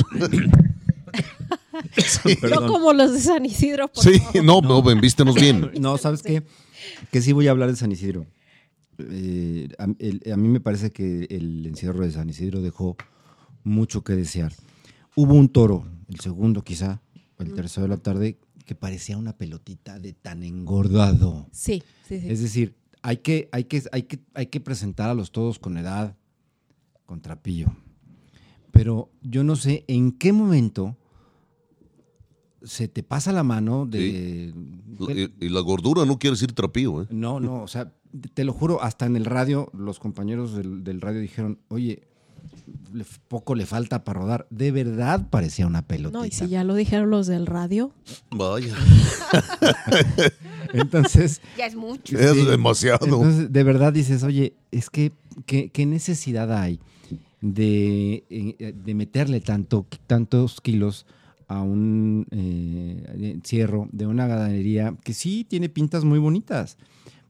No 2.50 2.68
como 2.68 2.94
los 2.94 3.14
de 3.14 3.20
San 3.20 3.46
Isidro, 3.46 3.88
por 3.90 4.04
Sí, 4.04 4.20
favor. 4.20 4.44
no, 4.44 4.62
no, 4.62 4.82
ven, 4.84 5.02
vístenos 5.02 5.36
bien. 5.36 5.72
No, 5.80 5.98
¿sabes 5.98 6.22
qué? 6.22 6.44
Que 7.12 7.22
sí 7.22 7.32
voy 7.34 7.48
a 7.48 7.52
hablar 7.52 7.70
de 7.70 7.76
San 7.76 7.92
Isidro. 7.92 8.26
Eh, 8.98 9.68
a, 9.78 9.88
el- 10.00 10.22
a 10.32 10.38
mí 10.38 10.48
me 10.48 10.60
parece 10.60 10.92
que 10.92 11.28
el 11.30 11.66
encierro 11.66 12.00
de 12.06 12.12
San 12.12 12.30
Isidro 12.30 12.62
dejó 12.62 12.96
mucho 13.64 14.04
que 14.04 14.14
desear. 14.14 14.54
Hubo 15.16 15.34
un 15.34 15.50
toro, 15.50 15.86
el 16.08 16.20
segundo 16.20 16.64
quizá, 16.64 17.02
el 17.40 17.54
tercero 17.54 17.84
de 17.84 17.90
la 17.90 17.98
tarde, 17.98 18.38
que 18.66 18.76
parecía 18.76 19.18
una 19.18 19.38
pelotita 19.38 20.00
de 20.00 20.14
tan 20.14 20.44
engordado. 20.44 21.48
Sí, 21.52 21.84
sí, 22.08 22.20
sí. 22.22 22.28
Es 22.30 22.42
decir, 22.42 22.76
hay 23.02 23.18
que, 23.18 23.50
hay, 23.52 23.66
que, 23.66 23.84
hay, 23.92 24.04
que, 24.04 24.20
hay 24.34 24.48
que 24.48 24.60
presentar 24.60 25.10
a 25.10 25.14
los 25.14 25.32
todos 25.32 25.60
con 25.60 25.78
edad, 25.78 26.16
con 27.06 27.22
trapillo. 27.22 27.68
Pero 28.72 29.10
yo 29.22 29.44
no 29.44 29.56
sé 29.56 29.86
en 29.88 30.12
qué 30.12 30.34
momento 30.34 30.98
se 32.66 32.88
te 32.90 33.04
pasa 33.04 33.32
la 33.32 33.44
mano 33.44 33.86
de... 33.86 34.54
Y, 35.10 35.46
y 35.46 35.50
la 35.50 35.62
gordura 35.62 36.06
no 36.06 36.20
quiere 36.20 36.36
decir 36.36 36.52
trapío, 36.54 37.04
¿eh? 37.04 37.08
No, 37.10 37.40
no, 37.40 37.64
o 37.64 37.68
sea, 37.68 37.92
te 38.34 38.44
lo 38.44 38.52
juro, 38.54 38.82
hasta 38.84 39.06
en 39.06 39.16
el 39.16 39.26
radio, 39.26 39.70
los 39.74 40.00
compañeros 40.00 40.54
del, 40.56 40.84
del 40.84 41.00
radio 41.02 41.20
dijeron, 41.22 41.60
oye, 41.70 42.04
poco 43.28 43.56
le 43.56 43.66
falta 43.66 44.04
para 44.04 44.20
rodar. 44.22 44.48
De 44.50 44.72
verdad 44.72 45.28
parecía 45.30 45.68
una 45.68 45.82
pelotita. 45.86 46.20
No, 46.20 46.26
y 46.26 46.32
si 46.32 46.48
ya 46.48 46.64
lo 46.64 46.76
dijeron 46.76 47.10
los 47.10 47.28
del 47.28 47.46
radio, 47.46 47.92
Vaya, 48.32 48.74
Entonces, 50.74 51.42
Ya 51.58 51.66
es 51.68 51.76
mucho. 51.76 52.18
es 52.18 52.32
Sí. 52.34 52.46
demasiado. 52.46 53.06
entonces, 53.06 53.52
de 53.52 53.64
verdad 53.64 53.94
dices, 53.94 54.24
oye, 54.24 54.56
es 54.72 54.90
que, 54.90 55.12
¿qué, 55.46 55.70
qué 55.70 55.86
necesidad 55.86 56.52
hay 56.54 56.80
de, 57.42 58.24
eh, 58.30 58.74
de 58.76 58.94
meterle 58.96 59.42
tanto, 59.42 59.86
tantos 60.08 60.62
kilos 60.62 61.06
a 61.48 61.62
un 61.62 62.26
eh, 62.32 63.32
encierro 63.36 63.88
de 63.92 64.08
una 64.08 64.28
ganadería 64.28 64.96
que 65.04 65.14
sí 65.14 65.46
tiene 65.48 65.70
pintas 65.70 66.04
muy 66.04 66.20
bonitas, 66.20 66.78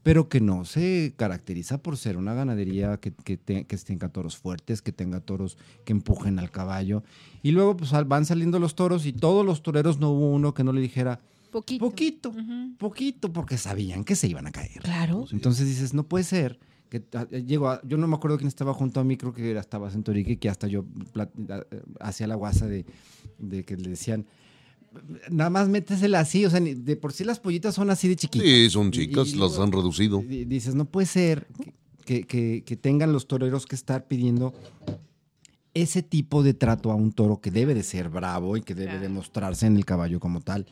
pero 0.04 0.30
que 0.30 0.40
no 0.40 0.66
se 0.66 1.14
caracteriza 1.18 1.80
por 1.80 1.98
ser 1.98 2.16
una 2.18 2.34
ganadería 2.36 2.98
que, 2.98 3.12
que, 3.12 3.38
te- 3.38 3.66
que 3.66 3.78
tenga 3.78 4.10
toros 4.10 4.38
fuertes, 4.38 4.82
que 4.82 4.92
tenga 4.92 5.20
toros 5.20 5.58
que 5.84 5.94
empujen 5.94 6.38
al 6.40 6.52
caballo. 6.52 7.04
Y 7.42 7.52
luego 7.52 7.76
pues, 7.76 7.92
van 8.08 8.26
saliendo 8.26 8.60
los 8.60 8.76
toros 8.76 9.06
y 9.08 9.14
todos 9.14 9.44
los 9.46 9.64
toreros 9.64 10.00
no 10.00 10.12
hubo 10.12 10.30
uno 10.32 10.54
que 10.54 10.64
no 10.64 10.72
le 10.74 10.82
dijera 10.82 11.20
Poquito. 11.52 11.86
poquito, 11.86 12.34
poquito, 12.78 13.32
porque 13.34 13.58
sabían 13.58 14.04
que 14.04 14.16
se 14.16 14.28
iban 14.28 14.46
a 14.46 14.52
caer. 14.52 14.82
claro. 14.84 15.26
Entonces 15.32 15.66
dices, 15.68 15.94
no 15.94 16.04
puede 16.04 16.24
ser. 16.26 16.60
Que, 16.90 17.02
llego 17.46 17.70
a- 17.70 17.82
yo 17.84 17.98
no 17.98 18.06
me 18.08 18.16
acuerdo 18.16 18.38
quién 18.38 18.48
estaba 18.48 18.74
junto 18.74 19.00
a 19.00 19.04
mí, 19.04 19.18
creo 19.18 19.34
que 19.34 19.50
era- 19.52 19.62
estaba 19.62 19.90
Centurique, 19.90 20.38
que 20.38 20.50
hasta 20.50 20.68
yo 20.68 20.86
eh, 21.16 21.82
hacía 22.00 22.28
la 22.28 22.36
guasa 22.36 22.68
de, 22.68 22.86
de 23.40 23.64
que 23.64 23.76
le 23.78 23.90
decían, 23.90 24.26
nada 25.30 25.50
más 25.50 25.68
métesela 25.70 26.20
así, 26.20 26.46
o 26.46 26.50
sea, 26.50 26.60
ni- 26.60 26.74
de 26.74 26.96
por 26.96 27.12
sí 27.14 27.24
las 27.24 27.40
pollitas 27.40 27.76
son 27.76 27.90
así 27.90 28.08
de 28.08 28.16
chiquitas. 28.16 28.48
Sí, 28.48 28.70
son 28.70 28.92
chicas, 28.92 29.30
y 29.30 29.36
las 29.36 29.58
han 29.60 29.72
reducido. 29.72 30.22
y 30.22 30.46
dices, 30.46 30.76
no 30.76 30.86
puede 30.86 31.08
ser 31.08 31.48
que, 31.58 31.74
que- 32.06 32.24
que- 32.26 32.64
que 32.66 32.76
tengan 32.76 33.12
los 33.12 33.28
toreros 33.28 33.66
que 33.66 33.76
estar 33.76 34.08
pidiendo 34.08 34.54
ese 35.74 36.02
tipo 36.04 36.42
de 36.44 36.54
trato 36.54 36.92
a 36.92 36.96
un 36.96 37.12
toro 37.12 37.42
que 37.42 37.52
debe 37.52 37.74
de 37.74 37.84
ser 37.84 38.10
bravo 38.10 38.56
y 38.56 38.62
que 38.62 38.74
debe 38.76 38.92
Claro. 38.92 39.02
de 39.02 39.10
mostrarse 39.10 39.66
en 39.68 39.76
el 39.76 39.84
caballo 39.86 40.20
como 40.22 40.40
tal. 40.42 40.66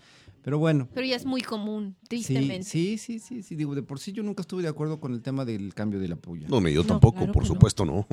Pero 0.44 0.60
bueno, 0.60 0.88
Pero 0.94 1.06
ya 1.08 1.16
es 1.16 1.26
muy 1.26 1.42
común, 1.42 1.96
tristemente. 2.08 2.64
sí, 2.64 2.98
sí, 2.98 3.20
sí, 3.20 3.44
sí, 3.44 3.56
digo, 3.56 3.76
de 3.76 3.82
por 3.84 4.00
sí 4.00 4.12
yo 4.12 4.24
nunca 4.24 4.42
estuve 4.42 4.62
de 4.62 4.68
acuerdo 4.70 5.00
con 5.00 5.14
el 5.14 5.22
tema 5.22 5.46
del 5.46 5.74
cambio 5.74 6.00
de 6.00 6.08
la 6.10 6.16
puya. 6.18 6.48
No, 6.50 6.60
ni 6.62 6.74
yo 6.74 6.82
No, 6.84 6.88
tampoco, 6.88 7.18
claro 7.20 7.32
por 7.34 7.44
no. 7.44 7.48
supuesto 7.48 7.86
no. 7.86 8.06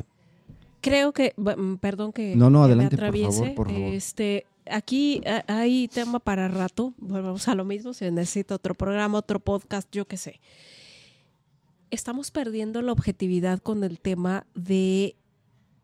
Creo 0.80 1.12
que, 1.12 1.34
mm, 1.36 1.76
perdón 1.76 2.12
que, 2.12 2.34
No, 2.36 2.50
no, 2.50 2.60
me 2.60 2.64
adelante, 2.66 2.96
por 2.96 3.04
atraviese, 3.04 3.38
favor, 3.38 3.54
por 3.54 3.70
favor. 3.70 3.82
Este, 3.92 4.46
aquí 4.66 5.22
hay 5.46 5.88
tema 5.88 6.18
para 6.20 6.48
rato. 6.48 6.94
Volvemos 6.98 7.48
a 7.48 7.54
lo 7.54 7.64
mismo. 7.64 7.92
Si 7.92 8.10
necesita 8.10 8.54
otro 8.54 8.74
programa, 8.74 9.18
otro 9.18 9.40
podcast, 9.40 9.88
yo 9.92 10.06
qué 10.06 10.16
sé. 10.16 10.40
Estamos 11.90 12.30
perdiendo 12.30 12.82
la 12.82 12.92
objetividad 12.92 13.58
con 13.58 13.82
el 13.84 14.00
tema 14.00 14.46
de 14.54 15.16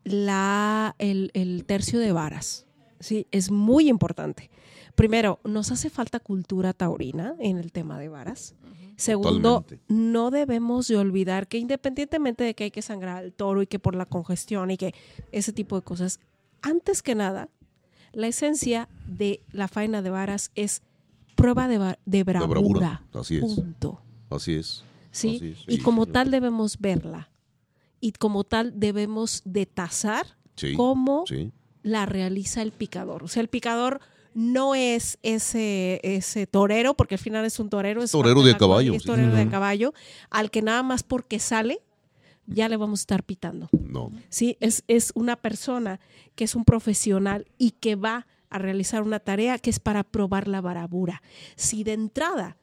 la 0.03 0.95
el, 0.99 1.31
el 1.33 1.65
tercio 1.65 1.99
de 1.99 2.11
varas. 2.11 2.65
Sí, 2.99 3.27
es 3.31 3.51
muy 3.51 3.89
importante. 3.89 4.49
Primero, 4.95 5.39
nos 5.43 5.71
hace 5.71 5.89
falta 5.91 6.19
cultura 6.19 6.73
taurina 6.73 7.35
en 7.39 7.57
el 7.57 7.71
tema 7.71 7.99
de 7.99 8.09
varas. 8.09 8.55
Segundo, 8.97 9.61
Totalmente. 9.61 9.93
no 9.93 10.31
debemos 10.31 10.87
de 10.87 10.97
olvidar 10.97 11.47
que 11.47 11.57
independientemente 11.59 12.43
de 12.43 12.55
que 12.55 12.65
hay 12.65 12.71
que 12.71 12.81
sangrar 12.81 13.17
al 13.17 13.31
toro 13.31 13.61
y 13.61 13.67
que 13.67 13.77
por 13.79 13.95
la 13.95 14.05
congestión 14.07 14.71
y 14.71 14.77
que 14.77 14.93
ese 15.31 15.53
tipo 15.53 15.75
de 15.75 15.83
cosas, 15.83 16.19
antes 16.61 17.01
que 17.03 17.13
nada, 17.15 17.47
la 18.11 18.27
esencia 18.27 18.89
de 19.05 19.41
la 19.51 19.67
faena 19.67 20.01
de 20.01 20.09
varas 20.09 20.51
es 20.55 20.81
prueba 21.35 21.67
de, 21.67 21.77
va- 21.77 21.99
de 22.05 22.23
bravura. 22.23 22.49
bravura, 22.59 23.03
así 23.13 23.37
es. 23.37 23.41
Punto. 23.41 24.01
Así 24.31 24.55
es. 24.55 24.83
¿sí? 25.11 25.35
Así 25.37 25.47
es, 25.51 25.63
y 25.67 25.77
como 25.79 26.05
sí. 26.05 26.11
tal 26.11 26.31
debemos 26.31 26.79
verla. 26.79 27.29
Y 27.99 28.11
como 28.13 28.43
tal 28.43 28.79
debemos 28.79 29.41
de 29.45 29.65
tasar 29.67 30.37
Sí, 30.55 30.73
cómo 30.73 31.23
la 31.83 32.07
realiza 32.07 32.63
el 32.63 32.71
picador. 32.71 33.23
O 33.23 33.27
sea, 33.27 33.41
el 33.41 33.47
picador 33.47 33.99
no 34.37 34.75
es 34.75 35.17
ese, 35.23 35.99
ese 36.03 36.45
torero, 36.45 36.93
porque 36.93 37.15
al 37.15 37.19
final 37.19 37.43
es 37.43 37.59
un 37.59 37.71
torero. 37.71 38.03
Es 38.03 38.11
Torero 38.11 38.43
de 38.43 38.55
caballo, 38.55 38.93
Es 38.93 39.01
sí. 39.01 39.07
torero 39.07 39.33
de 39.33 39.49
caballo, 39.49 39.95
al 40.29 40.51
que 40.51 40.61
nada 40.61 40.83
más 40.83 41.01
porque 41.01 41.39
sale, 41.39 41.81
ya 42.45 42.69
le 42.69 42.77
vamos 42.77 42.99
a 42.99 43.01
estar 43.01 43.23
pitando. 43.23 43.67
No. 43.71 44.11
¿sí? 44.29 44.55
Es, 44.59 44.83
es 44.87 45.11
una 45.15 45.37
persona 45.37 45.99
que 46.35 46.43
es 46.43 46.53
un 46.53 46.65
profesional 46.65 47.47
y 47.57 47.71
que 47.71 47.95
va 47.95 48.27
a 48.51 48.59
realizar 48.59 49.01
una 49.01 49.19
tarea 49.19 49.57
que 49.57 49.71
es 49.71 49.79
para 49.79 50.03
probar 50.03 50.47
la 50.47 50.61
bravura. 50.61 51.23
Si 51.55 51.83
de 51.83 51.93
entrada 51.93 52.57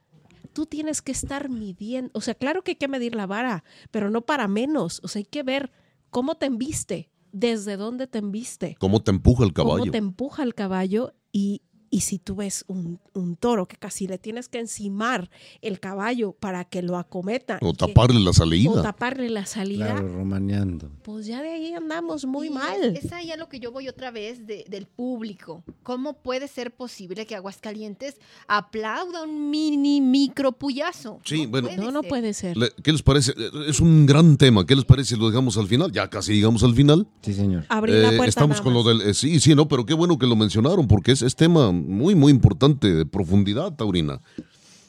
tú 0.53 0.67
tienes 0.67 1.03
que 1.03 1.11
estar 1.11 1.49
midiendo, 1.49 2.13
o 2.15 2.21
sea, 2.21 2.37
claro 2.37 2.63
que 2.63 2.71
hay 2.71 2.77
que 2.77 2.87
medir 2.87 3.17
la 3.17 3.27
vara, 3.27 3.65
pero 3.91 4.11
no 4.11 4.21
para 4.21 4.47
menos, 4.47 5.01
o 5.03 5.09
sea, 5.09 5.19
hay 5.19 5.25
que 5.25 5.43
ver 5.43 5.73
cómo 6.11 6.37
te 6.37 6.47
embiste, 6.47 7.11
desde 7.33 7.77
dónde 7.77 8.07
te 8.07 8.19
embiste, 8.19 8.77
¿Cómo 8.79 9.03
te 9.03 9.11
empuja 9.11 9.43
el 9.43 9.53
cómo 9.53 9.73
caballo? 9.73 9.91
te 9.91 9.99
empuja 9.99 10.45
el 10.45 10.55
caballo 10.55 11.13
y, 11.35 11.61
y 11.95 12.01
si 12.01 12.19
tú 12.19 12.35
ves 12.35 12.65
un, 12.67 12.99
un 13.13 13.37
toro 13.37 13.67
que 13.67 13.77
casi 13.77 14.09
le 14.09 14.19
tienes 14.19 14.49
que 14.49 14.59
encimar 14.59 15.31
el 15.63 15.79
caballo 15.79 16.33
para 16.33 16.65
que 16.65 16.83
lo 16.83 16.97
acometa 16.99 17.59
O 17.63 17.69
y 17.69 17.73
que- 17.73 17.79
taparle 17.87 18.19
la 18.19 18.31
o 18.31 18.33
salida. 18.33 18.83
taparle 18.83 19.31
la 19.31 19.47
salida, 19.47 19.93
Claro, 19.93 20.09
romaneando. 20.13 20.91
pues 21.05 21.27
ya 21.27 21.41
de 21.41 21.51
ahí 21.51 21.73
andamos 21.73 22.25
muy 22.25 22.49
Y 22.49 22.51
mal. 22.51 22.83
Es, 22.97 23.05
es 23.05 23.13
ahí 23.13 23.31
a 23.31 23.37
lo 23.37 23.49
que 23.49 23.61
yo 23.61 23.71
voy 23.71 23.87
otra 23.87 24.11
vez 24.11 24.45
de- 24.45 24.65
del 24.69 24.87
público. 24.87 25.63
¿Cómo 25.85 26.15
puede 26.15 26.49
ser 26.49 26.75
posible 26.75 27.27
que 27.27 27.37
Aguascalientes 27.37 28.17
aplauda 28.49 29.23
un 29.23 29.51
mini 29.51 30.01
micro 30.01 30.51
puyazo? 30.53 31.21
Sí, 31.25 31.47
bueno. 31.47 31.69
No, 31.77 31.91
no 31.93 32.03
puede 32.03 32.35
ser. 32.35 32.57
¿Qué 32.83 32.91
les 32.93 33.03
parece? 33.03 33.35
Es 33.69 33.79
un 33.81 34.07
gran 34.07 34.37
tema. 34.37 34.67
¿Qué 34.67 34.75
les 34.75 34.85
parece 34.85 35.15
si 35.15 35.21
lo 35.21 35.29
dejamos 35.29 35.57
al 35.59 35.69
final? 35.69 35.93
Ya 35.93 36.09
casi 36.11 36.35
llegamos 36.35 36.63
al 36.65 36.75
final. 36.75 37.07
Sí, 37.23 37.35
señor. 37.35 37.67
Abrir 37.69 37.95
la 37.97 38.09
Eh, 38.13 38.17
puerta 38.17 38.29
estamos 38.31 38.57
nada 38.57 38.65
con 38.65 38.75
lo 38.75 38.83
del... 38.83 39.01
eh, 39.03 39.15
sí, 39.15 39.39
sí, 39.41 39.55
no, 39.55 39.69
pero 39.69 39.87
qué 39.87 39.95
bueno 39.95 40.19
que 40.19 40.27
lo 40.27 40.35
mencionaron 40.37 40.89
porque 40.89 41.13
es, 41.13 41.23
es 41.23 41.37
tema 41.37 41.71
muy, 41.85 42.15
muy 42.15 42.33
importante 42.33 42.93
de 42.93 43.07
profundidad, 43.07 43.75
Taurina. 43.75 44.21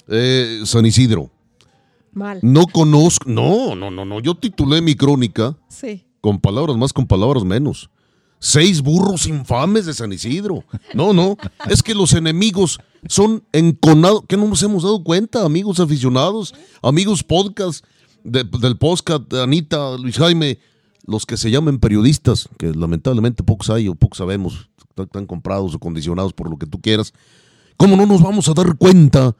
Eh, 0.07 0.61
San 0.65 0.85
Isidro. 0.85 1.31
Mal. 2.13 2.39
No 2.41 2.65
conozco... 2.67 3.29
No, 3.29 3.75
no, 3.75 3.91
no, 3.91 4.05
no. 4.05 4.19
Yo 4.21 4.35
titulé 4.35 4.81
mi 4.81 4.95
crónica 4.95 5.57
Sí. 5.67 6.05
con 6.21 6.39
palabras 6.39 6.77
más, 6.77 6.93
con 6.93 7.05
palabras 7.07 7.43
menos. 7.43 7.89
Seis 8.39 8.81
burros 8.81 9.27
infames 9.27 9.85
de 9.85 9.93
San 9.93 10.13
Isidro. 10.13 10.63
No, 10.93 11.13
no. 11.13 11.35
Es 11.69 11.81
que 11.81 11.95
los 11.95 12.13
enemigos 12.13 12.79
son 13.07 13.43
enconados. 13.51 14.21
¿Qué 14.27 14.37
no 14.37 14.47
nos 14.47 14.61
hemos 14.63 14.83
dado 14.83 15.03
cuenta, 15.03 15.43
amigos 15.45 15.79
aficionados, 15.79 16.53
amigos 16.81 17.23
podcast 17.23 17.83
de- 18.23 18.43
del 18.43 18.77
podcast, 18.77 19.33
Anita, 19.33 19.97
Luis 19.97 20.17
Jaime, 20.17 20.59
los 21.07 21.25
que 21.25 21.37
se 21.37 21.49
llamen 21.51 21.79
periodistas, 21.79 22.47
que 22.57 22.71
lamentablemente 22.73 23.43
pocos 23.43 23.69
hay 23.69 23.87
o 23.87 23.95
pocos 23.95 24.17
sabemos, 24.19 24.69
están- 25.03 25.25
comprados 25.25 25.75
o 25.75 25.79
condicionados 25.79 26.33
por 26.33 26.49
lo 26.49 26.57
que 26.57 26.65
tú 26.65 26.79
quieras. 26.79 27.13
¿Cómo 27.77 27.97
no 27.97 28.05
nos 28.05 28.21
vamos 28.21 28.47
a 28.47 28.53
dar 28.53 28.77
cuenta 28.77 29.35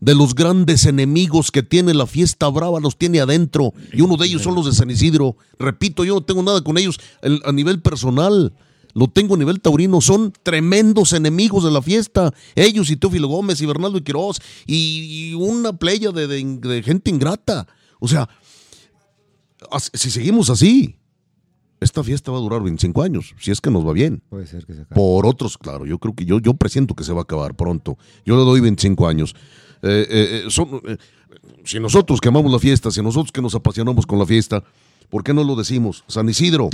de 0.00 0.14
los 0.14 0.34
grandes 0.34 0.86
enemigos 0.86 1.50
que 1.50 1.62
tiene 1.62 1.92
la 1.94 2.06
fiesta 2.06 2.48
brava? 2.48 2.78
Los 2.80 2.96
tiene 2.96 3.20
adentro 3.20 3.72
y 3.92 4.00
uno 4.02 4.16
de 4.16 4.26
ellos 4.26 4.42
son 4.42 4.54
los 4.54 4.66
de 4.66 4.72
San 4.72 4.90
Isidro. 4.90 5.36
Repito, 5.58 6.04
yo 6.04 6.14
no 6.14 6.22
tengo 6.22 6.42
nada 6.42 6.62
con 6.62 6.78
ellos 6.78 7.00
el- 7.22 7.42
a 7.44 7.52
nivel 7.52 7.80
personal. 7.80 8.52
lo 8.92 9.06
tengo 9.06 9.36
a 9.36 9.38
nivel 9.38 9.60
taurino, 9.60 10.00
son 10.00 10.32
tremendos 10.42 11.12
enemigos 11.12 11.62
de 11.62 11.70
la 11.70 11.80
fiesta. 11.80 12.34
Ellos 12.56 12.90
y 12.90 12.96
Teófilo 12.96 13.28
Gómez 13.28 13.60
y 13.60 13.66
Bernardo 13.66 13.98
y 13.98 14.00
Quiroz 14.00 14.40
y, 14.66 15.32
una 15.34 15.72
playa 15.78 16.10
de, 16.10 16.82
gente 16.84 17.08
ingrata. 17.08 17.68
O 18.00 18.08
sea, 18.08 18.28
si 19.94 20.10
seguimos 20.10 20.50
así, 20.50 20.96
esta 21.80 22.02
fiesta 22.04 22.30
va 22.30 22.38
a 22.38 22.40
durar 22.40 22.62
25 22.62 23.02
años, 23.02 23.34
si 23.38 23.50
es 23.50 23.60
que 23.60 23.70
nos 23.70 23.86
va 23.86 23.92
bien. 23.92 24.22
Puede 24.28 24.46
ser 24.46 24.66
que 24.66 24.74
se 24.74 24.82
acabe. 24.82 24.94
Por 25.00 25.26
otros, 25.26 25.56
claro, 25.58 25.86
yo 25.86 25.98
creo 25.98 26.14
que 26.14 26.24
yo, 26.24 26.38
yo 26.38 26.54
presiento 26.54 26.94
que 26.94 27.04
se 27.04 27.12
va 27.12 27.20
a 27.20 27.22
acabar 27.22 27.54
pronto. 27.54 27.96
Yo 28.24 28.36
le 28.36 28.44
doy 28.44 28.60
25 28.60 29.08
años. 29.08 29.34
Eh, 29.82 30.06
eh, 30.10 30.42
eh, 30.46 30.50
son- 30.50 30.80
eh, 30.86 30.96
si 31.64 31.80
nosotros 31.80 32.20
que 32.20 32.28
amamos 32.28 32.52
la 32.52 32.58
fiesta, 32.58 32.90
si 32.90 33.02
nosotros 33.02 33.32
que 33.32 33.40
nos 33.42 33.54
apasionamos 33.54 34.04
con 34.06 34.18
la 34.18 34.26
fiesta, 34.26 34.62
¿por 35.08 35.24
qué 35.24 35.32
no 35.32 35.42
lo 35.44 35.56
decimos? 35.56 36.04
San 36.06 36.28
Isidro, 36.28 36.68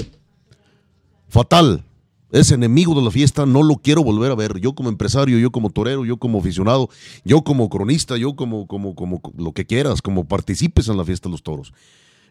fatal, 1.28 1.84
es 2.32 2.50
enemigo 2.50 2.94
de 2.94 3.02
la 3.02 3.10
fiesta, 3.10 3.46
no 3.46 3.62
lo 3.62 3.76
quiero 3.76 4.02
volver 4.02 4.32
a 4.32 4.34
ver. 4.34 4.58
Yo 4.58 4.74
como 4.74 4.88
empresario, 4.88 5.38
yo 5.38 5.50
como 5.50 5.70
torero, 5.70 6.04
yo 6.04 6.16
como 6.16 6.38
aficionado, 6.40 6.88
yo 7.24 7.42
como 7.42 7.68
cronista, 7.68 8.16
yo 8.16 8.34
como, 8.34 8.66
como, 8.66 8.94
como 8.94 9.20
lo 9.36 9.52
que 9.52 9.64
quieras, 9.66 10.02
como 10.02 10.24
participes 10.26 10.88
en 10.88 10.96
la 10.96 11.04
fiesta 11.04 11.28
de 11.28 11.32
los 11.32 11.42
toros. 11.42 11.72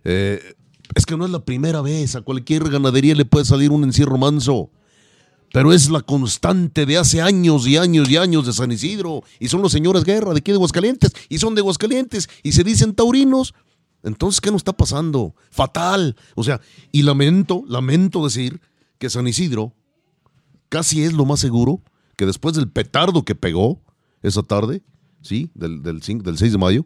Eh, 0.03 0.39
es 0.93 1.05
que 1.05 1.17
no 1.17 1.25
es 1.25 1.31
la 1.31 1.43
primera 1.43 1.81
vez, 1.81 2.15
a 2.15 2.21
cualquier 2.21 2.69
ganadería 2.69 3.15
le 3.15 3.25
puede 3.25 3.45
salir 3.45 3.71
un 3.71 3.83
encierro 3.83 4.17
manso. 4.17 4.69
Pero 5.51 5.71
es 5.71 5.89
la 5.89 6.01
constante 6.01 6.85
de 6.85 6.97
hace 6.97 7.21
años 7.21 7.65
y 7.65 7.77
años 7.77 8.09
y 8.09 8.17
años 8.17 8.45
de 8.45 8.51
San 8.51 8.71
Isidro. 8.73 9.23
Y 9.39 9.47
son 9.47 9.61
los 9.61 9.71
señores 9.71 10.03
guerra 10.03 10.33
de 10.33 10.39
aquí 10.39 10.51
de 10.51 10.57
Aguascalientes. 10.57 11.13
Y 11.29 11.37
son 11.37 11.55
de 11.55 11.61
Aguascalientes. 11.61 12.29
Y 12.43 12.51
se 12.51 12.65
dicen 12.65 12.93
taurinos. 12.93 13.53
Entonces, 14.03 14.41
¿qué 14.41 14.51
nos 14.51 14.59
está 14.59 14.73
pasando? 14.73 15.33
Fatal. 15.51 16.17
O 16.35 16.43
sea, 16.43 16.59
y 16.91 17.03
lamento, 17.03 17.63
lamento 17.67 18.23
decir 18.25 18.59
que 18.97 19.09
San 19.09 19.27
Isidro 19.27 19.73
casi 20.67 21.03
es 21.03 21.13
lo 21.13 21.23
más 21.25 21.39
seguro 21.39 21.81
que 22.17 22.25
después 22.25 22.55
del 22.55 22.69
petardo 22.69 23.23
que 23.23 23.35
pegó 23.35 23.81
esa 24.21 24.43
tarde, 24.43 24.83
¿sí? 25.21 25.51
Del, 25.53 25.81
del, 25.83 25.99
del 25.99 26.37
6 26.37 26.51
de 26.51 26.57
mayo, 26.57 26.85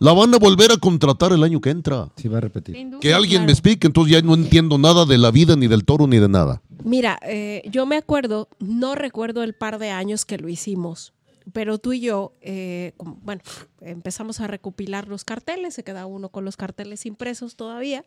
la 0.00 0.12
van 0.12 0.34
a 0.34 0.38
volver 0.38 0.72
a 0.72 0.76
contratar 0.78 1.32
el 1.32 1.44
año 1.44 1.60
que 1.60 1.70
entra. 1.70 2.08
Sí, 2.16 2.26
va 2.26 2.38
a 2.38 2.40
repetir. 2.40 2.74
Duda. 2.88 2.98
Que 3.00 3.14
alguien 3.14 3.40
claro. 3.42 3.46
me 3.46 3.52
explique, 3.52 3.86
entonces 3.86 4.12
ya 4.12 4.22
no 4.22 4.34
entiendo 4.34 4.76
nada 4.78 5.04
de 5.04 5.16
la 5.18 5.30
vida, 5.30 5.54
ni 5.54 5.68
del 5.68 5.84
toro, 5.84 6.06
ni 6.08 6.18
de 6.18 6.28
nada. 6.28 6.62
Mira, 6.82 7.18
eh, 7.22 7.62
yo 7.70 7.86
me 7.86 7.96
acuerdo, 7.96 8.48
no 8.58 8.94
recuerdo 8.96 9.42
el 9.44 9.54
par 9.54 9.78
de 9.78 9.90
años 9.90 10.24
que 10.24 10.38
lo 10.38 10.48
hicimos, 10.48 11.12
pero 11.52 11.78
tú 11.78 11.92
y 11.92 12.00
yo, 12.00 12.32
eh, 12.40 12.92
bueno, 12.98 13.42
empezamos 13.80 14.40
a 14.40 14.46
recopilar 14.46 15.06
los 15.08 15.24
carteles, 15.24 15.74
se 15.74 15.84
queda 15.84 16.06
uno 16.06 16.30
con 16.30 16.44
los 16.44 16.56
carteles 16.56 17.04
impresos 17.06 17.56
todavía, 17.56 18.04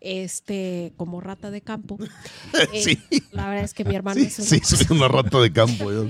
este, 0.00 0.92
como 0.96 1.20
rata 1.20 1.50
de 1.50 1.60
campo. 1.62 1.98
Eh, 2.72 2.82
Sí. 2.82 2.98
La 3.30 3.48
verdad 3.48 3.64
es 3.64 3.72
que 3.74 3.84
mi 3.84 3.94
hermano 3.94 4.20
Sí, 4.20 4.26
es 4.26 4.38
una 4.38 4.48
sí, 4.48 4.60
soy 4.64 4.86
una 4.96 5.08
rata 5.08 5.40
de 5.40 5.52
campo. 5.52 5.90
yo. 5.90 6.06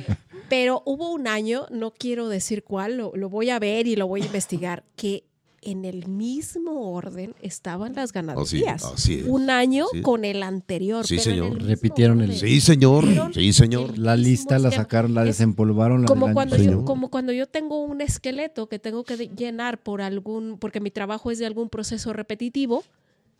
Pero 0.53 0.83
hubo 0.85 1.11
un 1.11 1.29
año, 1.29 1.65
no 1.71 1.93
quiero 1.93 2.29
decir 2.29 2.63
cuál, 2.63 2.99
lo, 2.99 3.13
lo 3.15 3.31
voy 3.31 3.49
a 3.49 3.59
ver 3.59 3.87
y 3.87 3.97
lo 3.97 4.07
voy 4.07 4.21
a 4.21 4.27
investigar, 4.27 4.85
que 4.97 5.25
en 5.63 5.87
el 5.87 6.09
mismo 6.09 6.93
orden 6.93 7.35
estaban 7.41 7.95
las 7.95 8.13
ganaderías. 8.13 8.85
así 8.85 9.21
es, 9.21 9.25
Un 9.27 9.49
año 9.49 9.87
con 10.03 10.27
el 10.27 10.43
anterior. 10.43 11.07
Sí, 11.07 11.15
pero 11.17 11.31
señor. 11.31 11.53
el 11.53 11.67
Repitieron 11.69 12.21
el-. 12.21 12.37
Sí, 12.37 12.61
señor. 12.61 13.07
Sí, 13.33 13.55
señor. 13.55 13.97
La 13.97 14.15
lista 14.15 14.59
la 14.59 14.71
sacaron, 14.71 15.15
la 15.15 15.23
Es 15.23 15.29
desempolvaron. 15.29 16.03
la 16.03 16.07
como 16.07 16.35
cuando 16.35 16.59
yo 16.59 16.85
como 16.85 17.09
cuando 17.09 17.33
yo 17.33 17.47
tengo 17.47 17.83
un 17.83 18.03
esqueleto 18.03 18.69
que 18.69 18.79
tengo 18.79 19.05
que 19.05 19.17
llenar 19.29 19.83
por 19.83 20.03
algún 20.03 20.59
porque 20.59 20.81
mi 20.81 20.91
trabajo 20.91 21.31
es 21.31 21.39
de 21.39 21.47
algún 21.47 21.71
proceso 21.71 22.13
repetitivo 22.13 22.85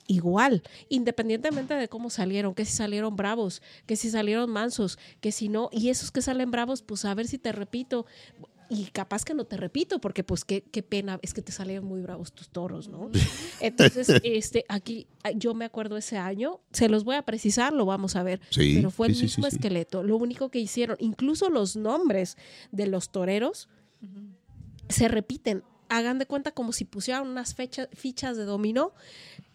igual 0.07 0.63
independientemente 0.89 1.75
de 1.75 1.89
cómo 1.89 2.11
salieron 2.11 2.55
que 2.55 2.65
si 2.65 2.73
salieron 2.73 3.17
bravos 3.17 3.63
que 3.87 3.97
si 3.97 4.11
salieron 4.11 4.51
mansos 4.51 4.99
que 5.21 5.33
si 5.33 5.49
no 5.49 5.69
y 5.73 5.89
esos 5.91 6.11
que 6.11 6.23
salen 6.23 6.51
bravos 6.51 6.83
pues 6.83 7.05
a 7.05 7.15
ver 7.15 7.27
si 7.27 7.39
te 7.39 7.53
repito 7.53 8.07
y 8.69 8.87
capaz 8.87 9.25
que 9.25 9.35
no 9.35 9.45
te 9.45 9.57
repito 9.59 10.01
porque 10.01 10.25
pues 10.25 10.45
qué, 10.45 10.63
qué 10.63 10.83
pena 10.83 11.19
es 11.23 11.35
que 11.35 11.43
te 11.43 11.53
salieron 11.53 11.85
muy 11.85 12.01
bravos 12.01 12.33
tus 12.33 12.49
toros 12.49 12.89
no 12.89 13.11
entonces 13.61 14.09
este 14.25 14.65
aquí 14.69 15.07
yo 15.37 15.55
me 15.55 15.65
acuerdo 15.67 15.97
ese 15.97 16.17
año 16.17 16.61
se 16.73 16.89
los 16.89 17.05
voy 17.05 17.17
a 17.17 17.23
precisar 17.23 17.73
lo 17.73 17.85
vamos 17.85 18.17
a 18.17 18.23
ver 18.23 18.41
Sí, 18.51 18.75
pero 18.77 18.91
fue 18.91 19.09
el 19.09 19.15
sí, 19.15 19.25
mismo 19.25 19.45
sí, 19.45 19.51
sí. 19.51 19.57
esqueleto 19.57 20.03
lo 20.03 20.17
único 20.17 20.51
que 20.51 20.59
hicieron 20.59 20.97
incluso 21.01 21.51
los 21.51 21.77
nombres 21.77 22.37
de 22.71 22.87
los 22.87 23.11
toreros 23.11 23.69
se 24.89 25.09
repiten. 25.09 25.63
Hagan 25.95 26.19
de 26.19 26.27
cuenta 26.27 26.53
como 26.53 26.73
si 26.73 26.85
pusieran 26.85 27.27
unas 27.29 27.55
fecha- 27.55 27.89
fichas 27.93 28.37
de 28.37 28.45
dominó 28.45 28.93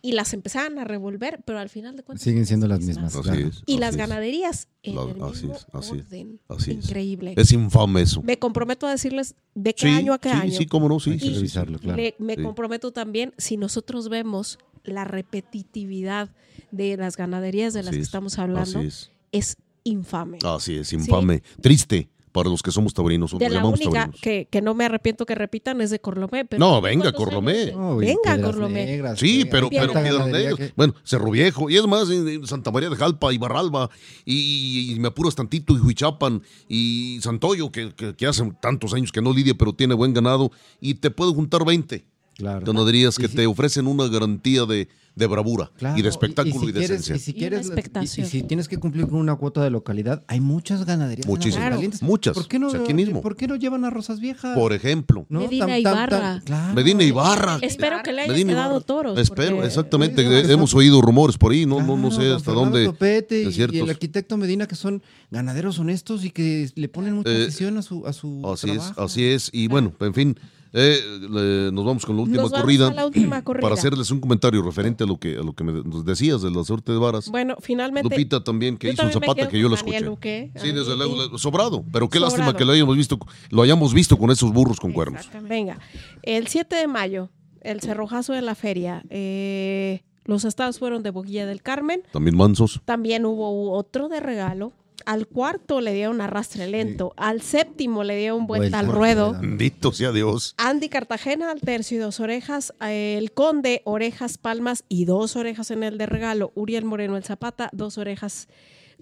y 0.03 0.11
las 0.11 0.33
empezaran 0.33 0.77
a 0.77 0.83
revolver, 0.83 1.41
pero 1.45 1.57
al 1.59 1.69
final 1.69 1.95
de 1.97 2.03
cuentas 2.03 2.23
Siguen 2.23 2.45
siendo 2.45 2.67
las 2.67 2.79
mismas. 2.81 3.15
Así 3.15 3.29
es. 3.41 3.63
Y 3.65 3.73
así 3.73 3.77
las 3.79 3.91
es. 3.91 3.97
ganaderías 3.97 4.67
en 4.83 4.95
La- 4.95 5.01
el 5.03 5.21
así 5.23 5.47
mismo 5.47 5.53
es, 5.55 5.65
así 5.73 5.91
orden. 5.93 6.39
así 6.47 6.71
es. 6.71 6.85
Increíble. 6.85 7.33
Es 7.35 7.51
infame 7.51 8.01
eso. 8.03 8.21
Me 8.21 8.37
comprometo 8.37 8.85
a 8.85 8.91
decirles 8.91 9.33
de 9.55 9.73
qué 9.73 9.87
Sí, 9.87 9.93
año 9.93 10.13
a 10.13 10.19
qué 10.19 10.29
sí, 10.29 10.35
año. 10.35 10.51
sí, 10.57 10.65
cómo 10.67 10.87
no, 10.87 10.99
sí. 10.99 11.19
Sí, 11.19 11.33
revisarlo, 11.33 11.79
claro. 11.79 11.97
Le- 11.97 12.15
me 12.19 12.35
Sí. 12.35 12.43
comprometo 12.43 12.91
también, 12.91 13.33
si 13.37 13.57
nosotros 13.57 14.07
vemos 14.09 14.59
la 14.83 15.03
repetitividad 15.05 16.29
de 16.71 16.97
las 16.97 17.17
ganaderías 17.17 17.73
de 17.73 17.83
las 17.83 17.93
que 17.93 17.99
es, 18.01 18.05
estamos 18.07 18.37
hablando, 18.39 18.79
Así 18.79 18.87
es. 18.87 19.11
es. 19.31 19.57
infame. 19.83 20.37
Así 20.43 20.75
es, 20.77 20.93
infame. 20.93 21.41
Triste 21.61 22.09
para 22.31 22.49
los 22.49 22.61
que 22.61 22.71
somos 22.71 22.93
taurinos. 22.93 23.33
o 23.33 23.37
de 23.37 23.45
nos 23.45 23.53
la 23.53 23.59
llamamos 23.59 23.79
única 23.79 23.91
taurinos. 24.01 24.21
que, 24.21 24.47
que 24.49 24.61
no 24.61 24.73
me 24.73 24.85
arrepiento 24.85 25.25
que 25.25 25.35
repitan 25.35 25.81
es 25.81 25.89
de 25.89 25.99
Corlomé. 25.99 26.45
pero 26.45 26.59
No, 26.59 26.81
venga, 26.81 27.03
¿cuántos 27.11 27.23
Corlomé. 27.25 27.71
No, 27.71 27.97
venga, 27.97 28.41
Corlomé. 28.41 28.85
Negras, 28.85 29.19
Sí, 29.19 29.45
pero, 29.49 29.69
pero 29.69 29.93
Piedras 29.93 30.27
Negras. 30.27 30.55
que- 30.55 30.73
Bueno, 30.75 30.93
Cerro 31.03 31.31
Viejo. 31.31 31.69
Y 31.69 31.77
es 31.77 31.87
más, 31.87 32.09
en 32.09 32.27
en 32.27 32.47
Santa 32.47 32.71
María 32.71 32.89
de 32.89 32.95
Jalpa 32.95 33.33
y 33.33 33.37
Barralba. 33.37 33.89
Y, 34.25 34.93
y 34.93 34.99
me 34.99 35.07
apuras 35.09 35.35
tantito 35.35 35.73
y 35.75 35.79
Huichapan. 35.79 36.41
Y 36.67 37.19
Santoyo, 37.21 37.71
que, 37.71 37.93
que, 37.93 38.15
que 38.15 38.25
hace 38.27 38.43
tantos 38.61 38.93
años 38.93 39.11
que 39.11 39.21
no 39.21 39.33
lidia, 39.33 39.53
pero 39.57 39.73
tiene 39.73 39.93
buen 39.93 40.13
ganado. 40.13 40.51
Y 40.81 40.95
te 40.95 41.11
puedo 41.11 41.33
juntar 41.33 41.65
20 41.65 42.05
Claro. 42.37 42.65
ganaderías 42.65 43.17
Y 43.17 43.21
que 43.23 43.27
si- 43.29 43.35
te 43.35 43.47
ofrecen 43.47 43.87
una 43.87 44.07
garantía 44.07 44.65
de, 44.65 44.87
de 45.15 45.25
bravura 45.25 45.71
Claro, 45.77 45.97
y 45.97 46.03
de 46.03 46.09
espectáculo 46.09 46.55
y, 46.55 46.59
si 46.59 46.65
de 46.67 46.71
quieres, 46.73 46.91
esencia. 46.91 47.15
Y 47.15 47.19
si, 47.19 47.31
Y 47.31 47.33
quieres, 47.33 47.71
y- 48.15 48.21
y, 48.21 48.25
si 48.25 48.43
tienes 48.43 48.67
que 48.67 48.77
cumplir 48.77 49.07
con 49.07 49.15
una 49.15 49.35
cuota 49.35 49.63
de 49.63 49.71
localidad, 49.71 50.23
hay 50.27 50.39
muchas 50.39 50.85
ganaderías. 50.85 51.25
en 51.25 51.31
Muchísimas. 51.31 51.65
Aguascalientes. 51.65 52.03
Muchas. 52.03 52.35
¿Por 52.35 52.47
qué 52.47 52.59
no, 52.59 52.67
O 52.67 52.69
sea, 52.69 52.81
aquí 52.81 52.93
mismo. 52.93 53.21
¿por 53.23 53.35
qué 53.35 53.47
no 53.47 53.55
llevan 53.55 53.85
a 53.85 53.89
Rosas 53.89 54.19
Viejas? 54.19 54.55
Por 54.55 54.71
ejemplo, 54.73 55.25
¿No? 55.29 55.39
Medina 55.39 55.65
Tam- 55.65 55.69
tam- 55.71 55.79
Ibarra. 55.81 56.35
tam- 56.37 56.43
claro. 56.43 56.73
Medina 56.75 57.03
Ibarra. 57.03 57.57
Espero 57.63 57.97
que 58.03 58.13
le 58.13 58.21
hayan 58.21 58.33
Medina 58.33 58.53
quedado 58.53 58.69
Ibarra. 58.73 58.85
toros. 58.85 59.17
Espero, 59.19 59.55
porque- 59.55 59.67
exactamente. 59.67 60.21
Eh, 60.21 60.51
Hemos 60.53 60.75
oído 60.75 61.01
rumores 61.01 61.37
por 61.39 61.51
ahí, 61.53 61.65
no, 61.65 61.79
no, 61.81 61.97
no 61.97 62.09
Claro, 62.09 62.23
sé 62.23 62.31
hasta 62.33 62.51
Fernando 62.51 62.77
dónde. 62.77 62.85
Topete 62.85 63.39
y- 63.41 63.45
es 63.47 63.49
y, 63.49 63.53
cierto. 63.53 63.83
el 63.83 63.89
arquitecto 63.89 64.37
Medina, 64.37 64.67
que 64.67 64.75
son 64.75 65.01
ganaderos 65.31 65.79
honestos 65.79 66.23
y 66.23 66.29
que 66.29 66.69
le 66.75 66.87
ponen 66.87 67.15
mucha 67.15 67.31
Eh, 67.31 67.41
atención 67.41 67.77
a 67.77 67.81
su, 67.81 68.05
a 68.05 68.13
su 68.13 68.43
Así 68.47 68.69
es, 68.69 68.75
trabajo. 68.77 69.01
así 69.01 69.23
es. 69.25 69.49
Y 69.51 69.67
bueno, 69.67 69.93
en 69.99 70.13
fin, 70.13 70.37
eh, 70.73 71.69
nos 71.71 71.85
vamos 71.85 72.05
con 72.05 72.15
la 72.15 72.23
última 72.23 72.41
Nos 72.41 72.51
vamos 72.51 72.63
corrida. 72.63 72.87
a 72.89 72.93
la 72.93 73.05
última 73.05 73.41
corrida. 73.43 73.61
Para 73.61 73.75
hacerles 73.75 74.11
un 74.11 74.19
comentario 74.19 74.61
referente 74.61 75.03
a 75.03 75.07
lo 75.07 75.17
que, 75.17 75.37
a 75.37 75.41
lo 75.43 75.53
que 75.53 75.63
me 75.63 75.71
nos 75.83 76.05
decías 76.05 76.41
de 76.41 76.51
la 76.51 76.63
suerte 76.63 76.91
de 76.91 76.97
varas. 76.97 77.29
Bueno, 77.29 77.55
finalmente. 77.59 78.09
Lupita 78.09 78.43
también, 78.43 78.77
que 78.77 78.89
hizo 78.91 79.03
un 79.03 79.11
también 79.11 79.29
zapata 79.31 79.49
que 79.49 79.59
yo 79.59 79.69
Daniel 79.69 79.77
escuché. 79.87 80.01
Luque. 80.05 80.51
Sí, 80.55 80.67
Ay, 80.67 80.71
desde 80.73 80.95
luego, 80.97 81.37
sobrado. 81.37 81.83
Pero 81.91 82.09
qué 82.09 82.19
Sobrado. 82.19 82.37
lástima 82.37 82.57
que 82.57 82.65
lo 82.65 82.71
hayamos 82.73 82.95
visto, 82.97 83.17
lo 83.49 83.61
hayamos 83.61 83.93
visto 83.93 84.17
con 84.17 84.31
esos 84.31 84.51
burros 84.51 84.79
con 84.79 84.91
cuernos. 84.91 85.29
Venga, 85.43 85.79
el 86.23 86.47
7 86.47 86.75
de 86.75 86.87
mayo, 86.87 87.29
el 87.61 87.81
cerrojazo 87.81 88.33
de 88.33 88.41
la 88.41 88.55
feria. 88.55 89.03
eh, 89.09 90.03
los 90.25 90.43
estados 90.43 90.77
fueron 90.77 91.03
de 91.03 91.09
Boquilla 91.11 91.45
del 91.45 91.61
Carmen. 91.61 92.01
También 92.11 92.35
mansos. 92.35 92.81
También 92.83 93.25
hubo 93.25 93.71
otro 93.71 94.09
de 94.09 94.19
regalo. 94.19 94.73
Al 95.07 95.25
cuarto 95.25 95.79
le 95.79 95.93
dieron 95.93 96.19
arrastre 96.19 96.67
lento. 96.67 97.13
Al 97.15 97.41
séptimo 97.41 98.03
le 98.03 98.17
dieron 98.17 98.45
vuelta, 98.45 98.63
Vuelta 98.63 98.79
al 98.79 98.87
ruedo. 98.87 99.31
Bendito 99.39 99.93
sea 99.93 100.11
Dios. 100.11 100.53
Andy 100.57 100.89
Cartagena 100.89 101.49
al 101.49 101.61
tercio 101.61 101.95
y 101.95 102.01
dos 102.01 102.19
orejas. 102.19 102.73
El 102.81 103.31
conde, 103.31 103.81
orejas, 103.85 104.37
palmas 104.37 104.83
y 104.89 105.05
dos 105.05 105.37
orejas 105.37 105.71
en 105.71 105.83
el 105.83 105.97
de 105.97 106.07
regalo. 106.07 106.51
Uriel 106.55 106.83
Moreno 106.83 107.15
el 107.15 107.23
Zapata, 107.23 107.69
dos 107.71 107.97
orejas 107.97 108.49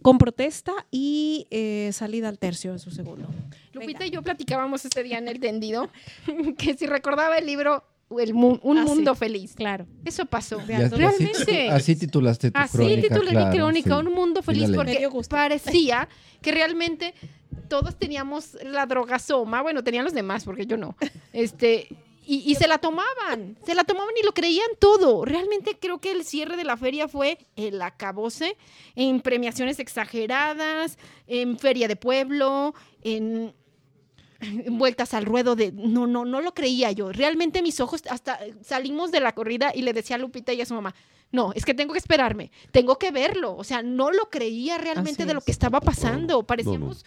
con 0.03 0.20
protesta 0.20 0.74
y 0.91 1.47
eh, 1.49 1.89
salida 1.91 2.30
al 2.30 2.38
tercio 2.38 2.72
en 2.72 2.78
su 2.78 2.91
segundo. 2.91 3.28
Lupita 3.74 4.06
y 4.06 4.12
yo 4.12 4.22
platicábamos 4.22 4.86
ese 4.86 5.01
día 5.01 5.18
en 5.18 5.28
el 5.28 5.39
tendido 5.39 5.89
que 6.60 6.76
si 6.78 6.86
recordaba 6.86 7.39
el 7.39 7.47
libro 7.47 7.84
el 8.20 8.34
mu- 8.34 8.60
Un 8.62 8.78
Ah, 8.78 8.84
sí. 8.84 8.89
Mundo 8.89 9.16
Feliz. 9.16 9.53
Claro. 9.56 9.86
Eso 10.06 10.26
pasó. 10.26 10.60
Así- 10.60 10.95
Realmente. 10.95 11.70
Así, 11.70 11.95
titulaste 11.95 12.51
tu 12.51 12.60
Así 12.60 12.78
crónica. 12.78 13.01
titulé 13.10 13.32
claro, 13.32 13.51
mi 13.51 13.58
crónica, 13.58 13.99
sí. 13.99 14.06
Un 14.08 14.14
Mundo 14.14 14.41
Feliz, 14.43 14.70
porque 14.76 15.08
parecía 15.30 16.08
que 16.41 16.51
realmente 16.51 17.14
todos 17.68 17.97
teníamos 17.97 18.58
la 18.64 18.86
drogasoma, 18.86 19.62
bueno, 19.62 19.84
tenían 19.84 20.06
los 20.06 20.14
demás, 20.14 20.43
porque 20.43 20.66
yo 20.68 20.78
no, 20.78 20.95
este, 21.34 21.88
y, 22.28 22.43
y 22.51 22.56
se 22.56 22.68
la 22.68 22.78
tomaban, 22.78 23.58
se 23.66 23.74
la 23.76 23.84
tomaban 23.84 24.14
y 24.22 24.26
lo 24.26 24.34
creían 24.34 24.68
todo. 24.80 25.26
Realmente 25.26 25.78
creo 25.80 25.99
que 25.99 26.12
el 26.12 26.24
cierre 26.26 26.58
de 26.58 26.64
la 26.64 26.78
feria 26.78 27.08
fue 27.08 27.38
el 27.56 27.82
acabose 27.82 28.56
en 28.95 29.20
premiaciones 29.22 29.80
exageradas, 29.80 30.97
en 31.28 31.58
feria 31.58 31.88
de 31.88 31.95
pueblo, 31.95 32.74
en 33.03 33.53
vueltas 34.70 35.14
al 35.14 35.26
ruedo 35.26 35.56
de 35.56 35.72
no 35.72 36.08
no 36.08 36.26
no 36.26 36.41
lo 36.41 36.54
creía 36.54 36.91
yo 36.91 37.12
realmente 37.12 37.62
mis 37.62 37.80
ojos 37.80 38.02
hasta 38.10 38.39
salimos 38.64 39.12
de 39.12 39.20
la 39.20 39.34
corrida 39.34 39.72
y 39.76 39.82
le 39.82 39.93
decía 39.93 40.16
a 40.16 40.20
Lupita 40.20 40.54
y 40.54 40.62
a 40.62 40.66
su 40.66 40.74
mamá 40.74 40.93
No, 41.32 41.52
es 41.54 41.66
que 41.66 41.74
tengo 41.74 41.91
que 41.93 42.00
esperarme, 42.00 42.52
tengo 42.72 42.98
que 42.98 43.12
verlo. 43.12 43.58
O 43.58 43.64
sea, 43.64 43.82
no 43.82 44.12
lo 44.12 44.30
creía 44.30 44.78
realmente 44.78 45.24
Así 45.24 45.28
de 45.28 45.34
lo 45.34 45.39
es. 45.39 45.46
que 45.46 45.52
estaba 45.52 45.82
pasando. 45.82 46.43
Parecíamos, 46.43 47.04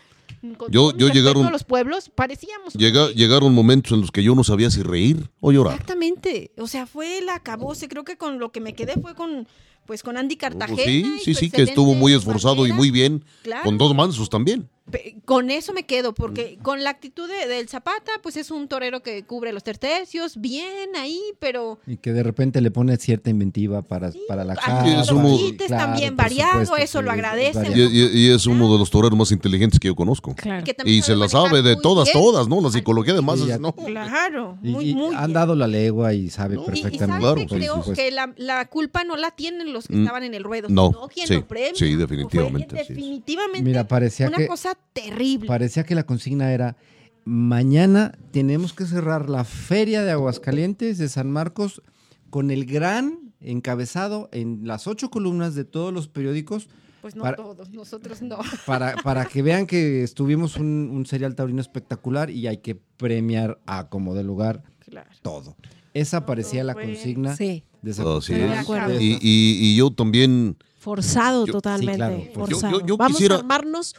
con 0.59 0.70
Yo- 0.70 0.93
llegaron- 0.93 1.47
a 1.47 1.51
los 1.51 1.64
pueblos, 1.64 2.11
parecíamos. 2.14 2.74
Llega- 2.74 3.11
llegaron 3.12 3.55
momentos 3.55 3.93
en 3.93 4.01
los 4.03 4.11
que 4.11 4.22
yo 4.22 4.34
no 4.34 4.45
sabía 4.45 4.70
si 4.70 4.82
reír 4.82 5.30
o 5.41 5.51
llorar. 5.53 5.74
Exactamente. 5.74 6.51
O 6.59 6.66
sea, 6.66 6.86
fue 6.86 7.18
el 7.18 7.28
acabose. 7.30 7.89
Creo 7.89 8.05
que 8.05 8.16
con 8.16 8.39
lo 8.39 8.51
que 8.51 8.61
me 8.61 8.74
quedé 8.74 8.95
fue 9.01 9.14
con, 9.14 9.47
pues, 9.86 10.03
con 10.03 10.16
Andy 10.18 10.36
Cartagena. 10.36 10.76
Pues 10.76 10.86
sí, 10.86 11.12
y 11.16 11.18
sí, 11.24 11.34
su 11.34 11.41
sí, 11.41 11.51
que 11.51 11.62
estuvo 11.62 11.95
muy 11.95 12.12
esforzado 12.12 12.66
y 12.66 12.72
muy 12.72 12.91
bien. 12.91 13.24
Claro. 13.45 13.64
Con 13.64 13.78
dos 13.78 13.95
mansos 13.95 14.28
también. 14.28 14.68
Pe- 14.91 15.16
Con 15.24 15.51
eso 15.51 15.72
me 15.72 15.84
quedo, 15.84 16.14
porque 16.14 16.59
con 16.62 16.82
la 16.82 16.91
actitud 16.91 17.28
de- 17.28 17.47
del 17.47 17.68
Zapata, 17.68 18.12
pues 18.22 18.36
es 18.36 18.51
un 18.51 18.68
torero 18.68 19.03
que 19.03 19.22
cubre 19.24 19.53
los 19.53 19.62
tercios, 19.62 20.41
bien 20.41 20.97
ahí, 20.97 21.20
pero 21.39 21.78
Y 21.86 21.97
que 21.99 22.12
de 22.12 22.22
repente 22.22 22.61
le 22.61 22.70
pone 22.70 22.97
cierta 22.97 23.28
inventiva 23.30 23.82
para, 23.82 24.11
para 24.26 24.45
la 24.45 24.55
Sí, 24.55 24.61
cara. 24.64 25.01
es 25.03 25.11
uno- 25.11 25.36
quites 25.36 25.68
también 25.68 26.16
variado, 26.16 26.76
eso 26.76 27.03
lo 27.03 27.11
agradecen. 27.11 27.72
Y, 27.76 27.80
y- 27.82 28.11
y 28.28 28.30
es 28.30 28.47
uno 28.47 28.72
de 28.72 28.78
los 28.78 28.91
toreros 28.91 29.18
más 29.18 29.30
inteligentes 29.32 29.78
que 29.78 29.89
yo 29.89 29.95
conozco. 29.95 30.34
Claro. 30.34 30.64
que 30.64 30.74
también 30.74 30.99
Y 30.99 31.03
se 31.03 31.14
la 31.16 31.28
sabe 31.28 31.62
de 31.62 31.76
todas, 31.76 32.07
bien. 32.07 32.12
todas, 32.22 32.49
¿no? 32.49 32.61
La 32.61 32.70
psicología 32.70 33.14
de 33.14 33.20
Sí, 33.36 33.47
ya- 33.47 33.59
¿no? 33.59 33.72
Claro, 33.74 34.59
Y, 34.62 34.70
muy, 34.70 34.91
y 34.91 34.95
muy 34.95 35.14
han 35.14 35.20
bien. 35.26 35.32
dado 35.34 35.55
la 35.55 35.66
legua 35.66 36.14
y 36.14 36.30
sabe 36.30 36.55
Y- 36.57 36.59
y, 36.59 36.64
perfectamente. 36.64 36.99
sabes 37.07 37.18
Claro, 37.20 37.34
que 37.36 37.47
por 37.47 37.59
creo 37.59 37.74
supuesto. 37.76 37.95
que 38.03 38.11
la, 38.11 38.32
la 38.36 38.64
culpa 38.66 39.05
no 39.05 39.16
la 39.16 39.30
tienen 39.32 39.72
los 39.72 39.86
que 39.89 39.95
Mm, 39.97 40.01
estaban 40.03 40.22
en 40.24 40.34
el 40.34 40.45
ruedo, 40.45 40.68
no, 40.70 40.89
sino 40.89 41.09
quien 41.09 41.26
sí, 41.26 41.34
lo 41.34 41.47
premia. 41.49 41.72
sí, 41.74 41.95
definitivamente, 41.97 42.68
Fue 42.70 42.80
es. 42.82 42.89
definitivamente 42.89 43.62
Mira, 43.68 43.86
parecía 43.86 44.28
una 44.28 44.39
que- 44.39 44.47
cosa 44.47 44.78
terrible. 44.93 45.47
Parecía 45.47 45.85
que 45.85 45.95
la 45.95 46.05
consigna 46.05 46.53
era, 46.53 46.76
mañana 47.24 48.16
tenemos 48.31 48.72
que 48.72 48.87
cerrar 48.87 49.29
la 49.29 49.45
feria 49.45 50.03
de 50.03 50.11
Aguascalientes 50.12 50.99
de 50.99 51.09
San 51.09 51.31
Marcos 51.31 51.83
con 52.31 52.51
el 52.51 52.64
gran 52.66 53.33
encabezado 53.41 54.29
en 54.33 54.61
las 54.66 54.87
ocho 54.87 55.11
columnas 55.11 55.55
de 55.55 55.64
todos 55.64 55.93
los 55.93 56.09
periódicos 56.09 56.68
pues 57.01 57.14
no 57.14 57.22
para- 57.22 57.37
todos, 57.37 57.70
nosotros 57.70 58.20
no. 58.22 58.39
para, 58.66 58.97
para 58.97 59.24
que 59.26 59.43
vean 59.43 59.66
que 59.66 60.03
estuvimos 60.03 60.57
un, 60.57 60.91
un 60.93 61.07
serial 61.07 61.35
taurino 61.37 61.61
espectacular 61.61 62.31
y 62.31 62.47
hay 62.49 62.59
que 62.59 62.74
premiar 62.74 63.61
a 63.66 63.89
como 63.89 64.14
de 64.14 64.24
lugar 64.24 64.64
Claro. 64.81 65.09
todo. 65.22 65.57
Esa 65.95 66.26
parecía 66.26 66.64
la 66.64 66.72
fue- 66.72 66.85
consigna 66.87 67.37
Sí, 67.37 67.62
de 67.83 67.91
esa 67.93 68.03
de 68.05 69.03
Y, 69.03 69.12
y- 69.14 69.18
y 69.20 69.76
yo 69.76 69.91
también, 69.93 70.57
forzado 70.79 71.47
Yo- 71.47 71.53
totalmente. 71.53 71.93
sí, 71.93 71.97
claro. 71.99 72.18
Yo- 72.24 72.33
forzado. 72.35 72.81
yo- 72.81 72.87
yo 72.87 72.97
Vamos 72.97 73.16
quisiera- 73.16 73.37
a 73.37 73.39
armarnos 73.39 73.95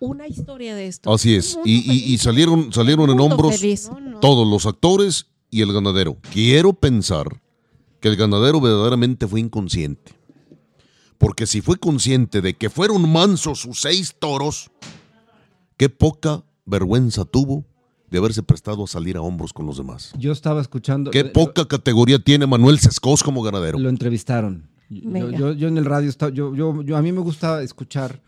una 0.00 0.26
historia 0.26 0.74
de 0.74 0.86
esto. 0.88 1.12
así 1.12 1.34
es. 1.36 1.58
Y, 1.64 2.12
y- 2.12 2.18
salieron, 2.18 2.72
salieron 2.72 3.08
en 3.10 3.20
hombros 3.20 3.58
feliz. 3.60 3.88
No, 3.88 4.00
no. 4.00 4.18
todos 4.20 4.48
los 4.48 4.66
actores 4.66 5.26
y 5.50 5.60
el 5.62 5.72
ganadero. 5.72 6.16
Quiero 6.32 6.72
pensar 6.72 7.40
que 8.00 8.08
el 8.08 8.16
ganadero 8.16 8.60
verdaderamente 8.60 9.28
fue 9.28 9.40
inconsciente. 9.40 10.12
Porque 11.18 11.46
si 11.46 11.60
fue 11.60 11.76
consciente 11.76 12.40
de 12.40 12.54
que 12.54 12.70
fueron 12.70 13.08
mansos 13.12 13.60
sus 13.60 13.80
seis 13.82 14.14
toros, 14.18 14.70
qué 15.76 15.88
poca 15.90 16.42
vergüenza 16.64 17.24
tuvo 17.26 17.64
de 18.10 18.18
haberse 18.18 18.42
prestado 18.42 18.84
a 18.84 18.86
salir 18.86 19.16
a 19.18 19.20
hombros 19.22 19.52
con 19.52 19.66
los 19.66 19.76
demás. 19.76 20.12
Yo 20.18 20.32
estaba 20.32 20.60
escuchando... 20.62 21.10
Qué 21.10 21.24
lo- 21.24 21.32
poca 21.32 21.66
categoría 21.68 22.18
tiene 22.18 22.46
Manuel 22.46 22.78
Sescos 22.78 23.22
como 23.22 23.42
ganadero. 23.42 23.78
Lo 23.78 23.88
entrevistaron. 23.90 24.68
Yo, 24.88 25.30
yo- 25.30 25.52
yo 25.52 25.68
en 25.68 25.76
el 25.78 25.84
radio, 25.84 26.08
estaba- 26.08 26.32
yo, 26.32 26.54
yo, 26.56 26.82
yo- 26.82 26.96
a 26.96 27.02
mí 27.02 27.12
me 27.12 27.20
gusta 27.20 27.62
escuchar 27.62 28.20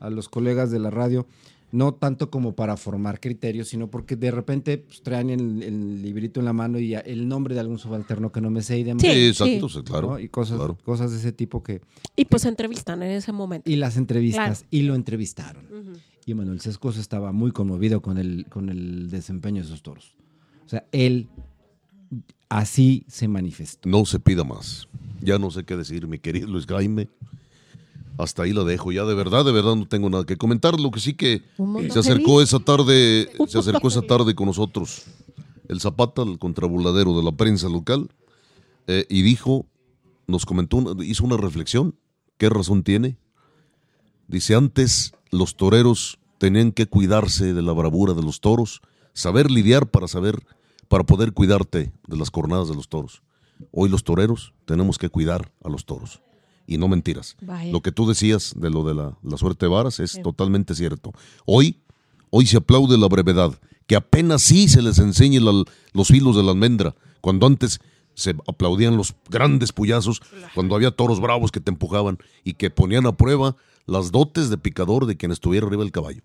a 0.00 0.10
los 0.10 0.28
colegas 0.28 0.70
de 0.70 0.78
la 0.80 0.90
radio, 0.90 1.26
no 1.72 1.94
tanto 1.94 2.30
como 2.30 2.56
para 2.56 2.76
formar 2.76 3.20
criterios, 3.20 3.68
sino 3.68 3.88
porque 3.88 4.16
de 4.16 4.32
repente 4.32 4.78
pues, 4.78 5.02
traen 5.02 5.30
el, 5.30 5.62
el 5.62 6.02
librito 6.02 6.40
en 6.40 6.46
la 6.46 6.52
mano 6.52 6.80
y 6.80 6.88
ya 6.88 6.98
el 6.98 7.28
nombre 7.28 7.54
de 7.54 7.60
algún 7.60 7.78
subalterno 7.78 8.32
que 8.32 8.40
no 8.40 8.50
me 8.50 8.62
sé 8.62 8.78
y 8.80 8.82
demás. 8.82 9.02
Sí, 9.02 9.08
Sí, 9.12 9.26
exacto, 9.28 9.68
sí. 9.68 9.82
claro. 9.84 10.08
¿no? 10.08 10.18
Y 10.18 10.28
cosas, 10.28 10.56
claro. 10.58 10.76
cosas 10.84 11.12
de 11.12 11.18
ese 11.18 11.30
tipo 11.30 11.62
que... 11.62 11.80
Y 12.16 12.24
pues 12.24 12.44
entrevistan 12.44 13.02
en 13.04 13.12
ese 13.12 13.30
momento. 13.30 13.70
Y 13.70 13.76
las 13.76 13.96
entrevistas, 13.96 14.58
Claro. 14.60 14.68
y 14.72 14.82
lo 14.82 14.96
entrevistaron. 14.96 15.64
Ujú. 15.66 15.92
Y 16.26 16.34
Manuel 16.34 16.60
Sescos 16.60 16.96
estaba 16.98 17.30
muy 17.30 17.52
conmovido 17.52 18.02
con 18.02 18.18
el, 18.18 18.46
con 18.48 18.68
el 18.68 19.08
desempeño 19.08 19.62
de 19.62 19.68
esos 19.68 19.82
toros. 19.82 20.16
O 20.66 20.68
sea, 20.68 20.84
él 20.92 21.28
así 22.48 23.04
se 23.08 23.28
manifestó. 23.28 23.88
No 23.88 24.04
se 24.04 24.18
pida 24.18 24.44
más. 24.44 24.88
Ya 25.20 25.38
no 25.38 25.50
sé 25.50 25.64
qué 25.64 25.76
decir, 25.76 26.06
mi 26.08 26.18
querido 26.18 26.48
Luis 26.48 26.66
Jaime. 26.66 27.08
Hasta 28.22 28.42
ahí 28.42 28.52
lo 28.52 28.64
dejo. 28.64 28.92
Ya 28.92 29.04
de 29.04 29.14
verdad, 29.14 29.44
de 29.44 29.52
verdad 29.52 29.76
no 29.76 29.86
tengo 29.86 30.10
nada 30.10 30.24
que 30.24 30.36
comentar. 30.36 30.78
Lo 30.80 30.90
que 30.90 31.00
sí 31.00 31.14
que 31.14 31.42
se 31.90 31.98
acercó 31.98 32.36
feliz. 32.36 32.48
esa 32.48 32.58
tarde, 32.60 33.30
se 33.48 33.58
acercó 33.58 33.88
esa 33.88 34.02
tarde 34.02 34.34
con 34.34 34.46
nosotros 34.46 35.04
el 35.68 35.80
Zapata, 35.80 36.22
el 36.22 36.38
contrabuladero 36.38 37.16
de 37.16 37.22
la 37.22 37.30
prensa 37.32 37.68
local, 37.68 38.10
eh, 38.88 39.06
y 39.08 39.22
dijo, 39.22 39.66
nos 40.26 40.44
comentó, 40.44 40.78
una- 40.78 41.04
hizo 41.04 41.24
una 41.24 41.36
reflexión. 41.36 41.94
¿Qué 42.38 42.48
razón 42.48 42.82
tiene? 42.82 43.18
Dice, 44.26 44.54
antes 44.54 45.12
los 45.30 45.56
toreros 45.56 46.18
tenían 46.38 46.72
que 46.72 46.86
cuidarse 46.86 47.52
de 47.54 47.62
la 47.62 47.72
bravura 47.72 48.14
de 48.14 48.22
los 48.22 48.40
toros, 48.40 48.80
saber 49.12 49.50
lidiar 49.50 49.86
para 49.90 50.08
saber, 50.08 50.44
para 50.88 51.04
poder 51.04 51.32
cuidarte 51.32 51.92
de 52.08 52.16
las 52.16 52.30
cornadas 52.32 52.68
de 52.68 52.74
los 52.74 52.88
toros. 52.88 53.22
Hoy 53.72 53.88
los 53.88 54.02
toreros 54.04 54.52
tenemos 54.64 54.98
que 54.98 55.08
cuidar 55.08 55.52
a 55.62 55.68
los 55.68 55.84
toros. 55.84 56.20
Y 56.70 56.78
no 56.78 56.86
mentiras. 56.86 57.36
Vaya. 57.42 57.72
Lo 57.72 57.80
que 57.82 57.90
tú 57.90 58.06
decías 58.06 58.54
de 58.56 58.70
lo 58.70 58.84
de 58.84 58.94
la, 58.94 59.18
la 59.24 59.36
suerte 59.36 59.66
de 59.66 59.70
varas 59.72 59.98
es 59.98 60.20
totalmente 60.22 60.74
cierto. 60.76 61.12
Hoy, 61.44 61.80
hoy 62.30 62.46
se 62.46 62.58
aplaude 62.58 62.96
la 62.96 63.08
brevedad, 63.08 63.58
que 63.88 63.96
apenas 63.96 64.42
sí 64.42 64.68
se 64.68 64.80
les 64.80 64.98
enseñe 65.00 65.40
la- 65.40 65.64
los 65.92 66.10
hilos 66.12 66.36
de 66.36 66.44
la 66.44 66.52
almendra, 66.52 66.94
cuando 67.20 67.46
antes 67.48 67.80
se 68.14 68.36
aplaudían 68.46 68.96
los 68.96 69.14
grandes 69.28 69.72
puyazos, 69.72 70.22
cuando 70.54 70.76
había 70.76 70.92
toros 70.92 71.20
bravos 71.20 71.50
que 71.50 71.58
te 71.60 71.70
empujaban 71.72 72.18
y 72.44 72.54
que 72.54 72.70
ponían 72.70 73.04
a 73.06 73.16
prueba 73.16 73.56
las 73.86 74.12
dotes 74.12 74.48
de 74.48 74.56
picador 74.56 75.06
de 75.06 75.16
quien 75.16 75.32
estuviera 75.32 75.66
arriba 75.66 75.82
del 75.82 75.90
caballo. 75.90 76.20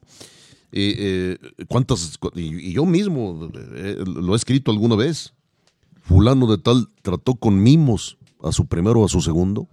Eh, 0.71 1.37
eh, 1.57 1.65
¿cuántas, 1.67 2.17
cu- 2.19 2.31
y, 2.35 2.69
y 2.69 2.73
yo 2.73 2.85
mismo 2.85 3.49
eh, 3.75 3.97
lo 4.05 4.33
he 4.33 4.35
escrito 4.35 4.69
alguna 4.71 4.95
vez. 4.95 5.33
Fulano 6.03 6.45
de 6.45 6.59
tal 6.59 6.87
trató 7.01 7.33
con 7.33 7.63
mimos 7.63 8.17
a 8.43 8.51
su 8.51 8.67
primero 8.67 8.99
o 9.01 9.05
a 9.05 9.09
su 9.09 9.21
segundo. 9.21 9.67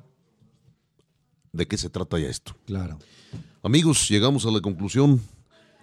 ¿De 1.53 1.67
qué 1.67 1.77
se 1.77 1.91
trata 1.91 2.19
ya 2.19 2.29
esto? 2.29 2.57
Claro. 2.65 2.99
Amigos, 3.63 4.09
llegamos 4.09 4.47
a 4.47 4.51
la 4.51 4.61
conclusión, 4.63 5.21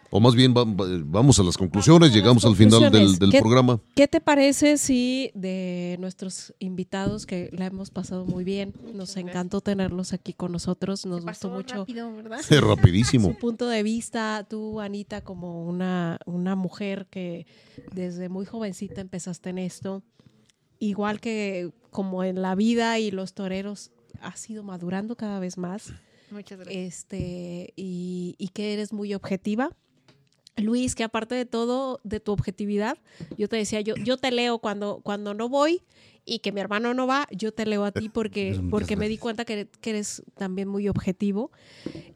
o 0.10 0.20
más 0.20 0.34
bien 0.34 0.52
va- 0.58 0.64
va- 0.64 0.88
vamos 1.06 1.38
a 1.40 1.44
las 1.44 1.58
conclusiones, 1.58 2.10
a 2.10 2.12
las 2.12 2.16
llegamos 2.16 2.44
al 2.44 2.56
final 2.56 2.80
del, 2.82 2.90
conclusiones. 2.90 3.20
del 3.20 3.32
¿Qué- 3.32 3.40
programa. 3.40 3.80
¿Qué 3.96 4.08
te 4.08 4.20
parece 4.20 4.80
si 4.80 5.30
de 5.36 5.96
nuestros 6.00 6.56
invitados, 6.58 7.28
que 7.28 7.50
la 7.54 7.68
hemos 7.68 7.92
pasado 7.92 8.26
muy 8.26 8.44
bien, 8.44 8.74
nos 8.96 9.16
encantó 9.18 9.62
tenerlos 9.62 10.12
aquí 10.12 10.34
con 10.34 10.52
nosotros, 10.52 11.06
nos 11.06 11.18
gustó 11.24 11.28
Pasó 11.28 11.50
mucho 11.52 11.76
rápido, 11.76 12.12
¿verdad? 12.16 12.40
Es 12.40 12.62
rapidísimo. 12.62 13.30
su 13.30 13.38
punto 13.38 13.68
de 13.68 13.84
vista, 13.84 14.48
tú, 14.50 14.82
Anita, 14.82 15.22
como 15.24 15.64
una, 15.68 16.18
una 16.26 16.56
mujer 16.56 17.06
que 17.12 17.46
desde 17.94 18.28
muy 18.28 18.48
jovencita 18.48 19.02
empezaste 19.02 19.52
en 19.52 19.60
esto, 19.60 20.02
igual 20.80 21.20
que 21.22 21.70
como 21.92 22.24
en 22.24 22.42
la 22.42 22.56
vida 22.56 22.98
y 22.98 23.12
los 23.12 23.34
toreros, 23.36 23.92
has 24.22 24.50
ido 24.50 24.64
madurando 24.64 25.16
cada 25.16 25.40
vez 25.40 25.58
más 25.58 25.94
Muchas 26.32 26.60
gracias. 26.60 26.86
este, 26.96 27.74
y, 27.76 28.36
y 28.38 28.50
que 28.50 28.74
eres 28.74 28.94
muy 28.94 29.14
objetiva. 29.14 29.76
Luis, 30.58 30.94
que 30.94 31.06
aparte 31.06 31.36
de 31.36 31.46
todo, 31.46 32.02
de 32.04 32.20
tu 32.20 32.34
objetividad, 32.34 32.98
yo 33.38 33.48
te 33.48 33.56
decía, 33.56 33.80
yo, 33.80 33.96
yo 33.96 34.18
te 34.18 34.30
leo 34.30 34.60
cuando, 34.60 35.00
cuando 35.02 35.34
no 35.34 35.48
voy 35.48 35.84
y 36.26 36.40
que 36.40 36.52
mi 36.52 36.60
hermano 36.60 36.94
no 36.94 37.08
va, 37.08 37.28
yo 37.32 37.54
te 37.54 37.66
leo 37.66 37.86
a 37.86 37.94
ti 37.94 38.10
porque, 38.10 38.60
porque 38.70 38.98
me 38.98 39.08
di 39.08 39.18
cuenta 39.18 39.46
que, 39.46 39.70
que 39.80 39.90
eres 39.92 40.22
también 40.36 40.68
muy 40.68 40.90
objetivo 40.90 41.50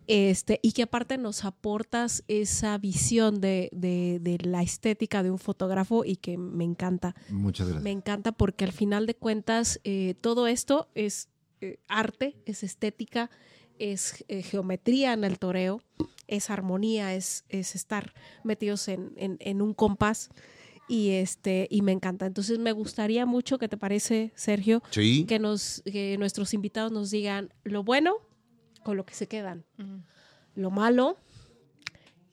este, 0.07 0.59
y 0.61 0.73
que 0.73 0.83
aparte 0.83 1.17
nos 1.17 1.45
aportas 1.45 2.23
esa 2.27 2.77
visión 2.77 3.39
de, 3.39 3.69
de- 3.71 4.19
de 4.21 4.37
la 4.45 4.61
estética 4.61 5.23
de 5.23 5.31
un 5.31 5.39
fotógrafo 5.39 6.03
y 6.03 6.17
que 6.17 6.37
me 6.37 6.65
encanta. 6.65 7.15
Muchas 7.29 7.67
gracias. 7.67 7.83
Me 7.83 7.91
encanta 7.91 8.33
porque 8.33 8.65
al 8.65 8.73
final 8.73 9.05
de 9.05 9.15
cuentas 9.15 9.79
eh, 9.85 10.15
todo 10.19 10.47
esto 10.47 10.89
es 10.95 11.29
eh, 11.63 11.79
arte, 11.87 12.35
es 12.45 12.63
estética, 12.63 13.29
es 13.79 14.23
eh, 14.27 14.43
geometría 14.43 15.13
en 15.13 15.23
el 15.23 15.39
toreo, 15.39 15.81
es 16.27 16.49
armonía, 16.49 17.13
es, 17.15 17.43
es 17.49 17.75
estar 17.75 18.13
metidos 18.43 18.87
en, 18.87 19.13
en- 19.17 19.37
en 19.39 19.61
un 19.61 19.73
compás 19.73 20.29
y 20.87 21.11
este 21.11 21.67
y 21.71 21.81
me 21.81 21.91
encanta. 21.91 22.25
Entonces 22.25 22.59
me 22.59 22.71
gustaría 22.71 23.25
mucho 23.25 23.57
que 23.57 23.67
te 23.69 23.77
parece, 23.77 24.31
Sergio, 24.35 24.83
Sí, 24.91 25.25
que 25.25 25.39
nos 25.39 25.81
que 25.85 26.17
nuestros 26.17 26.53
invitados 26.53 26.91
nos 26.91 27.09
digan 27.11 27.53
lo 27.63 27.83
bueno 27.83 28.15
con 28.83 28.97
lo 28.97 29.05
que 29.05 29.13
se 29.13 29.27
quedan, 29.27 29.63
lo 30.55 30.69
malo 30.71 31.17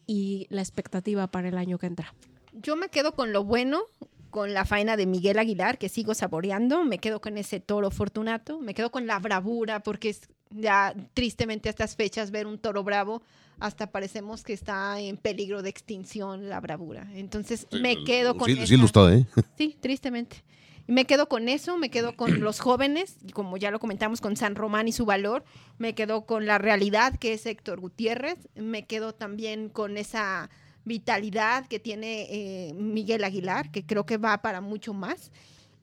y 0.07 0.47
la 0.51 0.61
expectativa 0.62 1.28
para 1.31 1.49
el 1.49 1.57
año 1.59 1.78
que 1.78 1.87
entra. 1.87 2.14
Yo 2.53 2.74
me 2.76 2.89
quedo 2.89 3.14
con 3.14 3.33
lo 3.33 3.45
bueno, 3.45 3.83
con 4.31 4.55
la 4.55 4.64
faena 4.64 4.97
de 4.97 5.07
Miguel 5.07 5.39
Aguilar, 5.39 5.78
que 5.78 5.89
sigo 5.89 6.14
saboreando. 6.14 6.85
Me 6.85 6.99
quedo 6.99 7.20
con 7.20 7.37
ese 7.39 7.61
toro 7.61 7.91
fortunato. 7.91 8.61
Me 8.61 8.74
quedo 8.74 8.91
con 8.91 9.07
la 9.07 9.18
bravura, 9.18 9.81
porque 9.81 10.11
es 10.11 10.22
ya 10.51 10.95
tristemente 11.14 11.68
a 11.68 11.70
estas 11.70 11.95
fechas 11.97 12.31
ver 12.33 12.47
un 12.47 12.59
toro 12.59 12.83
bravo, 12.83 13.22
hasta 13.61 13.93
parecemos 13.93 14.43
que 14.43 14.53
está 14.53 14.99
en 14.99 15.16
peligro 15.16 15.62
de 15.62 15.70
extinción 15.70 16.49
la 16.49 16.59
bravura. 16.61 17.09
Entonces 17.14 17.66
me 17.70 18.03
quedo 18.05 18.37
con 18.37 18.47
sí, 18.47 18.53
esa- 18.57 18.66
sí 18.66 18.76
lo 18.76 18.87
está, 18.87 19.14
¿eh? 19.14 19.26
Sí, 19.59 19.76
tristemente. 19.81 20.43
Me 20.89 21.05
quedo 21.05 21.28
con 21.28 21.49
eso, 21.49 21.78
me 21.78 21.89
quedo 21.89 22.16
con 22.16 22.41
los 22.41 22.59
jóvenes, 22.59 23.18
como 23.33 23.57
ya 23.59 23.70
lo 23.70 23.78
comentamos 23.78 24.20
con 24.20 24.35
San 24.37 24.57
Román 24.57 24.89
y 24.89 24.93
su 24.93 25.05
valor, 25.05 25.45
me 25.78 25.95
quedo 25.95 26.26
con 26.26 26.47
la 26.47 26.59
realidad 26.59 27.16
que 27.16 27.33
es 27.35 27.47
Héctor 27.47 27.78
Gutiérrez, 27.78 28.49
me 28.57 28.87
quedo 28.87 29.14
también 29.14 29.68
con 29.68 29.97
esa 29.97 30.51
vitalidad 30.91 31.68
que 31.68 31.78
tiene 31.78 32.26
eh, 32.30 32.74
Miguel 32.74 33.22
Aguilar, 33.22 33.70
que 33.70 33.86
creo 33.86 34.05
que 34.05 34.16
va 34.16 34.43
para 34.43 34.61
mucho 34.61 34.93
más. 34.93 35.30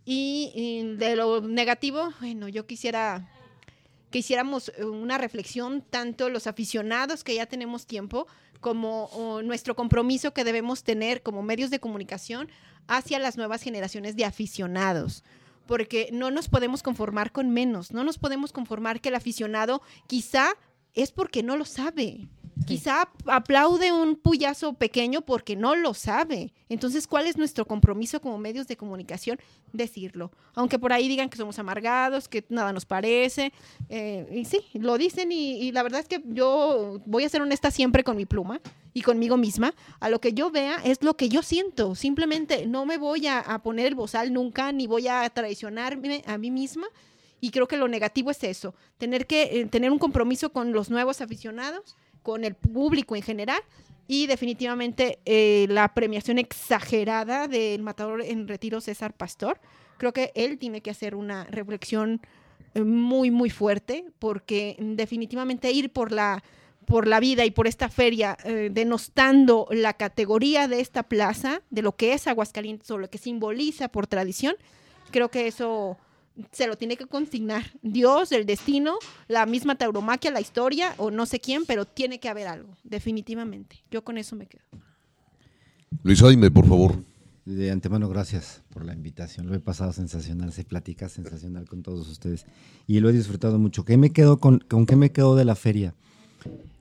Y, 0.04 0.52
y 0.54 0.96
de 0.98 1.16
lo 1.16 1.40
negativo, 1.40 2.14
bueno, 2.20 2.50
yo 2.50 2.66
quisiera 2.66 3.26
que 4.12 4.20
hiciéramos 4.20 4.70
eh, 4.76 4.84
una 4.84 5.18
reflexión, 5.18 5.82
tanto 5.82 6.30
los 6.30 6.46
aficionados 6.46 7.24
que 7.24 7.36
ya 7.36 7.46
tenemos 7.46 7.88
tiempo, 7.88 8.28
como 8.60 9.40
nuestro 9.44 9.76
compromiso 9.76 10.34
que 10.34 10.44
debemos 10.44 10.84
tener 10.84 11.22
como 11.22 11.42
medios 11.44 11.70
de 11.70 11.80
comunicación 11.80 12.50
hacia 12.88 13.20
las 13.20 13.38
nuevas 13.38 13.62
generaciones 13.62 14.16
de 14.16 14.26
aficionados. 14.26 15.24
Porque 15.68 16.10
no 16.12 16.32
nos 16.32 16.50
podemos 16.50 16.82
conformar 16.84 17.32
con 17.32 17.52
menos, 17.52 17.92
no 17.92 18.04
nos 18.04 18.18
podemos 18.18 18.52
conformar 18.52 19.00
que 19.00 19.10
el 19.10 19.16
aficionado 19.16 19.82
quizá 20.08 20.56
es 20.96 21.12
porque 21.12 21.44
no 21.44 21.56
lo 21.56 21.66
sabe. 21.66 22.28
Quizá 22.66 23.10
aplaude 23.28 23.92
un 23.92 24.16
puyazo 24.16 24.74
pequeño 24.74 25.22
porque 25.22 25.56
no 25.56 25.76
lo 25.76 25.94
sabe. 25.94 26.54
Entonces, 26.70 27.08
¿cuál 27.08 27.28
es 27.28 27.38
nuestro 27.38 27.66
compromiso 27.66 28.20
como 28.20 28.38
medios 28.38 28.68
de 28.68 28.76
comunicación? 28.76 29.40
Decirlo. 29.72 30.32
Aunque 30.54 30.80
por 30.80 30.92
ahí 30.92 31.08
digan 31.08 31.30
que 31.30 31.38
somos 31.38 31.60
amargados, 31.60 32.28
que 32.28 32.46
nada 32.50 32.74
nos 32.74 32.86
parece. 32.86 33.54
eh, 33.90 34.28
y 34.32 34.46
sí, 34.46 34.60
lo 34.74 34.98
dicen 34.98 35.32
y, 35.32 35.72
la 35.72 35.84
verdad 35.84 36.02
es 36.02 36.08
que 36.08 36.22
yo 36.26 37.02
voy 37.06 37.24
a 37.24 37.30
ser 37.30 37.42
honesta 37.42 37.72
siempre 37.72 38.04
con 38.04 38.18
mi 38.18 38.26
pluma 38.26 38.60
y 38.94 39.02
conmigo 39.02 39.38
misma. 39.38 39.74
A 40.00 40.10
lo 40.10 40.20
que 40.20 40.34
yo 40.34 40.52
vea 40.52 40.78
es 40.84 41.04
lo 41.04 41.16
que 41.16 41.30
yo 41.30 41.44
siento. 41.44 41.96
Simplemente 41.96 42.68
no 42.68 42.86
me 42.86 42.98
voy 42.98 43.28
a, 43.28 43.40
a 43.40 43.62
poner 43.62 43.88
el 43.88 43.96
bozal 43.96 44.34
nunca, 44.34 44.72
ni 44.72 44.88
voy 44.88 45.08
a 45.08 45.30
traicionarme 45.30 46.24
a 46.26 46.38
mí 46.38 46.52
misma. 46.52 46.88
Y 47.40 47.52
creo 47.52 47.68
que 47.68 47.78
lo 47.78 47.88
negativo 47.88 48.32
es 48.32 48.44
eso, 48.44 48.74
tener 48.98 49.28
que 49.28 49.60
eh, 49.62 49.66
tener 49.68 49.92
un 49.92 50.00
compromiso 50.00 50.52
con 50.52 50.72
los 50.72 50.90
nuevos 50.90 51.22
aficionados, 51.22 51.96
con 52.28 52.44
el 52.44 52.56
público 52.56 53.16
en 53.16 53.22
general 53.22 53.62
y 54.06 54.28
definitivamente 54.28 55.20
eh, 55.24 55.66
la 55.70 55.94
premiación 55.94 56.40
exagerada 56.40 57.48
del 57.48 57.82
matador 57.82 58.22
en 58.22 58.50
retiro 58.50 58.82
César 58.82 59.14
Pastor. 59.14 59.62
Creo 59.98 60.12
que 60.12 60.34
él 60.36 60.58
tiene 60.58 60.82
que 60.82 60.90
hacer 60.90 61.16
una 61.16 61.46
reflexión 61.46 62.20
eh, 62.74 62.82
muy, 62.82 63.32
muy 63.32 63.50
fuerte 63.50 64.04
porque 64.20 64.76
definitivamente 64.78 65.72
ir 65.72 65.94
por 65.94 66.12
la 66.12 66.44
por 66.86 67.08
la 67.08 67.22
vida 67.22 67.46
y 67.46 67.52
por 67.52 67.66
esta 67.66 67.90
feria, 67.90 68.38
eh, 68.44 68.70
denostando 68.72 69.68
la 69.72 69.94
categoría 69.94 70.68
de 70.68 70.82
esta 70.82 71.04
plaza, 71.04 71.62
de 71.70 71.82
lo 71.82 71.96
que 71.96 72.12
es 72.12 72.28
Aguascalientes 72.28 72.92
o 72.92 72.98
lo 72.98 73.10
que 73.10 73.18
simboliza 73.18 73.88
por 73.90 74.08
tradición, 74.08 74.56
creo 75.12 75.30
que 75.30 75.48
eso 75.48 75.98
se 76.52 76.68
lo 76.68 76.78
tiene 76.78 76.98
que 76.98 77.06
consignar 77.06 77.64
Dios, 77.82 78.32
el 78.32 78.46
destino, 78.46 78.98
la 79.28 79.46
misma 79.46 79.76
tauromaquia, 79.76 80.32
la 80.32 80.42
historia 80.42 80.94
o 80.98 81.12
no 81.12 81.26
sé 81.26 81.40
quién, 81.40 81.66
pero 81.66 81.86
tiene 81.86 82.20
que 82.20 82.30
haber 82.30 82.48
algo, 82.48 82.70
definitivamente. 82.84 83.84
Yo 83.92 84.04
con 84.04 84.18
eso 84.18 84.36
me 84.36 84.48
quedo. 84.48 84.64
Luis 86.04 86.22
Jaime, 86.22 86.52
por 86.52 86.68
favor. 86.68 86.96
De 87.46 87.72
antemano, 87.72 88.10
gracias 88.10 88.62
por 88.70 88.84
la 88.84 88.94
invitación. 88.94 89.48
Lo 89.48 89.56
he 89.56 89.60
pasado 89.62 89.94
sensacional, 89.94 90.52
se 90.52 90.66
platica 90.66 91.08
sensacional 91.08 91.66
con 91.66 91.82
todos 91.82 92.10
ustedes 92.10 92.46
y 92.88 93.00
lo 93.00 93.10
he 93.10 93.14
disfrutado 93.14 93.58
mucho. 93.58 93.86
¿Qué 93.86 93.96
me 93.96 94.12
quedo 94.12 94.38
con, 94.38 94.60
con 94.60 94.86
qué 94.86 94.98
me 94.98 95.14
quedo 95.14 95.38
de 95.38 95.46
la 95.46 95.56
feria? 95.56 95.96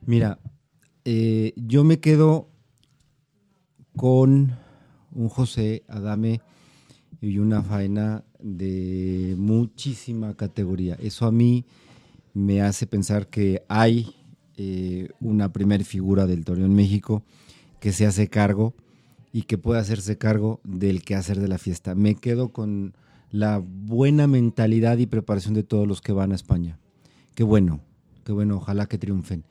Mira, 0.05 0.41
eh, 1.05 1.53
yo 1.55 1.85
me 1.85 2.01
quedo 2.01 2.49
con 3.95 4.59
un 5.13 5.29
José 5.29 5.85
Adame 5.87 6.41
y 7.21 7.39
una 7.39 7.63
faena 7.63 8.25
de 8.47 9.35
muchísima 9.37 10.35
categoría. 10.35 10.97
Eso 11.01 11.27
a 11.27 11.33
mí 11.33 11.65
me 12.33 12.63
hace 12.63 12.87
pensar 12.87 13.27
que 13.27 13.63
hay 13.69 14.15
eh, 14.57 15.09
una 15.21 15.53
primer 15.53 15.85
figura 15.85 16.27
del 16.27 16.45
toreo 16.45 16.65
en 16.65 16.75
México 16.75 17.25
que 17.81 17.93
se 17.93 18.07
hace 18.07 18.29
cargo 18.29 18.73
y 19.33 19.43
que 19.43 19.59
puede 19.59 19.81
hacerse 19.81 20.17
cargo 20.17 20.61
del 20.63 21.03
quehacer 21.03 21.41
de 21.41 21.49
la 21.49 21.59
fiesta. 21.59 21.97
Me 21.97 22.15
quedo 22.15 22.51
con 22.51 22.95
la 23.33 23.59
buena 23.59 24.29
mentalidad 24.29 24.99
y 24.99 25.07
preparación 25.07 25.55
de 25.55 25.65
todos 25.65 25.89
los 25.89 26.01
que 26.01 26.13
van 26.13 26.31
a 26.31 26.37
España. 26.37 26.79
Qué 27.35 27.43
bueno, 27.43 27.81
qué 28.25 28.31
bueno, 28.31 28.57
ojalá 28.57 28.87
que 28.87 28.97
triunfen. 28.97 29.45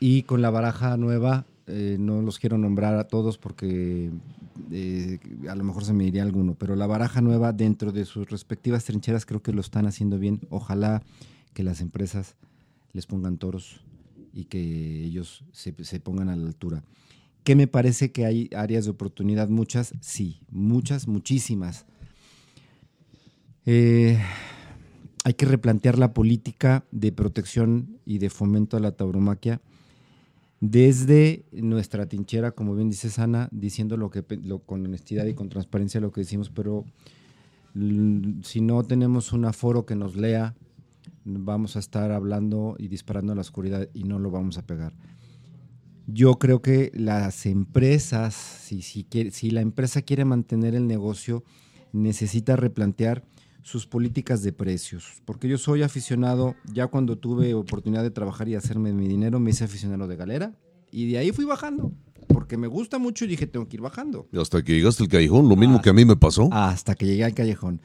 Y 0.00 0.22
con 0.22 0.40
la 0.40 0.50
baraja 0.50 0.96
nueva, 0.96 1.44
eh, 1.66 1.96
no 1.98 2.22
los 2.22 2.38
quiero 2.38 2.58
nombrar 2.58 2.96
a 2.96 3.08
todos 3.08 3.38
porque 3.38 4.10
eh, 4.70 5.18
a 5.48 5.54
lo 5.54 5.64
mejor 5.64 5.84
se 5.84 5.92
me 5.92 6.04
iría 6.04 6.22
alguno, 6.22 6.54
pero 6.54 6.76
la 6.76 6.86
baraja 6.86 7.20
nueva 7.20 7.52
dentro 7.52 7.92
de 7.92 8.04
sus 8.04 8.28
respectivas 8.30 8.84
trincheras 8.84 9.26
creo 9.26 9.42
que 9.42 9.52
lo 9.52 9.60
están 9.60 9.86
haciendo 9.86 10.18
bien. 10.18 10.40
Ojalá 10.50 11.02
que 11.54 11.62
las 11.62 11.80
empresas 11.80 12.36
les 12.92 13.06
pongan 13.06 13.38
toros 13.38 13.80
y 14.32 14.44
que 14.44 15.04
ellos 15.04 15.44
se, 15.52 15.74
se 15.84 16.00
pongan 16.00 16.28
a 16.28 16.36
la 16.36 16.46
altura. 16.46 16.82
¿Qué 17.44 17.56
me 17.56 17.66
parece 17.66 18.12
que 18.12 18.24
hay 18.24 18.50
áreas 18.56 18.84
de 18.84 18.92
oportunidad? 18.92 19.48
Muchas, 19.48 19.94
sí, 20.00 20.40
muchas, 20.50 21.08
muchísimas. 21.08 21.86
Eh, 23.66 24.18
hay 25.24 25.34
que 25.34 25.46
replantear 25.46 25.98
la 25.98 26.14
política 26.14 26.84
de 26.90 27.12
protección 27.12 27.98
y 28.04 28.18
de 28.18 28.30
fomento 28.30 28.76
a 28.76 28.80
la 28.80 28.92
tauromaquia 28.92 29.60
desde 30.62 31.44
nuestra 31.50 32.06
trinchera, 32.06 32.52
como 32.52 32.76
bien 32.76 32.88
dice 32.88 33.10
Sana, 33.10 33.48
diciendo 33.50 33.96
lo 33.96 34.10
que 34.10 34.22
con 34.64 34.86
honestidad 34.86 35.26
y 35.26 35.34
con 35.34 35.48
transparencia 35.48 36.00
lo 36.00 36.12
que 36.12 36.20
decimos, 36.20 36.50
pero 36.50 36.84
l- 37.74 38.36
si 38.44 38.60
no 38.60 38.84
tenemos 38.84 39.32
un 39.32 39.44
aforo 39.44 39.84
que 39.84 39.96
nos 39.96 40.14
lea, 40.14 40.54
vamos 41.24 41.74
a 41.74 41.80
estar 41.80 42.12
hablando 42.12 42.76
y 42.78 42.86
disparando 42.86 43.32
a 43.32 43.34
la 43.34 43.40
oscuridad 43.40 43.88
y 43.92 44.04
no 44.04 44.20
lo 44.20 44.30
vamos 44.30 44.56
a 44.56 44.64
pegar. 44.64 44.92
Yo 46.06 46.38
creo 46.38 46.62
que 46.62 46.92
las 46.94 47.44
empresas, 47.44 48.34
si 48.34 49.50
la 49.50 49.62
empresa 49.62 50.02
quiere 50.02 50.24
mantener 50.24 50.76
el 50.76 50.86
negocio, 50.86 51.42
necesita 51.92 52.54
replantear 52.54 53.24
sus 53.62 53.86
políticas 53.86 54.42
de 54.42 54.52
precios. 54.52 55.22
Porque 55.24 55.48
yo 55.48 55.56
soy 55.58 55.82
aficionado, 55.82 56.54
ya 56.72 56.88
cuando 56.88 57.16
tuve 57.16 57.54
oportunidad 57.54 58.02
de 58.02 58.10
trabajar 58.10 58.48
y 58.48 58.54
hacerme 58.54 58.92
mi 58.92 59.06
dinero, 59.08 59.38
me 59.40 59.50
hice 59.50 59.64
aficionado 59.64 60.06
de 60.08 60.16
galera. 60.16 60.52
Y 60.90 61.10
de 61.10 61.18
ahí 61.18 61.32
fui 61.32 61.44
bajando. 61.44 61.92
Porque 62.28 62.56
me 62.56 62.66
gusta 62.66 62.98
mucho 62.98 63.24
y 63.24 63.28
dije, 63.28 63.46
tengo 63.46 63.68
que 63.68 63.76
ir 63.76 63.80
bajando. 63.82 64.26
Y 64.32 64.38
hasta 64.40 64.62
que 64.62 64.72
llegaste 64.74 65.02
al 65.04 65.08
callejón, 65.08 65.48
lo 65.48 65.56
mismo 65.56 65.78
Ah. 65.78 65.82
que 65.82 65.90
a 65.90 65.92
mí 65.92 66.04
me 66.04 66.16
pasó. 66.16 66.48
Hasta 66.52 66.94
que 66.94 67.06
llegué 67.06 67.24
al 67.24 67.34
callejón. 67.34 67.80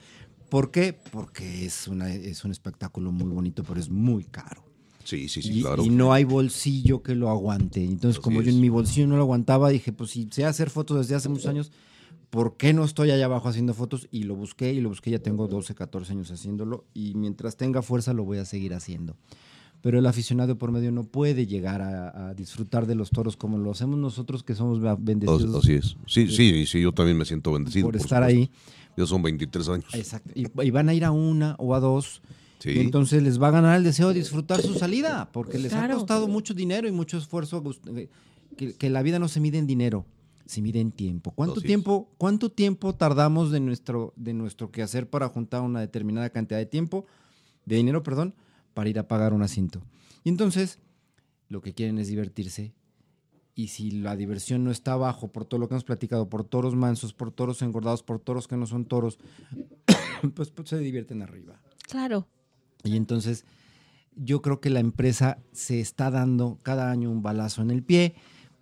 ¿Por 0.49 0.71
qué? 0.71 0.97
Porque 1.11 1.65
es, 1.65 1.88
una, 1.88 2.13
es 2.13 2.45
un 2.45 2.51
espectáculo 2.51 3.11
muy 3.11 3.30
bonito, 3.32 3.63
pero 3.63 3.80
es 3.80 3.89
muy 3.89 4.23
caro. 4.23 4.63
Sí, 5.03 5.28
sí, 5.30 5.41
sí, 5.41 5.59
y, 5.59 5.61
claro. 5.61 5.84
y 5.84 5.89
no 5.89 6.11
hay 6.13 6.23
bolsillo 6.25 7.01
que 7.01 7.15
lo 7.15 7.30
aguante. 7.30 7.84
Entonces, 7.84 8.17
Así 8.17 8.23
como 8.23 8.41
yo 8.41 8.49
en 8.51 8.59
mi 8.61 8.69
bolsillo 8.69 9.07
no 9.07 9.15
lo 9.15 9.23
aguantaba, 9.23 9.69
dije, 9.69 9.91
pues 9.93 10.11
si 10.11 10.28
sé 10.32 10.45
hacer 10.45 10.69
fotos 10.69 10.97
desde 10.97 11.15
hace 11.15 11.30
muchos 11.30 11.47
años, 11.47 11.71
¿por 12.30 12.57
qué 12.57 12.73
no 12.73 12.84
estoy 12.84 13.11
allá 13.11 13.25
abajo 13.25 13.49
haciendo 13.49 13.73
fotos? 13.73 14.07
Y 14.11 14.23
lo 14.23 14.36
busqué 14.36 14.73
y 14.73 14.82
lo 14.82 14.89
busqué, 14.89 15.11
ya 15.11 15.19
tengo 15.19 15.47
12, 15.47 15.75
14 15.75 16.11
años 16.13 16.32
haciéndolo 16.32 16.86
y 16.93 17.13
mientras 17.15 17.55
tenga 17.57 17.82
fuerza 17.82 18.13
lo 18.13 18.23
voy 18.25 18.38
a 18.39 18.45
seguir 18.45 18.73
haciendo. 18.73 19.15
Pero 19.82 19.99
el 19.99 20.05
aficionado 20.07 20.57
por 20.57 20.71
medio 20.71 20.91
no 20.91 21.03
puede 21.03 21.45
llegar 21.45 21.82
a, 21.84 22.30
a 22.30 22.34
disfrutar 22.34 22.88
de 22.88 22.95
los 22.95 23.11
toros 23.11 23.38
como 23.38 23.57
lo 23.59 23.69
hacemos 23.71 23.97
nosotros 23.99 24.41
que 24.43 24.55
somos 24.55 24.80
bendecidos 24.99 25.63
Así 25.63 25.73
es. 25.73 25.95
Sí, 26.07 26.28
sí, 26.30 26.65
sí, 26.65 26.82
yo 26.82 26.91
también 26.91 27.15
me 27.17 27.25
siento 27.25 27.51
bendecido. 27.51 27.86
por 27.88 27.93
por 27.93 28.01
estar 28.01 28.23
supuesto. 28.30 28.51
ahí. 28.55 28.91
Ya 28.97 29.05
son 29.05 29.21
23 29.21 29.69
años. 29.69 29.93
Exacto. 29.93 30.32
Y, 30.34 30.47
y 30.63 30.71
van 30.71 30.89
a 30.89 30.93
ir 30.95 31.05
a 31.05 31.11
una 31.11 31.55
o 31.59 31.75
a 31.75 31.80
dos. 31.80 32.23
Sí. 32.58 32.71
Y 32.71 32.79
entonces 32.79 33.21
les 33.21 33.39
va 33.39 33.49
a 33.49 33.51
ganar 33.51 33.78
el 33.78 33.83
deseo 33.83 34.08
de 34.08 34.16
disfrutar 34.16 34.63
su 34.63 34.74
salida, 34.74 35.29
porque 35.32 35.59
les 35.59 35.71
Claro. 35.71 35.93
ha 35.93 35.97
costado 35.97 36.28
mucho 36.28 36.55
dinero 36.55 36.87
y 36.87 36.91
mucho 36.91 37.20
esfuerzo. 37.20 37.62
gust- 37.63 37.87
eh, 37.95 38.09
Que, 38.58 38.74
que 38.74 38.89
la 38.89 39.04
vida 39.04 39.20
no 39.20 39.28
se 39.28 39.39
mide 39.39 39.59
en 39.59 39.67
dinero, 39.67 40.04
se 40.47 40.61
mide 40.61 40.79
en 40.79 40.91
tiempo. 40.91 41.32
¿Cuánto 41.32 41.61
tiempo, 41.61 42.09
cuánto 42.17 42.51
tiempo 42.51 42.95
tardamos 42.95 43.51
de 43.51 43.59
nuestro, 43.59 44.13
de 44.15 44.33
nuestro 44.33 44.71
quehacer 44.71 45.09
para 45.09 45.28
juntar 45.29 45.61
una 45.61 45.79
determinada 45.79 46.29
cantidad 46.29 46.57
de 46.57 46.65
tiempo, 46.65 47.05
de 47.65 47.75
dinero, 47.75 48.03
perdón, 48.03 48.33
para 48.74 48.89
ir 48.89 48.97
a 48.97 49.07
pagar 49.07 49.33
un 49.33 49.43
asiento? 49.43 49.82
Y 50.24 50.29
entonces, 50.29 50.79
lo 51.49 51.61
que 51.61 51.74
quieren 51.74 51.99
es 51.99 52.07
divertirse. 52.07 52.74
Y 53.55 53.69
si 53.69 53.91
la 53.91 54.15
diversión 54.15 54.63
no 54.63 54.71
está 54.71 54.93
abajo 54.93 55.32
por 55.32 55.45
todo 55.45 55.59
lo 55.59 55.67
que 55.67 55.74
hemos 55.74 55.83
platicado, 55.83 56.29
por 56.29 56.43
toros 56.43 56.75
mansos, 56.75 57.13
por 57.13 57.32
toros 57.32 57.61
engordados, 57.61 58.03
por 58.03 58.19
toros 58.19 58.47
que 58.47 58.55
no 58.55 58.67
son 58.67 58.86
toros, 58.86 59.19
pues, 60.36 60.51
pues 60.51 60.69
se 60.69 60.78
divierten 60.78 61.21
arriba. 61.21 61.59
Claro. 61.87 62.28
Y 62.83 62.95
entonces 62.95 63.45
yo 64.15 64.41
creo 64.41 64.59
que 64.61 64.69
la 64.69 64.79
empresa 64.79 65.39
se 65.51 65.79
está 65.79 66.11
dando 66.11 66.59
cada 66.61 66.91
año 66.91 67.09
un 67.11 67.21
balazo 67.21 67.61
en 67.61 67.71
el 67.71 67.83
pie 67.83 68.15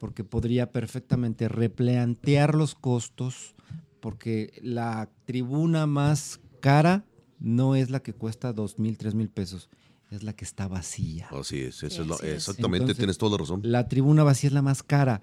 porque 0.06 0.24
podría 0.24 0.72
perfectamente 0.72 1.48
replantear 1.48 2.54
los 2.54 2.76
costos 2.76 3.56
porque 4.00 4.54
la 4.62 5.10
tribuna 5.26 5.88
más 5.88 6.40
cara 6.60 7.06
no 7.40 7.76
es 7.76 7.90
la 7.90 8.02
que 8.04 8.14
cuesta 8.14 8.54
dos 8.54 8.78
mil, 8.78 9.00
tres 9.00 9.16
mil 9.16 9.30
pesos, 9.30 9.68
es 10.12 10.22
la 10.22 10.34
que 10.34 10.46
está 10.46 10.68
vacía. 10.68 11.28
Así 11.32 11.60
es, 11.62 11.82
esa 11.82 12.04
es 12.04 12.08
la- 12.08 12.14
Así 12.14 12.28
es. 12.28 12.34
exactamente, 12.36 12.84
Entonces, 12.84 12.98
tienes 12.98 13.18
toda 13.18 13.32
la 13.32 13.38
razón. 13.40 13.62
La 13.64 13.88
tribuna 13.88 14.24
vacía 14.24 14.50
es 14.50 14.54
la 14.54 14.62
más 14.62 14.84
cara 14.84 15.22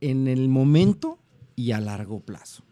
en 0.00 0.26
el 0.26 0.48
momento 0.48 1.18
y 1.54 1.72
a 1.72 1.80
largo 1.80 2.20
plazo. 2.20 2.62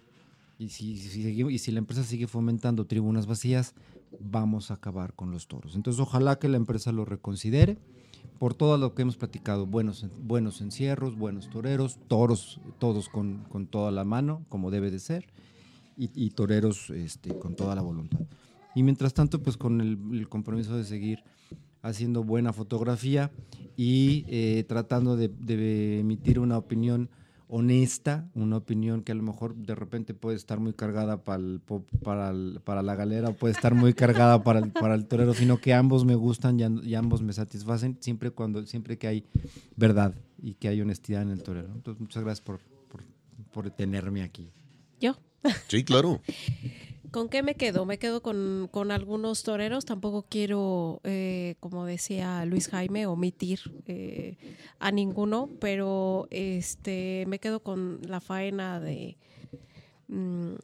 Y 0.58 0.70
si, 0.70 0.96
si 0.96 1.22
seguimos- 1.22 1.52
y 1.52 1.58
si 1.58 1.70
la 1.70 1.80
empresa 1.80 2.02
sigue 2.02 2.26
fomentando 2.28 2.86
tribunas 2.86 3.26
vacías, 3.26 3.74
vamos 4.20 4.70
a 4.70 4.74
acabar 4.74 5.12
con 5.12 5.32
los 5.32 5.48
toros. 5.48 5.76
Entonces, 5.76 6.00
ojalá 6.00 6.38
que 6.38 6.48
la 6.48 6.56
empresa 6.56 6.92
lo 6.92 7.04
reconsidere 7.04 7.76
por 8.38 8.54
todo 8.54 8.78
lo 8.78 8.94
que 8.94 9.02
hemos 9.02 9.16
platicado. 9.16 9.66
Buenos, 9.66 10.06
buenos 10.22 10.60
encierros, 10.60 11.16
buenos 11.16 11.48
toreros, 11.50 11.98
toros 12.08 12.60
todos 12.78 13.08
con, 13.08 13.44
con 13.48 13.66
toda 13.66 13.90
la 13.90 14.04
mano, 14.04 14.44
como 14.48 14.70
debe 14.70 14.90
de 14.90 14.98
ser, 14.98 15.26
y, 15.96 16.10
y 16.14 16.30
toreros 16.30 16.90
este, 16.90 17.36
con 17.38 17.56
toda 17.56 17.74
la 17.74 17.82
voluntad. 17.82 18.20
Y 18.74 18.82
mientras 18.82 19.14
tanto, 19.14 19.42
pues 19.42 19.56
con 19.56 19.80
el, 19.80 19.98
el 20.12 20.28
compromiso 20.28 20.76
de 20.76 20.84
seguir 20.84 21.24
haciendo 21.82 22.24
buena 22.24 22.52
fotografía 22.52 23.30
y 23.76 24.24
eh, 24.28 24.64
tratando 24.68 25.16
de, 25.16 25.28
de 25.28 26.00
emitir 26.00 26.38
una 26.38 26.58
opinión 26.58 27.08
honesta, 27.48 28.28
una 28.34 28.56
opinión 28.56 29.02
que 29.02 29.12
a 29.12 29.14
lo 29.14 29.22
mejor 29.22 29.54
de 29.54 29.74
repente 29.74 30.14
puede 30.14 30.36
estar 30.36 30.58
muy 30.58 30.72
cargada 30.72 31.22
para, 31.22 31.42
el 31.42 31.60
pop- 31.64 31.88
para, 32.02 32.30
el- 32.30 32.60
para 32.64 32.82
la 32.82 32.94
galera 32.96 33.28
o 33.30 33.34
puede 33.34 33.54
estar 33.54 33.74
muy 33.74 33.94
cargada 33.94 34.42
para 34.42 34.58
el, 34.58 34.72
para 34.72 34.94
el 34.94 35.06
torero, 35.06 35.32
sino 35.34 35.60
que 35.60 35.72
ambos 35.72 36.04
me 36.04 36.14
gustan 36.16 36.58
y, 36.82 36.94
ambos 36.94 37.22
me 37.22 37.32
satisfacen 37.32 37.98
siempre 38.00 38.30
cuando 38.30 38.64
siempre 38.66 38.98
que 38.98 39.06
hay 39.06 39.24
verdad 39.76 40.14
y 40.42 40.54
que 40.54 40.68
hay 40.68 40.80
honestidad 40.80 41.22
en 41.22 41.30
el 41.30 41.42
torero. 41.42 41.68
Entonces, 41.74 42.00
muchas 42.00 42.22
gracias 42.24 42.44
por, 42.44 42.58
por, 42.88 43.02
por 43.52 43.70
tenerme 43.70 44.22
aquí. 44.22 44.50
Yo. 45.00 45.16
Sí, 45.68 45.84
claro. 45.84 46.20
¿Con 47.10 47.28
qué 47.28 47.42
me 47.42 47.54
quedo? 47.54 47.84
Me 47.86 47.98
quedo 47.98 48.22
con, 48.22 48.68
con 48.70 48.90
algunos 48.90 49.42
toreros. 49.42 49.84
Tampoco 49.84 50.24
quiero, 50.28 51.00
eh, 51.04 51.56
como 51.60 51.84
decía 51.84 52.44
Luis 52.44 52.68
Jaime, 52.68 53.06
omitir 53.06 53.60
eh, 53.86 54.36
a 54.78 54.90
ninguno, 54.90 55.50
pero 55.60 56.26
este 56.30 57.24
me 57.26 57.38
quedo 57.38 57.60
con 57.60 58.00
la 58.06 58.20
faena 58.20 58.80
de, 58.80 59.16
mm, 60.08 60.54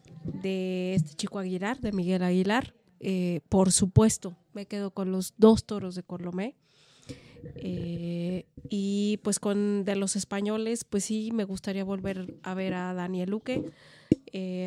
de 0.43 0.94
este 0.94 1.14
chico 1.14 1.39
Aguilar, 1.39 1.81
de 1.81 1.93
Miguel 1.93 2.23
Aguilar. 2.23 2.74
Eh, 3.01 3.40
por 3.48 3.73
supuesto, 3.73 4.36
me 4.52 4.66
quedo 4.66 4.93
con 4.93 5.12
los 5.12 5.35
dos 5.36 5.64
toros 5.64 5.94
de 5.94 6.02
Colomé. 6.02 6.56
Eh, 7.56 8.47
y 8.69 9.19
pues 9.24 9.40
con 9.40 9.85
de 9.85 9.97
los 9.97 10.14
españoles, 10.14 10.85
pues 10.85 11.05
sí, 11.05 11.31
me 11.32 11.44
gustaría 11.44 11.82
volver 11.82 12.36
a 12.43 12.55
ver 12.55 12.74
a 12.74 12.94
Daniel 12.94 13.31
Luque, 13.31 13.73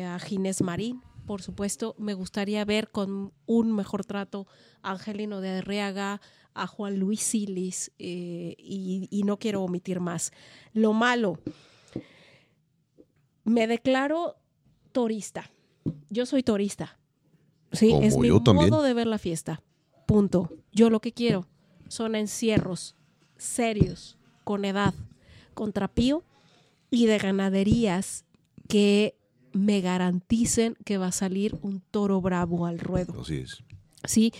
a 0.04 0.18
Ginés 0.18 0.60
Marín, 0.60 1.00
por 1.26 1.42
supuesto. 1.42 1.94
Me 1.98 2.14
gustaría 2.14 2.64
ver 2.64 2.90
con 2.90 3.32
un 3.46 3.72
mejor 3.74 4.04
trato 4.04 4.46
a 4.82 4.92
Angelino 4.92 5.40
de 5.40 5.50
Arriaga, 5.50 6.20
a 6.54 6.66
Juan 6.66 6.98
Luis 6.98 7.20
Silis, 7.20 7.92
eh, 7.98 8.54
y, 8.58 9.08
y 9.10 9.22
no 9.24 9.38
quiero 9.38 9.62
omitir 9.62 10.00
más. 10.00 10.32
Lo 10.72 10.92
malo, 10.92 11.38
me 13.44 13.66
declaro 13.66 14.36
torista. 14.92 15.50
Yo 16.10 16.26
soy 16.26 16.42
torista. 16.42 16.98
Sí, 17.72 17.90
Como 17.90 18.02
es 18.02 18.16
mi 18.16 18.28
también. 18.42 18.70
modo 18.70 18.82
de 18.82 18.94
ver 18.94 19.06
la 19.06 19.18
fiesta. 19.18 19.62
Punto. 20.06 20.50
Yo 20.72 20.90
lo 20.90 21.00
que 21.00 21.12
quiero 21.12 21.46
son 21.88 22.14
encierros 22.14 22.96
serios, 23.36 24.16
con 24.44 24.64
edad, 24.64 24.94
con 25.54 25.72
trapío 25.72 26.24
y 26.90 27.06
de 27.06 27.18
ganaderías 27.18 28.24
que 28.68 29.18
me 29.56 29.80
garanticen 29.80 30.76
que 30.84 30.98
va 30.98 31.08
a 31.08 31.12
salir 31.12 31.56
un 31.62 31.80
toro 31.80 32.20
bravo 32.20 32.66
al 32.66 32.78
ruedo. 32.78 33.20
Así 33.20 33.38
es. 33.38 33.62
Sí, 34.04 34.32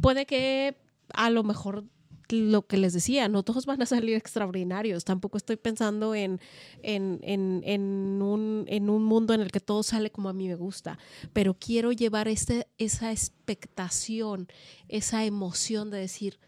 puede 0.00 0.26
que 0.26 0.76
a 1.12 1.30
lo 1.30 1.44
mejor 1.44 1.84
lo 2.30 2.66
que 2.66 2.78
les 2.78 2.94
decía, 2.94 3.28
no 3.28 3.42
todos 3.42 3.66
van 3.66 3.82
a 3.82 3.86
salir 3.86 4.14
extraordinarios. 4.16 5.04
Tampoco 5.04 5.36
estoy 5.36 5.56
pensando 5.56 6.14
en, 6.14 6.40
en, 6.82 7.20
en, 7.22 7.62
en 7.64 8.22
un, 8.22 8.64
en 8.68 8.88
un 8.88 9.04
mundo 9.04 9.34
en 9.34 9.42
el 9.42 9.52
que 9.52 9.60
todo 9.60 9.82
sale 9.82 10.10
como 10.10 10.30
a 10.30 10.32
mí 10.32 10.48
me 10.48 10.54
gusta, 10.54 10.98
pero 11.34 11.54
quiero 11.54 11.92
llevar 11.92 12.28
este, 12.28 12.66
esa 12.78 13.12
expectación, 13.12 14.48
esa 14.88 15.24
emoción 15.26 15.90
de 15.90 15.98
decir, 15.98 16.38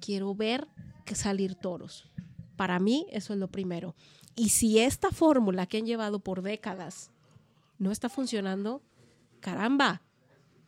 quiero 0.00 0.34
ver 0.34 0.66
que 1.04 1.14
salir 1.14 1.54
toros. 1.54 2.10
Para 2.56 2.80
mí 2.80 3.06
eso 3.10 3.32
es 3.32 3.38
lo 3.38 3.48
primero. 3.48 3.94
Y 4.34 4.48
si 4.48 4.80
esta 4.80 5.10
fórmula 5.10 5.66
que 5.66 5.78
han 5.78 5.86
llevado 5.86 6.18
por 6.18 6.42
décadas 6.42 7.12
no 7.78 7.90
está 7.90 8.08
funcionando, 8.08 8.82
caramba, 9.40 10.02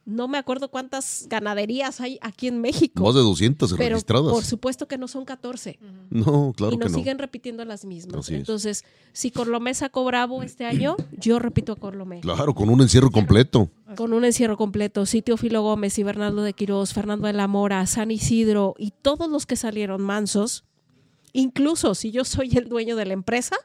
no 0.06 0.28
me 0.28 0.38
acuerdo 0.38 0.70
cuántas 0.70 1.26
ganaderías 1.28 2.00
hay 2.00 2.18
aquí 2.22 2.48
en 2.48 2.60
México. 2.60 3.04
Más 3.04 3.14
de 3.14 3.20
200 3.20 3.74
pero 3.74 3.90
registradas. 3.90 4.32
por 4.32 4.44
supuesto 4.44 4.88
que 4.88 4.96
no 4.98 5.06
son 5.06 5.24
14 5.24 5.78
No, 6.10 6.52
claro 6.56 6.72
y 6.74 6.78
que 6.78 6.84
nos 6.84 6.92
no. 6.92 6.98
siguen 6.98 7.18
repitiendo 7.18 7.64
las 7.64 7.84
mismas. 7.84 8.20
Así 8.20 8.34
es. 8.34 8.40
Entonces, 8.40 8.84
si 9.12 9.30
Corlomé 9.30 9.74
sacó 9.74 10.04
Bravo 10.04 10.42
este 10.42 10.64
año, 10.64 10.96
yo 11.18 11.38
repito 11.38 11.72
a 11.72 11.76
Corlomé. 11.76 12.20
Claro, 12.20 12.54
con 12.54 12.70
un 12.70 12.80
encierro 12.80 13.10
completo. 13.10 13.70
Con 13.94 14.12
un 14.12 14.24
encierro 14.24 14.56
completo, 14.56 15.04
sí, 15.06 15.20
Teófilo 15.22 15.62
Gómez 15.62 15.98
y 15.98 16.02
Bernardo 16.02 16.42
de 16.42 16.54
Quirós, 16.54 16.92
Fernando 16.94 17.26
de 17.26 17.32
la 17.34 17.46
Mora, 17.46 17.84
San 17.86 18.10
Isidro 18.10 18.74
y 18.78 18.92
todos 19.02 19.28
los 19.28 19.46
que 19.46 19.56
salieron 19.56 20.00
mansos, 20.02 20.64
incluso 21.32 21.94
si 21.94 22.10
yo 22.10 22.24
soy 22.24 22.56
el 22.56 22.68
dueño 22.68 22.96
de 22.96 23.04
la 23.04 23.12
empresa, 23.12 23.56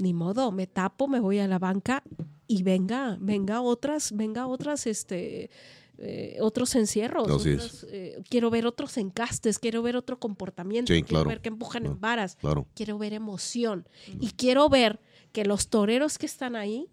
ni 0.00 0.12
modo, 0.14 0.50
me 0.52 0.66
tapo, 0.66 1.08
me 1.08 1.20
voy 1.20 1.38
a 1.38 1.48
la 1.48 1.58
banca 1.58 2.02
y 2.46 2.62
venga, 2.62 3.16
venga 3.20 3.60
otras, 3.60 4.12
venga 4.12 4.46
otras, 4.46 4.86
este, 4.86 5.50
eh, 5.98 6.38
otros 6.40 6.74
encierros. 6.74 7.84
Eh, 7.90 8.22
quiero 8.28 8.50
ver 8.50 8.66
otros 8.66 8.96
encastes, 8.96 9.58
quiero 9.58 9.82
ver 9.82 9.96
otro 9.96 10.18
comportamiento, 10.18 10.92
Sí, 10.92 11.02
quiero 11.02 11.08
claro. 11.24 11.28
ver 11.28 11.40
que 11.42 11.48
empujan 11.50 11.86
en 11.86 12.00
varas, 12.00 12.36
Claro. 12.40 12.66
quiero 12.74 12.98
ver 12.98 13.12
emoción 13.12 13.86
y 14.18 14.30
quiero 14.30 14.68
ver 14.68 14.98
que 15.32 15.44
los 15.44 15.68
toreros 15.68 16.18
que 16.18 16.26
están 16.26 16.56
ahí 16.56 16.88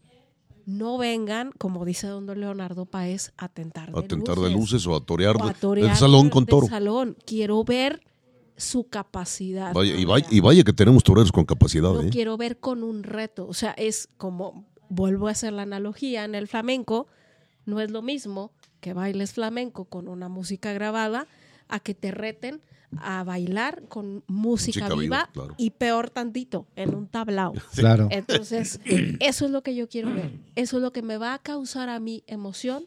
no 0.66 0.98
vengan, 0.98 1.52
como 1.58 1.86
dice 1.86 2.08
don 2.08 2.26
Leonardo 2.40 2.86
Páez, 2.86 3.32
a 3.38 3.48
tentar 3.48 3.92
de 3.94 4.00
A 4.00 4.04
tentar 4.04 4.36
luces, 4.38 4.52
de 4.52 4.58
luces 4.58 4.88
o 4.88 4.96
a 4.96 5.00
torear, 5.00 5.38
o 5.38 5.44
a 5.46 5.48
de- 5.48 5.54
torear 5.54 5.88
del 5.88 5.96
salón 5.98 6.30
con 6.30 6.46
toro. 6.46 6.68
salón. 6.68 7.16
Quiero 7.26 7.64
ver 7.64 8.02
su 8.58 8.88
capacidad. 8.90 9.74
Vaya, 9.74 9.96
y, 9.96 10.04
vaya, 10.06 10.28
y 10.32 10.40
vaya 10.40 10.64
que 10.64 10.74
tenemos 10.74 11.04
toreros 11.04 11.32
con 11.32 11.46
capacidad, 11.46 11.94
Lo 11.94 12.02
¿eh? 12.02 12.10
quiero 12.10 12.36
ver 12.38 12.60
con 12.60 12.84
un 12.84 13.04
reto. 13.04 13.48
O 13.48 13.54
sea, 13.54 13.72
es 13.72 14.10
como, 14.18 14.66
vuelvo 14.90 15.28
a 15.28 15.32
hacer 15.32 15.54
la 15.54 15.62
analogía, 15.62 16.26
en 16.26 16.34
el 16.36 16.48
flamenco 16.48 17.08
no 17.66 17.80
es 17.82 17.92
lo 17.92 18.02
mismo 18.02 18.52
que 18.82 18.94
bailes 18.94 19.34
flamenco 19.34 19.86
con 19.86 20.08
una 20.08 20.28
música 20.30 20.74
grabada 20.74 21.28
a 21.68 21.80
que 21.80 21.94
te 21.94 22.12
reten 22.12 22.62
a 23.00 23.24
bailar 23.26 23.84
con 23.90 24.24
música, 24.28 24.86
viva, 24.88 24.96
viva, 25.02 25.30
claro. 25.34 25.54
y 25.58 25.72
peor 25.72 26.10
tantito, 26.10 26.68
en 26.78 26.96
un 26.96 27.08
tablao. 27.08 27.54
Claro. 27.76 28.08
Entonces, 28.12 28.80
eso 29.20 29.46
es 29.46 29.52
lo 29.52 29.62
que 29.62 29.76
yo 29.76 29.90
quiero 29.90 30.14
ver. 30.14 30.32
Eso 30.56 30.78
es 30.78 30.84
lo 30.84 30.94
que 30.94 31.02
me 31.02 31.18
va 31.18 31.34
a 31.34 31.40
causar 31.40 31.90
a 31.90 32.00
mí 32.00 32.24
emoción 32.28 32.86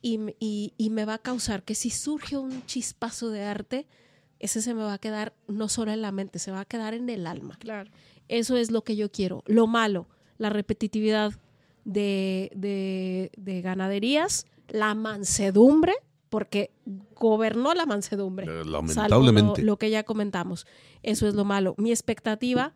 y- 0.00 0.72
y 0.76 0.90
me 0.90 1.04
va 1.04 1.14
a 1.14 1.18
causar 1.18 1.64
que 1.64 1.74
si 1.74 1.90
surge 1.90 2.36
un 2.36 2.64
chispazo 2.66 3.30
de 3.30 3.42
arte, 3.42 3.86
ese 4.40 4.62
se 4.62 4.74
me 4.74 4.82
va 4.82 4.92
a 4.94 4.98
quedar 4.98 5.34
no 5.48 5.68
solo 5.68 5.92
en 5.92 6.02
la 6.02 6.12
mente, 6.12 6.38
se 6.38 6.50
va 6.50 6.60
a 6.60 6.64
quedar 6.64 6.94
en 6.94 7.08
el 7.10 7.26
alma. 7.26 7.56
Claro. 7.58 7.90
Eso 8.28 8.56
es 8.56 8.70
lo 8.70 8.82
que 8.82 8.94
yo 8.96 9.10
quiero. 9.10 9.42
Lo 9.46 9.66
malo, 9.66 10.06
la 10.38 10.50
repetitividad 10.50 11.32
de, 11.84 12.50
de- 12.54 13.30
de 13.36 13.60
ganaderías, 13.62 14.46
la 14.68 14.94
mansedumbre, 14.94 15.94
porque 16.28 16.70
gobernó 17.14 17.72
la 17.72 17.86
mansedumbre. 17.86 18.44
Eh, 18.44 18.48
salvo 18.64 18.70
lamentablemente. 18.70 19.62
Lo, 19.62 19.66
lo 19.72 19.78
que 19.78 19.88
ya 19.90 20.04
comentamos. 20.04 20.66
Eso 21.02 21.26
es 21.26 21.34
lo 21.34 21.44
malo. 21.46 21.74
Mi 21.78 21.90
expectativa, 21.90 22.74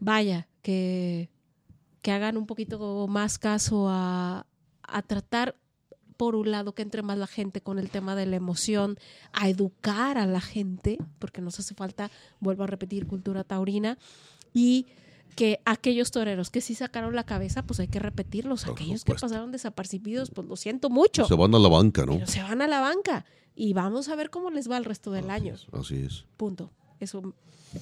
vaya, 0.00 0.48
que, 0.62 1.28
que 2.02 2.10
hagan 2.12 2.36
un 2.36 2.46
poquito 2.46 3.06
más 3.08 3.38
caso 3.38 3.86
a, 3.90 4.46
a 4.82 5.02
tratar, 5.02 5.56
por 6.16 6.36
un 6.36 6.50
lado, 6.50 6.74
que 6.74 6.82
entre 6.82 7.02
más 7.02 7.18
la 7.18 7.26
gente 7.26 7.60
con 7.60 7.78
el 7.78 7.90
tema 7.90 8.14
de 8.14 8.26
la 8.26 8.36
emoción, 8.36 8.98
a 9.32 9.48
educar 9.48 10.18
a 10.18 10.26
la 10.26 10.40
gente, 10.40 10.98
porque 11.18 11.40
nos 11.40 11.58
hace 11.58 11.74
falta, 11.74 12.10
vuelvo 12.40 12.64
a 12.64 12.66
repetir, 12.66 13.06
cultura 13.06 13.44
taurina, 13.44 13.98
y 14.52 14.86
que 15.34 15.60
aquellos 15.64 16.10
toreros 16.10 16.50
que 16.50 16.60
sí 16.60 16.74
sacaron 16.74 17.14
la 17.14 17.24
cabeza, 17.24 17.62
pues 17.62 17.80
hay 17.80 17.88
que 17.88 17.98
repetirlos. 17.98 18.64
Por 18.64 18.74
Aquellos 18.74 19.04
que 19.04 19.14
pasaron 19.14 19.52
desapercibidos, 19.52 20.30
pues 20.30 20.46
lo 20.46 20.56
siento 20.56 20.90
mucho. 20.90 21.26
Se 21.26 21.34
van 21.34 21.54
a 21.54 21.58
la 21.58 21.68
banca, 21.68 22.06
¿no? 22.06 22.14
Pero 22.14 22.26
se 22.26 22.42
van 22.42 22.62
a 22.62 22.68
la 22.68 22.80
banca 22.80 23.24
y 23.56 23.72
vamos 23.72 24.08
a 24.08 24.16
ver 24.16 24.30
cómo 24.30 24.50
les 24.50 24.70
va 24.70 24.76
el 24.76 24.84
resto 24.84 25.10
del 25.10 25.30
año. 25.30 25.56
Así 25.72 25.96
es. 25.96 26.24
Punto. 26.36 26.70
Eso, 27.00 27.34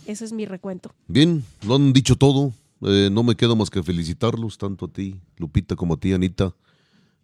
ese 0.06 0.24
es 0.24 0.32
mi 0.32 0.46
recuento. 0.46 0.94
Bien, 1.06 1.44
lo 1.66 1.76
han 1.76 1.92
dicho 1.92 2.16
todo. 2.16 2.52
Eh, 2.82 3.10
no 3.12 3.22
me 3.22 3.36
queda 3.36 3.54
más 3.54 3.70
que 3.70 3.82
felicitarlos, 3.82 4.58
tanto 4.58 4.86
a 4.86 4.88
ti, 4.88 5.20
Lupita, 5.36 5.76
como 5.76 5.94
a 5.94 5.96
ti, 5.98 6.12
Anita. 6.12 6.54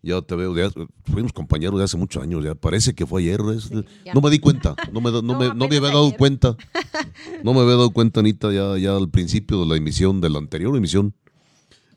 Ya 0.03 0.23
te 0.23 0.37
veo, 0.37 0.57
ya, 0.57 0.71
fuimos 1.05 1.33
compañeros 1.33 1.77
de 1.79 1.85
hace 1.85 1.97
muchos 1.97 2.23
años, 2.23 2.45
ya 2.45 2.55
parece 2.55 2.95
que 2.95 3.05
fue 3.05 3.21
ayer. 3.23 3.41
es- 3.57 3.71
no 4.15 4.21
me 4.23 4.31
di 4.31 4.39
cuenta, 4.39 4.77
no 4.93 5.01
me, 5.01 5.11
no 5.13 5.23
No, 5.23 5.39
me, 5.39 5.49
no 5.49 5.55
me 5.69 5.77
había 5.77 5.81
dado 5.81 6.07
ayer. 6.07 6.19
cuenta. 6.19 6.57
No 7.43 7.53
me 7.55 7.61
había 7.61 7.73
dado 7.75 7.91
cuenta, 7.91 8.21
Anita, 8.21 8.53
ya, 8.53 8.77
ya 8.79 8.97
al 8.97 9.09
principio 9.11 9.61
de 9.61 9.67
la 9.67 9.77
emisión, 9.77 10.21
de 10.21 10.31
la 10.31 10.39
anterior 10.39 10.77
emisión. 10.77 11.15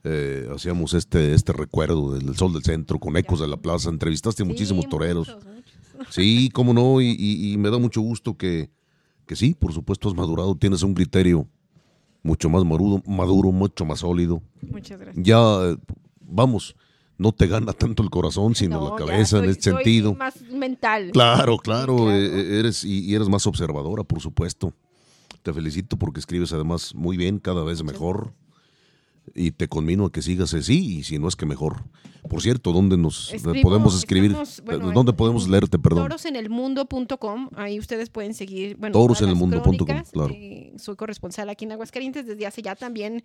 eh, 0.03 0.47
hacíamos 0.53 0.93
este, 0.95 1.33
este 1.35 1.53
recuerdo 1.53 2.13
del 2.13 2.35
Sol 2.35 2.53
del 2.53 2.63
Centro 2.63 2.99
con 2.99 3.15
Ecos 3.17 3.39
de 3.39 3.47
la 3.47 3.57
Plaza. 3.57 3.89
Entrevistaste 3.89 4.41
a 4.43 4.45
muchísimos 4.45 4.85
Sí, 4.85 4.89
toreros. 4.89 5.27
muchos, 5.27 5.45
muchos. 5.95 6.13
Sí, 6.15 6.49
cómo 6.53 6.73
no, 6.73 7.01
y, 7.01 7.15
y- 7.17 7.53
y 7.53 7.57
me 7.57 7.69
da 7.69 7.77
mucho 7.77 8.01
gusto 8.01 8.35
que, 8.35 8.71
que 9.27 9.35
sí, 9.35 9.53
por 9.53 9.73
supuesto 9.73 10.09
has 10.09 10.15
madurado, 10.15 10.55
tienes 10.55 10.81
un 10.83 10.93
criterio 10.95 11.47
mucho 12.23 12.49
más 12.49 12.63
maduro, 12.65 13.01
maduro 13.05 13.51
mucho 13.51 13.85
más 13.85 13.99
sólido. 13.99 14.41
Muchas 14.61 14.99
gracias. 14.99 15.23
Ya, 15.25 15.37
eh, 15.69 15.77
vamos, 16.19 16.75
no 17.22 17.31
te 17.31 17.48
gana 17.48 17.72
tanto 17.73 18.02
el 18.03 18.10
corazón, 18.10 18.56
sino 18.56 18.80
No, 18.80 18.89
la 18.89 18.95
cabeza 19.06 19.38
en 19.39 19.45
este 19.49 19.72
soy 19.72 19.84
sentido. 19.84 20.15
más 20.15 20.41
mental. 20.49 21.11
Claro, 21.14 21.57
claro, 21.57 21.95
claro. 21.98 22.11
eh, 22.11 22.60
eres 22.60 22.84
y, 22.84 23.06
y 23.06 23.15
eres 23.15 23.30
más 23.30 23.45
observadora, 23.48 24.03
por 24.03 24.19
supuesto. 24.22 24.73
Te 25.43 25.53
felicito 25.53 25.98
porque 25.98 26.19
escribes 26.19 26.52
además 26.53 26.93
muy 26.95 27.18
bien, 27.18 27.39
cada 27.39 27.64
vez 27.64 27.84
mejor. 27.84 28.34
Y 29.35 29.52
te 29.52 29.68
conmino 29.68 30.06
a 30.06 30.11
que 30.11 30.22
sigas 30.23 30.53
así, 30.56 30.98
y 30.98 31.03
si 31.03 31.19
no 31.19 31.27
es 31.27 31.35
que 31.35 31.45
mejor. 31.45 31.84
Por 32.27 32.41
cierto, 32.41 32.72
¿dónde 32.73 32.98
nos 32.98 33.31
Escribo- 33.31 33.61
podemos 33.61 33.95
escribir? 33.95 34.31
estamos, 34.31 34.61
bueno, 34.65 34.91
¿Dónde 34.91 35.11
en- 35.11 35.15
podemos 35.18 35.48
leerte, 35.48 35.77
perdón? 35.80 36.03
Torosenelmundo.com, 36.06 37.49
ahí 37.56 37.80
ustedes 37.80 38.10
pueden 38.10 38.34
seguir, 38.34 38.77
bueno, 38.77 38.93
Torosenelmundo.com, 38.93 40.03
claro. 40.11 40.34
Eh, 40.34 40.73
soy 40.77 40.95
corresponsal 40.95 41.49
aquí 41.49 41.65
en 41.65 41.72
Aguascalientes 41.73 42.26
desde 42.26 42.45
hace 42.48 42.61
ya 42.61 42.76
también, 42.76 43.23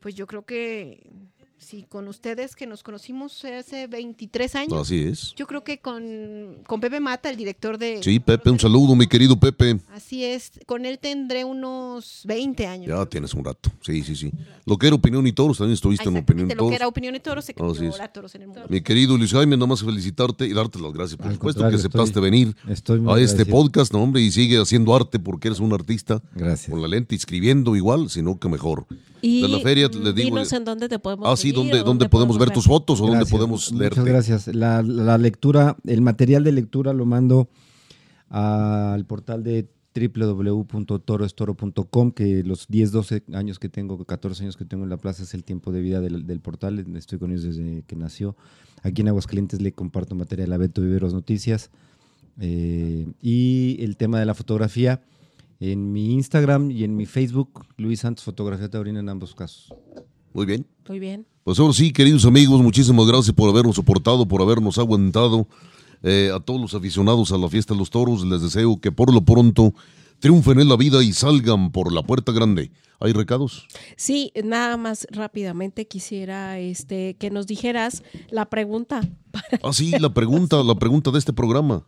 pues 0.00 0.14
yo 0.14 0.26
creo 0.26 0.44
que 0.44 1.08
sí, 1.58 1.86
con 1.88 2.06
ustedes 2.08 2.54
que 2.54 2.66
nos 2.66 2.82
conocimos 2.82 3.44
hace 3.44 3.86
23 3.86 4.54
años. 4.54 4.72
Así 4.80 5.00
es. 5.02 5.34
Yo 5.36 5.46
creo 5.46 5.64
que 5.64 5.78
con, 5.78 6.58
con 6.66 6.80
Pepe 6.80 7.00
Mata, 7.00 7.30
el 7.30 7.36
director 7.36 7.78
de... 7.78 8.02
Sí, 8.02 8.20
Pepe, 8.20 8.50
un 8.50 8.60
saludo, 8.60 8.94
mi 8.94 9.06
querido 9.06 9.38
Pepe. 9.38 9.78
Así 9.92 10.24
es, 10.24 10.52
con 10.66 10.84
él 10.86 10.98
tendré 10.98 11.44
unos 11.44 12.22
20 12.26 12.66
años. 12.66 12.88
Ya 12.88 13.06
tienes 13.06 13.34
un 13.34 13.44
rato. 13.44 13.70
Sí, 13.80 14.02
sí, 14.02 14.14
sí. 14.14 14.30
Lo 14.64 14.76
que 14.78 14.86
era 14.86 14.96
opinión 14.96 15.26
y 15.26 15.32
toros, 15.32 15.58
también 15.58 15.74
estuviste 15.74 16.08
en 16.08 16.16
opinión 16.18 16.46
y 16.46 16.50
lo 16.50 16.54
que 16.54 16.58
toros. 16.58 16.72
era 16.76 16.88
opinión 16.88 17.14
y 17.14 17.20
toros 17.20 17.44
se 17.44 17.54
toros 17.54 18.34
en 18.34 18.42
el 18.42 18.48
mundo. 18.48 18.64
Mi 18.68 18.80
querido 18.80 19.16
Luis 19.16 19.32
Jaime, 19.32 19.56
nada 19.56 19.66
más 19.66 19.82
felicitarte 19.82 20.46
y 20.46 20.52
darte 20.52 20.78
las 20.78 20.92
gracias, 20.92 21.16
por 21.18 21.26
Al 21.28 21.34
supuesto, 21.34 21.68
que 21.68 21.74
aceptaste 21.76 22.10
estoy- 22.10 22.22
venir 22.22 22.56
estoy 22.68 23.00
muy 23.00 23.12
a 23.12 23.16
este 23.24 23.42
agradecido. 23.42 23.56
podcast, 23.56 23.92
no, 23.92 24.02
hombre, 24.02 24.22
y 24.22 24.30
sigue 24.30 24.58
haciendo 24.60 24.94
arte 24.94 25.18
porque 25.18 25.48
eres 25.48 25.60
un 25.60 25.72
artista. 25.72 26.22
Gracias. 26.34 26.70
Con 26.70 26.82
la 26.82 26.88
lente, 26.88 27.14
escribiendo 27.14 27.74
igual, 27.76 28.10
sino 28.10 28.38
que 28.38 28.48
mejor. 28.48 28.86
Y 29.26 29.42
de 29.42 29.48
la 29.48 29.60
feria, 29.60 29.88
le 29.88 30.12
digo. 30.12 30.36
dinos 30.36 30.52
en 30.52 30.64
dónde 30.64 30.88
te 30.88 30.98
podemos 30.98 31.26
Ah, 31.28 31.36
sí, 31.36 31.50
seguir 31.50 31.56
¿dónde, 31.56 31.82
dónde 31.82 32.08
podemos 32.08 32.38
ver 32.38 32.50
tus 32.50 32.64
fotos 32.66 33.00
o 33.00 33.06
dónde 33.06 33.26
podemos 33.26 33.72
leerte? 33.72 34.00
Muchas 34.00 34.12
gracias. 34.12 34.54
La, 34.54 34.82
la 34.82 35.18
lectura, 35.18 35.76
el 35.86 36.00
material 36.00 36.44
de 36.44 36.52
lectura 36.52 36.92
lo 36.92 37.04
mando 37.06 37.48
al 38.28 39.04
portal 39.06 39.42
de 39.42 39.68
www.toroestoro.com, 39.94 42.12
que 42.12 42.42
los 42.44 42.66
10, 42.68 42.92
12 42.92 43.24
años 43.32 43.58
que 43.58 43.68
tengo, 43.68 44.02
14 44.04 44.42
años 44.44 44.56
que 44.56 44.64
tengo 44.64 44.84
en 44.84 44.90
la 44.90 44.96
plaza 44.98 45.22
es 45.22 45.34
el 45.34 45.44
tiempo 45.44 45.72
de 45.72 45.80
vida 45.80 46.00
del, 46.00 46.26
del 46.26 46.40
portal. 46.40 46.84
Estoy 46.96 47.18
con 47.18 47.30
ellos 47.32 47.44
desde 47.44 47.82
que 47.86 47.96
nació. 47.96 48.36
Aquí 48.82 49.02
en 49.02 49.08
Aguascalientes 49.08 49.60
le 49.62 49.72
comparto 49.72 50.14
material 50.14 50.52
a 50.52 50.58
Beto 50.58 50.82
Viveros 50.82 51.14
Noticias. 51.14 51.70
Eh, 52.38 53.06
y 53.22 53.82
el 53.82 53.96
tema 53.96 54.20
de 54.20 54.26
la 54.26 54.34
fotografía 54.34 55.00
en 55.60 55.92
mi 55.92 56.12
Instagram 56.14 56.70
y 56.70 56.84
en 56.84 56.96
mi 56.96 57.06
Facebook, 57.06 57.66
Luis 57.76 58.00
Santos 58.00 58.24
Fotografía 58.24 58.68
Taurina 58.68 59.00
en 59.00 59.08
ambos 59.08 59.34
casos. 59.34 59.72
Muy 60.32 60.46
bien. 60.46 60.66
Muy 60.88 60.98
bien. 60.98 61.26
Pues 61.44 61.58
ahora 61.58 61.72
sí, 61.72 61.92
queridos 61.92 62.24
amigos, 62.24 62.60
muchísimas 62.60 63.06
gracias 63.06 63.34
por 63.34 63.48
habernos 63.48 63.76
soportado, 63.76 64.26
por 64.26 64.42
habernos 64.42 64.78
aguantado. 64.78 65.46
Eh, 66.02 66.30
a 66.34 66.40
todos 66.40 66.60
los 66.60 66.74
aficionados 66.74 67.32
a 67.32 67.38
la 67.38 67.48
fiesta 67.48 67.72
de 67.74 67.80
los 67.80 67.90
toros, 67.90 68.24
les 68.24 68.42
deseo 68.42 68.80
que 68.80 68.92
por 68.92 69.12
lo 69.12 69.22
pronto 69.22 69.72
triunfen 70.18 70.60
en 70.60 70.68
la 70.68 70.76
vida 70.76 71.02
y 71.02 71.12
salgan 71.12 71.72
por 71.72 71.92
la 71.92 72.02
puerta 72.02 72.32
grande. 72.32 72.70
¿Hay 72.98 73.12
recados? 73.12 73.66
Sí, 73.96 74.32
nada 74.42 74.76
más 74.76 75.06
rápidamente 75.10 75.86
quisiera 75.86 76.58
este 76.58 77.14
que 77.14 77.30
nos 77.30 77.46
dijeras 77.46 78.02
la 78.30 78.46
pregunta. 78.48 79.00
Ah, 79.62 79.72
sí, 79.74 79.90
la 80.00 80.14
pregunta, 80.14 80.62
la 80.62 80.76
pregunta 80.76 81.10
de 81.10 81.18
este 81.18 81.34
programa. 81.34 81.84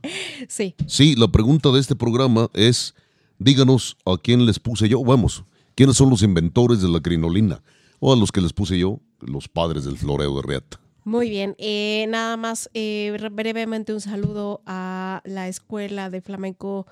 Sí, 0.49 0.75
Sí, 0.87 1.15
la 1.17 1.29
pregunta 1.29 1.71
de 1.71 1.81
este 1.81 1.97
programa 1.97 2.51
es, 2.53 2.95
díganos 3.39 3.97
a 4.05 4.17
quién 4.23 4.47
les 4.47 4.59
puse 4.59 4.89
yo, 4.89 5.03
vamos, 5.05 5.45
quiénes 5.75 5.97
son 5.97 6.11
los 6.11 6.23
inventores 6.23 6.81
de 6.83 6.89
la 6.89 7.01
crinolina, 7.01 7.63
o 8.01 8.13
a 8.13 8.17
los 8.17 8.31
que 8.33 8.41
les 8.41 8.53
puse 8.53 8.79
yo, 8.79 9.01
los 9.21 9.49
padres 9.49 9.85
del 9.85 9.97
floreo 9.97 10.37
de 10.37 10.43
Reata. 10.43 10.81
muy 11.05 11.31
bien. 11.31 11.55
Eh, 11.59 12.07
nada 12.09 12.37
más 12.37 12.69
eh, 12.75 13.17
re- 13.19 13.29
brevemente 13.31 13.93
un 13.95 14.01
saludo 14.01 14.61
a 14.67 15.23
la 15.25 15.49
escuela 15.49 16.11
de 16.11 16.21
flamenco 16.21 16.87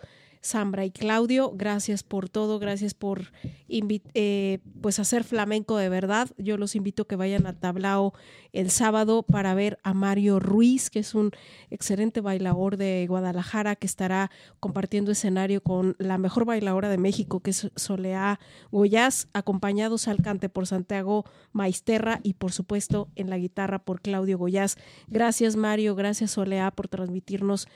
Zambra 0.46 0.84
y 0.84 0.90
Claudio. 0.90 1.52
Gracias 1.54 2.02
por 2.02 2.28
todo, 2.28 2.58
gracias 2.58 2.94
por 2.94 3.32
eh, 3.68 4.58
pues 4.80 4.98
hacer 4.98 5.24
flamenco 5.24 5.76
de 5.76 5.88
verdad. 5.88 6.28
Yo 6.38 6.56
los 6.56 6.76
invito 6.76 7.02
a 7.02 7.08
que 7.08 7.16
vayan 7.16 7.46
a 7.46 7.52
Tablao 7.52 8.14
el 8.52 8.70
sábado 8.70 9.22
para 9.22 9.54
ver 9.54 9.78
a 9.82 9.92
Mario 9.92 10.40
Ruiz, 10.40 10.88
que 10.88 11.00
es 11.00 11.14
un 11.14 11.32
excelente 11.70 12.20
bailador 12.20 12.76
de 12.76 13.06
Guadalajara, 13.08 13.76
que 13.76 13.86
estará 13.86 14.30
compartiendo 14.60 15.12
escenario 15.12 15.62
con 15.62 15.96
la 15.98 16.16
mejor 16.16 16.44
bailadora 16.44 16.88
de 16.88 16.98
México, 16.98 17.40
que 17.40 17.50
es 17.50 17.70
Soleá 17.76 18.40
Goyaz, 18.70 19.28
acompañados 19.34 20.08
al 20.08 20.22
cante 20.22 20.48
por 20.48 20.66
Santiago 20.66 21.24
Maisterra 21.52 22.20
y 22.22 22.34
por 22.34 22.52
supuesto 22.52 23.08
en 23.16 23.30
la 23.30 23.38
guitarra 23.38 23.80
por 23.80 24.00
Claudio 24.00 24.38
Goyaz. 24.38 24.76
Gracias 25.08 25.56
Mario, 25.56 25.94
gracias 25.94 26.30
Soleá 26.30 26.70
por 26.70 26.88
transmitirnos 26.88 27.68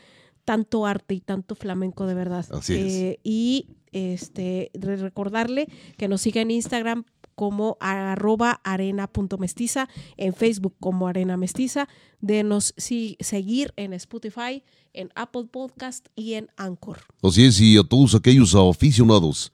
tanto 0.45 0.87
arte 0.87 1.15
y 1.15 1.21
tanto 1.21 1.55
flamenco 1.55 2.07
de 2.07 2.15
verdad. 2.15 2.47
Así 2.53 2.75
es. 2.75 2.93
Eh, 2.95 3.21
y 3.25 3.69
este 3.93 4.71
re- 4.75 4.97
recordarle 4.97 5.69
que 5.97 6.09
nos 6.09 6.21
siga 6.23 6.41
en 6.43 6.51
Instagram 6.51 7.05
como 7.35 7.79
arroba 7.81 8.61
arena.mestiza, 8.65 9.89
en 10.19 10.35
Facebook 10.35 10.75
como 10.79 11.09
Arena 11.09 11.39
Mestiza, 11.39 11.89
denos 12.21 12.75
sí, 12.77 13.17
seguir 13.21 13.73
en 13.77 13.95
Spotify, 13.95 14.63
en 14.93 15.11
Apple 15.15 15.47
Podcast 15.51 16.07
y 16.15 16.35
en 16.35 16.49
Anchor. 16.59 16.99
Así 17.23 17.45
es, 17.47 17.59
y 17.61 17.79
a 17.79 17.83
todos 17.83 18.15
aquellos 18.15 18.55
aficionados 18.55 19.53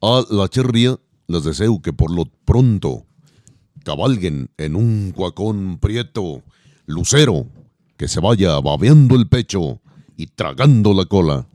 a 0.00 0.24
la 0.30 0.48
cherría, 0.48 0.98
les 1.26 1.44
deseo 1.44 1.82
que 1.82 1.92
por 1.92 2.10
lo 2.10 2.24
pronto 2.46 3.04
cabalguen 3.84 4.50
en 4.56 4.74
un 4.74 5.12
cuacón 5.14 5.78
prieto, 5.78 6.42
lucero, 6.86 7.46
que 7.98 8.08
se 8.08 8.20
vaya 8.20 8.58
babeando 8.60 9.14
el 9.14 9.28
pecho 9.28 9.80
y 10.16 10.26
tragando 10.26 10.94
la 10.94 11.04
cola. 11.04 11.46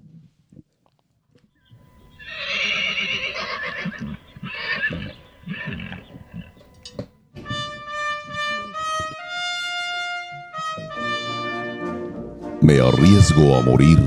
Me 12.62 12.80
arriesgo 12.80 13.56
a 13.56 13.62
morir 13.62 14.00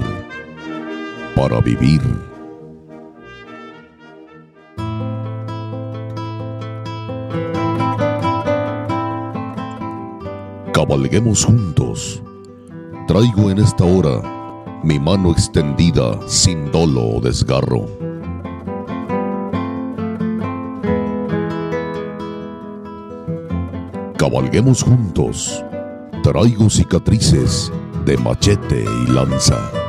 para 1.34 1.60
vivir. 1.60 2.00
Cabalguemos 10.72 11.44
juntos. 11.44 12.22
Traigo 13.08 13.50
en 13.50 13.58
esta 13.58 13.84
hora 13.84 14.43
mi 14.84 14.98
mano 14.98 15.30
extendida 15.32 16.20
sin 16.28 16.70
dolo 16.70 17.16
o 17.16 17.20
desgarro. 17.20 17.86
Cabalguemos 24.18 24.82
juntos. 24.82 25.64
Traigo 26.22 26.68
cicatrices 26.68 27.72
de 28.04 28.18
machete 28.18 28.84
y 28.84 29.10
lanza. 29.10 29.83